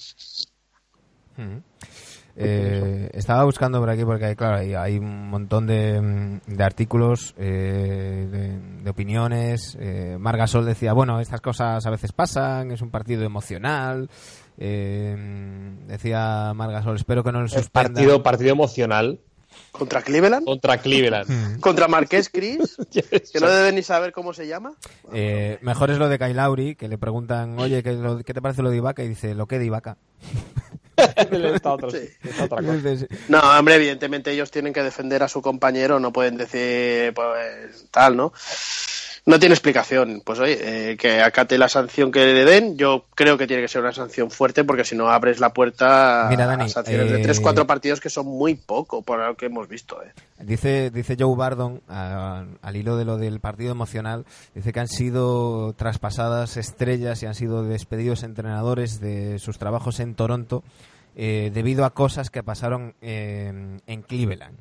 Eh, 2.40 3.11
estaba 3.14 3.42
buscando 3.44 3.80
por 3.80 3.90
aquí 3.90 4.05
porque 4.05 4.26
hay, 4.26 4.36
claro, 4.36 4.59
hay, 4.59 4.99
un 4.99 5.28
montón 5.28 5.66
de, 5.66 6.40
de 6.46 6.64
artículos, 6.64 7.34
eh, 7.36 8.61
de, 8.82 8.90
opiniones. 8.90 9.76
Eh, 9.80 10.16
Margasol 10.18 10.64
decía, 10.64 10.92
bueno, 10.92 11.20
estas 11.20 11.40
cosas 11.40 11.84
a 11.84 11.90
veces 11.90 12.12
pasan, 12.12 12.70
es 12.70 12.80
un 12.80 12.90
partido 12.90 13.24
emocional. 13.24 14.09
Eh, 14.59 15.17
decía 15.87 16.53
Margasol, 16.55 16.97
espero 16.97 17.23
que 17.23 17.33
no 17.33 17.43
le 17.43 17.49
suspendan. 17.49 17.95
Partido, 17.95 18.23
partido 18.23 18.51
emocional. 18.51 19.21
¿Contra 19.71 20.03
Cleveland? 20.03 20.45
Contra 20.45 20.79
Cleveland. 20.79 21.61
¿Contra 21.61 21.89
Marqués 21.89 22.29
Cris? 22.29 22.77
que 22.93 23.41
no 23.41 23.49
debe 23.49 23.73
ni 23.73 23.83
saber 23.83 24.13
cómo 24.13 24.33
se 24.33 24.47
llama. 24.47 24.75
Eh, 25.13 25.59
mejor 25.63 25.91
es 25.91 25.99
lo 25.99 26.09
de 26.09 26.19
Kyle 26.19 26.77
que 26.77 26.89
le 26.89 26.99
preguntan, 26.99 27.59
oye, 27.59 27.83
¿qué, 27.83 27.97
¿qué, 28.25 28.35
te 28.35 28.43
parece 28.43 28.63
lo 28.63 28.71
de 28.71 28.79
Ibaka? 28.79 29.03
Y 29.05 29.09
dice, 29.09 29.35
lo 29.35 29.47
que 29.47 29.59
de 29.59 29.67
Ibaka. 29.67 29.97
No, 33.29 33.41
hombre, 33.59 33.77
evidentemente 33.77 34.33
ellos 34.33 34.51
tienen 34.51 34.73
que 34.73 34.83
defender 34.83 35.23
a 35.23 35.29
su 35.29 35.41
compañero, 35.41 36.01
no 36.01 36.13
pueden 36.13 36.37
decir, 36.37 37.15
pues, 37.15 37.87
tal, 37.91 38.17
¿no? 38.17 38.33
No 39.29 39.39
tiene 39.39 39.55
explicación. 39.55 40.22
Pues 40.24 40.39
oye, 40.39 40.93
eh, 40.93 40.97
que 40.97 41.20
acate 41.20 41.59
la 41.59 41.68
sanción 41.68 42.11
que 42.11 42.20
le 42.20 42.45
den. 42.47 42.79
Yo 42.79 43.05
creo 43.14 43.37
que 43.37 43.47
tiene 43.47 43.61
que 43.62 43.68
ser 43.68 43.83
una 43.83 43.93
sanción 43.93 44.31
fuerte 44.31 44.64
porque 44.64 44.85
si 44.85 44.97
no 44.97 45.11
abres 45.11 45.39
la 45.39 45.53
puerta 45.53 46.26
Mira, 46.31 46.47
Dani, 46.47 46.64
a 46.64 46.68
sanciones 46.68 47.11
de 47.11 47.20
eh, 47.20 47.24
3-4 47.26 47.66
partidos 47.66 48.01
que 48.01 48.09
son 48.09 48.24
muy 48.26 48.55
poco 48.55 49.03
por 49.03 49.18
lo 49.18 49.37
que 49.37 49.47
hemos 49.47 49.68
visto. 49.68 50.03
Eh. 50.03 50.12
Dice, 50.41 50.91
dice 50.91 51.14
Joe 51.18 51.37
Bardon, 51.37 51.83
a- 51.91 52.47
al 52.62 52.76
hilo 52.76 52.97
de 52.97 53.05
lo 53.05 53.18
del 53.18 53.39
partido 53.39 53.70
emocional, 53.70 54.24
dice 54.55 54.72
que 54.72 54.81
han 54.81 54.89
sido 54.89 55.74
traspasadas 55.74 56.57
estrellas 56.57 57.22
y 57.22 57.26
han 57.26 57.35
sido 57.35 57.64
despedidos 57.64 58.22
entrenadores 58.22 58.99
de 58.99 59.39
sus 59.39 59.59
trabajos 59.59 60.01
en 60.01 60.14
Toronto 60.14 60.64
eh, 61.16 61.51
debido 61.53 61.85
a 61.85 61.91
cosas 61.91 62.31
que 62.31 62.43
pasaron 62.43 62.95
en 63.03 64.03
Cleveland. 64.07 64.57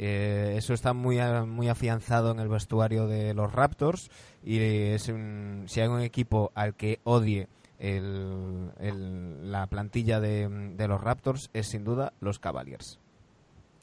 Eh, 0.00 0.54
eso 0.56 0.74
está 0.74 0.92
muy, 0.92 1.18
muy 1.46 1.68
afianzado 1.68 2.30
en 2.30 2.38
el 2.38 2.48
vestuario 2.48 3.08
de 3.08 3.34
los 3.34 3.52
Raptors 3.52 4.10
y 4.44 4.58
es 4.60 5.08
un- 5.08 5.64
si 5.66 5.80
hay 5.80 5.88
un 5.88 6.00
equipo 6.02 6.52
al 6.54 6.74
que 6.74 7.00
odie 7.02 7.48
el- 7.80 8.70
el- 8.78 9.50
la 9.50 9.66
plantilla 9.66 10.20
de, 10.20 10.48
de 10.48 10.88
los 10.88 11.00
Raptors 11.00 11.50
es 11.52 11.66
sin 11.68 11.82
duda 11.84 12.12
los 12.20 12.38
Cavaliers. 12.38 12.98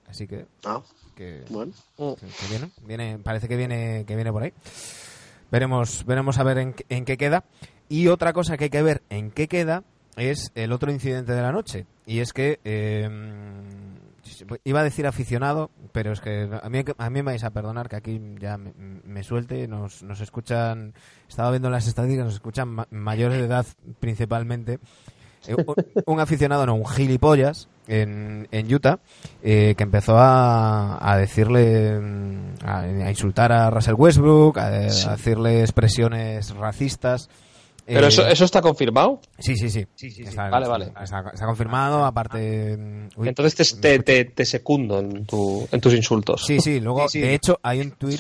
Así 0.08 0.26
que, 0.28 0.46
Ah, 0.66 0.82
que, 1.16 1.44
bueno. 1.50 1.74
que- 1.98 2.16
que 2.16 2.48
viene, 2.50 2.72
viene, 2.86 3.20
parece 3.20 3.48
que 3.50 3.58
viene, 3.58 4.06
que 4.08 4.16
viene 4.16 4.32
por 4.32 4.44
ahí. 4.44 4.54
Veremos, 5.52 6.06
veremos 6.06 6.38
a 6.38 6.44
ver 6.44 6.58
en, 6.60 6.74
qué- 6.74 6.86
en 6.90 7.04
qué 7.06 7.18
queda. 7.18 7.44
Y 7.90 8.08
otra 8.08 8.32
cosa 8.34 8.56
que 8.58 8.66
hay 8.66 8.70
que 8.70 8.82
ver 8.82 9.02
en 9.10 9.32
qué 9.32 9.48
queda 9.48 9.84
es 10.16 10.52
el 10.56 10.72
otro 10.72 10.92
incidente 10.92 11.34
de 11.34 11.42
la 11.42 11.52
noche. 11.52 11.86
Y 12.06 12.20
es 12.20 12.34
que 12.34 12.60
eh, 12.64 13.10
iba 14.64 14.80
a 14.80 14.84
decir 14.84 15.06
aficionado, 15.08 15.70
pero 15.92 16.12
es 16.12 16.20
que 16.22 16.50
a 16.62 16.70
mí, 16.70 16.84
a 16.98 17.10
mí 17.10 17.14
me 17.16 17.22
vais 17.24 17.44
a 17.44 17.52
perdonar 17.52 17.88
que 17.90 17.96
aquí 17.96 18.20
ya 18.40 18.58
me, 18.58 18.74
me 19.04 19.24
suelte. 19.24 19.68
Nos, 19.68 20.04
nos 20.04 20.20
escuchan, 20.22 20.94
estaba 21.30 21.52
viendo 21.52 21.70
las 21.70 21.88
estadísticas, 21.88 22.26
nos 22.26 22.34
escuchan 22.36 22.70
ma- 22.70 22.88
mayores 22.92 23.38
de 23.40 23.46
edad 23.46 23.66
principalmente. 24.00 24.80
Eh, 25.48 25.56
un- 25.56 25.76
un 26.16 26.20
aficionado, 26.20 26.66
no, 26.66 26.74
un 26.76 26.88
gilipollas 26.88 27.70
en, 27.88 28.48
en 28.52 28.74
Utah 28.74 29.00
eh, 29.44 29.76
que 29.78 29.84
empezó 29.84 30.18
a, 30.18 30.98
a 31.12 31.18
decirle, 31.18 32.00
mm, 32.00 32.46
a, 32.66 32.80
a 32.80 33.10
insultar 33.12 33.52
a 33.52 33.70
Russell 33.70 33.94
Westbrook, 33.96 34.58
a, 34.58 34.66
a 34.68 34.70
decirle 34.72 35.62
expresiones 35.62 36.56
racistas. 36.56 37.30
Pero 37.86 38.06
Eh, 38.06 38.10
eso, 38.10 38.26
eso 38.28 38.46
está 38.46 38.62
confirmado. 38.62 39.22
Sí, 39.38 39.56
sí, 39.56 39.70
sí. 39.70 39.86
Está, 40.24 40.50
Vale, 40.50 40.68
vale. 40.68 40.86
Está, 41.02 41.24
está 41.34 41.46
confirmado, 41.46 42.04
aparte... 42.04 42.76
mm, 42.78 43.08
uy, 43.18 43.28
Entonces 43.30 43.80
te, 43.80 44.00
te, 44.00 44.04
te, 44.04 44.26
te 44.32 44.46
secundo 44.46 45.00
en, 45.00 45.26
tu, 45.26 45.68
en 45.72 45.80
tus 45.82 45.94
insultos. 45.94 46.44
Sí, 46.46 46.60
sí, 46.60 46.80
luego, 46.80 47.08
Sí, 47.08 47.20
sí. 47.20 47.22
de 47.22 47.36
hecho, 47.36 47.60
hay 47.62 47.82
un 47.82 47.92
tuit... 47.92 48.20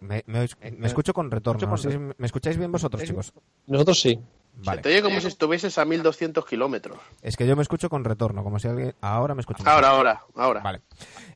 Me, 0.00 0.22
me- 0.26 0.46
me 0.78 0.86
escucho 0.86 1.12
con 1.12 1.30
retorno. 1.30 1.74
Me 2.18 2.26
escucháis 2.26 2.56
bien 2.56 2.72
vosotros, 2.72 3.02
chicos. 3.04 3.32
Nosotros 3.66 4.00
sí. 4.00 4.18
Vale. 4.56 4.78
Se 4.78 4.82
te 4.82 4.88
oye 4.90 5.02
como 5.02 5.20
si 5.20 5.26
estuvieses 5.26 5.78
a 5.78 5.84
1200 5.84 6.44
kilómetros. 6.44 6.98
Es 7.22 7.36
que 7.36 7.46
yo 7.46 7.56
me 7.56 7.62
escucho 7.62 7.88
con 7.88 8.04
retorno, 8.04 8.42
como 8.44 8.58
si 8.58 8.68
alguien... 8.68 8.94
Ahora 9.00 9.34
me 9.34 9.40
escucho. 9.40 9.62
Ahora, 9.66 9.88
ahora, 9.88 10.22
ahora. 10.34 10.60
Vale. 10.60 10.82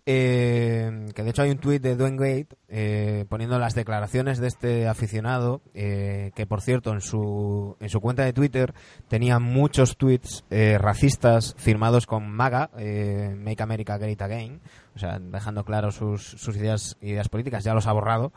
Eh, 0.06 1.06
que 1.14 1.22
de 1.22 1.30
hecho 1.30 1.42
hay 1.42 1.50
un 1.50 1.58
tuit 1.58 1.82
de 1.82 1.96
Dwayne 1.96 2.18
Wade 2.18 2.48
eh, 2.68 3.24
poniendo 3.30 3.58
las 3.58 3.74
declaraciones 3.74 4.38
de 4.38 4.48
este 4.48 4.86
aficionado, 4.86 5.62
eh, 5.72 6.32
que 6.34 6.46
por 6.46 6.60
cierto 6.60 6.92
en 6.92 7.00
su, 7.00 7.76
en 7.80 7.88
su 7.88 8.00
cuenta 8.00 8.24
de 8.24 8.34
Twitter 8.34 8.74
tenía 9.08 9.38
muchos 9.38 9.96
tweets 9.96 10.44
eh, 10.50 10.76
racistas 10.78 11.54
firmados 11.56 12.06
con 12.06 12.28
MAGA, 12.30 12.70
eh, 12.76 13.34
Make 13.38 13.62
America 13.62 13.96
Great 13.96 14.20
Again, 14.20 14.60
o 14.94 14.98
sea, 14.98 15.18
dejando 15.18 15.64
claro 15.64 15.90
sus, 15.90 16.22
sus 16.22 16.56
ideas, 16.56 16.98
ideas 17.00 17.30
políticas, 17.30 17.64
ya 17.64 17.72
los 17.72 17.86
ha 17.86 17.92
borrado. 17.92 18.32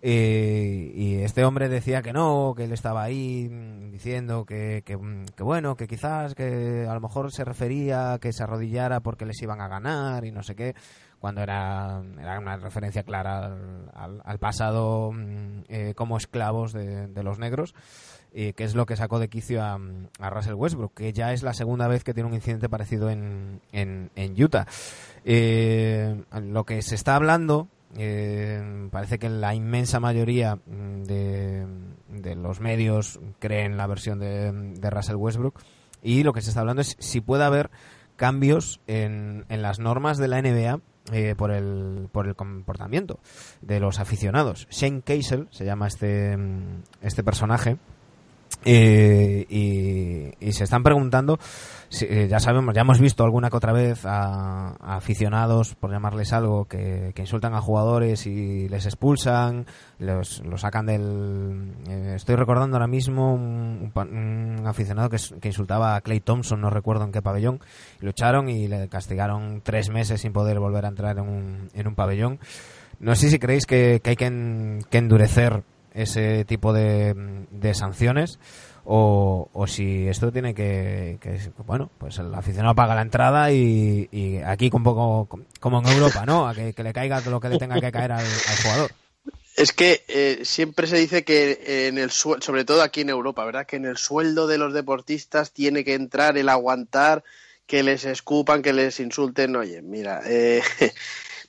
Eh, 0.00 0.92
y 0.94 1.16
este 1.22 1.44
hombre 1.44 1.68
decía 1.68 2.02
que 2.02 2.12
no, 2.12 2.54
que 2.56 2.64
él 2.64 2.72
estaba 2.72 3.02
ahí 3.02 3.48
mm, 3.50 3.90
diciendo 3.90 4.44
que, 4.44 4.82
que, 4.84 4.96
mm, 4.96 5.24
que 5.36 5.42
bueno, 5.42 5.74
que 5.76 5.88
quizás 5.88 6.34
que 6.34 6.86
a 6.88 6.94
lo 6.94 7.00
mejor 7.00 7.32
se 7.32 7.44
refería 7.44 8.12
a 8.12 8.18
que 8.20 8.32
se 8.32 8.42
arrodillara 8.44 9.00
porque 9.00 9.26
les 9.26 9.42
iban 9.42 9.60
a 9.60 9.66
ganar 9.68 10.24
y 10.24 10.30
no 10.30 10.42
sé 10.44 10.54
qué, 10.54 10.76
cuando 11.18 11.42
era, 11.42 12.00
era 12.20 12.38
una 12.38 12.56
referencia 12.58 13.02
clara 13.02 13.46
al, 13.46 13.90
al- 13.92 14.22
al 14.24 14.38
pasado 14.38 15.10
mm, 15.12 15.62
eh, 15.68 15.94
como 15.96 16.16
esclavos 16.16 16.72
de, 16.72 17.08
de 17.08 17.22
los 17.24 17.40
negros, 17.40 17.74
y 18.32 18.52
que 18.52 18.62
es 18.64 18.76
lo 18.76 18.86
que 18.86 18.94
sacó 18.94 19.18
de 19.18 19.28
quicio 19.28 19.64
a, 19.64 19.80
a 20.20 20.30
Russell 20.30 20.54
Westbrook, 20.54 20.94
que 20.94 21.12
ya 21.12 21.32
es 21.32 21.42
la 21.42 21.54
segunda 21.54 21.88
vez 21.88 22.04
que 22.04 22.14
tiene 22.14 22.28
un 22.28 22.34
incidente 22.34 22.68
parecido 22.68 23.10
en, 23.10 23.60
en, 23.72 24.10
en 24.14 24.40
Utah. 24.40 24.66
Eh, 25.24 26.22
lo 26.42 26.64
que 26.64 26.82
se 26.82 26.94
está 26.94 27.16
hablando 27.16 27.66
eh, 27.96 28.88
parece 28.90 29.18
que 29.18 29.28
la 29.28 29.54
inmensa 29.54 30.00
mayoría 30.00 30.56
mm, 30.56 31.02
de, 31.04 31.66
de 32.08 32.34
los 32.34 32.60
medios 32.60 33.20
creen 33.38 33.76
la 33.76 33.86
versión 33.86 34.18
de, 34.18 34.90
Russell 34.90 35.16
Westbrook 35.16 35.60
y 36.02 36.22
lo 36.22 36.32
que 36.32 36.42
se 36.42 36.50
está 36.50 36.60
hablando 36.60 36.82
es 36.82 36.96
si 36.98 37.20
puede 37.20 37.44
haber 37.44 37.70
cambios 38.16 38.80
en, 38.86 39.46
en 39.48 39.62
las 39.62 39.78
normas 39.78 40.18
de 40.18 40.28
la 40.28 40.42
NBA 40.42 40.80
eh, 41.12 41.34
por, 41.36 41.50
el, 41.50 42.08
por 42.12 42.26
el 42.26 42.36
comportamiento 42.36 43.18
de 43.62 43.80
los 43.80 43.98
aficionados. 43.98 44.66
Shane 44.70 45.00
Casel 45.00 45.48
se 45.50 45.64
llama 45.64 45.86
este, 45.86 46.36
mm, 46.36 46.82
este 47.00 47.24
personaje 47.24 47.78
eh, 48.64 49.46
y, 49.48 50.46
y 50.46 50.52
se 50.52 50.64
están 50.64 50.82
preguntando, 50.82 51.38
si- 51.88 52.04
eh, 52.06 52.28
ya 52.28 52.38
sabemos, 52.40 52.74
ya 52.74 52.82
hemos 52.82 53.00
visto 53.00 53.24
alguna 53.24 53.50
que 53.50 53.56
otra 53.56 53.72
vez 53.72 54.04
a, 54.04 54.74
aficionados, 54.96 55.74
por 55.74 55.90
llamarles 55.90 56.32
algo, 56.32 56.64
que, 56.66 57.12
insultan 57.16 57.54
a 57.54 57.60
jugadores 57.60 58.26
y 58.26 58.68
les 58.68 58.84
expulsan, 58.86 59.66
los, 59.98 60.42
los 60.44 60.60
sacan 60.60 60.86
del... 60.86 61.72
eh, 61.88 62.12
estoy 62.16 62.36
recordando 62.36 62.76
ahora 62.76 62.88
mismo 62.88 63.32
un, 63.34 63.90
un 63.94 64.58
un 64.58 64.66
aficionado 64.66 65.08
que, 65.08 65.18
que 65.40 65.48
insultaba 65.48 65.94
a 65.96 66.00
Clay 66.00 66.20
Thompson, 66.20 66.60
no 66.60 66.68
recuerdo 66.70 67.04
en 67.04 67.12
qué 67.12 67.22
pabellón, 67.22 67.60
echaron 68.02 68.48
y 68.48 68.68
le 68.68 68.88
castigaron 68.88 69.60
tres 69.62 69.90
meses 69.90 70.20
sin 70.20 70.32
poder 70.32 70.58
volver 70.58 70.84
a 70.84 70.88
entrar 70.88 71.16
en 71.18 71.24
un, 71.28 71.68
en 71.74 71.86
un 71.86 71.94
pabellón. 71.94 72.38
No 73.00 73.14
sé 73.14 73.30
si 73.30 73.38
creéis 73.38 73.64
que, 73.66 74.00
hay 74.04 74.16
que 74.16 74.26
endurecer 74.98 75.62
ese 76.00 76.44
tipo 76.44 76.72
de, 76.72 77.14
de 77.50 77.74
sanciones 77.74 78.38
o, 78.90 79.50
o 79.52 79.66
si 79.66 80.08
esto 80.08 80.32
tiene 80.32 80.54
que, 80.54 81.18
que, 81.20 81.38
bueno, 81.66 81.90
pues 81.98 82.18
el 82.18 82.34
aficionado 82.34 82.74
paga 82.74 82.94
la 82.94 83.02
entrada 83.02 83.52
y, 83.52 84.40
aquí 84.46 84.70
un 84.72 84.82
poco 84.82 85.28
como 85.60 85.80
en 85.80 85.88
Europa, 85.88 86.24
¿no? 86.24 86.48
A 86.48 86.54
que, 86.54 86.72
le 86.74 86.92
caiga 86.94 87.20
lo 87.20 87.38
que 87.38 87.50
le 87.50 87.58
tenga 87.58 87.78
que 87.80 87.92
caer 87.92 88.12
al, 88.12 88.24
jugador. 88.62 88.92
Es 89.56 89.72
que 89.72 90.04
eh, 90.08 90.40
siempre 90.44 90.86
se 90.86 90.96
dice 90.96 91.22
que 91.22 91.88
en 91.88 91.98
el 91.98 92.10
sobre 92.10 92.64
todo 92.64 92.80
aquí 92.80 93.02
en 93.02 93.10
Europa, 93.10 93.44
¿verdad? 93.44 93.66
Que 93.66 93.76
en 93.76 93.84
el 93.84 93.98
sueldo 93.98 94.46
de 94.46 94.56
los 94.56 94.72
deportistas 94.72 95.52
tiene 95.52 95.84
que 95.84 95.92
entrar 95.92 96.38
el 96.38 96.48
aguantar 96.48 97.24
que 97.66 97.82
les 97.82 98.06
escupan, 98.06 98.62
que 98.62 98.72
les 98.72 99.00
insulten. 99.00 99.54
Oye, 99.54 99.82
mira, 99.82 100.22
eh, 100.24 100.62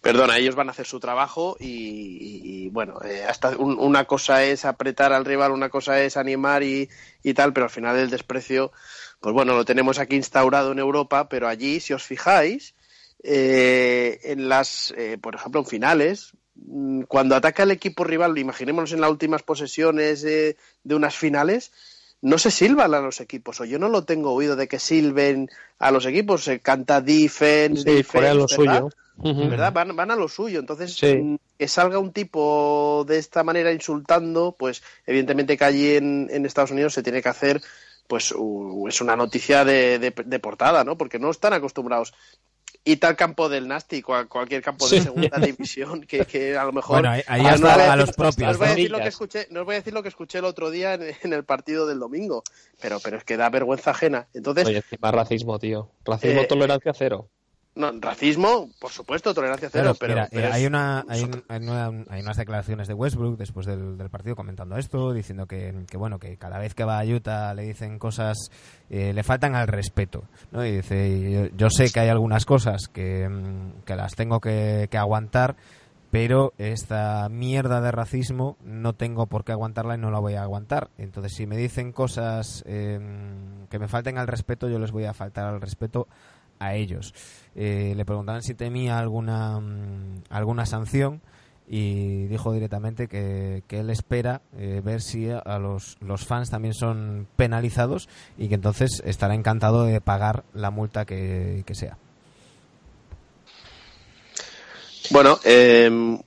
perdona, 0.02 0.38
ellos 0.38 0.56
van 0.56 0.70
a 0.70 0.72
hacer 0.72 0.86
su 0.86 1.00
trabajo 1.00 1.58
y, 1.60 2.70
bueno, 2.70 3.00
eh, 3.04 3.24
hasta 3.26 3.58
un- 3.58 3.78
una 3.80 4.06
cosa 4.06 4.44
es 4.46 4.66
apretar 4.66 5.12
al 5.14 5.26
rival, 5.26 5.52
una 5.52 5.70
cosa 5.70 6.02
es 6.02 6.18
animar 6.18 6.64
y, 6.64 6.90
y 7.24 7.34
tal, 7.34 7.54
pero 7.54 7.66
al 7.66 7.70
final 7.72 7.98
el 7.98 8.10
desprecio, 8.10 8.72
pues 9.20 9.34
bueno, 9.34 9.56
lo 9.56 9.66
tenemos 9.66 10.00
aquí 10.00 10.16
instaurado 10.16 10.72
en 10.72 10.80
Europa, 10.80 11.28
pero 11.30 11.48
allí, 11.48 11.80
si 11.80 11.94
os 11.94 12.04
fijáis, 12.04 12.76
eh, 13.24 14.20
en 14.24 14.48
las, 14.50 14.94
eh, 14.98 15.18
por 15.22 15.36
ejemplo, 15.36 15.60
en 15.62 15.68
finales, 15.68 16.32
mm, 16.56 17.02
cuando 17.04 17.36
ataca 17.36 17.64
el 17.64 17.72
equipo 17.72 18.04
rival, 18.06 18.38
imaginémonos 18.38 18.94
en 18.94 19.02
las 19.02 19.12
últimas 19.12 19.44
posesiones 19.44 20.22
de 20.22 20.56
unas 20.86 21.16
finales, 21.18 21.72
no 22.22 22.38
se 22.38 22.52
silban 22.52 22.94
a 22.94 23.00
los 23.00 23.22
equipos, 23.22 23.62
o 23.62 23.66
yo 23.66 23.80
no 23.80 23.88
lo 23.90 24.04
tengo 24.04 24.34
oído 24.34 24.56
de 24.56 24.68
que 24.68 24.80
silben 24.80 25.50
a 25.78 25.92
los 25.92 26.06
equipos, 26.06 26.44
se 26.44 26.60
canta 26.60 27.02
defense, 27.02 27.84
Sí, 27.84 27.98
defense, 27.98 28.34
lo 28.34 28.48
¿verdad? 28.48 28.56
suyo. 28.56 28.90
¿verdad? 29.50 29.74
Van, 29.74 29.96
van 29.96 30.12
a 30.12 30.16
lo 30.16 30.28
suyo. 30.28 30.60
Entonces, 30.60 30.96
Sí. 30.98 31.16
mm, 31.16 31.36
que 31.58 31.68
salga 31.68 32.00
un 32.00 32.12
tipo 32.14 33.06
de 33.08 33.18
esta 33.18 33.44
manera 33.44 33.72
insultando, 33.72 34.56
pues 34.58 34.82
evidentemente 35.06 35.58
que 35.58 35.66
allí 35.66 35.96
en, 35.96 36.28
en 36.32 36.46
Estados 36.46 36.72
Unidos 36.72 36.94
se 36.94 37.04
tiene 37.04 37.22
que 37.22 37.30
hacer, 37.30 37.62
pues 38.08 38.34
u- 38.36 38.88
es 38.88 39.02
una 39.02 39.16
noticia 39.16 39.64
de, 39.66 40.00
de- 40.00 40.14
de 40.26 40.40
portada, 40.40 40.84
¿no? 40.84 40.98
Porque 40.98 41.20
no 41.20 41.30
están 41.30 41.54
acostumbrados. 41.54 42.14
Y 42.92 42.98
tal 42.98 43.16
campo 43.16 43.50
del 43.50 43.68
Nasty, 43.68 44.02
cual- 44.02 44.28
cualquier 44.28 44.64
campo 44.64 44.88
de 44.90 44.98
Sí. 44.98 45.04
segunda 45.04 45.38
división, 45.54 46.02
que, 46.02 46.26
que 46.26 46.58
a 46.58 46.64
lo 46.64 46.72
mejor... 46.72 47.02
Bueno, 47.02 47.12
ahí, 47.12 47.22
Ah, 47.28 47.56
no 47.60 47.68
a 47.68 47.94
a 47.94 47.96
los 47.96 48.12
propios. 48.14 48.38
no 48.40 48.50
os 48.52 48.58
voy 48.58 48.66
a 48.68 48.70
¿no? 48.72 48.76
decir 48.76 48.92
lo 48.92 48.98
que 49.00 49.08
escuché, 49.08 49.48
no 49.52 49.60
os 49.60 49.66
voy 49.68 49.76
a 49.76 49.78
decir 49.80 49.94
lo 49.94 50.02
que 50.02 50.10
escuché 50.10 50.40
el 50.40 50.46
otro 50.46 50.72
día 50.72 50.96
en, 50.96 51.04
en 51.22 51.34
el 51.34 51.44
partido 51.44 51.86
del 51.86 52.00
domingo, 52.00 52.44
pero, 52.82 53.00
pero 53.00 53.18
es 53.18 53.24
que 53.24 53.38
da 53.38 53.50
vergüenza 53.50 53.92
ajena. 53.92 54.28
Entonces, 54.34 54.66
Oye, 54.66 54.78
encima 54.78 55.12
racismo, 55.12 55.60
tío. 55.60 55.92
Racismo, 56.04 56.42
Eh, 56.42 56.46
tolerancia 56.48 56.92
cero. 56.96 57.30
No, 57.76 57.92
racismo, 58.02 58.70
por 58.80 58.92
supuesto, 58.92 59.34
tolerancia 59.34 59.70
cero, 59.72 59.94
pero, 59.98 60.14
mira, 60.16 60.28
pero 60.32 60.48
eh, 60.48 60.52
hay, 60.52 60.66
una, 60.66 61.06
hay, 61.08 61.24
un- 61.24 61.44
hay 61.48 61.60
una- 61.62 62.04
hay 62.10 62.22
unas 62.22 62.36
declaraciones 62.36 62.88
de 62.90 62.94
Westbrook 62.94 63.38
después 63.38 63.66
del, 63.66 63.98
del 63.98 64.10
partido 64.10 64.36
comentando 64.36 64.76
esto, 64.76 65.14
diciendo 65.14 65.46
que, 65.46 65.86
que, 65.90 65.96
bueno 65.98 66.20
que 66.20 66.36
cada 66.38 66.58
vez 66.60 66.74
que 66.74 66.84
va 66.84 67.00
a 67.00 67.06
Utah 67.06 67.54
le 67.54 67.62
dicen 67.64 67.98
cosas, 68.00 68.38
eh, 68.90 69.14
le 69.14 69.24
faltan 69.24 69.56
al 69.56 69.68
respeto. 69.68 70.24
¿no? 70.52 70.66
Y 70.66 70.78
dice, 70.78 71.32
yo, 71.32 71.56
yo 71.56 71.70
sé 71.70 71.92
que 71.92 72.02
hay 72.02 72.10
algunas 72.10 72.46
cosas 72.46 72.88
que, 72.92 73.30
mm, 73.30 73.84
que 73.86 73.96
las 73.96 74.16
tengo 74.16 74.42
que, 74.42 74.88
que 74.92 74.98
aguantar, 74.98 75.56
pero 76.12 76.54
esta 76.58 77.30
mierda 77.30 77.82
de 77.82 77.92
racismo 77.92 78.58
no 78.64 78.94
tengo 78.94 79.28
por 79.28 79.46
qué 79.46 79.52
aguantarla 79.52 79.94
y 79.96 80.00
no 80.00 80.10
la 80.10 80.18
voy 80.20 80.34
a 80.34 80.42
aguantar. 80.42 80.90
Entonces, 80.98 81.34
si 81.36 81.46
me 81.46 81.56
dicen 81.56 81.92
cosas 81.92 82.64
em, 82.66 83.68
que 83.70 83.78
me 83.78 83.88
falten 83.88 84.18
al 84.18 84.28
respeto, 84.28 84.68
yo 84.68 84.80
les 84.80 84.92
voy 84.92 85.06
a 85.06 85.14
faltar 85.14 85.46
al 85.46 85.62
respeto 85.62 86.08
a 86.60 86.76
ellos. 86.76 87.14
Eh, 87.56 87.94
le 87.96 88.06
preguntaban 88.06 88.44
si 88.44 88.54
temía 88.54 89.00
alguna, 89.00 89.60
mm, 89.60 90.24
alguna 90.30 90.66
sanción 90.66 91.22
y 91.68 92.26
dijo 92.28 92.52
directamente 92.52 93.08
que, 93.08 93.64
él 93.70 93.90
espera 93.90 94.42
eh, 94.58 94.82
ver 94.84 95.02
si 95.02 95.30
a 95.30 95.60
los, 95.60 95.98
los 96.02 96.26
fans 96.26 96.50
también 96.50 96.74
son 96.74 97.28
penalizados 97.36 98.10
y 98.38 98.48
que 98.50 98.56
entonces 98.56 99.02
estará 99.06 99.36
encantado 99.36 99.84
de 99.84 100.02
pagar 100.02 100.44
la 100.54 100.72
multa 100.72 101.06
que, 101.06 101.64
que 101.66 101.76
sea. 101.76 101.98
Bueno, 105.12 105.40
eh, 105.44 106.20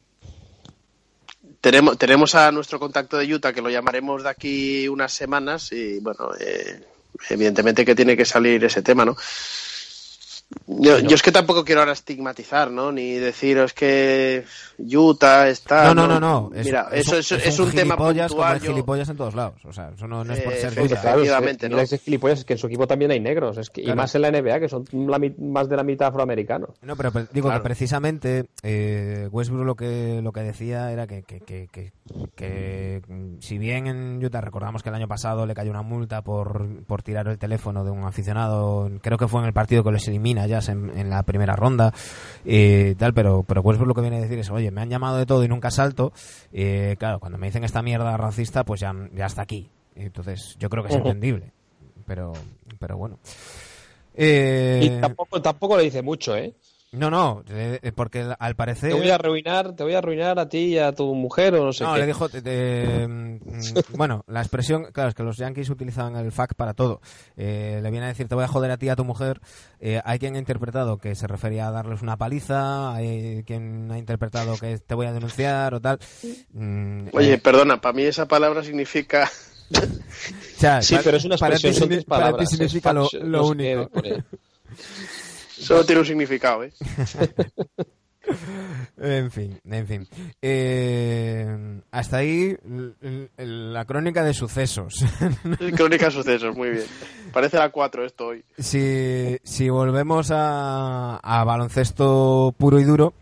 tenemos, 1.62 1.96
tenemos 1.96 2.34
a 2.34 2.50
nuestro 2.50 2.80
contacto 2.80 3.16
de 3.16 3.32
Utah 3.32 3.52
que 3.52 3.62
lo 3.62 3.70
llamaremos 3.70 4.24
de 4.24 4.28
aquí 4.28 4.88
unas 4.88 5.12
semanas 5.12 5.70
y 5.70 6.00
bueno, 6.00 6.30
eh, 6.40 6.84
evidentemente 7.30 7.84
que 7.84 7.94
tiene 7.94 8.16
que 8.16 8.24
salir 8.24 8.64
ese 8.64 8.82
tema, 8.82 9.04
¿no? 9.04 9.16
Yo, 10.66 10.98
yo, 10.98 11.14
es 11.14 11.22
que 11.22 11.32
tampoco 11.32 11.64
quiero 11.64 11.80
ahora 11.80 11.92
estigmatizar, 11.92 12.70
¿no? 12.70 12.92
Ni 12.92 13.14
deciros 13.14 13.72
que 13.72 14.44
Utah 14.90 15.48
está. 15.48 15.84
No, 15.84 15.94
no, 15.94 16.06
no, 16.06 16.20
no. 16.20 16.50
Es, 16.54 16.66
Mira, 16.66 16.88
es 16.92 17.06
eso 17.12 17.16
es, 17.18 17.46
es, 17.46 17.58
un, 17.58 17.66
un 17.66 17.72
tema 17.72 17.96
puntual. 17.96 18.56
el 18.56 18.60
gilipollas 18.62 19.08
en 19.08 19.16
todos 19.16 19.34
lados. 19.34 19.64
O 19.64 19.72
sea, 19.72 19.90
eso 19.94 20.06
no, 20.06 20.24
no 20.24 20.32
es 20.32 20.40
por 20.40 20.52
Eh, 20.52 20.56
ser 20.56 20.70
Utah. 20.72 20.74
Claro, 20.74 20.88
es 20.88 20.92
que, 20.92 20.94
Efectivamente, 20.94 21.68
¿no? 21.68 21.78
ese 21.78 21.98
gilipollas, 21.98 22.40
es 22.40 22.44
que 22.44 22.54
en 22.54 22.58
su 22.58 22.66
equipo 22.66 22.86
también 22.86 23.10
hay 23.10 23.20
negros, 23.20 23.58
es 23.58 23.70
que, 23.70 23.82
y 23.82 23.92
más 23.94 24.14
en 24.14 24.22
la 24.22 24.30
NBA, 24.30 24.60
que 24.60 24.68
son 24.68 24.84
la 24.92 25.18
mi- 25.18 25.34
más 25.38 25.68
de 25.68 25.76
la 25.76 25.82
mitad 25.84 26.08
afroamericanos. 26.08 26.70
No, 26.82 26.96
pero 26.96 27.12
pre- 27.12 27.26
digo 27.32 27.48
Claro. 27.48 27.62
que 27.62 27.64
precisamente 27.68 28.46
eh, 28.62 29.28
Westbrook 29.30 29.64
lo 29.66 29.74
que 29.76 30.20
lo 30.22 30.32
que 30.32 30.40
decía 30.40 30.90
era 30.92 31.06
que, 31.06 31.22
que, 31.22 31.40
que, 31.40 31.68
que- 31.70 31.92
que, 32.34 33.02
mm, 33.08 33.36
si 33.40 33.58
bien 33.58 33.86
en 33.86 34.24
Utah 34.24 34.40
recordamos 34.40 34.82
que 34.82 34.88
el 34.88 34.94
año 34.94 35.08
pasado 35.08 35.46
le 35.46 35.54
cayó 35.54 35.70
una 35.70 35.82
multa 35.82 36.22
por, 36.22 36.84
por 36.86 37.02
tirar 37.02 37.28
el 37.28 37.38
teléfono 37.38 37.84
de 37.84 37.90
un 37.90 38.04
aficionado, 38.04 38.90
creo 39.00 39.18
que 39.18 39.28
fue 39.28 39.40
en 39.40 39.46
el 39.46 39.52
partido 39.52 39.84
que 39.84 39.90
los 39.92 40.06
elimina 40.08 40.46
ya 40.46 40.58
en, 40.68 40.90
en 40.98 41.10
la 41.10 41.22
primera 41.22 41.54
ronda, 41.54 41.92
eh, 42.44 42.94
tal, 42.98 43.14
pero, 43.14 43.44
pero 43.44 43.60
Westbrook 43.60 43.88
lo 43.88 43.94
que 43.94 44.00
viene 44.00 44.16
a 44.18 44.20
decir 44.20 44.38
es, 44.38 44.50
oye, 44.50 44.70
me 44.72 44.80
han 44.82 44.90
llamado 44.90 45.16
de 45.16 45.26
todo 45.26 45.44
y 45.44 45.48
nunca 45.48 45.70
salto, 45.70 46.12
eh, 46.52 46.96
claro, 46.98 47.20
cuando 47.20 47.38
me 47.38 47.46
dicen 47.46 47.64
esta 47.64 47.82
mierda 47.82 48.16
racista, 48.16 48.64
pues 48.64 48.80
ya, 48.80 48.94
ya 49.14 49.26
está 49.26 49.42
aquí. 49.42 49.68
Entonces, 49.94 50.56
yo 50.58 50.68
creo 50.70 50.82
que 50.82 50.90
es 50.90 50.96
entendible, 50.96 51.52
pero, 52.06 52.32
pero 52.78 52.96
bueno. 52.96 53.18
Eh, 54.14 54.80
Y 54.82 55.00
tampoco, 55.00 55.40
tampoco 55.40 55.76
le 55.76 55.84
dice 55.84 56.02
mucho, 56.02 56.36
¿eh? 56.36 56.54
No, 56.92 57.10
no, 57.10 57.42
eh, 57.48 57.78
eh, 57.82 57.92
porque 57.92 58.24
al 58.38 58.54
parecer... 58.54 58.90
Te 58.90 58.96
voy 58.98 59.08
a 59.10 59.14
arruinar, 59.14 59.74
te 59.74 59.82
voy 59.82 59.94
a 59.94 59.98
arruinar 59.98 60.38
a 60.38 60.48
ti 60.48 60.58
y 60.58 60.78
a 60.78 60.92
tu 60.92 61.14
mujer 61.14 61.54
o 61.54 61.64
no 61.64 61.72
sé 61.72 61.84
no, 61.84 61.94
qué. 61.94 62.00
le 62.00 62.06
dijo... 62.06 62.28
te- 62.28 62.42
te- 62.42 63.08
mm, 63.08 63.38
bueno, 63.96 64.24
la 64.26 64.40
expresión... 64.40 64.86
Claro, 64.92 65.08
es 65.08 65.14
que 65.14 65.22
los 65.22 65.36
Yankees 65.38 65.70
utilizan 65.70 66.14
el 66.16 66.30
fuck 66.32 66.54
para 66.54 66.74
todo. 66.74 67.00
Eh, 67.36 67.80
le 67.82 67.90
viene 67.90 68.06
a 68.06 68.08
decir, 68.10 68.28
te 68.28 68.34
voy 68.34 68.44
a 68.44 68.48
joder 68.48 68.70
a 68.70 68.76
ti 68.76 68.86
y 68.86 68.88
a 68.90 68.96
tu 68.96 69.04
mujer. 69.04 69.40
Eh, 69.80 70.00
hay 70.04 70.18
quien 70.18 70.36
ha 70.36 70.38
interpretado 70.38 70.98
que 70.98 71.14
se 71.14 71.26
refería 71.26 71.68
a 71.68 71.70
darles 71.70 72.02
una 72.02 72.16
paliza. 72.18 72.94
Hay 72.94 73.42
quien 73.44 73.90
ha 73.90 73.98
interpretado 73.98 74.58
que 74.58 74.78
te 74.78 74.94
voy 74.94 75.06
a 75.06 75.12
denunciar 75.12 75.74
o 75.74 75.80
tal. 75.80 75.98
Mm, 76.52 77.06
Oye, 77.14 77.32
eh, 77.34 77.38
perdona, 77.38 77.80
para 77.80 77.94
mí 77.94 78.02
esa 78.02 78.26
palabra 78.26 78.62
significa. 78.62 79.30
o 79.74 80.60
sea, 80.60 80.82
Sí, 80.82 80.94
para- 80.94 81.04
pero 81.04 81.16
es 81.16 81.24
una 81.24 81.36
para 81.38 81.56
ti 81.56 81.68
expresión, 81.68 81.88
son 82.02 82.04
para 82.04 82.26
ti 82.26 82.28
palabras. 82.28 82.50
significa 82.50 82.92
lo, 82.92 83.08
lo 83.22 83.46
único. 83.46 83.90
Solo 85.62 85.84
tiene 85.86 86.00
un 86.00 86.06
significado, 86.06 86.64
¿eh? 86.64 86.72
En 88.98 89.30
fin, 89.32 89.58
en 89.64 89.86
fin. 89.86 90.08
Eh, 90.40 91.80
hasta 91.90 92.18
ahí 92.18 92.56
la 93.36 93.84
crónica 93.84 94.22
de 94.22 94.32
sucesos. 94.32 94.94
Crónica 95.76 96.06
de 96.06 96.10
sucesos, 96.12 96.56
muy 96.56 96.70
bien. 96.70 96.84
Parece 97.32 97.58
la 97.58 97.70
4 97.70 98.04
esto 98.06 98.28
hoy. 98.28 98.44
si, 98.56 99.38
si 99.42 99.68
volvemos 99.68 100.30
a, 100.30 101.16
a 101.16 101.44
baloncesto 101.44 102.54
puro 102.56 102.78
y 102.78 102.84
duro, 102.84 103.12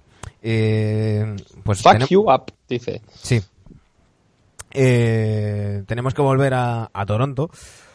eh, 0.42 1.34
pues 1.64 1.80
Fuck 1.82 1.94
tenem- 1.94 2.08
you 2.08 2.30
up, 2.30 2.52
dice. 2.68 3.00
sí. 3.22 3.40
Eh, 4.72 5.82
tenemos 5.86 6.14
que 6.14 6.22
volver 6.22 6.54
a, 6.54 6.90
a 6.92 7.06
Toronto. 7.06 7.50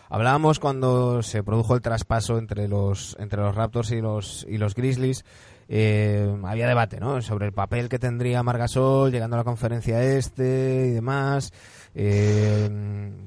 Hablábamos 0.10 0.60
cuando 0.60 1.24
se 1.24 1.43
produjo 1.43 1.76
el 1.76 1.82
traspaso 1.82 2.38
entre 2.38 2.68
los 2.68 3.16
entre 3.20 3.41
los 3.41 3.56
Raptors 3.56 3.91
y 3.91 4.01
los 4.01 4.45
y 4.49 4.58
los 4.58 4.76
Grizzlies. 4.76 5.26
eh, 5.68 6.32
había 6.45 6.68
debate, 6.68 6.99
¿no? 6.99 7.22
Sobre 7.22 7.47
el 7.47 7.53
papel 7.53 7.89
que 7.89 7.97
tendría 7.97 8.43
Margasol 8.43 9.12
llegando 9.12 9.36
a 9.36 9.39
la 9.39 9.43
conferencia 9.43 10.03
este 10.03 10.88
y 10.89 10.91
demás. 10.91 11.51
Eh, 11.95 12.70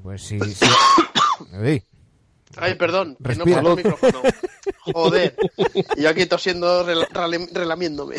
pues 0.03 0.21
sí, 0.23 0.39
sí. 0.39 0.65
Uy, 1.61 1.83
Ay, 2.59 2.75
perdón, 2.75 3.17
que 3.23 3.35
no 3.35 3.45
pongo 3.45 3.69
el 3.71 3.75
micrófono. 3.77 4.19
Joder. 4.93 5.35
Y 5.97 6.01
yo 6.03 6.09
aquí 6.09 6.25
tosiendo, 6.25 6.85
rel- 6.85 7.07
relamiéndome. 7.53 8.15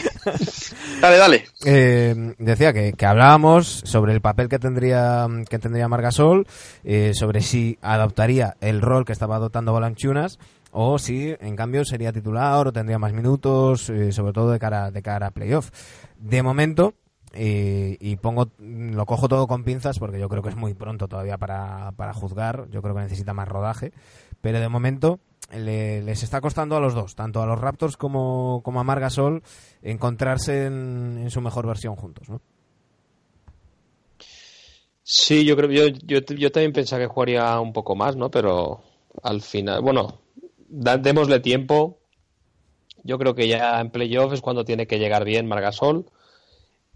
Dale, 1.01 1.16
dale. 1.16 1.45
Eh, 1.64 2.34
decía 2.38 2.72
que, 2.72 2.93
que 2.93 3.07
hablábamos 3.07 3.82
sobre 3.84 4.12
el 4.12 4.20
papel 4.20 4.49
que 4.49 4.59
tendría 4.59 5.26
que 5.49 5.59
tendría 5.59 5.88
Margasol, 5.88 6.47
eh, 6.84 7.12
sobre 7.14 7.41
si 7.41 7.78
adoptaría 7.82 8.57
el 8.61 8.80
rol 8.82 9.05
que 9.05 9.12
estaba 9.12 9.36
adoptando 9.36 9.72
Balanchunas 9.72 10.38
o 10.72 10.99
si 10.99 11.34
en 11.41 11.57
cambio 11.57 11.84
sería 11.84 12.12
titular 12.12 12.66
o 12.66 12.72
tendría 12.72 12.99
más 12.99 13.12
minutos, 13.12 13.91
eh, 13.91 14.12
sobre 14.12 14.32
todo 14.32 14.51
de 14.53 14.59
cara 14.59 14.91
de 14.91 15.03
cara 15.03 15.28
a 15.28 15.30
playoff. 15.32 15.70
De 16.18 16.43
momento 16.43 16.95
eh, 17.32 17.97
y 18.01 18.16
pongo 18.16 18.51
lo 18.59 19.07
cojo 19.07 19.28
todo 19.28 19.47
con 19.47 19.62
pinzas 19.64 19.99
porque 19.99 20.18
yo 20.18 20.28
creo 20.28 20.43
que 20.43 20.49
es 20.51 20.57
muy 20.57 20.74
pronto 20.74 21.09
todavía 21.09 21.38
para, 21.38 21.93
para 21.93 22.12
juzgar, 22.12 22.68
yo 22.70 22.82
creo 22.82 22.95
que 22.95 23.03
necesita 23.03 23.32
más 23.34 23.49
rodaje, 23.49 23.93
pero 24.41 24.61
de 24.61 24.68
momento 24.68 25.20
le- 25.53 26.03
les 26.03 26.22
está 26.22 26.41
costando 26.41 26.76
a 26.76 26.80
los 26.80 26.95
dos, 26.95 27.14
tanto 27.14 27.43
a 27.43 27.47
los 27.47 27.59
Raptors 27.61 27.97
como, 27.97 28.61
como 28.64 28.80
a 28.80 28.84
Margasol, 28.84 29.43
encontrarse 29.82 30.66
en, 30.66 31.28
su 31.30 31.41
mejor 31.41 31.66
versión 31.66 31.97
juntos, 31.97 32.28
¿no? 32.28 32.41
Sí, 35.03 35.45
yo 35.45 35.57
creo, 35.57 35.70
yo, 35.70 35.86
yo, 36.07 36.20
yo 36.20 36.53
también 36.53 36.72
pensaba 36.72 37.03
que 37.03 37.09
jugaría 37.09 37.59
un 37.61 37.72
poco 37.72 37.97
más, 37.97 38.16
¿no? 38.16 38.30
Pero 38.30 38.82
al 39.22 39.41
final, 39.43 39.80
bueno, 39.82 40.20
démosle 40.68 41.41
tiempo. 41.41 41.99
Yo 43.03 43.18
creo 43.18 43.34
que 43.34 43.49
ya 43.49 43.80
en 43.80 43.91
playoff 43.91 44.32
es 44.34 44.41
cuando 44.43 44.64
tiene 44.64 44.86
que 44.86 44.99
llegar 44.99 45.24
bien 45.24 45.49
Margasol. 45.49 46.07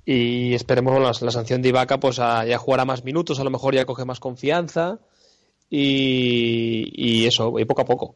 Y 0.05 0.53
esperemos 0.55 1.01
la, 1.01 1.27
la 1.27 1.33
sanción 1.33 1.63
de 1.63 1.71
Ibaka, 1.71 1.99
pues 1.99 2.19
a, 2.19 2.45
ya 2.45 2.59
jugará 2.59 2.85
más 2.85 3.05
minutos, 3.05 3.41
a 3.41 3.45
lo 3.45 3.51
mejor 3.51 3.75
ya 3.75 3.87
coge 3.87 4.05
más 4.05 4.21
confianza. 4.21 5.01
Y, 5.77 6.91
y 6.95 7.27
eso, 7.27 7.59
y 7.59 7.65
poco 7.65 7.83
a 7.83 7.85
poco. 7.85 8.15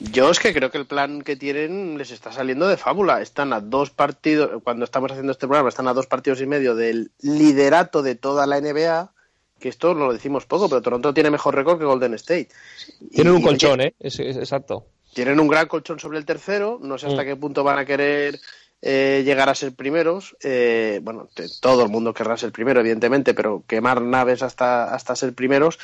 Yo 0.00 0.30
es 0.30 0.38
que 0.38 0.52
creo 0.52 0.70
que 0.70 0.76
el 0.78 0.86
plan 0.86 1.22
que 1.22 1.36
tienen 1.36 1.96
les 1.96 2.10
está 2.10 2.32
saliendo 2.32 2.68
de 2.68 2.76
fábula. 2.76 3.22
Están 3.22 3.52
a 3.54 3.60
dos 3.60 3.90
partidos, 3.90 4.62
cuando 4.62 4.84
estamos 4.84 5.10
haciendo 5.10 5.32
este 5.32 5.46
programa, 5.46 5.70
están 5.70 5.88
a 5.88 5.94
dos 5.94 6.06
partidos 6.06 6.40
y 6.42 6.46
medio 6.46 6.74
del 6.74 7.10
liderato 7.22 8.02
de 8.02 8.14
toda 8.14 8.46
la 8.46 8.60
NBA. 8.60 9.10
Que 9.58 9.70
esto 9.70 9.94
lo 9.94 10.12
decimos 10.12 10.44
poco, 10.44 10.68
pero 10.68 10.82
Toronto 10.82 11.14
tiene 11.14 11.30
mejor 11.30 11.54
récord 11.54 11.78
que 11.78 11.86
Golden 11.86 12.12
State. 12.14 12.48
Tienen 13.12 13.32
Y- 13.32 13.36
un 13.36 13.42
colchón, 13.42 13.80
¿eh? 13.80 13.94
Es, 13.98 14.18
es- 14.20 14.36
exacto. 14.36 14.84
Tienen 15.14 15.40
un 15.40 15.48
gran 15.48 15.66
colchón 15.66 15.98
sobre 15.98 16.18
el 16.18 16.26
tercero. 16.26 16.78
No 16.82 16.98
sé 16.98 17.06
hasta 17.06 17.22
Mm. 17.22 17.26
qué 17.26 17.36
punto 17.36 17.64
van 17.64 17.78
a 17.78 17.86
querer 17.86 18.38
eh, 18.82 19.22
llegar 19.24 19.48
a 19.48 19.54
ser 19.54 19.74
primeros. 19.74 20.36
Eh, 20.42 21.00
bueno, 21.02 21.28
todo 21.60 21.82
el 21.82 21.88
mundo 21.90 22.14
querrá 22.14 22.36
ser 22.36 22.52
primero, 22.52 22.80
evidentemente, 22.80 23.34
pero 23.34 23.64
quemar 23.66 24.02
naves 24.02 24.42
hasta, 24.42 24.94
hasta 24.94 25.16
ser 25.16 25.34
primeros. 25.34 25.78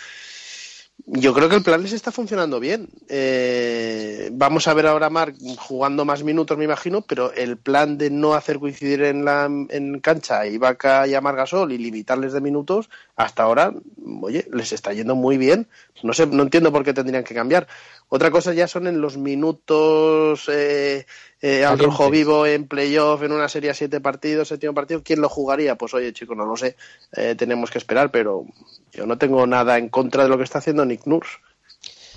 Yo 1.05 1.35
creo 1.35 1.49
que 1.49 1.57
el 1.57 1.65
plan 1.65 1.83
les 1.83 1.93
está 1.93 2.13
funcionando 2.13 2.61
bien. 2.61 2.89
Eh, 3.09 4.31
vamos 4.33 4.69
a 4.69 4.75
ver 4.75 4.87
ahora 4.87 5.07
a 5.07 5.11
Marc 5.11 5.37
jugando 5.59 6.05
más 6.05 6.23
minutos, 6.23 6.57
me 6.57 6.65
imagino, 6.65 7.03
pero 7.03 7.33
el 7.33 7.57
plan 7.57 7.99
de 7.99 8.09
no 8.11 8.35
hacer 8.35 8.61
coincidir 8.61 9.03
en 9.03 9.25
la 9.25 9.47
en 9.47 10.01
cancha 10.01 10.41
a 10.41 10.47
Ibaka 10.47 11.09
y 11.09 11.15
a 11.15 11.21
Margasol 11.21 11.73
y 11.73 11.79
limitarles 11.79 12.33
de 12.33 12.41
minutos, 12.41 12.89
hasta 13.17 13.43
ahora, 13.43 13.75
oye, 14.21 14.47
les 14.53 14.73
está 14.73 14.93
yendo 14.93 15.17
muy 15.17 15.39
bien. 15.39 15.67
No 16.05 16.13
sé, 16.13 16.27
no 16.27 16.45
entiendo 16.45 16.71
por 16.71 16.85
qué 16.85 16.95
tendrían 16.95 17.25
que 17.25 17.35
cambiar. 17.35 17.67
Otra 18.15 18.31
cosa 18.31 18.53
ya 18.53 18.69
son 18.69 18.87
en 18.87 19.01
los 19.01 19.17
minutos 19.17 20.47
eh, 20.53 21.07
eh, 21.41 21.65
al 21.65 21.79
rojo 21.79 22.11
vivo 22.11 22.45
en 22.47 22.69
playoff, 22.69 23.23
en 23.23 23.33
una 23.33 23.49
serie 23.49 23.71
a 23.71 23.75
siete 23.75 24.03
partidos, 24.03 24.49
séptimo 24.49 24.75
partido. 24.75 25.03
¿Quién 25.03 25.23
lo 25.23 25.31
jugaría? 25.31 25.77
Pues 25.77 25.95
oye, 25.95 26.13
chico, 26.13 26.35
no 26.35 26.45
lo 26.45 26.55
sé. 26.55 26.77
Eh, 27.17 27.35
tenemos 27.39 27.71
que 27.71 27.79
esperar, 27.79 28.11
pero 28.11 28.45
yo 28.93 29.07
no 29.07 29.17
tengo 29.17 29.47
nada 29.47 29.79
en 29.79 29.89
contra 29.89 30.25
de 30.25 30.29
lo 30.29 30.37
que 30.37 30.45
está 30.45 30.59
haciendo 30.59 30.85
Nick 30.85 31.07
Nurse. 31.07 31.39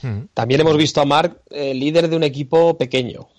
Ujú. 0.03 0.27
También 0.33 0.59
hemos 0.59 0.75
visto 0.75 0.99
a 0.99 1.05
Mark 1.05 1.39
eh, 1.49 1.73
líder 1.73 2.09
de 2.09 2.17
un 2.17 2.23
equipo 2.23 2.77
pequeño. 2.77 3.29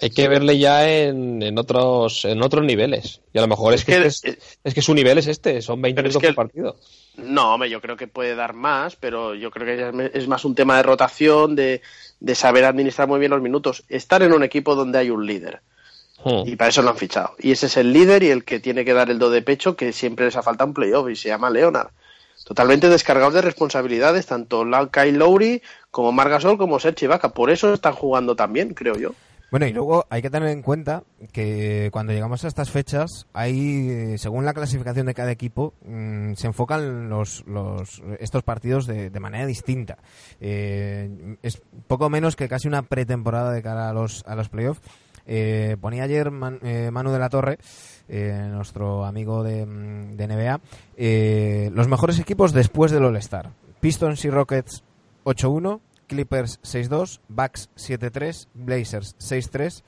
Hay 0.00 0.10
que 0.10 0.28
verle 0.28 0.56
ya 0.58 0.88
en, 0.88 1.42
en 1.42 1.58
otros 1.58 2.24
en 2.24 2.40
otros 2.40 2.64
niveles. 2.64 3.20
Y 3.32 3.38
a 3.38 3.40
lo 3.42 3.48
mejor 3.48 3.74
es, 3.74 3.80
Es 3.80 3.84
que, 3.86 3.92
que- 4.00 4.06
este 4.06 4.28
es, 4.30 4.58
es 4.62 4.74
que 4.74 4.82
su 4.82 4.94
nivel 4.94 5.18
es 5.18 5.26
este, 5.26 5.60
son 5.60 5.82
20 5.82 5.96
Pero 5.96 6.08
es 6.08 6.14
minutos 6.14 6.28
que- 6.30 6.34
por 6.34 6.44
partido. 6.46 6.76
No, 7.16 7.54
hombre, 7.54 7.70
yo 7.70 7.80
creo 7.80 7.96
que 7.96 8.08
puede 8.08 8.34
dar 8.34 8.54
más, 8.54 8.96
pero 8.96 9.34
yo 9.34 9.50
creo 9.50 9.92
que 9.92 10.10
es 10.14 10.26
más 10.26 10.44
un 10.44 10.54
tema 10.54 10.76
de 10.76 10.82
rotación, 10.82 11.54
de, 11.54 11.80
de 12.20 12.34
saber 12.34 12.64
administrar 12.64 13.06
muy 13.06 13.20
bien 13.20 13.30
los 13.30 13.40
minutos. 13.40 13.84
Estar 13.88 14.22
en 14.22 14.32
un 14.32 14.42
equipo 14.42 14.74
donde 14.74 14.98
hay 14.98 15.10
un 15.10 15.26
líder. 15.26 15.60
Hmm. 16.24 16.42
Y 16.46 16.56
para 16.56 16.70
eso 16.70 16.82
lo 16.82 16.90
han 16.90 16.96
fichado. 16.96 17.34
Y 17.38 17.52
ese 17.52 17.66
es 17.66 17.76
el 17.76 17.92
líder 17.92 18.22
y 18.22 18.30
el 18.30 18.44
que 18.44 18.58
tiene 18.58 18.84
que 18.84 18.94
dar 18.94 19.10
el 19.10 19.18
do 19.18 19.30
de 19.30 19.42
pecho 19.42 19.76
que 19.76 19.92
siempre 19.92 20.24
les 20.24 20.36
ha 20.36 20.42
faltado 20.42 20.68
un 20.68 20.74
playoff 20.74 21.08
y 21.08 21.16
se 21.16 21.28
llama 21.28 21.50
Leonard. 21.50 21.90
Totalmente 22.44 22.88
descargados 22.88 23.34
de 23.34 23.42
responsabilidades, 23.42 24.26
tanto 24.26 24.66
Kyle 24.90 25.16
Lowry 25.16 25.62
como 25.90 26.12
Margasol 26.12 26.58
como 26.58 26.80
Serge 26.80 27.06
Ibaka. 27.06 27.30
Por 27.30 27.50
eso 27.50 27.72
están 27.72 27.94
jugando 27.94 28.36
tan 28.36 28.52
bien, 28.52 28.74
creo 28.74 28.96
yo. 28.96 29.14
Bueno, 29.54 29.68
y 29.68 29.72
luego 29.72 30.04
hay 30.10 30.20
que 30.20 30.30
tener 30.30 30.48
en 30.48 30.62
cuenta 30.62 31.04
que 31.30 31.88
cuando 31.92 32.12
llegamos 32.12 32.44
a 32.44 32.48
estas 32.48 32.72
fechas, 32.72 33.28
hay, 33.32 33.88
eh, 33.88 34.18
según 34.18 34.44
la 34.44 34.52
clasificación 34.52 35.06
de 35.06 35.14
cada 35.14 35.30
equipo, 35.30 35.74
mm, 35.86 36.32
se 36.34 36.48
enfocan 36.48 37.08
los, 37.08 37.44
los, 37.46 38.02
estos 38.18 38.42
partidos 38.42 38.88
de, 38.88 39.10
de 39.10 39.20
manera 39.20 39.46
distinta. 39.46 39.98
Eh, 40.40 41.36
es 41.40 41.62
poco 41.86 42.10
menos 42.10 42.34
que 42.34 42.48
casi 42.48 42.66
una 42.66 42.82
pretemporada 42.82 43.52
de 43.52 43.62
cara 43.62 43.88
a 43.88 43.92
los, 43.92 44.24
a 44.26 44.34
los 44.34 44.48
playoffs. 44.48 44.80
Eh, 45.24 45.76
ponía 45.80 46.02
ayer 46.02 46.32
Man- 46.32 46.58
eh, 46.64 46.90
Manu 46.90 47.12
de 47.12 47.20
la 47.20 47.28
Torre, 47.28 47.58
eh, 48.08 48.48
nuestro 48.50 49.04
amigo 49.04 49.44
de, 49.44 49.66
mm, 49.66 50.16
de 50.16 50.26
NBA, 50.26 51.70
los 51.70 51.86
mejores 51.86 52.18
equipos 52.18 52.52
después 52.52 52.90
del 52.90 53.04
All-Star. 53.04 53.50
Pistons 53.78 54.24
y 54.24 54.30
Rockets 54.30 54.82
8-1, 55.22 55.80
Clippers 56.06 56.60
6-2, 56.62 57.20
Bucks 57.28 57.70
7-3, 57.76 58.48
Blazers 58.54 59.16
6-3, 59.18 59.82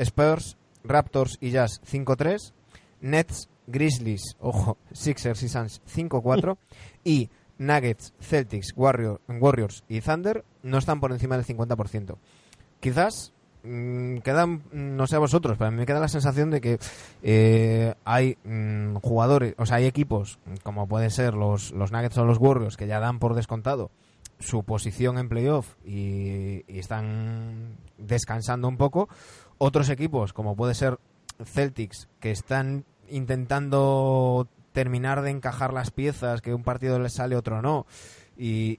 Spurs, 0.00 0.56
Raptors 0.84 1.36
y 1.40 1.50
Jazz 1.50 1.80
5-3, 1.90 2.52
Nets, 3.00 3.48
Grizzlies, 3.66 4.36
ojo, 4.40 4.76
Sixers 4.92 5.42
y 5.42 5.48
Suns 5.48 5.82
5-4 5.94 6.56
y 7.04 7.30
Nuggets, 7.58 8.14
Celtics, 8.20 8.72
Warrior- 8.76 9.20
Warriors 9.28 9.84
y 9.88 10.00
Thunder 10.00 10.44
no 10.62 10.78
están 10.78 11.00
por 11.00 11.12
encima 11.12 11.36
del 11.36 11.46
50%. 11.46 12.16
Quizás 12.80 13.32
mm, 13.62 14.18
quedan, 14.18 14.62
mm, 14.72 14.96
no 14.96 15.06
sé 15.06 15.16
a 15.16 15.18
vosotros, 15.20 15.58
pero 15.58 15.68
a 15.68 15.70
mí 15.70 15.76
me 15.76 15.84
queda 15.86 16.00
la 16.00 16.08
sensación 16.08 16.50
de 16.50 16.60
que 16.62 16.78
eh, 17.22 17.94
hay 18.04 18.38
mm, 18.44 18.96
jugadores, 18.96 19.54
o 19.58 19.66
sea, 19.66 19.76
hay 19.76 19.84
equipos 19.84 20.38
como 20.62 20.88
pueden 20.88 21.10
ser 21.10 21.34
los, 21.34 21.72
los 21.72 21.92
Nuggets 21.92 22.16
o 22.16 22.24
los 22.24 22.38
Warriors 22.38 22.78
que 22.78 22.86
ya 22.86 22.98
dan 22.98 23.18
por 23.18 23.34
descontado 23.34 23.90
su 24.40 24.64
posición 24.64 25.18
en 25.18 25.28
playoff 25.28 25.74
y, 25.84 26.64
están 26.66 27.76
descansando 27.98 28.68
un 28.68 28.76
poco. 28.76 29.08
Otros 29.58 29.88
equipos, 29.90 30.32
como 30.32 30.56
puede 30.56 30.74
ser 30.74 30.98
Celtics, 31.44 32.08
que 32.18 32.30
están 32.30 32.84
intentando 33.10 34.48
terminar 34.72 35.22
de 35.22 35.30
encajar 35.30 35.72
las 35.72 35.90
piezas, 35.90 36.40
que 36.40 36.54
un 36.54 36.62
partido 36.62 36.98
les 36.98 37.14
sale, 37.14 37.36
otro 37.36 37.60
no, 37.60 37.86
y, 38.36 38.78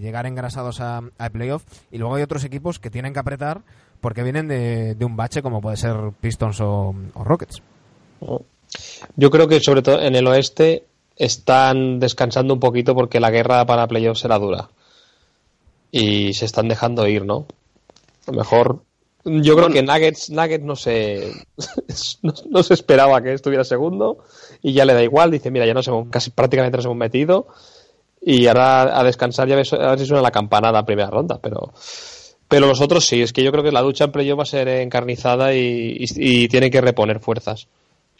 llegar 0.00 0.26
engrasados 0.26 0.80
a, 0.80 1.02
playoff. 1.32 1.64
Y 1.92 1.98
luego 1.98 2.14
hay 2.14 2.22
otros 2.22 2.44
equipos 2.44 2.78
que 2.78 2.90
tienen 2.90 3.12
que 3.12 3.20
apretar 3.20 3.62
porque 4.00 4.22
vienen 4.22 4.48
de, 4.48 4.96
un 5.04 5.16
bache, 5.16 5.42
como 5.42 5.60
puede 5.60 5.76
ser 5.76 5.96
Pistons 6.20 6.60
o, 6.60 6.94
o 7.14 7.24
Rockets. 7.24 7.62
Yo 9.16 9.30
creo 9.30 9.48
que 9.48 9.60
sobre 9.60 9.82
todo 9.82 10.00
en 10.00 10.16
el 10.16 10.26
oeste 10.26 10.84
están 11.16 11.98
descansando 11.98 12.54
un 12.54 12.60
poquito 12.60 12.94
porque 12.94 13.20
la 13.20 13.30
guerra 13.30 13.66
para 13.66 13.86
playoffs 13.86 14.20
será 14.20 14.38
dura. 14.38 14.68
Y 15.90 16.34
se 16.34 16.44
están 16.44 16.68
dejando 16.68 17.06
ir, 17.06 17.24
¿no? 17.24 17.46
A 18.26 18.32
lo 18.32 18.38
mejor. 18.38 18.82
Yo 19.24 19.56
creo 19.56 19.68
que 19.68 19.82
Nuggets, 19.82 20.30
Nuggets 20.30 20.64
no 20.64 20.76
se, 20.76 21.32
no, 22.22 22.32
no 22.50 22.62
se 22.62 22.74
esperaba 22.74 23.20
que 23.22 23.32
estuviera 23.34 23.64
segundo 23.64 24.18
y 24.62 24.72
ya 24.72 24.84
le 24.84 24.94
da 24.94 25.02
igual. 25.02 25.30
Dice, 25.30 25.50
mira, 25.50 25.66
ya 25.66 25.74
nos 25.74 25.86
hemos, 25.88 26.08
casi 26.08 26.30
prácticamente 26.30 26.76
nos 26.78 26.84
hemos 26.86 26.96
metido 26.96 27.46
y 28.20 28.46
ahora 28.46 28.98
a 28.98 29.04
descansar 29.04 29.48
ya 29.48 29.56
ves- 29.56 29.72
a 29.72 29.90
ver 29.90 29.98
si 29.98 30.06
suena 30.06 30.22
la 30.22 30.30
campanada 30.30 30.78
en 30.80 30.86
primera 30.86 31.10
ronda. 31.10 31.38
Pero, 31.42 31.72
pero 32.48 32.66
los 32.66 32.80
otros 32.80 33.04
sí, 33.06 33.20
es 33.22 33.32
que 33.32 33.42
yo 33.42 33.50
creo 33.52 33.64
que 33.64 33.72
la 33.72 33.82
ducha 33.82 34.04
en 34.04 34.12
playoff 34.12 34.38
va 34.38 34.42
a 34.44 34.46
ser 34.46 34.68
encarnizada 34.68 35.54
y, 35.54 35.96
y, 35.98 36.06
y 36.44 36.48
tienen 36.48 36.70
que 36.70 36.80
reponer 36.80 37.20
fuerzas. 37.20 37.66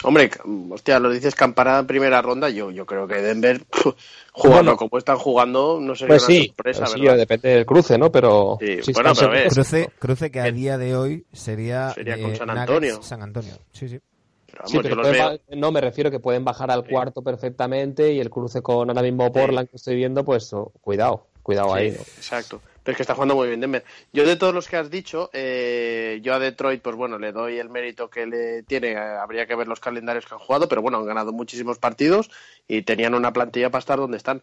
Hombre, 0.04 0.30
c- 0.32 0.40
hostia, 0.70 1.00
lo 1.00 1.10
dices 1.10 1.34
campanada 1.34 1.80
en 1.80 1.86
primera 1.88 2.22
ronda. 2.22 2.48
Yo, 2.50 2.70
yo 2.70 2.86
creo 2.86 3.08
que 3.08 3.16
Denver, 3.20 3.62
jugando 4.32 4.62
Bueno. 4.72 4.76
como 4.76 4.96
están 4.98 5.16
jugando, 5.18 5.80
no 5.80 5.94
sería 5.96 6.08
Pues 6.14 6.22
una 6.28 6.34
sí, 6.34 6.46
sorpresa, 6.46 6.80
pues 6.80 6.92
sí, 6.92 7.00
¿verdad? 7.00 7.16
depende 7.16 7.48
del 7.48 7.66
cruce, 7.66 7.98
¿no? 7.98 8.12
Pero 8.12 8.58
Sí, 8.60 8.92
bueno, 8.92 9.12
pero 9.14 9.14
seguros- 9.14 9.54
Cruce, 9.54 9.88
cruce 9.98 10.30
que 10.30 10.40
a 10.40 10.52
día 10.52 10.78
de 10.78 10.94
hoy 10.96 11.26
sería, 11.32 11.90
Sería 11.90 12.20
con 12.20 12.30
eh, 12.32 12.36
San 12.36 12.46
Nuggets, 12.46 12.60
Antonio. 12.70 13.02
San 13.02 13.22
Antonio, 13.22 13.54
sí, 13.72 13.88
sí. 13.88 13.98
Pero 14.46 14.58
vamos, 14.62 14.70
Sí, 14.70 14.78
pero 14.82 15.02
pueden 15.02 15.40
no 15.60 15.72
me 15.72 15.80
refiero 15.80 16.10
que 16.10 16.20
pueden 16.20 16.44
bajar 16.44 16.70
al 16.70 16.84
Sí. 16.84 16.90
cuarto 16.90 17.20
perfectamente 17.22 18.12
y 18.12 18.20
el 18.20 18.30
cruce 18.30 18.62
con 18.62 18.88
ahora 18.88 19.02
mismo 19.02 19.30
Portland 19.32 19.68
que 19.68 19.76
estoy 19.76 19.96
viendo, 19.96 20.24
pues 20.24 20.52
oh, 20.52 20.72
cuidado, 20.80 21.26
cuidado 21.42 21.70
Sí, 21.74 21.78
ahí. 21.80 21.90
¿no? 21.90 21.98
Exacto. 22.16 22.62
Es 22.88 22.96
que 22.96 23.02
está 23.02 23.12
jugando 23.12 23.34
muy 23.34 23.48
bien 23.48 23.60
Denver. 23.60 23.84
Yo 24.14 24.24
de 24.24 24.36
todos 24.36 24.54
los 24.54 24.66
que 24.66 24.78
has 24.78 24.90
dicho, 24.90 25.28
eh, 25.34 26.20
yo 26.22 26.32
a 26.32 26.38
Detroit, 26.38 26.80
pues 26.80 26.96
bueno, 26.96 27.18
le 27.18 27.32
doy 27.32 27.58
el 27.58 27.68
mérito 27.68 28.08
que 28.08 28.26
le 28.26 28.62
tiene. 28.62 28.96
Habría 28.96 29.46
que 29.46 29.54
ver 29.54 29.68
los 29.68 29.78
calendarios 29.78 30.24
que 30.24 30.32
han 30.32 30.40
jugado, 30.40 30.70
pero 30.70 30.80
bueno, 30.80 30.96
han 30.96 31.04
ganado 31.04 31.30
muchísimos 31.30 31.78
partidos 31.78 32.30
y 32.66 32.80
tenían 32.80 33.12
una 33.12 33.30
plantilla 33.30 33.68
para 33.68 33.80
estar 33.80 33.98
donde 33.98 34.16
están. 34.16 34.42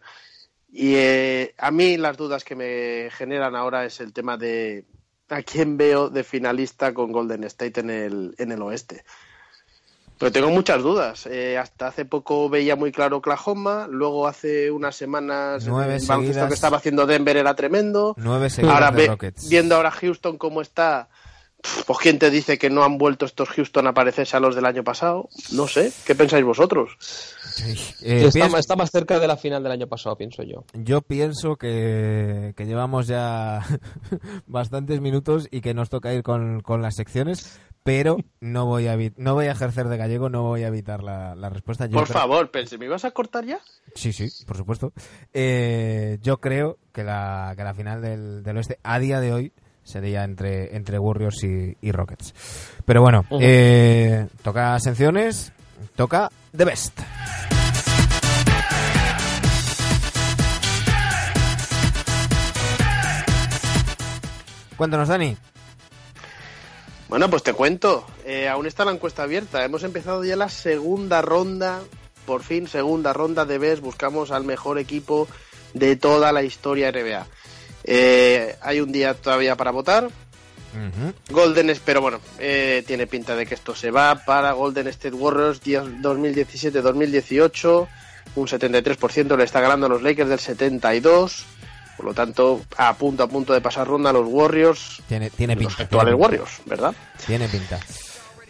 Y 0.70 0.94
eh, 0.94 1.54
a 1.58 1.72
mí 1.72 1.96
las 1.96 2.16
dudas 2.16 2.44
que 2.44 2.54
me 2.54 3.10
generan 3.10 3.56
ahora 3.56 3.84
es 3.84 3.98
el 3.98 4.12
tema 4.12 4.36
de 4.36 4.84
a 5.28 5.42
quién 5.42 5.76
veo 5.76 6.08
de 6.08 6.22
finalista 6.22 6.94
con 6.94 7.10
Golden 7.10 7.42
State 7.42 7.80
en 7.80 7.90
el, 7.90 8.36
en 8.38 8.52
el 8.52 8.62
oeste. 8.62 9.02
Pero 10.18 10.32
tengo 10.32 10.50
muchas 10.50 10.82
dudas. 10.82 11.26
Eh, 11.26 11.58
hasta 11.58 11.88
hace 11.88 12.04
poco 12.06 12.48
veía 12.48 12.74
muy 12.74 12.90
claro 12.90 13.18
Oklahoma, 13.18 13.86
luego 13.90 14.26
hace 14.26 14.70
unas 14.70 14.96
semanas 14.96 15.66
Nueve 15.66 15.96
el 15.96 16.48
que 16.48 16.54
estaba 16.54 16.78
haciendo 16.78 17.06
Denver 17.06 17.36
era 17.36 17.54
tremendo. 17.54 18.14
Nueve 18.16 18.48
seguidas 18.48 18.74
Ahora 18.74 18.90
de 18.92 18.96
ve- 19.02 19.06
Rockets. 19.08 19.48
viendo 19.48 19.76
ahora 19.76 19.90
Houston 19.90 20.38
cómo 20.38 20.62
está, 20.62 21.08
pues 21.86 21.98
quién 22.00 22.18
te 22.18 22.30
dice 22.30 22.58
que 22.58 22.70
no 22.70 22.84
han 22.84 22.98
vuelto 22.98 23.24
estos 23.26 23.48
Houston 23.48 23.86
a 23.86 23.94
parecerse 23.94 24.36
a 24.36 24.40
los 24.40 24.54
del 24.54 24.66
año 24.66 24.84
pasado. 24.84 25.28
No 25.52 25.66
sé, 25.66 25.92
¿qué 26.06 26.14
pensáis 26.14 26.44
vosotros? 26.44 26.96
Eh, 28.02 28.24
está, 28.26 28.30
pienso- 28.32 28.50
más- 28.50 28.60
está 28.60 28.76
más 28.76 28.90
cerca 28.90 29.18
de 29.18 29.26
la 29.26 29.36
final 29.36 29.62
del 29.62 29.72
año 29.72 29.86
pasado, 29.86 30.16
pienso 30.16 30.42
yo. 30.42 30.64
Yo 30.74 31.02
pienso 31.02 31.56
que, 31.56 32.52
que 32.56 32.66
llevamos 32.66 33.06
ya 33.06 33.62
bastantes 34.46 35.00
minutos 35.00 35.48
y 35.50 35.60
que 35.60 35.74
nos 35.74 35.88
toca 35.88 36.12
ir 36.12 36.22
con, 36.22 36.60
con 36.60 36.82
las 36.82 36.94
secciones, 36.96 37.58
pero 37.82 38.16
no 38.40 38.66
voy 38.66 38.88
a 38.88 38.96
no 39.16 39.34
voy 39.34 39.46
a 39.46 39.52
ejercer 39.52 39.88
de 39.88 39.96
gallego, 39.96 40.28
no 40.28 40.42
voy 40.42 40.64
a 40.64 40.68
evitar 40.68 41.02
la, 41.02 41.34
la 41.34 41.48
respuesta. 41.48 41.86
Yo 41.86 41.92
Por 41.98 42.04
creo- 42.08 42.18
favor, 42.18 42.50
pensé, 42.50 42.78
¿me 42.78 42.86
ibas 42.86 43.04
a 43.04 43.10
cortar 43.12 43.44
ya? 43.44 43.60
Sí, 43.94 44.12
sí, 44.12 44.28
por 44.44 44.56
supuesto. 44.56 44.92
Eh, 45.32 46.18
yo 46.22 46.38
creo 46.40 46.78
que 46.92 47.04
la, 47.04 47.54
que 47.56 47.64
la 47.64 47.74
final 47.74 48.02
del, 48.02 48.42
del 48.42 48.56
oeste 48.56 48.78
a 48.82 48.98
día 48.98 49.20
de 49.20 49.32
hoy 49.32 49.52
sería 49.86 50.24
entre, 50.24 50.76
entre 50.76 50.98
Warriors 50.98 51.44
y, 51.44 51.76
y 51.80 51.92
Rockets. 51.92 52.34
Pero 52.84 53.00
bueno, 53.00 53.24
eh, 53.40 54.26
toca 54.42 54.78
secciones, 54.80 55.52
toca 55.94 56.28
The 56.54 56.64
Best. 56.64 57.00
Cuéntanos, 64.76 65.08
Dani. 65.08 65.36
Bueno, 67.08 67.30
pues 67.30 67.42
te 67.42 67.54
cuento. 67.54 68.04
Eh, 68.24 68.48
aún 68.48 68.66
está 68.66 68.84
la 68.84 68.92
encuesta 68.92 69.22
abierta. 69.22 69.64
Hemos 69.64 69.84
empezado 69.84 70.24
ya 70.24 70.36
la 70.36 70.48
segunda 70.48 71.22
ronda. 71.22 71.80
Por 72.26 72.42
fin, 72.42 72.66
segunda 72.66 73.12
ronda 73.12 73.44
de 73.44 73.58
BES. 73.58 73.80
Buscamos 73.80 74.32
al 74.32 74.44
mejor 74.44 74.78
equipo 74.78 75.28
de 75.72 75.96
toda 75.96 76.32
la 76.32 76.42
historia 76.42 76.90
NBA. 76.90 77.26
Eh, 77.86 78.54
hay 78.60 78.80
un 78.80 78.92
día 78.92 79.14
todavía 79.14 79.56
para 79.56 79.70
votar. 79.70 80.10
Golden, 81.30 81.74
pero 81.86 82.02
bueno, 82.02 82.20
eh, 82.38 82.84
tiene 82.86 83.06
pinta 83.06 83.34
de 83.34 83.46
que 83.46 83.54
esto 83.54 83.74
se 83.74 83.90
va 83.90 84.14
para 84.26 84.52
Golden 84.52 84.88
State 84.88 85.16
Warriors 85.16 85.62
2017-2018. 85.62 87.88
Un 88.34 88.46
73% 88.46 89.38
le 89.38 89.44
está 89.44 89.60
ganando 89.60 89.86
a 89.86 89.88
los 89.88 90.02
Lakers 90.02 90.28
del 90.28 90.38
72. 90.38 91.46
Por 91.96 92.04
lo 92.04 92.12
tanto, 92.12 92.60
a 92.76 92.92
punto 92.94 93.22
a 93.22 93.26
punto 93.26 93.54
de 93.54 93.62
pasar 93.62 93.86
ronda 93.86 94.10
a 94.10 94.12
los 94.12 94.26
Warriors, 94.28 95.00
Tiene, 95.08 95.30
tiene 95.30 95.54
los 95.54 95.64
pinta. 95.64 95.82
actuales 95.84 96.14
tiene 96.14 96.28
pinta. 96.28 96.42
Warriors, 96.42 96.60
¿verdad? 96.66 96.94
Tiene 97.26 97.48
pinta. 97.48 97.80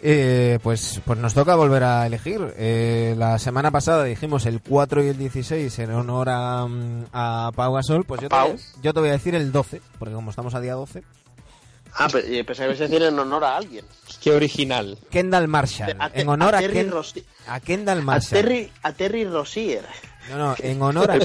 Eh, 0.03 0.59
pues, 0.63 1.01
pues 1.05 1.19
nos 1.19 1.33
toca 1.35 1.55
volver 1.55 1.83
a 1.83 2.07
elegir. 2.07 2.55
Eh, 2.59 3.15
la 3.17 3.39
semana 3.39 3.71
pasada 3.71 4.05
dijimos 4.05 4.45
el 4.47 4.61
4 4.61 5.03
y 5.05 5.09
el 5.09 5.19
16 5.19 5.79
en 5.79 5.91
honor 5.93 6.29
a, 6.29 6.67
mm, 6.67 7.05
a 7.13 7.51
Pau 7.55 7.73
Gasol. 7.75 8.05
Pues 8.05 8.21
yo 8.21 8.29
te, 8.29 8.31
Pau. 8.31 8.49
voy 8.53 8.57
a- 8.59 8.81
yo 8.83 8.93
te 8.95 9.01
voy 9.01 9.09
a 9.09 9.13
decir 9.13 9.35
el 9.35 9.51
12, 9.53 9.81
porque 9.99 10.15
como 10.15 10.31
estamos 10.31 10.55
a 10.55 10.61
día 10.61 10.75
12. 10.75 11.03
Ah, 11.99 12.09
pero 12.13 12.29
y 12.31 12.43
pensaba 12.43 12.69
que 12.69 12.75
ibas 12.77 12.81
a 12.83 12.93
decir 12.93 13.03
en 13.09 13.19
honor 13.19 13.43
a 13.45 13.57
alguien. 13.57 13.85
Qué 14.23 14.31
original. 14.33 14.99
Kendall 15.11 15.49
Marshall. 15.49 15.97
A 15.99 16.11
Te- 16.11 16.21
en 16.21 16.29
honor 16.29 16.55
a 16.55 16.59
a, 16.59 16.61
Terry 16.61 16.75
Ken- 16.75 16.93
a 17.49 17.61
Kendall 17.61 17.99
A 17.99 18.03
Marshall. 18.03 18.43
Terry, 18.43 18.73
a 18.83 18.93
Terry 18.93 19.25
Rozier. 19.25 19.85
No, 20.31 20.37
no, 20.37 20.55
en 20.59 20.83
honor 20.83 21.11
a, 21.11 21.19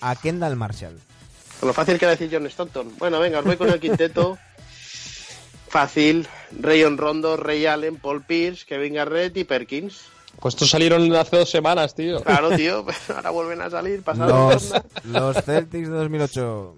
a 0.10 0.16
Kendall 0.16 0.56
Marshall. 0.56 0.98
Con 1.60 1.68
lo 1.68 1.72
fácil 1.72 1.96
que 1.98 2.04
era 2.06 2.16
decir 2.16 2.28
John 2.32 2.44
Stockton. 2.46 2.98
Bueno, 2.98 3.20
venga, 3.20 3.38
os 3.38 3.44
voy 3.44 3.56
con 3.56 3.68
el 3.70 3.78
quinteto. 3.78 4.36
Fácil. 5.76 6.26
Rayon 6.58 6.96
Rondo, 6.96 7.36
Ray 7.36 7.66
Allen, 7.66 7.96
Paul 7.96 8.24
Pierce, 8.24 8.64
Kevin 8.64 8.94
Garrett 8.94 9.36
y 9.36 9.44
Perkins. 9.44 10.06
Pues 10.40 10.54
estos 10.54 10.70
salieron 10.70 11.14
hace 11.14 11.36
dos 11.36 11.50
semanas, 11.50 11.94
tío. 11.94 12.22
Claro, 12.22 12.56
tío. 12.56 12.86
Ahora 13.14 13.28
vuelven 13.28 13.60
a 13.60 13.68
salir. 13.68 14.02
Los, 14.16 14.72
los 15.04 15.36
Celtics 15.44 15.88
de 15.88 15.94
2008. 15.94 16.76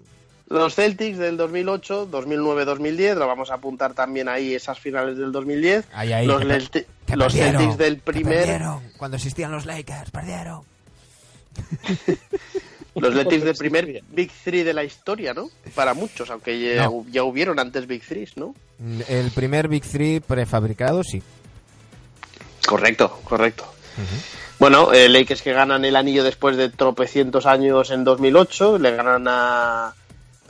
Los 0.49 0.75
Celtics 0.75 1.17
del 1.17 1.37
2008, 1.37 2.09
2009-2010, 2.11 3.15
lo 3.15 3.25
vamos 3.25 3.51
a 3.51 3.53
apuntar 3.53 3.93
también 3.93 4.27
ahí 4.27 4.53
esas 4.53 4.77
finales 4.77 5.17
del 5.17 5.31
2010. 5.31 5.85
Ahí, 5.93 6.11
ahí, 6.11 6.27
los 6.27 6.41
que 6.69 6.85
que 7.05 7.29
Celtics 7.29 7.77
del 7.77 7.95
que 7.95 8.01
primer, 8.01 8.39
perdieron. 8.39 8.83
Cuando 8.97 9.15
existían 9.15 9.53
los 9.53 9.65
Lakers, 9.65 10.11
perdieron. 10.11 10.63
los 12.95 13.13
Celtics 13.13 13.43
del 13.45 13.55
primer. 13.55 14.01
Big 14.09 14.31
Three 14.43 14.63
de 14.63 14.73
la 14.73 14.83
historia, 14.83 15.33
¿no? 15.33 15.49
Para 15.75 15.93
muchos, 15.93 16.29
aunque 16.29 16.59
ya, 16.75 16.85
No. 16.85 17.05
ya 17.11 17.23
hubieron 17.23 17.59
antes 17.59 17.87
Big 17.87 18.03
Threes, 18.03 18.37
¿no? 18.37 18.55
El 19.07 19.31
primer 19.31 19.67
Big 19.67 19.83
Three 19.83 20.19
prefabricado, 20.21 21.03
sí. 21.03 21.21
Correcto, 22.67 23.19
correcto. 23.23 23.65
Bueno, 24.59 24.93
eh, 24.93 25.09
Lakers 25.09 25.41
que 25.41 25.53
ganan 25.53 25.83
el 25.85 25.95
anillo 25.95 26.23
después 26.23 26.55
de 26.57 26.69
tropecientos 26.69 27.45
años 27.45 27.91
en 27.91 28.03
2008, 28.03 28.77
le 28.77 28.95
ganan 28.95 29.25
a, 29.27 29.93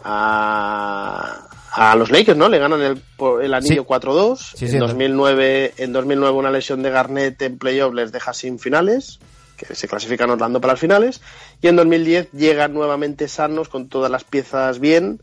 a, 0.03 1.47
a 1.71 1.95
los 1.95 2.09
Lakers, 2.11 2.37
¿no? 2.37 2.49
Le 2.49 2.59
ganan 2.59 2.81
el, 2.81 3.01
el 3.41 3.53
anillo 3.53 3.83
Sí. 3.83 3.87
4-2. 3.87 4.37
Sí, 4.55 4.67
sí, 4.67 4.75
en, 4.75 4.83
en 4.83 4.87
2009, 4.87 5.73
en 5.77 5.93
2009 5.93 6.37
una 6.37 6.51
lesión 6.51 6.81
de 6.83 6.89
Garnett 6.91 7.41
en 7.41 7.57
playoff 7.57 7.93
les 7.93 8.11
deja 8.11 8.33
sin 8.33 8.59
finales, 8.59 9.19
que 9.67 9.75
se 9.75 9.87
clasifican 9.87 10.29
Orlando 10.29 10.61
para 10.61 10.73
las 10.73 10.79
finales. 10.79 11.21
Y 11.61 11.67
en 11.67 11.75
2010 11.75 12.31
llegan 12.31 12.73
nuevamente 12.73 13.27
sanos 13.27 13.69
con 13.69 13.89
todas 13.89 14.09
las 14.09 14.23
piezas 14.23 14.79
bien, 14.79 15.19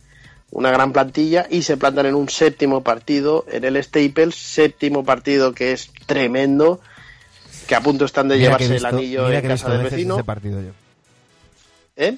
una 0.50 0.70
gran 0.70 0.92
plantilla 0.92 1.46
y 1.50 1.62
se 1.62 1.76
plantan 1.76 2.06
en 2.06 2.14
un 2.14 2.28
séptimo 2.28 2.82
partido 2.84 3.44
en 3.50 3.64
el 3.64 3.82
Staples, 3.82 4.34
séptimo 4.34 5.04
partido 5.04 5.52
que 5.52 5.72
es 5.72 5.90
tremendo, 6.06 6.80
que 7.66 7.74
a 7.74 7.80
punto 7.80 8.04
están 8.04 8.28
de 8.28 8.36
Mira 8.36 8.46
llevarse 8.58 8.76
el 8.76 8.84
anillo 8.86 9.26
en 9.30 9.40
que 9.40 9.46
he 9.48 9.52
visto 9.52 9.66
casa 9.66 9.68
del 9.70 9.82
veces 9.82 9.96
vecino. 9.96 10.14
ese 10.14 10.24
partido 10.24 10.62
yo. 10.62 10.70
¿Eh? 11.96 12.16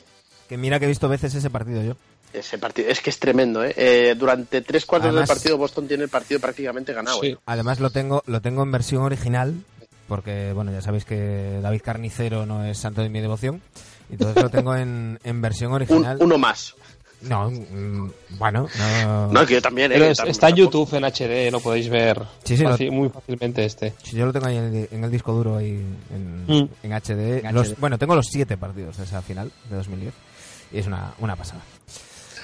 Que 0.49 0.57
mira 0.59 0.79
que 0.79 0.85
he 0.87 0.89
visto 0.89 1.09
veces 1.09 1.35
ese 1.35 1.51
partido 1.51 1.83
yo. 1.83 1.97
Ese 2.33 2.59
partido 2.59 2.91
es 2.91 3.01
que 3.01 3.09
es 3.11 3.19
tremendo, 3.19 3.64
¿eh? 3.64 3.73
Eh, 3.77 4.14
durante 4.19 4.61
tres 4.61 4.85
cuartos 4.85 5.09
Además- 5.09 5.29
del 5.29 5.37
partido 5.37 5.57
Boston 5.57 5.89
tiene 5.89 6.05
el 6.05 6.11
partido 6.11 6.41
prácticamente 6.41 6.93
ganado. 6.93 7.21
Sí. 7.23 7.29
¿eh? 7.29 7.39
Además 7.47 7.81
lo 7.81 7.89
tengo, 7.91 8.23
lo 8.27 8.43
tengo 8.43 8.62
en 8.62 8.71
versión 8.71 9.03
original, 9.03 9.55
porque 10.09 10.52
bueno, 10.54 10.72
ya 10.72 10.80
sabéis 10.80 11.04
que 11.04 11.61
David 11.62 11.82
Carnicero 11.84 12.46
no 12.46 12.64
es 12.64 12.78
santo 12.78 13.02
de 13.02 13.09
mi 13.11 13.20
devoción. 13.20 13.61
Entonces 14.11 14.42
lo 14.42 14.48
tengo 14.50 14.74
en, 14.74 15.18
en 15.22 15.40
versión 15.42 15.70
Un- 15.70 15.76
original. 15.76 16.16
uno 16.20 16.38
más. 16.38 16.74
No, 17.20 17.50
mm, 17.50 18.11
bueno, 18.38 18.68
no. 18.78 19.32
No, 19.32 19.44
que 19.44 19.54
yo 19.54 19.61
también, 19.62 19.90
¿eh? 19.90 19.96
Pero 19.98 20.04
es- 20.12 20.20
está 20.20 20.50
en 20.50 20.54
YouTube 20.56 20.94
en 20.94 21.04
HD, 21.04 21.50
lo 21.50 21.59
podéis 21.61 21.88
ver 21.90 22.22
Sí, 22.44 22.56
sí, 22.56 22.62
lo- 22.62 22.76
faci- 22.78 22.90
muy 22.92 23.09
fácilmente 23.09 23.64
este. 23.64 23.92
Si 24.04 24.16
yo 24.16 24.24
lo 24.24 24.32
tengo 24.32 24.46
ahí 24.46 24.56
en 24.56 24.64
el, 24.74 24.88
en 24.92 25.04
el 25.04 25.11
disco 25.11 25.32
duro 25.32 25.56
ahí 25.56 25.84
en, 26.14 26.44
Mm. 26.46 26.68
en 26.84 26.92
HD. 26.92 27.40
En 27.44 27.54
Los- 27.54 27.70
HD. 27.72 27.76
bueno, 27.80 27.98
tengo 27.98 28.14
los 28.14 28.26
siete 28.30 28.56
partidos 28.56 28.96
de 28.98 29.04
esa 29.04 29.20
final 29.20 29.50
de 29.68 29.76
2010 29.76 30.14
y 30.72 30.78
es 30.78 30.86
una, 30.86 31.12
una 31.18 31.34
pasada. 31.34 31.61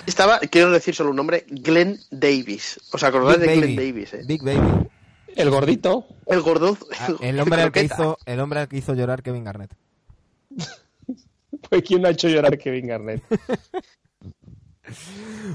Estaba, 0.07 0.39
quiero 0.41 0.71
decir 0.71 0.95
solo 0.95 1.11
un 1.11 1.17
nombre, 1.17 1.47
Glenn 1.49 1.99
Davis. 2.11 2.79
¿Os 2.93 3.03
acordáis 3.05 3.39
Big 3.39 3.49
de 3.49 3.55
Baby. 3.61 3.75
Glenn 3.77 3.77
Davis? 3.95 4.15
Eh? 4.15 4.23
Big 4.27 4.43
Baby. 4.43 4.89
El 5.37 5.51
gordito, 5.51 6.07
El 6.27 6.41
gordo. 6.43 6.77
Ah, 6.99 7.09
el 7.21 7.41
hombre 7.41 7.63
al 7.63 7.73
que 7.73 7.83
hizo, 7.83 8.19
el 8.25 8.41
hombre 8.41 8.61
al 8.61 8.69
que 8.69 8.77
hizo 8.79 8.95
llorar 8.95 9.23
Kevin 9.23 9.45
Garnett. 9.45 9.75
pues 11.69 11.83
¿quién 11.83 12.03
no 12.03 12.09
ha 12.09 12.13
hecho 12.13 12.29
llorar 12.29 12.57
Kevin 12.59 12.87
Garnett? 12.87 13.23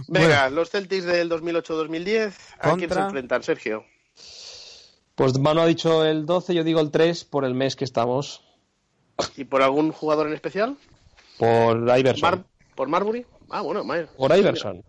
Venga, 0.07 0.49
los 0.49 0.69
Celtics 0.69 1.05
del 1.05 1.29
2008-2010. 1.29 2.33
¿A 2.59 2.75
quién 2.75 2.79
se 2.79 2.87
Contra- 2.87 3.05
enfrentan, 3.05 3.43
Sergio? 3.43 3.85
Pues 5.15 5.37
Manu 5.37 5.61
ha 5.61 5.65
dicho 5.65 6.05
el 6.05 6.25
12, 6.25 6.53
yo 6.55 6.63
digo 6.63 6.79
el 6.79 6.91
3 6.91 7.25
por 7.25 7.45
el 7.45 7.53
mes 7.53 7.75
que 7.75 7.83
estamos. 7.85 8.43
¿Y 9.35 9.43
por 9.43 9.61
algún 9.61 9.91
jugador 9.91 10.27
en 10.27 10.33
especial? 10.33 10.77
Por 11.37 11.77
Iverson. 11.97 12.21
Mar- 12.21 12.43
¿Por 12.75 12.87
Marbury? 12.87 13.25
Ah, 13.49 13.61
bueno, 13.61 13.83
Mayer. 13.83 14.07
Por 14.17 14.35
Iverson. 14.35 14.83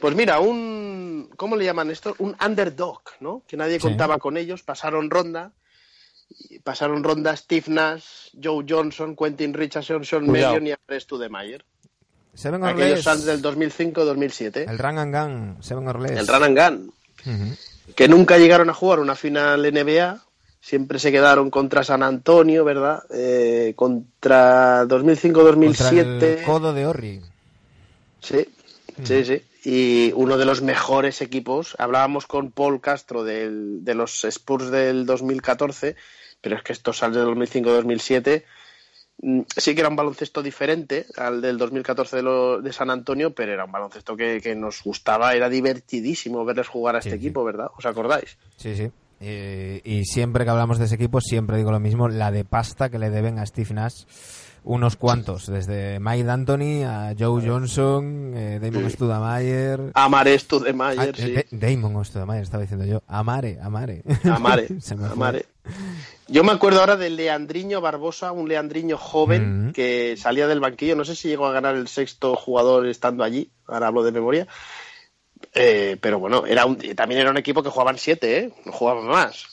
Pues 0.00 0.14
mira, 0.14 0.40
un. 0.40 1.30
¿Cómo 1.36 1.56
le 1.56 1.64
llaman 1.64 1.90
esto? 1.90 2.14
Un 2.18 2.36
underdog, 2.44 3.02
¿no? 3.20 3.42
Que 3.46 3.56
nadie 3.56 3.76
Sí. 3.76 3.82
contaba 3.82 4.18
con 4.18 4.36
ellos. 4.36 4.62
Pasaron 4.62 5.10
ronda. 5.10 5.52
Pasaron 6.62 7.04
ronda 7.04 7.36
Steve 7.36 7.66
Nash, 7.68 8.30
Joe 8.42 8.64
Johnson, 8.68 9.14
Quentin 9.14 9.52
Richardson, 9.54 10.04
Sean. 10.04 10.26
Marion 10.26 10.66
y 10.66 10.72
Andrés 10.72 11.06
Tudemeyer. 11.06 11.64
Seven 12.34 12.64
Aquellos. 12.64 13.02
Suns 13.04 13.24
del 13.24 13.40
2005-2007. 13.42 14.68
El 14.68 14.78
Run 14.78 14.98
and 14.98 15.14
Gun. 15.14 15.62
Seven 15.62 15.86
Orleans. 15.86 16.18
El 16.18 16.26
Run 16.26 16.42
and 16.44 16.58
Gun. 16.58 17.54
Que 17.94 18.08
nunca 18.08 18.38
llegaron 18.38 18.68
a 18.70 18.74
jugar 18.74 18.98
una 19.00 19.14
final 19.14 19.64
NBA. 19.64 20.20
Siempre 20.60 20.98
se 20.98 21.12
quedaron 21.12 21.50
contra 21.50 21.84
San 21.84 22.02
Antonio, 22.02 22.64
¿verdad? 22.64 23.04
Eh, 23.10 23.74
contra 23.76 24.08
Contra 24.16 24.84
2005-2007. 24.86 26.38
el 26.38 26.44
codo 26.44 26.72
de 26.72 26.86
Orri. 26.86 27.20
Sí, 28.20 28.48
sí, 29.04 29.24
sí. 29.26 29.42
Y 29.64 30.12
uno 30.14 30.36
de 30.36 30.44
los 30.44 30.60
mejores 30.62 31.22
equipos. 31.22 31.74
Hablábamos 31.78 32.26
con 32.26 32.50
Paul 32.50 32.80
Castro 32.80 33.24
del- 33.24 33.82
de 33.84 33.94
los 33.94 34.24
Spurs 34.24 34.70
del 34.70 35.06
2014, 35.06 35.96
pero 36.40 36.56
es 36.56 36.62
que 36.62 36.72
estos 36.74 37.02
al 37.02 37.14
del 37.14 37.24
2005-2007 37.24 38.44
mm, 39.22 39.40
sí 39.56 39.74
que 39.74 39.80
era 39.80 39.88
un 39.88 39.96
baloncesto 39.96 40.42
diferente 40.42 41.06
al 41.16 41.40
del 41.40 41.56
2014 41.56 42.16
de, 42.16 42.22
lo- 42.22 42.60
de 42.60 42.72
San 42.72 42.90
Antonio, 42.90 43.34
pero 43.34 43.52
era 43.54 43.64
un 43.64 43.72
baloncesto 43.72 44.16
que, 44.16 44.40
que 44.42 44.54
nos 44.54 44.82
gustaba, 44.82 45.34
era 45.34 45.48
divertidísimo 45.48 46.44
verles 46.44 46.68
jugar 46.68 46.96
a 46.96 46.98
este 46.98 47.10
sí. 47.12 47.16
equipo, 47.16 47.42
¿verdad? 47.44 47.68
¿Os 47.78 47.86
acordáis? 47.86 48.36
Sí, 48.56 48.76
sí. 48.76 48.90
Eh, 49.20 49.80
y 49.84 50.04
siempre 50.04 50.44
que 50.44 50.50
hablamos 50.50 50.78
de 50.78 50.84
ese 50.86 50.96
equipo, 50.96 51.20
siempre 51.22 51.56
digo 51.56 51.70
lo 51.70 51.80
mismo, 51.80 52.08
la 52.08 52.30
de 52.30 52.44
pasta 52.44 52.90
que 52.90 52.98
le 52.98 53.08
deben 53.08 53.38
a 53.38 53.46
Steve 53.46 53.72
Nash 53.72 54.04
unos 54.64 54.96
cuantos, 54.96 55.46
desde 55.46 56.00
Mike 56.00 56.24
D'Antoni 56.24 56.82
a 56.84 57.14
Joe 57.18 57.46
Johnson, 57.46 58.32
eh, 58.34 58.58
Damon 58.62 58.90
Studamayer... 58.90 59.90
Amare 59.94 60.34
de 60.60 60.72
Ah, 60.72 61.06
sí. 61.14 61.34
eh, 61.36 61.46
Da- 61.50 61.68
Damon 61.68 62.04
Studamayer, 62.04 62.42
estaba 62.42 62.62
diciendo 62.62 62.86
yo. 62.86 63.02
Amare, 63.06 63.58
Amare. 63.62 64.02
Amare, 64.24 64.68
me. 64.80 65.12
Amare. 65.12 65.46
Yo 66.28 66.42
me 66.44 66.52
acuerdo 66.52 66.80
ahora 66.80 66.96
del 66.96 67.16
Leandriño 67.16 67.80
Barbosa, 67.80 68.32
un 68.32 68.48
Leandriño 68.48 68.96
joven 68.96 69.68
Mm. 69.68 69.72
que 69.72 70.16
salía 70.16 70.46
del 70.46 70.60
banquillo. 70.60 70.96
No 70.96 71.04
sé 71.04 71.14
si 71.14 71.28
llegó 71.28 71.46
a 71.46 71.52
ganar 71.52 71.74
el 71.74 71.86
sexto 71.88 72.34
jugador 72.34 72.86
estando 72.86 73.22
allí. 73.24 73.50
Ahora 73.66 73.88
hablo 73.88 74.02
de 74.02 74.12
memoria. 74.12 74.46
Eh, 75.52 75.98
pero 76.00 76.18
bueno, 76.18 76.46
era 76.46 76.64
un, 76.66 76.76
también 76.96 77.20
era 77.20 77.30
un 77.30 77.36
equipo 77.36 77.62
que 77.62 77.68
jugaban 77.68 77.98
siete, 77.98 78.38
¿eh? 78.38 78.52
No 78.64 78.72
jugaban 78.72 79.06
más. 79.06 79.46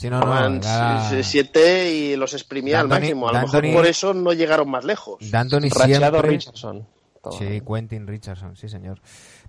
Sí, 0.00 0.08
no, 0.08 0.20
no, 0.20 1.22
siete 1.22 1.92
y 1.92 2.16
los 2.16 2.32
exprimía 2.32 2.80
al 2.80 2.88
D'Antoni- 2.88 3.00
máximo. 3.00 3.28
A 3.28 3.32
lo 3.32 3.38
D'Antoni- 3.40 3.62
mejor 3.68 3.74
por 3.82 3.86
eso 3.86 4.14
no 4.14 4.32
llegaron 4.32 4.70
más 4.70 4.84
lejos. 4.84 5.30
D'Antoni 5.30 5.68
siempre... 5.70 6.22
Richardson. 6.22 6.86
Toma. 7.22 7.36
Sí, 7.36 7.60
Quentin 7.60 8.06
Richardson, 8.06 8.56
sí 8.56 8.66
señor. 8.70 8.98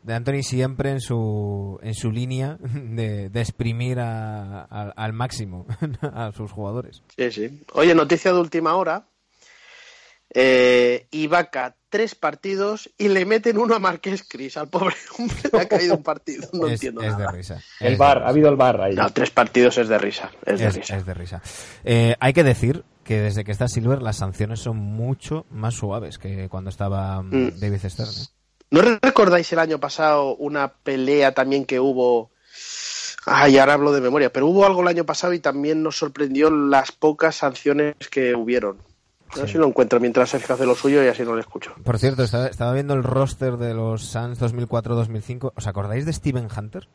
De 0.04 0.14
Anthony 0.14 0.44
siempre 0.44 0.92
en 0.92 1.00
su 1.00 1.80
en 1.82 1.94
su 1.94 2.12
línea 2.12 2.58
de, 2.60 3.30
de 3.30 3.40
exprimir 3.40 4.00
a- 4.02 4.64
a- 4.64 4.92
al 4.94 5.14
máximo 5.14 5.66
a 6.02 6.34
sus 6.34 6.52
jugadores. 6.52 7.02
Sí, 7.16 7.32
sí. 7.32 7.64
Oye, 7.74 7.96
noticia 7.96 8.34
de 8.34 8.40
última 8.42 8.76
hora. 8.76 9.08
Eh, 10.34 11.08
Ibaka, 11.12 11.76
tres 11.90 12.16
partidos 12.16 12.90
y 12.98 13.10
le 13.10 13.26
meten 13.26 13.58
uno 13.58 13.76
a 13.76 13.80
Marqués 13.80 14.24
Cris. 14.28 14.56
Al 14.58 14.70
pobre 14.70 14.96
hombre 15.18 15.36
le 15.52 15.60
ha 15.60 15.68
caído 15.68 15.96
un 15.96 16.04
partido. 16.04 16.48
No 16.54 16.68
es, 16.68 16.74
entiendo 16.74 17.02
es 17.02 17.18
de 17.18 17.24
nada. 17.24 17.32
risa. 17.32 17.62
El 17.80 17.94
Es 17.94 18.00
bar, 18.00 18.20
de 18.20 18.26
ha 18.26 18.28
habido 18.30 18.50
el 18.50 18.56
bar 18.56 18.82
ahí. 18.82 18.96
No, 18.96 19.10
tres 19.10 19.32
partidos 19.32 19.78
es 19.78 19.90
de 19.90 19.98
risa. 19.98 20.32
Es 20.46 20.60
de 20.60 20.70
risa. 20.70 20.96
es 20.98 21.06
de 21.06 21.14
risa. 21.14 21.42
Eh, 21.84 22.16
hay 22.20 22.34
que 22.34 22.44
decir 22.44 22.84
que 23.04 23.20
desde 23.20 23.44
que 23.44 23.52
está 23.52 23.68
Silver 23.68 24.02
las 24.02 24.18
sanciones 24.18 24.60
son 24.62 24.78
mucho 24.78 25.46
más 25.50 25.74
suaves 25.74 26.18
que 26.18 26.48
cuando 26.50 26.70
estaba 26.70 27.22
mm, 27.22 27.30
Mm. 27.36 27.60
David 27.60 27.80
Stern. 27.90 28.10
¿eh? 28.10 28.26
¿No 28.70 28.82
recordáis 29.02 29.52
el 29.52 29.60
año 29.60 29.80
pasado 29.80 30.36
una 30.38 30.70
pelea 30.72 31.34
también 31.34 31.66
que 31.66 31.80
hubo? 31.82 32.32
Ay, 33.26 33.58
ahora 33.58 33.74
hablo 33.74 33.92
de 33.92 34.02
memoria, 34.02 34.32
pero 34.32 34.48
hubo 34.48 34.66
algo 34.66 34.82
el 34.82 34.88
año 34.88 35.06
pasado 35.06 35.34
y 35.34 35.40
también 35.40 35.84
nos 35.84 35.98
sorprendió 35.98 36.50
las 36.50 36.92
pocas 36.94 37.36
sanciones 37.36 37.96
que 38.10 38.34
hubieron. 38.34 38.78
A 39.34 39.38
ver 39.38 39.46
Sí. 39.48 39.54
si 39.54 39.58
lo 39.58 39.68
encuentro 39.68 40.00
mientras 40.00 40.30
Sergio 40.30 40.56
hace 40.56 40.66
lo 40.66 40.76
suyo 40.76 41.04
y 41.04 41.08
así 41.08 41.24
no 41.24 41.34
lo 41.34 41.40
escucho. 41.40 41.74
Por 41.84 41.98
cierto, 42.00 42.24
estaba, 42.24 42.48
estaba 42.48 42.74
viendo 42.74 42.94
el 42.94 43.04
roster 43.04 43.58
de 43.58 43.74
los 43.74 44.04
Suns 44.04 44.40
2004-2005. 44.42 45.54
¿Os 45.56 45.68
acordáis 45.68 46.06
de 46.06 46.14
Steven 46.14 46.48
Hunter? 46.56 46.88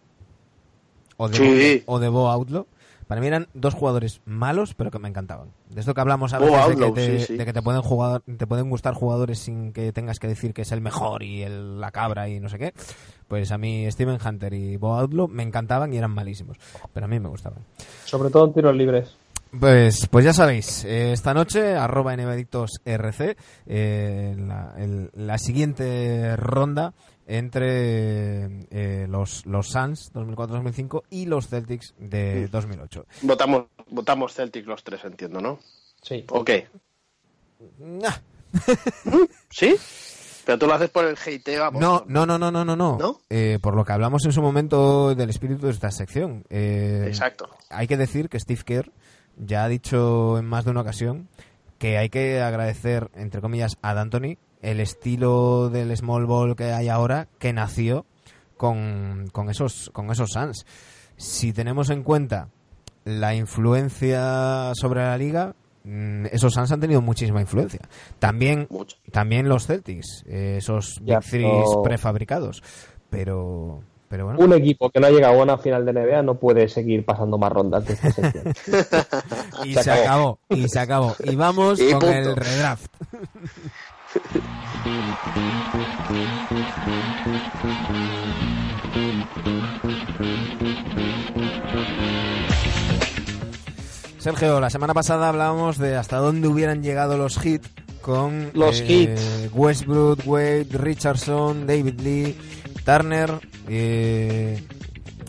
¿O 1.16 1.28
de, 1.28 1.36
Sí. 1.36 1.82
Bo, 1.86 1.94
o 1.94 1.98
de 1.98 2.08
Bo 2.08 2.28
Outlaw? 2.30 2.66
Para 3.06 3.20
mí 3.20 3.28
eran 3.28 3.46
dos 3.54 3.72
jugadores 3.74 4.20
malos, 4.24 4.74
pero 4.74 4.90
que 4.90 4.98
me 4.98 5.08
encantaban. 5.08 5.50
De 5.70 5.78
esto 5.80 5.94
que 5.94 6.00
hablamos 6.00 6.32
a 6.34 6.38
Bo 6.40 6.46
veces 6.46 6.58
de, 6.58 6.72
Outlaw, 6.72 6.94
que 6.94 7.00
te, 7.00 7.18
sí, 7.20 7.26
sí. 7.26 7.36
de 7.36 7.44
que 7.44 7.52
te 7.52 7.62
pueden 7.62 7.80
jugar, 7.80 8.20
te 8.36 8.46
pueden 8.48 8.68
gustar 8.68 8.94
jugadores 8.94 9.38
sin 9.38 9.72
que 9.72 9.92
tengas 9.92 10.18
que 10.18 10.26
decir 10.26 10.52
que 10.52 10.62
es 10.62 10.72
el 10.72 10.80
mejor 10.80 11.22
y 11.22 11.42
el, 11.42 11.80
la 11.80 11.92
cabra 11.92 12.28
y 12.28 12.40
no 12.40 12.48
sé 12.48 12.58
qué. 12.58 12.74
Pues 13.28 13.52
a 13.52 13.58
mí 13.58 13.88
Steven 13.92 14.18
Hunter 14.24 14.52
y 14.54 14.76
Bo 14.76 14.96
Outlaw 14.96 15.28
me 15.28 15.44
encantaban 15.44 15.94
y 15.94 15.98
eran 15.98 16.10
malísimos. 16.10 16.58
Pero 16.92 17.06
a 17.06 17.08
mí 17.08 17.20
me 17.20 17.28
gustaban. 17.28 17.60
Sobre 18.04 18.28
todo 18.30 18.44
en 18.46 18.52
tiros 18.54 18.74
libres. 18.74 19.16
Pues, 19.60 20.06
pues 20.10 20.24
ya 20.24 20.32
sabéis, 20.32 20.84
eh, 20.84 21.12
esta 21.12 21.32
noche, 21.34 21.74
arroba 21.76 22.14
nvedictosrc, 22.16 23.36
eh, 23.66 24.34
la, 24.38 24.74
el- 24.78 25.10
la 25.14 25.38
siguiente 25.38 26.36
ronda 26.36 26.94
entre 27.26 28.66
eh, 28.70 29.06
los, 29.08 29.46
los 29.46 29.68
Suns 29.68 30.12
2004-2005 30.12 31.02
y 31.10 31.26
los 31.26 31.48
Celtics 31.48 31.94
de 31.98 32.48
2008. 32.48 33.06
Votamos, 33.22 33.66
votamos 33.90 34.34
Celtic 34.34 34.66
los 34.66 34.82
tres, 34.84 35.04
entiendo, 35.04 35.40
¿no? 35.40 35.58
Sí. 36.02 36.24
¿O 36.30 36.44
qué? 36.44 36.68
Ah, 38.04 38.20
¿Sí? 39.50 39.74
Pero 40.46 40.58
tú 40.58 40.66
lo 40.68 40.74
haces 40.74 40.90
por 40.90 41.04
el 41.04 41.16
hateo 41.16 41.72
No, 41.72 42.04
no, 42.06 42.24
no, 42.24 42.38
no, 42.38 42.52
no, 42.52 42.64
no, 42.64 42.76
no. 42.76 42.96
¿No? 42.96 43.20
Eh, 43.30 43.58
por 43.60 43.74
lo 43.74 43.84
que 43.84 43.92
hablamos 43.92 44.24
en 44.26 44.32
su 44.32 44.40
momento 44.40 45.12
del 45.16 45.28
espíritu 45.28 45.66
de 45.66 45.72
esta 45.72 45.90
sección. 45.90 46.44
Eh, 46.50 47.04
Exacto. 47.08 47.50
Hay 47.68 47.88
que 47.88 47.96
decir 47.96 48.28
que 48.28 48.38
Steve 48.38 48.62
Kerr 48.64 48.92
ya 49.36 49.64
ha 49.64 49.68
dicho 49.68 50.38
en 50.38 50.44
más 50.44 50.64
de 50.64 50.70
una 50.70 50.82
ocasión 50.82 51.28
que 51.78 51.98
hay 51.98 52.10
que 52.10 52.40
agradecer, 52.40 53.10
entre 53.16 53.40
comillas, 53.40 53.76
a 53.82 53.92
D'Antoni 53.92 54.38
el 54.62 54.78
estilo 54.78 55.68
del 55.68 55.94
small 55.96 56.26
ball 56.26 56.54
que 56.54 56.72
hay 56.72 56.88
ahora 56.88 57.26
que 57.40 57.52
nació 57.52 58.06
con, 58.56 59.28
con 59.32 59.50
esos 59.50 59.90
con 59.92 60.12
esos 60.12 60.30
Suns. 60.30 60.64
Si 61.16 61.52
tenemos 61.52 61.90
en 61.90 62.04
cuenta 62.04 62.50
la 63.04 63.34
influencia 63.34 64.72
sobre 64.74 65.00
la 65.00 65.18
liga, 65.18 65.56
esos 66.32 66.52
Suns 66.52 66.72
han 66.72 66.80
tenido 66.80 67.00
muchísima 67.00 67.40
influencia. 67.40 67.80
También 68.18 68.66
Mucho. 68.70 68.96
también 69.12 69.48
los 69.48 69.66
Celtics, 69.66 70.24
eh, 70.26 70.56
esos 70.58 70.98
Big 71.02 71.20
Threes 71.20 71.68
prefabricados. 71.84 72.62
Pero, 73.10 73.80
pero 74.08 74.24
bueno. 74.26 74.40
Un 74.40 74.52
equipo 74.52 74.90
que 74.90 74.98
no 75.00 75.06
ha 75.06 75.10
llegado 75.10 75.40
a 75.40 75.44
una 75.44 75.58
final 75.58 75.84
de 75.86 75.92
NBA 75.92 76.22
no 76.22 76.34
puede 76.34 76.68
seguir 76.68 77.04
pasando 77.04 77.38
más 77.38 77.52
rondas 77.52 77.84
de 77.86 77.94
esta 77.94 78.10
sección. 78.10 78.44
Y 79.64 79.74
se 79.74 79.82
se, 79.84 79.90
acabó. 79.90 80.38
acabó. 80.48 80.60
Y 80.60 80.68
se 80.68 80.78
acabó. 80.78 81.16
Y 81.24 81.36
vamos 81.36 81.80
Y 81.86 81.90
con 81.92 82.00
punto. 82.00 82.14
el 82.16 82.36
redraft. 82.36 82.86
Sergio, 94.26 94.58
la 94.60 94.70
semana 94.70 94.92
pasada 94.92 95.28
hablábamos 95.28 95.78
de 95.78 95.94
hasta 95.94 96.16
dónde 96.16 96.48
hubieran 96.48 96.82
llegado 96.82 97.16
los 97.16 97.38
Heat 97.38 97.62
con 98.00 98.50
Los 98.54 98.80
eh, 98.84 99.14
Westbrook, 99.54 100.18
Wade, 100.26 100.66
Richardson, 100.72 101.64
David 101.64 102.00
Lee, 102.00 102.36
Turner. 102.84 103.30
eh, 103.68 104.60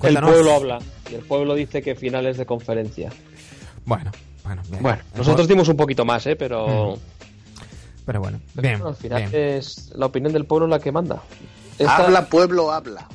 el 0.02 0.18
pueblo 0.20 0.52
habla 0.52 0.80
y 1.12 1.14
el 1.14 1.22
pueblo 1.22 1.54
dice 1.54 1.84
que 1.84 1.94
finales 1.94 2.38
de 2.38 2.48
conferencia. 2.48 3.12
Bueno, 3.86 4.10
bueno, 4.44 4.64
bien. 4.72 4.82
Bueno, 4.82 5.04
nosotros 5.16 5.48
dimos 5.48 5.68
un 5.70 5.78
poquito 5.78 6.04
más, 6.04 6.26
¿eh? 6.26 6.36
Pero, 6.36 6.98
Pero 8.04 8.20
bueno, 8.20 8.40
bien. 8.56 8.82
al 8.84 8.96
final 8.96 9.30
bien. 9.30 9.58
es 9.58 9.92
la 9.96 10.08
opinión 10.08 10.34
del 10.34 10.46
pueblo 10.46 10.66
la 10.66 10.80
que 10.80 10.92
manda. 10.92 11.22
Esta- 11.78 11.98
Habla, 11.98 12.26
pueblo, 12.30 12.72
habla. 12.72 13.08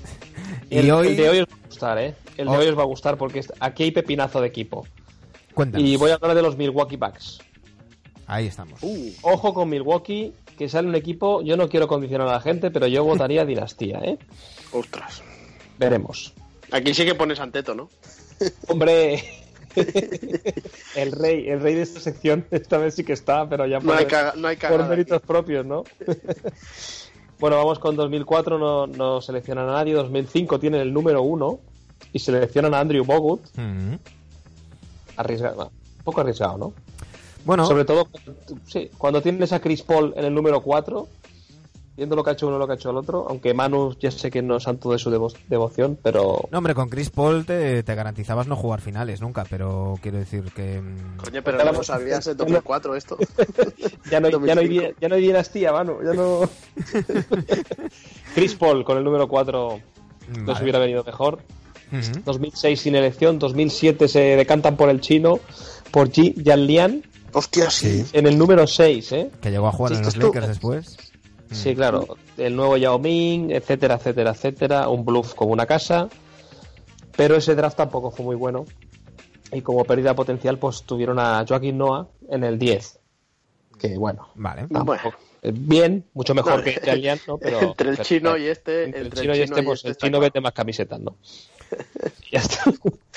Y 0.71 0.79
el, 0.79 0.91
hoy, 0.93 1.09
el 1.09 1.17
de 1.17 1.29
hoy 1.29 1.39
os 1.41 1.47
va 1.49 1.55
a 1.61 1.67
gustar, 1.67 1.99
¿eh? 1.99 2.15
El 2.37 2.47
de 2.47 2.53
Hoy- 2.53 2.59
hoy 2.67 2.69
os 2.71 2.79
va 2.79 2.83
a 2.83 2.87
gustar 2.87 3.17
porque 3.17 3.45
aquí 3.59 3.83
hay 3.83 3.91
pepinazo 3.91 4.41
de 4.41 4.47
equipo. 4.47 4.87
Cuéntanos. 5.55 5.87
Y 5.87 5.97
voy 5.97 6.11
a 6.11 6.15
hablar 6.15 6.35
de 6.35 6.43
los 6.43 6.57
Milwaukee 6.57 6.97
Bucks. 6.97 7.41
Ahí 8.27 8.47
estamos. 8.47 8.79
Uh, 8.83 9.11
Ojo 9.23 9.53
con 9.53 9.69
Milwaukee, 9.69 10.33
que 10.57 10.69
sale 10.69 10.89
un 10.89 10.95
equipo, 10.95 11.43
yo 11.43 11.57
no 11.57 11.69
quiero 11.69 11.87
condicionar 11.89 12.29
a 12.29 12.33
la 12.33 12.41
gente, 12.41 12.71
pero 12.71 12.87
yo 12.87 13.05
votaría 13.05 13.45
dinastía, 13.45 13.99
¿eh? 13.99 14.19
ostras. 14.73 15.23
Veremos. 15.79 16.33
Aquí 16.71 16.95
sí 16.95 17.05
que 17.05 17.15
pones 17.15 17.41
anteto, 17.41 17.75
¿no? 17.75 17.91
Hombre, 18.69 19.23
el 20.97 21.13
rey, 21.13 21.49
el 21.49 21.61
rey 21.61 21.75
de 21.75 21.83
esta 21.83 22.01
sección 22.01 22.47
esta 22.51 22.79
vez 22.79 22.95
sí 22.95 23.05
que 23.05 23.13
está, 23.13 23.49
pero 23.49 23.67
ya 23.67 23.79
No 23.81 23.87
por, 23.87 23.97
hay, 23.97 24.05
caga- 24.07 24.35
no 24.37 24.49
hay 24.49 24.57
por 24.57 24.87
méritos 24.89 25.19
aquí. 25.19 25.27
propios, 25.27 25.67
¿no? 25.67 25.85
bueno, 27.39 27.57
vamos 27.57 27.79
con 27.79 27.97
2004, 27.97 28.59
no, 28.59 28.87
no 28.87 29.21
seleccionan 29.21 29.69
a 29.69 29.73
nadie, 29.73 29.95
2005 29.95 30.59
tienen 30.61 30.81
el 30.81 30.93
número 30.93 31.23
uno 31.23 31.61
y 32.13 32.19
seleccionan 32.19 32.75
a 32.75 32.81
Andrew 32.81 33.05
Bogut, 33.05 33.43
Mm. 33.57 33.95
Arriesgado, 35.17 35.71
un 35.99 36.05
poco 36.05 36.21
arriesgado, 36.21 36.59
¿no? 36.59 36.73
Bueno, 37.45 37.67
Sobre 37.67 37.85
todo, 37.85 38.09
sí, 38.67 38.89
cuando 38.97 39.21
tienes 39.21 39.53
a 39.53 39.61
Chris 39.61 39.83
Paul 39.83 40.15
en 40.17 40.25
el 40.25 40.33
número 40.35 40.61
4, 40.61 41.09
viendo 41.97 42.15
lo 42.17 42.23
que 42.23 42.31
ha 42.31 42.33
hecho 42.35 42.47
uno 42.47 42.57
lo 42.57 42.67
que 42.67 42.73
ha 42.75 42.77
hecho 42.77 42.91
el 42.91 42.97
otro, 42.97 43.27
aunque 43.29 43.53
Manu 43.53 43.95
ya 44.01 44.11
sé 44.13 44.31
que 44.31 44.41
no 44.43 44.57
es 44.59 44.63
santo 44.63 44.93
de 44.93 44.99
su 44.99 45.11
devo- 45.11 45.35
devoción, 45.49 45.99
pero 46.01 46.49
no, 46.53 46.59
hombre, 46.59 46.75
con 46.75 46.89
Chris 46.89 47.11
Paul 47.11 47.45
te, 47.45 47.83
te 47.83 47.95
garantizabas 47.97 48.47
no 48.47 48.55
jugar 48.57 48.81
finales 48.81 49.21
nunca, 49.21 49.45
pero 49.51 49.99
quiero 50.01 50.19
decir 50.19 50.45
que... 50.55 50.81
mm, 50.81 51.17
Coño, 51.17 51.43
pero 51.43 51.59
no 51.65 51.73
lo 51.73 51.83
sabías 51.83 52.25
en 52.29 52.37
2004 52.37 52.95
esto. 52.95 53.19
ya 54.11 54.21
no, 54.21 54.29
hay, 54.29 54.33
ya, 54.47 54.55
no 54.55 54.61
hay, 54.61 54.69
2005. 54.69 54.99
ya 55.01 55.09
no 55.09 55.15
hay 55.17 55.21
dinastía, 55.23 55.73
Manu, 55.73 55.99
ya 56.05 56.13
no... 56.15 56.49
Chris 58.35 58.55
Paul 58.55 58.85
con 58.85 58.99
el 58.99 59.05
número 59.05 59.29
4 59.29 59.81
nos 60.29 60.47
Vale. 60.47 60.63
hubiera 60.63 60.79
venido 60.79 61.03
mejor. 61.05 61.41
Ujú. 61.93 62.23
2006 62.25 62.81
sin 62.81 62.95
elección, 62.97 63.39
2007 63.39 64.09
se 64.09 64.21
decantan 64.37 64.77
por 64.77 64.89
el 64.89 65.01
chino, 65.01 65.41
por 65.91 66.11
Ji 66.11 66.35
Yanlian 66.43 67.03
Hostia, 67.35 67.71
sí. 67.71 68.05
en 68.13 68.27
el 68.27 68.37
número 68.39 68.67
6, 68.67 69.13
¿eh? 69.13 69.31
Que 69.41 69.51
llegó 69.51 69.67
a 69.69 69.73
jugar 69.73 69.93
Sí, 69.93 69.99
en 70.01 70.07
esto 70.07 70.09
los 70.09 70.15
es 70.15 70.21
tú. 70.21 70.27
Lakers 70.35 70.49
después. 70.49 70.97
Sí, 71.51 71.75
claro. 71.75 72.17
El 72.39 72.57
nuevo 72.57 72.77
Yao 72.79 72.99
Ming, 72.99 73.51
etcétera, 73.51 73.97
etcétera, 73.97 74.31
etcétera. 74.31 74.89
Un 74.89 75.05
bluff 75.05 75.35
como 75.35 75.53
una 75.53 75.67
casa. 75.67 76.09
Pero 77.17 77.37
ese 77.37 77.55
draft 77.55 77.77
tampoco 77.77 78.11
fue 78.11 78.25
muy 78.25 78.37
bueno. 78.37 78.65
Y 79.53 79.61
como 79.61 79.85
pérdida 79.85 80.15
potencial, 80.15 80.59
pues 80.59 80.83
tuvieron 80.85 81.19
a 81.19 81.45
Joaquín 81.47 81.77
Noah 81.77 82.09
en 82.31 82.45
el 82.45 82.59
10. 82.59 82.99
Que 83.79 83.99
bueno, 83.99 84.29
Vale. 84.35 84.67
Bueno, 84.71 84.95
eh, 84.95 85.11
bien, 85.43 86.05
mucho 86.15 86.35
mejor 86.35 86.59
No, 86.59 86.65
que 86.65 86.81
Yanlian, 86.85 87.19
¿no? 87.27 87.39
Pero, 87.39 87.61
entre 87.61 87.91
el 87.91 87.97
pero- 87.97 88.05
chino 88.09 88.37
y 88.37 88.47
este, 88.47 88.85
entre 88.85 89.01
el 89.01 89.07
entre 89.07 89.21
chino 89.23 89.35
y 89.37 89.41
este, 89.41 89.63
pues 89.63 89.85
el 89.85 89.97
chino 89.97 90.21
vende 90.21 90.41
más 90.41 90.53
camisetas, 90.53 91.01
¿no? 91.01 91.17
ya 92.31 92.39
está. 92.41 92.65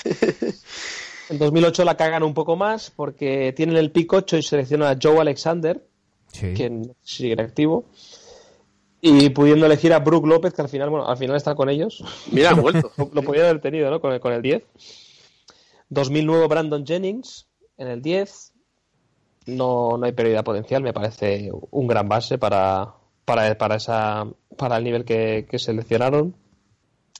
en 1.30 1.38
2008 1.39 1.84
la 1.84 1.97
cagan 1.97 2.23
un 2.23 2.34
poco 2.34 2.55
más 2.55 2.91
porque 2.91 3.53
tienen 3.55 3.78
el 3.78 3.91
pick 3.91 4.11
8 4.13 4.38
y 4.38 4.43
seleccionan 4.43 4.95
a 4.95 4.99
Joe 5.01 5.19
Alexander, 5.19 5.82
Sí. 6.32 6.53
que 6.53 6.69
no 6.69 6.95
sigue 7.01 7.34
en 7.34 7.39
activo. 7.39 7.86
Y 8.99 9.30
pudiendo 9.30 9.67
elegir 9.67 9.93
a 9.93 9.99
Brook 9.99 10.26
López, 10.26 10.53
que 10.53 10.61
al 10.63 10.67
final, 10.69 10.89
bueno, 10.89 11.07
al 11.07 11.15
final 11.15 11.36
está 11.38 11.53
con 11.55 11.69
ellos. 11.69 12.03
Mira, 12.32 12.49
ha 12.49 12.53
vuelto. 12.59 12.91
Lo, 12.97 13.09
lo 13.13 13.21
podían 13.21 13.45
haber 13.45 13.61
tenido, 13.61 13.89
¿no? 13.89 14.01
Con 14.01 14.11
el, 14.11 14.19
con 14.19 14.34
el 14.34 14.41
10. 14.41 14.63
2009 15.89 16.47
Brandon 16.47 16.86
Jennings 16.86 17.47
en 17.78 17.88
el 17.88 18.01
10. 18.01 18.51
No, 19.47 19.97
no 19.97 20.05
hay 20.05 20.11
pérdida 20.11 20.43
potencial, 20.43 20.81
me 20.81 20.93
parece 20.93 21.51
un 21.71 21.87
gran 21.87 22.07
base 22.09 22.37
para, 22.37 22.93
para, 23.25 23.57
para, 23.57 23.75
esa, 23.75 24.25
para 24.57 24.77
el 24.77 24.83
nivel 24.83 25.05
que, 25.05 25.45
que 25.49 25.59
seleccionaron. 25.59 26.35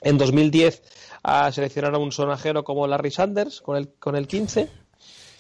En 0.02 0.18
2010 0.18 0.82
ah, 1.24 1.52
seleccionaron 1.52 1.96
a 2.02 2.04
un 2.04 2.12
sonajero 2.12 2.64
como 2.64 2.88
Larry 2.88 3.12
Sanders 3.12 3.62
con 3.62 3.78
el, 3.78 3.90
con 4.00 4.16
el 4.16 4.28
15. 4.28 4.68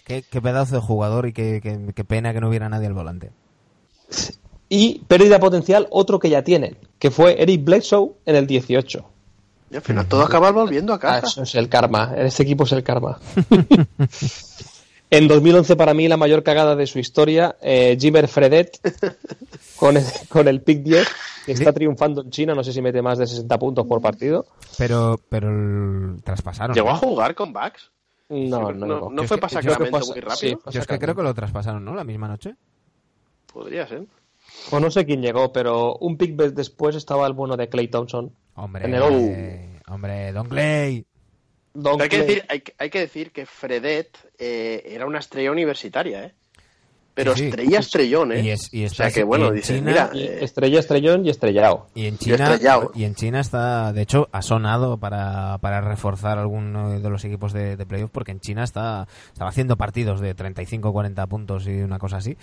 Qué, 0.05 0.23
qué 0.29 0.41
pedazo 0.41 0.75
de 0.75 0.81
jugador 0.81 1.25
y 1.27 1.33
qué, 1.33 1.59
qué- 1.61 1.91
qué 1.95 2.03
pena 2.03 2.33
que 2.33 2.41
no 2.41 2.49
hubiera 2.49 2.69
nadie 2.69 2.87
al 2.87 2.93
volante. 2.93 3.31
Y 4.69 4.99
pérdida 5.07 5.39
potencial, 5.39 5.87
otro 5.91 6.19
que 6.19 6.29
ya 6.29 6.43
tienen, 6.43 6.77
que 6.99 7.09
fue 7.11 7.41
Eric 7.41 7.63
Bledsoe 7.63 8.13
en 8.25 8.35
el 8.35 8.45
18. 8.47 9.05
Y 9.71 9.75
al 9.77 9.81
final 9.81 10.07
todo 10.07 10.21
acaba 10.21 10.51
volviendo 10.51 10.93
a 10.93 10.97
Ah, 10.97 10.99
casa. 10.99 11.27
eso 11.27 11.43
es 11.43 11.55
el 11.55 11.69
karma. 11.69 12.13
Este 12.17 12.43
equipo 12.43 12.63
es 12.65 12.71
el 12.71 12.83
karma. 12.83 13.19
en 15.09 15.27
2011, 15.27 15.75
para 15.75 15.93
mí, 15.93 16.07
la 16.07 16.17
mayor 16.17 16.43
cagada 16.43 16.75
de 16.75 16.87
su 16.87 16.99
historia, 16.99 17.55
eh, 17.61 17.97
Jimmer 17.99 18.27
Fredet, 18.27 18.79
con 19.77 19.97
el, 19.97 20.03
con 20.29 20.47
el 20.47 20.61
pick 20.61 20.83
10, 20.83 21.07
que 21.45 21.51
está 21.51 21.71
triunfando 21.73 22.21
en 22.21 22.31
China. 22.31 22.55
No 22.55 22.63
sé 22.63 22.73
si 22.73 22.81
mete 22.81 23.01
más 23.01 23.17
de 23.17 23.27
60 23.27 23.57
puntos 23.59 23.85
por 23.85 24.01
partido. 24.01 24.45
Pero, 24.77 25.19
pero 25.29 25.49
el- 25.49 26.21
traspasaron. 26.23 26.75
¿Llegó 26.75 26.89
¿no? 26.89 26.93
a 26.95 26.97
jugar 26.97 27.35
con 27.35 27.53
Bucks? 27.53 27.91
No, 28.29 28.71
no, 28.71 28.85
no, 28.87 29.09
no 29.11 29.23
fue 29.25 29.37
para 29.37 29.53
yo 29.53 29.59
es 29.59 29.65
que 29.77 29.83
Sacramento 29.85 30.07
muy 30.07 30.19
rápido. 30.21 30.35
sí. 30.65 30.71
Yo 30.71 30.79
es 30.81 30.87
que 30.87 30.97
creo 30.97 31.15
que 31.15 31.21
lo 31.21 31.33
traspasaron, 31.35 31.85
¿no? 31.85 31.93
La 31.93 32.03
misma 32.03 32.27
noche. 32.27 32.55
Podría 33.53 33.87
ser. 33.87 34.05
O 34.71 34.79
no 34.79 34.89
sé 34.89 35.05
quién 35.05 35.21
llegó, 35.21 35.53
pero 35.53 35.95
un 35.97 36.17
pick 36.17 36.35
después 36.35 36.95
estaba 36.95 37.27
el 37.27 37.33
bueno 37.33 37.55
de 37.55 37.69
Clay 37.69 37.87
Thompson. 37.87 38.31
Hombre, 38.55 38.85
En 38.85 38.93
el 38.95 39.01
hombre, 39.87 40.31
Don 40.33 40.47
Clay. 40.47 41.05
Don 41.75 42.01
Hay 42.01 42.09
que, 42.09 42.23
decir, 42.23 42.43
hay, 42.49 42.61
que- 42.61 42.73
hay 42.77 42.89
que 42.89 42.99
decir 42.99 43.31
que 43.31 43.45
Fredet 43.45 44.17
eh, 44.39 44.81
era 44.87 45.05
una 45.05 45.19
estrella 45.19 45.51
universitaria, 45.51 46.23
¿eh? 46.25 46.33
Pero 47.13 47.31
Sí, 47.33 47.43
sí. 47.43 47.45
estrella 47.47 47.79
estrellón, 47.79 48.31
¿eh? 48.33 48.41
Y 48.41 48.49
es- 48.49 48.73
y 48.73 48.83
o 48.85 48.89
sea 48.89 49.09
que 49.09 49.23
bueno, 49.23 49.47
en 49.47 49.53
dices, 49.55 49.77
China- 49.77 49.89
mira, 49.89 50.09
eh, 50.13 50.39
Estrella, 50.41 50.79
estrellón 50.79 51.25
y 51.25 51.29
estrellado. 51.29 51.87
Y 51.95 52.07
en 52.07 52.15
Y 52.15 52.17
China, 52.17 52.35
estrellado. 52.51 52.91
y 52.93 53.05
en 53.05 53.15
China 53.15 53.39
está, 53.39 53.93
de 53.93 54.01
hecho, 54.01 54.27
ha 54.33 54.41
sonado 54.41 54.97
para, 54.97 55.57
para 55.59 55.79
reforzar 55.79 56.37
alguno 56.39 56.99
de 56.99 57.09
los 57.09 57.23
equipos 57.23 57.53
de, 57.53 57.77
de 57.77 57.85
playoff, 57.85 58.11
porque 58.11 58.31
en 58.33 58.41
China 58.41 58.65
está, 58.65 59.07
estaba 59.31 59.49
haciendo 59.49 59.77
partidos 59.77 60.19
de 60.19 60.33
35 60.33 60.91
40 60.91 61.25
puntos 61.27 61.65
y 61.67 61.75
una 61.81 61.99
cosa 61.99 62.17
así. 62.17 62.35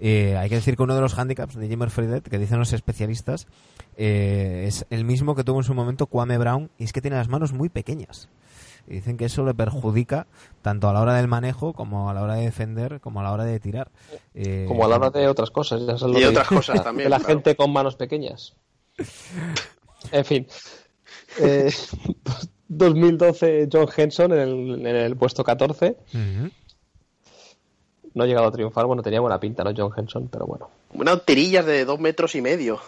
Eh, 0.00 0.36
hay 0.36 0.48
que 0.48 0.56
decir 0.56 0.76
que 0.76 0.82
uno 0.82 0.96
de 0.96 1.02
los 1.02 1.16
handicaps 1.16 1.54
de 1.54 1.68
Jimmer 1.68 1.90
Fredet, 1.90 2.28
que 2.28 2.38
dicen 2.40 2.58
los 2.58 2.72
especialistas, 2.72 3.46
eh, 3.96 4.64
es 4.66 4.86
el 4.90 5.04
mismo 5.04 5.36
que 5.36 5.44
tuvo 5.44 5.58
en 5.60 5.64
su 5.64 5.74
momento 5.74 6.06
Kwame 6.06 6.36
Brown, 6.38 6.68
y 6.78 6.84
es 6.84 6.92
que 6.92 7.00
tiene 7.00 7.16
las 7.16 7.28
manos 7.28 7.52
muy 7.52 7.68
pequeñas. 7.68 8.28
Y 8.88 8.94
dicen 8.94 9.16
que 9.16 9.24
eso 9.24 9.44
le 9.44 9.52
perjudica 9.54 10.26
tanto 10.62 10.88
a 10.88 10.92
la 10.92 11.00
hora 11.00 11.14
del 11.14 11.26
manejo, 11.28 11.72
como 11.72 12.08
a 12.10 12.14
la 12.14 12.22
hora 12.22 12.34
de 12.36 12.42
defender, 12.44 13.00
como 13.00 13.20
a 13.20 13.22
la 13.24 13.32
hora 13.32 13.44
de 13.44 13.58
tirar. 13.60 13.90
Eh, 14.34 14.64
Como 14.68 14.84
a 14.84 14.88
la 14.88 14.96
hora 14.96 15.10
de 15.10 15.26
otras 15.28 15.50
cosas. 15.50 15.80
ya 15.80 15.98
sabes 15.98 16.14
lo 16.14 16.18
Y 16.18 16.22
que 16.22 16.28
otras 16.28 16.48
dice. 16.48 16.54
cosas 16.56 16.84
también, 16.84 17.06
De 17.06 17.10
la 17.10 17.16
claro. 17.18 17.28
gente 17.34 17.56
con 17.56 17.72
manos 17.72 17.96
pequeñas. 17.96 18.54
En 20.12 20.24
fin. 20.24 20.46
Eh, 21.40 21.70
2012 22.68 23.68
John 23.72 23.86
Henson 23.96 24.32
en 24.32 24.38
el, 24.40 24.86
en 24.86 24.96
el 24.96 25.16
puesto 25.16 25.44
14. 25.44 25.96
Ujú. 26.14 26.50
No 28.14 28.24
ha 28.24 28.26
llegado 28.26 28.46
a 28.46 28.52
triunfar. 28.52 28.86
Bueno, 28.86 29.02
tenía 29.02 29.20
buena 29.20 29.38
pinta, 29.38 29.62
¿no? 29.62 29.72
John 29.76 29.92
Henson, 29.96 30.28
pero 30.28 30.46
bueno. 30.46 30.68
Unas 30.98 31.24
tirillas 31.24 31.64
de 31.66 31.84
dos 31.84 31.98
metros 32.00 32.34
y 32.34 32.40
medio. 32.40 32.80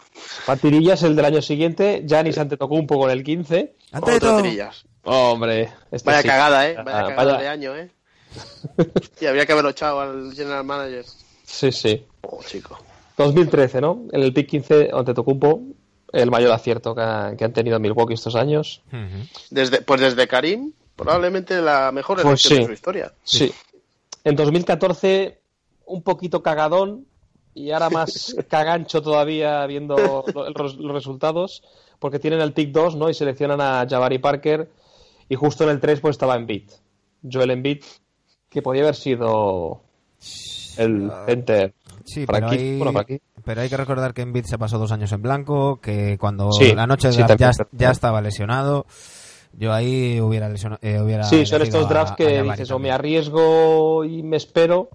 Patirillas 0.46 1.02
el 1.02 1.14
del 1.16 1.24
año 1.24 1.42
siguiente, 1.42 2.04
Janis 2.08 2.38
Antetokounmpo 2.38 2.98
con 2.98 3.10
el 3.10 3.22
15. 3.22 3.74
Ante 3.92 4.04
Otras 4.14 4.20
todo, 4.20 4.42
tirillas. 4.42 4.84
Hombre, 5.04 5.70
este 5.90 6.06
Vaya 6.10 6.22
sí. 6.22 6.28
cagada, 6.28 6.68
¿eh? 6.68 6.74
Ah, 6.78 6.82
Vaya 6.82 6.98
cagada 7.08 7.24
vaya- 7.32 7.38
de 7.38 7.48
año, 7.48 7.76
¿eh? 7.76 7.90
Y 9.20 9.26
habría 9.26 9.46
que 9.46 9.52
haberlo 9.52 9.70
echado 9.70 10.00
al 10.00 10.32
general 10.34 10.64
manager. 10.64 11.04
Sí, 11.44 11.72
sí. 11.72 12.04
Oh, 12.22 12.40
chico. 12.46 12.78
2013, 13.16 13.80
¿no? 13.80 14.02
En 14.12 14.22
el 14.22 14.32
pick 14.32 14.48
15, 14.48 14.90
Antetokounmpo, 14.92 15.62
el 16.12 16.30
mayor 16.30 16.52
acierto 16.52 16.94
que, 16.94 17.00
ha- 17.00 17.34
que 17.36 17.44
han 17.44 17.52
tenido 17.52 17.78
Milwaukee 17.80 18.14
estos 18.14 18.34
años. 18.36 18.82
Desde, 19.50 19.80
pues 19.82 20.00
desde 20.00 20.28
Karim, 20.28 20.72
probablemente 20.94 21.60
la 21.60 21.90
mejor 21.92 22.20
Pues 22.22 22.44
elección 22.44 22.54
sí. 22.54 22.60
de 22.60 22.66
su 22.66 22.72
historia. 22.72 23.12
Sí. 23.24 23.52
En 24.24 24.36
2014, 24.36 25.40
un 25.86 26.02
poquito 26.02 26.42
cagadón 26.42 27.06
y 27.58 27.70
ahora 27.72 27.90
más 27.90 28.34
cagancho 28.48 29.02
todavía 29.02 29.66
viendo 29.66 29.96
lo- 30.34 30.50
los, 30.50 30.76
los 30.76 30.92
resultados, 30.92 31.62
porque 31.98 32.18
tienen 32.18 32.40
el 32.40 32.52
pick 32.52 32.70
2, 32.72 32.96
¿no? 32.96 33.10
Y 33.10 33.14
seleccionan 33.14 33.60
a 33.60 33.86
Jabari 33.88 34.18
Parker 34.18 34.70
y 35.28 35.34
justo 35.34 35.64
en 35.64 35.70
el 35.70 35.80
3 35.80 36.00
pues 36.00 36.14
estaba 36.14 36.36
Embiid. 36.36 36.70
Joel 37.30 37.50
Embiid, 37.50 37.82
que 38.48 38.62
podía 38.62 38.82
haber 38.82 38.94
sido 38.94 39.82
el 40.76 41.10
center 41.26 41.74
Sí, 42.04 42.24
pero 42.26 42.38
franquicia. 42.38 42.64
hay, 42.72 42.78
Bueno, 42.78 42.92
franquicia. 42.92 43.26
pero 43.44 43.60
hay 43.60 43.68
que 43.68 43.76
recordar 43.76 44.14
que 44.14 44.22
Embiid 44.22 44.44
se 44.44 44.58
pasó 44.58 44.78
dos 44.78 44.92
años 44.92 45.10
en 45.12 45.20
blanco, 45.22 45.80
que 45.80 46.16
cuando 46.18 46.50
Sí, 46.52 46.72
la 46.74 46.86
noche 46.86 47.08
de 47.08 47.14
sí, 47.14 47.22
draft 47.22 47.62
ya, 47.72 47.90
estaba 47.90 48.20
lesionado. 48.20 48.86
Yo 49.52 49.72
ahí 49.72 50.20
hubiera 50.20 50.48
lesionado. 50.48 50.80
hubiera 51.04 51.24
Sí, 51.24 51.44
son 51.44 51.62
estos 51.62 51.88
drafts 51.88 52.12
a 52.12 52.16
que 52.16 52.42
dices, 52.42 52.70
o 52.70 52.74
me 52.78 52.90
también. 52.90 52.94
arriesgo 52.94 54.04
y 54.04 54.22
me 54.22 54.36
espero 54.36 54.88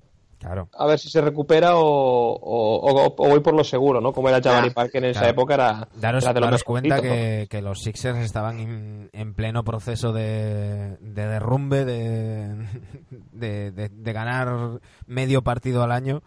Claro. 0.43 0.67
a 0.77 0.85
ver 0.85 0.99
si 0.99 1.09
se 1.09 1.21
recupera 1.21 1.75
o, 1.77 1.81
o- 1.81 2.91
o- 2.91 3.15
o 3.17 3.29
voy 3.29 3.39
por 3.39 3.53
lo 3.53 3.63
seguro, 3.63 4.01
¿no? 4.01 4.11
Como 4.11 4.27
era 4.29 4.41
Jabari 4.41 4.69
Parker 4.71 5.03
en 5.03 5.09
esa 5.11 5.21
época, 5.29 5.53
era, 5.53 5.87
Daros, 5.95 6.23
era 6.23 6.33
de 6.33 6.39
lo 6.41 6.45
daros 6.47 6.63
cuenta 6.63 6.97
que, 7.01 7.47
que 7.49 7.61
los 7.61 7.81
Sixers 7.81 8.19
estaban 8.19 8.59
en, 8.59 9.09
en 9.13 9.33
pleno 9.33 9.63
proceso 9.63 10.11
de, 10.13 10.97
de 10.99 11.27
derrumbe, 11.27 11.85
de, 11.85 12.67
de, 13.31 13.71
de- 13.71 13.89
de 13.89 14.13
ganar 14.13 14.79
medio 15.07 15.41
partido 15.43 15.81
al 15.83 15.91
año 15.91 16.21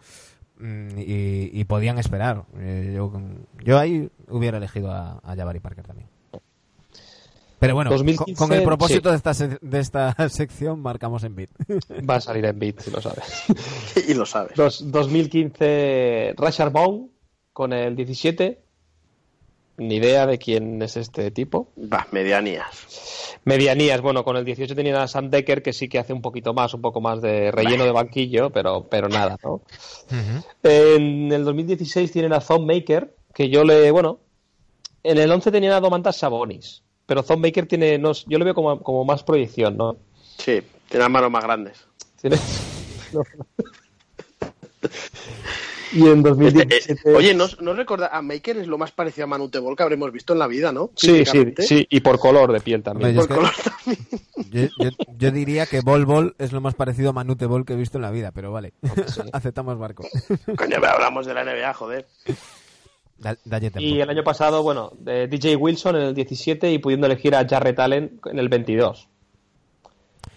mm, 0.59 0.97
y, 0.97 1.49
y 1.59 1.63
podían 1.65 1.99
esperar. 1.99 2.45
Eh, 2.57 2.93
Yo, 2.95 3.11
yo 3.63 3.77
ahí 3.77 4.09
hubiera 4.29 4.57
elegido 4.57 4.91
a, 4.91 5.19
a 5.23 5.35
Jabari 5.35 5.59
Parker 5.59 5.85
también. 5.85 6.09
Pero 7.59 7.73
bueno, 7.73 7.89
con- 7.89 7.97
2015, 7.97 8.33
con, 8.35 8.53
el 8.53 8.63
propósito 8.63 9.09
sí. 9.09 9.11
de, 9.11 9.15
esta 9.17 9.57
de 9.61 9.79
esta 9.79 10.29
sección 10.29 10.79
marcamos 10.79 11.23
en 11.23 11.35
bit. 11.35 11.49
Va 12.07 12.15
a 12.15 12.21
salir 12.21 12.45
en 12.45 12.59
beat, 12.59 12.79
si 12.81 12.91
lo 12.91 13.01
sabes. 13.01 13.43
y 14.07 14.13
lo 14.13 14.25
sabes. 14.25 14.55
Dos- 14.55 14.91
2015, 14.91 16.33
Rashard 16.37 16.71
Bone 16.71 17.07
con 17.53 17.73
el 17.73 17.95
17. 17.95 18.61
Ni 19.79 19.95
idea 19.97 20.25
de 20.25 20.39
quién 20.39 20.81
es 20.81 20.97
este 20.97 21.29
tipo. 21.29 21.67
Va, 21.77 22.07
medianías. 22.11 23.37
Medianías, 23.45 24.01
bueno, 24.01 24.23
con 24.23 24.35
el 24.35 24.43
18 24.43 24.73
tenían 24.75 24.95
a 24.95 25.07
Sam 25.07 25.29
Decker, 25.29 25.61
que 25.61 25.71
sí 25.71 25.87
que 25.87 25.99
hace 25.99 26.13
un 26.13 26.21
poquito 26.21 26.53
más, 26.55 26.73
un 26.73 26.81
poco 26.81 26.99
más 26.99 27.21
de 27.21 27.51
relleno 27.51 27.83
de 27.85 27.91
banquillo, 27.91 28.49
pero, 28.49 28.87
pero 28.89 29.07
nada, 29.07 29.37
¿no? 29.43 29.51
Ujú. 29.51 30.43
En 30.63 31.31
el 31.31 31.45
2016 31.45 32.11
tienen 32.11 32.33
a 32.33 32.39
Thon 32.39 32.65
Maker, 32.65 33.15
que 33.35 33.49
yo 33.49 33.63
le, 33.63 33.91
bueno, 33.91 34.19
en 35.03 35.19
el 35.19 35.31
11 35.31 35.51
tenían 35.51 35.73
a 35.73 35.79
Domantas 35.79 36.17
Sabonis, 36.17 36.81
pero 37.07 37.23
Thon 37.23 37.41
Maker 37.41 37.65
tiene, 37.65 37.97
no, 37.97 38.11
yo 38.11 38.37
le 38.37 38.45
veo 38.45 38.53
como, 38.53 38.79
como 38.83 39.03
más 39.03 39.23
proyección, 39.23 39.75
¿no? 39.77 39.97
Sí, 40.37 40.61
tiene 40.87 41.03
las 41.05 41.09
manos 41.09 41.31
más 41.31 41.43
grandes. 41.43 41.87
Tiene- 42.21 42.37
no. 43.11 43.23
y 45.93 46.01
en 46.05 46.19
Eh, 46.19 46.21
2017... 46.21 46.93
eh, 47.09 47.15
oye, 47.15 47.33
¿no, 47.33 47.47
no 47.61 47.73
recuerda? 47.73 48.07
A 48.15 48.21
Maker 48.21 48.57
es 48.57 48.67
lo 48.67 48.77
más 48.77 48.91
parecido 48.91 49.23
a 49.23 49.27
Manute 49.27 49.59
Bol 49.59 49.75
que 49.75 49.83
habremos 49.83 50.11
visto 50.11 50.33
en 50.33 50.39
la 50.39 50.47
vida, 50.47 50.71
¿no? 50.71 50.91
Sí, 50.95 51.23
sí, 51.25 51.53
sí, 51.59 51.87
y 51.89 52.01
por 52.01 52.19
color 52.19 52.51
de 52.51 52.59
piel 52.59 52.83
también. 52.83 53.17
Hombre, 53.17 53.25
Por 53.27 53.37
color 53.37 53.53
también. 53.63 54.07
Yo, 54.49 54.61
yo- 54.79 54.91
yo 55.17 55.31
diría 55.31 55.65
que 55.65 55.81
Bol 55.81 56.05
Bol 56.05 56.35
es 56.37 56.51
lo 56.53 56.61
más 56.61 56.73
parecido 56.75 57.09
a 57.09 57.13
Manute 57.13 57.45
Bol 57.47 57.65
que 57.65 57.73
he 57.73 57.75
visto 57.75 57.97
en 57.97 58.03
la 58.03 58.11
vida, 58.11 58.31
pero 58.31 58.51
vale, 58.51 58.71
sí. 59.07 59.21
aceptamos 59.33 59.77
barco. 59.77 60.07
Coño, 60.55 60.77
hablamos 60.77 61.25
de 61.25 61.33
la 61.33 61.43
NBA, 61.43 61.73
joder. 61.73 62.07
Da-. 63.19 63.37
Y 63.79 63.99
el 63.99 64.09
año 64.09 64.23
pasado, 64.23 64.61
bueno, 64.63 64.91
de 64.99 65.27
DJ 65.27 65.55
Wilson 65.55 65.95
en 65.95 66.01
el 66.03 66.13
17 66.13 66.71
y 66.71 66.77
pudiendo 66.79 67.07
elegir 67.07 67.35
a 67.35 67.47
Jarrett 67.47 67.79
Allen 67.79 68.19
en 68.25 68.39
el 68.39 68.49
22. 68.49 69.07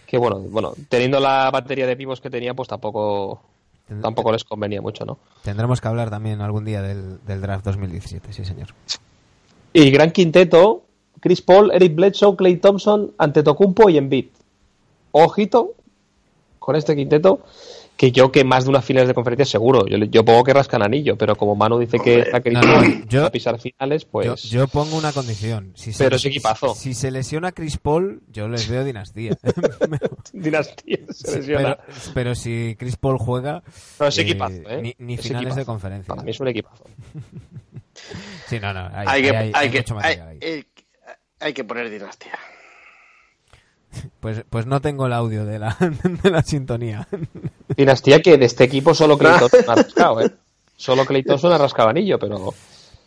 Que 0.07 0.18
bueno, 0.18 0.41
bueno, 0.41 0.72
teniendo 0.89 1.20
la 1.20 1.51
batería 1.53 1.87
de 1.87 1.97
pivos 1.97 2.20
que 2.20 2.31
tenía, 2.31 2.55
pues 2.55 2.68
tampoco 2.68 3.43
Tend- 3.89 4.01
tampoco 4.03 4.33
les 4.33 4.45
convenía 4.45 4.81
mucho, 4.81 5.05
¿no? 5.05 5.18
Tendremos 5.43 5.81
que 5.81 5.89
hablar 5.89 6.11
también 6.11 6.41
algún 6.41 6.64
día 6.64 6.83
del, 6.83 7.24
del 7.24 7.41
draft 7.41 7.64
2017, 7.64 8.33
sí 8.33 8.45
señor. 8.45 8.68
Y 9.72 9.91
gran 9.91 10.11
quinteto, 10.11 10.83
Chris 11.20 11.43
Paul, 11.43 11.70
Eric 11.72 11.95
Bledsoe, 11.95 12.35
Clay 12.35 12.57
Thompson, 12.57 13.12
Antetokounmpo 13.18 13.89
y 13.89 13.99
Embiid. 13.99 14.26
Ojito 15.12 15.74
con 16.59 16.76
este 16.76 16.95
quinteto, 16.97 17.41
que 18.01 18.12
yo 18.12 18.32
que 18.32 18.44
más 18.44 18.64
de 18.64 18.70
unas 18.70 18.82
finales 18.82 19.09
de 19.09 19.12
conferencia 19.14 19.44
seguro. 19.44 19.86
Yo, 19.86 19.98
yo 19.98 20.24
pongo 20.24 20.42
que 20.42 20.55
rascan 20.55 20.82
anillo, 20.82 21.18
pero 21.18 21.36
como 21.36 21.55
Manu 21.55 21.78
dice 21.78 21.98
que 21.98 22.20
está 22.20 22.40
queriendo 22.40 22.66
no, 22.66 23.26
a 23.26 23.30
pisar 23.30 23.61
finales, 23.61 24.07
pues... 24.07 24.42
yo, 24.44 24.61
yo 24.61 24.68
pongo 24.68 24.96
una 24.96 25.12
condición. 25.12 25.72
Si 25.76 25.92
Pero 25.98 26.16
es 26.16 26.24
equipazo. 26.24 26.74
Si 26.74 26.94
se 26.94 27.11
lesiona 27.11 27.53
Chris 27.53 27.76
Paul, 27.76 28.22
yo 28.28 28.48
les 28.48 28.66
veo 28.70 28.84
dinastía. 28.84 29.36
Dinastía 30.32 30.98
se 31.11 31.40
lesiona. 31.40 31.76
pero, 31.76 31.92
pero 32.14 32.34
si 32.34 32.74
Chris 32.78 32.96
Paul 32.96 33.18
juega, 33.18 33.62
No, 33.98 34.07
es 34.07 34.16
eh, 34.16 34.22
equipazo, 34.22 34.55
¿eh? 34.70 34.80
ni, 34.80 34.94
ni 34.98 35.14
Es 35.14 35.20
finales 35.20 35.48
equipazo. 35.48 35.59
de 35.61 35.64
conferencia. 35.66 36.09
Para 36.09 36.22
mí 36.22 36.30
es 36.30 36.40
un 36.40 36.48
equipazo. 36.48 36.84
Sí, 38.46 38.59
no, 38.61 38.72
no, 38.72 38.86
hay, 38.94 39.07
Hay 39.09 39.22
que, 39.22 39.28
hay- 39.30 39.36
hay 39.36 39.53
hay 39.55 39.70
que, 39.70 39.78
mucho 39.78 39.94
hay, 39.98 40.16
material 40.16 40.28
ahí. 40.28 40.38
hay- 40.42 40.66
hay 41.40 41.53
que 41.53 41.64
poner 41.64 41.90
dinastía. 41.90 42.32
Pues, 44.20 44.45
pues 44.49 44.66
no 44.66 44.80
tengo 44.80 45.07
el 45.07 45.12
audio 45.12 45.45
de 45.45 45.59
la, 45.59 45.76
de 46.22 46.30
la 46.30 46.43
sintonía. 46.43 47.09
Dinastía 47.76 48.20
que 48.22 48.38
de 48.38 48.45
este 48.47 48.64
equipo 48.64 48.95
solo 48.95 49.18
Clay 49.18 49.38
Thompson 49.38 49.64
ha 49.68 49.74
rascado, 49.74 50.20
¿eh? 50.20 50.30
Solo 50.76 51.05
Clay 51.05 51.22
Thompson 51.22 51.53
ha 51.53 51.59
rascado 51.59 51.88
anillo, 51.88 52.18
pero, 52.18 52.53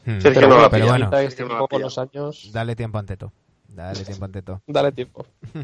Hmm, 0.06 0.20
Sí, 0.20 0.28
es 0.28 0.34
que 0.34 0.40
pero, 0.42 0.48
no 0.50 0.58
la 0.62 0.70
pero 0.70 0.86
pilla. 0.86 0.98
bueno, 1.08 1.18
este 1.20 1.46
no 1.46 1.66
con 1.66 1.82
los 1.82 1.98
años... 1.98 2.50
dale 2.52 2.76
tiempo 2.76 2.98
ante 2.98 3.16
todo. 3.16 3.32
Dale 3.70 4.04
tiempo 4.04 4.26
ante 4.26 4.42
todo. 4.42 4.62
Dale 4.68 4.92
tiempo. 4.92 5.26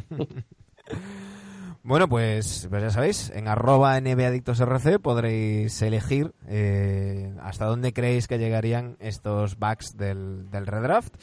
Bueno, 1.81 2.09
pues, 2.09 2.67
pues 2.69 2.83
ya 2.83 2.89
sabéis, 2.89 3.31
en 3.33 3.47
arroba 3.47 3.99
nbadictosrc 4.01 4.99
podréis 5.01 5.81
elegir 5.81 6.33
eh, 6.47 7.33
hasta 7.41 7.65
dónde 7.65 7.93
creéis 7.93 8.27
que 8.27 8.37
llegarían 8.37 8.97
estos 8.99 9.57
backs 9.57 9.95
del, 9.95 10.51
del 10.51 10.67
redraft. 10.67 11.15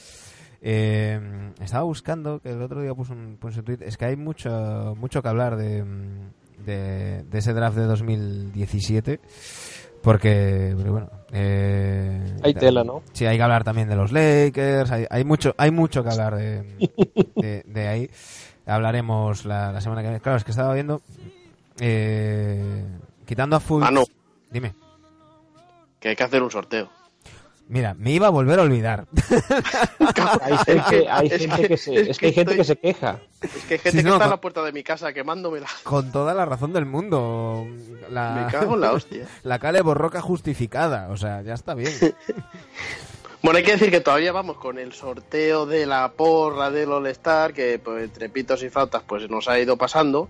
Eh, 0.63 1.53
estaba 1.61 1.85
buscando, 1.85 2.41
que 2.41 2.51
el 2.51 2.63
otro 2.63 2.81
día 2.83 2.95
puse 2.95 3.13
un, 3.13 3.37
puse 3.37 3.61
un 3.61 3.65
tweet, 3.65 3.79
es 3.83 3.97
que 3.97 4.07
hay 4.07 4.17
mucho, 4.17 4.95
mucho 4.99 5.23
que 5.23 5.29
hablar 5.29 5.57
de, 5.57 5.85
de, 6.65 7.23
de 7.25 7.39
ese 7.39 7.53
draft 7.53 7.77
de 7.77 7.85
2017, 7.85 9.21
porque, 10.03 10.75
pero 10.77 10.93
bueno... 10.93 11.11
eh, 11.33 12.37
Hay 12.43 12.55
tela, 12.55 12.85
¿no? 12.85 13.03
Sí, 13.13 13.27
hay 13.27 13.37
que 13.37 13.43
hablar 13.43 13.65
también 13.65 13.89
de 13.89 13.97
los 13.97 14.13
Lakers, 14.13 14.91
hay, 14.91 15.07
hay 15.11 15.25
mucho 15.25 15.55
hay 15.59 15.71
mucho 15.71 16.03
que 16.03 16.11
hablar 16.11 16.37
de, 16.37 16.63
de, 17.37 17.63
de 17.67 17.89
ahí. 17.89 18.11
Hablaremos 18.67 19.45
la, 19.45 19.71
la 19.73 19.81
semana 19.81 20.03
que 20.03 20.09
viene. 20.09 20.21
Claro, 20.21 20.39
es 20.39 20.45
que 20.45 20.51
estaba 20.51 20.75
viendo, 20.75 21.01
eh, 21.79 22.85
quitando 23.25 23.55
a 23.57 23.61
full... 23.61 23.81
Manu, 23.81 24.05
Dime. 24.51 24.75
que 26.01 26.09
hay 26.09 26.17
que 26.17 26.25
hacer 26.25 26.43
un 26.43 26.51
sorteo. 26.51 26.89
Mira, 27.69 27.95
me 27.95 28.13
iba 28.13 28.29
a 28.29 28.31
volver 28.31 28.61
a 28.61 28.63
olvidar. 28.63 29.07
Hay 30.43 30.57
gente, 30.59 31.09
hay 31.09 31.27
Es 31.27 31.39
gente 31.41 31.57
que- 31.63 31.69
que, 31.69 31.77
se, 31.77 31.95
es 32.01 32.09
es 32.09 32.19
que 32.19 32.27
hay 32.27 32.33
que 32.33 32.35
gente 32.37 32.53
estoy- 32.53 32.57
que 32.59 32.65
se 32.65 32.77
queja. 32.77 33.19
Es 33.43 33.51
que 33.65 33.75
hay 33.75 33.79
gente 33.81 33.91
Sí, 33.91 33.97
que 33.99 34.03
no, 34.05 34.13
está 34.15 34.25
en 34.25 34.31
la 34.31 34.41
puerta 34.41 34.63
de 34.63 34.73
mi 34.73 34.83
casa 34.85 35.13
quemándomela. 35.13 35.67
Con 35.83 36.13
toda 36.13 36.33
la 36.35 36.45
razón 36.45 36.73
del 36.73 36.87
mundo. 36.87 37.67
La, 38.11 38.45
Me 38.47 38.53
cago 38.53 38.75
en 38.75 38.81
la 38.81 38.93
hostia. 38.93 39.27
La 39.43 39.59
Cale 39.59 39.83
Borroca 39.83 40.21
justificada. 40.21 41.09
O 41.11 41.17
sea, 41.17 41.43
ya 41.43 41.55
está 41.55 41.75
bien. 41.75 41.93
Bueno, 43.43 43.59
hay 43.59 43.65
que 43.65 43.73
decir 43.73 43.91
que 43.93 44.01
todavía 44.01 44.33
vamos 44.33 44.57
con 44.57 44.77
el 44.77 44.93
sorteo 44.93 45.67
de 45.67 45.87
la 45.87 46.11
porra 46.17 46.71
del 46.71 46.91
All-Star, 46.91 47.53
que 47.53 47.79
pues, 47.79 48.03
entre 48.03 48.29
pitos 48.29 48.61
y 48.65 48.71
flautas 48.71 49.03
pues 49.07 49.31
nos 49.31 49.47
ha 49.47 49.57
ido 49.61 49.77
pasando. 49.77 50.29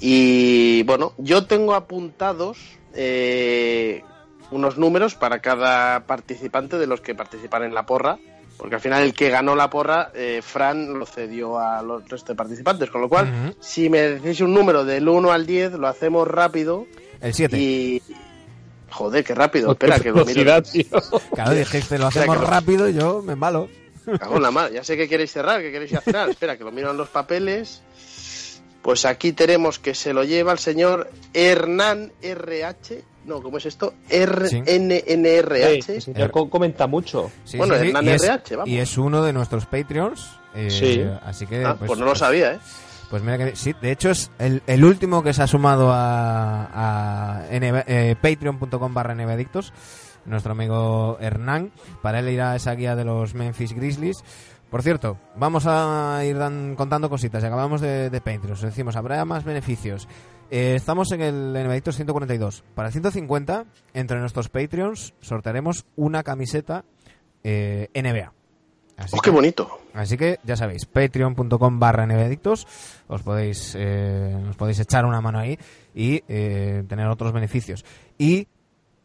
Y 0.00 0.82
bueno, 0.84 1.12
yo 1.18 1.44
tengo 1.46 1.74
apuntados 1.74 2.58
eh, 2.94 4.02
unos 4.50 4.78
números 4.78 5.14
para 5.14 5.40
cada 5.40 6.00
participante 6.00 6.78
de 6.78 6.86
los 6.86 7.00
que 7.00 7.14
participan 7.14 7.64
en 7.64 7.74
la 7.74 7.86
porra, 7.86 8.18
porque 8.56 8.74
al 8.74 8.80
final 8.80 9.02
el 9.02 9.14
que 9.14 9.30
ganó 9.30 9.54
la 9.54 9.70
porra, 9.70 10.10
eh, 10.14 10.40
Fran 10.42 10.98
lo 10.98 11.06
cedió 11.06 11.58
a 11.58 11.82
los 11.82 12.02
restos 12.02 12.28
de 12.28 12.34
participantes, 12.34 12.90
con 12.90 13.00
lo 13.00 13.08
cual, 13.08 13.54
si 13.60 13.88
me 13.88 14.00
decís 14.00 14.40
un 14.40 14.52
número 14.52 14.84
del 14.84 15.08
1 15.08 15.30
al 15.30 15.46
10, 15.46 15.74
lo 15.74 15.86
hacemos 15.86 16.26
rápido 16.26 16.86
El 17.20 17.34
7. 17.34 17.56
y... 17.58 18.02
Joder, 18.90 19.22
qué 19.22 19.34
rápido, 19.34 19.72
espera, 19.72 20.00
que 20.00 20.10
lo 20.10 20.24
miro. 20.24 20.62
Claro, 21.34 21.54
dijiste, 21.54 21.98
lo 21.98 22.06
hacemos 22.06 22.40
rápido 22.40 22.88
y 22.88 22.94
yo 22.94 23.22
me 23.22 23.34
embalo. 23.34 23.68
Cago 24.18 24.36
en 24.36 24.42
la 24.42 24.50
madre. 24.50 24.74
Ya 24.74 24.84
sé 24.84 24.96
que 24.96 25.08
queréis 25.08 25.30
cerrar, 25.30 25.60
que 25.60 25.70
queréis 25.70 25.92
cenar. 26.02 26.30
Espera, 26.30 26.56
que 26.56 26.64
lo 26.64 26.72
miro 26.72 26.90
en 26.90 26.96
los 26.96 27.08
papeles. 27.08 27.82
Pues 28.82 29.04
aquí 29.04 29.32
tenemos 29.32 29.78
que 29.78 29.94
se 29.94 30.12
lo 30.12 30.24
lleva 30.24 30.52
el 30.52 30.58
señor 30.58 31.10
Hernán 31.34 32.12
RH. 32.22 33.02
No, 33.26 33.42
¿cómo 33.42 33.58
es 33.58 33.66
esto? 33.66 33.92
RNNRH. 34.08 35.82
Sí, 35.82 36.00
sí, 36.00 36.12
comenta 36.50 36.86
mucho. 36.86 37.30
Sí, 37.44 37.58
Bueno, 37.58 37.74
Hernán 37.74 38.04
y 38.06 38.08
es, 38.10 38.22
RH, 38.22 38.56
vamos. 38.56 38.68
y 38.70 38.78
es 38.78 38.96
uno 38.98 39.22
de 39.22 39.32
nuestros 39.32 39.66
Patreons. 39.66 40.30
eh, 40.54 40.70
Sí. 40.70 41.04
Así 41.24 41.46
que. 41.46 41.64
Ah, 41.64 41.76
pues, 41.78 41.98
no 41.98 42.06
lo 42.06 42.14
sabía, 42.14 42.54
¿eh? 42.54 42.58
Pues 43.10 43.22
mira 43.22 43.38
que 43.38 43.56
sí, 43.56 43.74
de 43.80 43.90
hecho 43.90 44.10
es 44.10 44.30
el, 44.38 44.62
el 44.66 44.84
último 44.84 45.22
que 45.22 45.32
se 45.32 45.42
ha 45.42 45.46
sumado 45.46 45.90
a, 45.92 47.40
a 47.40 47.46
eh, 47.50 48.14
patreon.com 48.20 48.92
barra 48.92 49.14
nuestro 50.26 50.52
amigo 50.52 51.16
Hernán. 51.20 51.72
Para 52.02 52.18
él 52.20 52.28
irá 52.28 52.54
esa 52.54 52.74
guía 52.74 52.94
de 52.96 53.04
los 53.04 53.34
Memphis 53.34 53.72
Grizzlies. 53.72 54.18
Por 54.70 54.82
cierto, 54.82 55.18
vamos 55.36 55.64
a 55.66 56.20
ir 56.24 56.36
dan- 56.36 56.74
contando 56.76 57.08
cositas. 57.08 57.42
Acabamos 57.42 57.80
de, 57.80 58.10
de 58.10 58.20
Patreon. 58.20 58.60
Decimos, 58.60 58.96
habrá 58.96 59.24
más 59.24 59.44
beneficios. 59.44 60.06
Eh, 60.50 60.74
estamos 60.76 61.10
en 61.12 61.22
el 61.22 61.52
NBadictos 61.54 61.96
142. 61.96 62.64
Para 62.74 62.88
el 62.88 62.92
150, 62.92 63.64
entre 63.94 64.18
nuestros 64.20 64.48
Patreons, 64.50 65.14
sortearemos 65.20 65.86
una 65.96 66.22
camiseta 66.22 66.84
eh, 67.42 67.88
NBA. 67.94 68.32
Así 68.98 69.14
¡Oh, 69.16 69.20
qué 69.20 69.30
que- 69.30 69.34
bonito! 69.34 69.68
Así 69.94 70.16
que 70.16 70.38
ya 70.44 70.56
sabéis, 70.56 70.84
patreon.com 70.86 71.78
barra 71.80 72.04
nbadictos, 72.06 72.66
os 73.08 73.22
podéis, 73.22 73.74
eh, 73.76 74.36
os 74.50 74.56
podéis 74.56 74.80
echar 74.80 75.04
una 75.06 75.20
mano 75.20 75.38
ahí 75.38 75.58
y 75.94 76.22
eh, 76.28 76.84
tener 76.88 77.06
otros 77.08 77.32
beneficios. 77.32 77.84
Y 78.18 78.46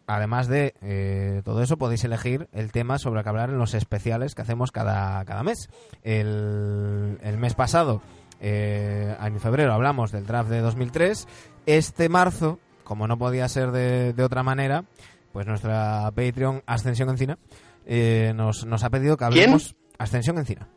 además 0.08 0.48
de 0.48 0.74
eh, 0.82 1.42
todo 1.44 1.62
eso, 1.62 1.78
podéis 1.78 2.04
elegir 2.04 2.48
el 2.52 2.72
tema 2.72 2.98
sobre 3.00 3.20
el 3.20 3.24
que 3.24 3.30
hablar 3.30 3.50
en 3.50 3.58
los 3.58 3.74
especiales 3.74 4.36
que 4.36 4.42
hacemos 4.42 4.72
cada, 4.72 5.24
cada 5.26 5.44
mes. 5.44 5.70
El, 6.04 7.20
el 7.22 7.38
mes 7.38 7.54
pasado, 7.54 8.02
eh, 8.40 9.16
en 9.20 9.40
febrero, 9.40 9.74
hablamos 9.74 10.12
del 10.12 10.26
draft 10.26 10.50
de 10.50 10.62
2003. 10.62 11.28
Este 11.66 12.10
marzo, 12.10 12.60
como 12.84 13.08
no 13.08 13.18
podía 13.18 13.48
ser 13.48 13.72
de, 13.72 14.14
de 14.14 14.24
otra 14.24 14.44
manera, 14.44 14.84
pues 15.32 15.48
nuestra 15.48 16.12
Patreon 16.16 16.62
Ascensión 16.66 17.10
Encina 17.10 17.38
eh, 17.86 18.34
nos, 18.36 18.66
nos 18.66 18.84
ha 18.84 18.90
pedido 18.90 19.18
que 19.18 19.26
¿Quién? 19.28 19.44
hablemos... 19.44 19.76
Ascensión 19.98 20.38
Encina. 20.38 20.68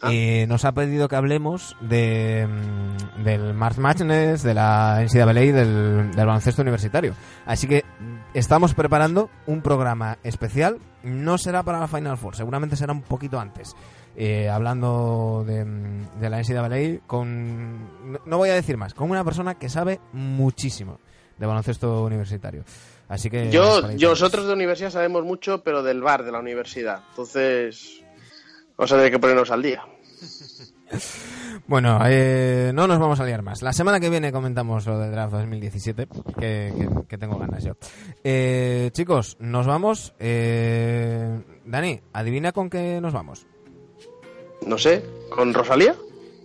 Ah. 0.00 0.10
Eh, 0.12 0.46
nos 0.48 0.64
ha 0.64 0.72
pedido 0.72 1.08
que 1.08 1.14
hablemos 1.16 1.76
de, 1.80 2.48
mm, 2.48 3.22
del 3.22 3.54
March 3.54 3.78
Madness, 3.78 4.42
de 4.42 4.54
la 4.54 5.00
NCAA 5.02 5.42
y 5.42 5.52
del, 5.52 6.10
del 6.10 6.26
baloncesto 6.26 6.62
universitario. 6.62 7.14
Así 7.46 7.68
que 7.68 7.84
estamos 8.34 8.74
preparando 8.74 9.30
un 9.46 9.62
programa 9.62 10.18
especial. 10.22 10.78
No 11.02 11.38
será 11.38 11.62
para 11.62 11.80
la 11.80 11.88
Final 11.88 12.16
Four, 12.18 12.36
seguramente 12.36 12.76
será 12.76 12.92
un 12.92 13.02
poquito 13.02 13.38
antes. 13.40 13.74
Eh, 14.14 14.48
hablando 14.50 15.42
de, 15.46 15.64
de 16.20 16.30
la 16.30 16.38
NCAA 16.40 17.00
con... 17.06 18.12
no- 18.12 18.20
No 18.26 18.36
voy 18.38 18.50
a 18.50 18.54
decir 18.54 18.76
más, 18.76 18.92
con 18.94 19.10
una 19.10 19.24
persona 19.24 19.54
que 19.58 19.68
sabe 19.70 20.00
muchísimo 20.12 21.00
de 21.38 21.46
baloncesto 21.46 22.04
universitario. 22.04 22.62
Así 23.08 23.30
que... 23.30 23.50
Yo, 23.50 23.90
yo 23.92 24.10
nosotros 24.10 24.46
de 24.46 24.52
universidad 24.52 24.90
sabemos 24.90 25.24
mucho, 25.24 25.62
pero 25.64 25.82
del 25.82 26.02
bar 26.02 26.24
de 26.24 26.32
la 26.32 26.38
universidad. 26.40 27.02
Entonces, 27.10 28.02
vamos 28.76 28.92
a 28.92 28.96
tener 28.96 29.10
que 29.10 29.18
ponernos 29.18 29.50
al 29.50 29.62
día. 29.62 29.82
Bueno, 31.68 32.00
eh, 32.06 32.72
no 32.74 32.88
nos 32.88 32.98
vamos 32.98 33.20
a 33.20 33.24
liar 33.24 33.42
más. 33.42 33.62
La 33.62 33.72
semana 33.72 34.00
que 34.00 34.10
viene 34.10 34.32
comentamos 34.32 34.84
lo 34.86 34.98
del 34.98 35.12
draft 35.12 35.32
2017, 35.32 36.08
que, 36.38 36.72
que- 36.76 36.88
que 37.08 37.18
tengo 37.18 37.38
ganas 37.38 37.62
yo. 37.62 37.74
Eh, 38.24 38.90
chicos, 38.92 39.36
nos 39.38 39.66
vamos. 39.66 40.12
Eh, 40.18 41.40
Dani, 41.64 42.00
adivina 42.12 42.50
con 42.52 42.68
qué 42.68 43.00
nos 43.00 43.12
vamos. 43.12 43.46
No 44.66 44.76
sé, 44.76 45.04
¿con 45.30 45.54
Rosalía? 45.54 45.94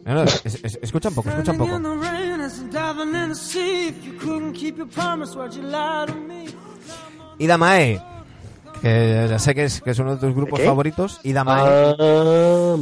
No, 0.06 0.14
no, 0.14 0.24
es- 0.24 0.42
es- 0.46 0.80
escucha 0.84 1.10
un 1.10 1.16
poco, 1.16 1.30
escucha 1.30 1.52
un 1.52 1.58
poco. 1.58 1.80
Ida 7.40 7.58
Mae, 7.58 8.00
que 8.82 9.26
ya 9.30 9.40
sé 9.40 9.56
que 9.56 9.64
es, 9.66 9.82
que 9.82 9.90
es 9.92 10.00
uno 10.00 10.16
de 10.16 10.22
tus 10.22 10.36
grupos 10.36 10.60
qué? 10.60 10.66
favoritos. 10.66 11.20
Ida 11.24 11.44
Mae, 11.44 11.96
Ah, 12.00 12.76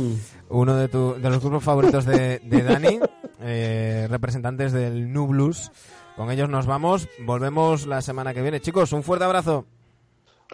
uno 0.49 0.75
de, 0.75 0.87
tu- 0.87 1.15
de 1.15 1.29
los 1.29 1.39
grupos 1.39 1.63
favoritos 1.63 2.05
de, 2.05 2.39
de 2.39 2.63
Dani, 2.63 2.99
eh, 3.41 4.07
representantes 4.09 4.71
del 4.71 5.11
New 5.11 5.27
Blues. 5.27 5.71
Con 6.15 6.31
ellos 6.31 6.49
nos 6.49 6.65
vamos. 6.65 7.07
Volvemos 7.25 7.87
la 7.87 8.01
semana 8.01 8.33
que 8.33 8.41
viene. 8.41 8.61
Chicos, 8.61 8.93
un 8.93 9.03
fuerte 9.03 9.25
abrazo. 9.25 9.65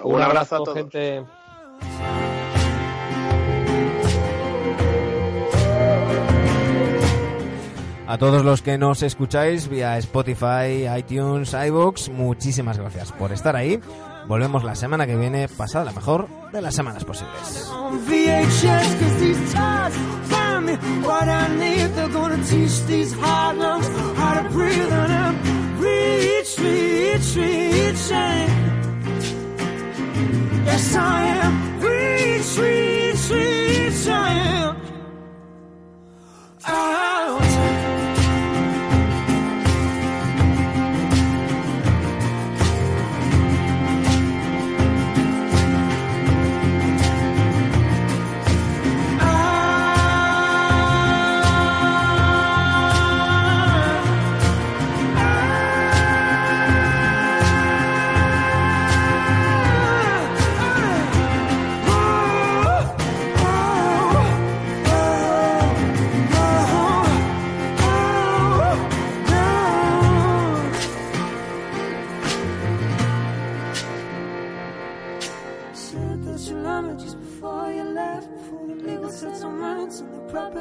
Un 0.03 0.21
abrazo 0.21 0.55
a 0.55 0.59
todos. 0.59 0.73
gente. 0.77 1.23
A 8.07 8.17
todos 8.17 8.43
los 8.43 8.61
que 8.61 8.77
nos 8.77 9.03
escucháis 9.03 9.69
vía 9.69 9.97
Spotify, 9.99 10.85
iTunes, 10.97 11.53
iVoox, 11.53 12.09
muchísimas 12.09 12.77
gracias 12.77 13.11
por 13.13 13.31
estar 13.31 13.55
ahí. 13.55 13.79
Volvemos 14.31 14.63
la 14.63 14.75
semana 14.75 15.05
que 15.05 15.17
viene, 15.17 15.49
pasada 15.49 15.83
la 15.83 15.91
mejor 15.91 16.29
de 16.53 16.61
las 16.61 16.73
semanas 16.73 17.03
posibles. 17.03 17.69
what 21.03 21.27
I 21.27 21.49
I'm 25.19 25.37
reach 25.81 26.57
reach 26.59 27.35
yes 30.65 30.95
I 30.95 31.33
am. 31.43 31.81
Reach 31.81 32.21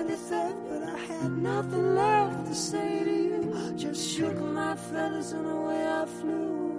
theft 0.08 0.56
But 0.68 0.82
I 0.82 0.96
had 0.96 1.32
nothing 1.32 1.94
left 1.94 2.46
to 2.46 2.54
say 2.54 3.04
to 3.04 3.10
you. 3.10 3.72
Just 3.76 4.08
shook 4.08 4.38
my 4.40 4.74
feathers 4.74 5.32
and 5.32 5.46
away 5.46 5.86
I 5.86 6.04
flew 6.06 6.69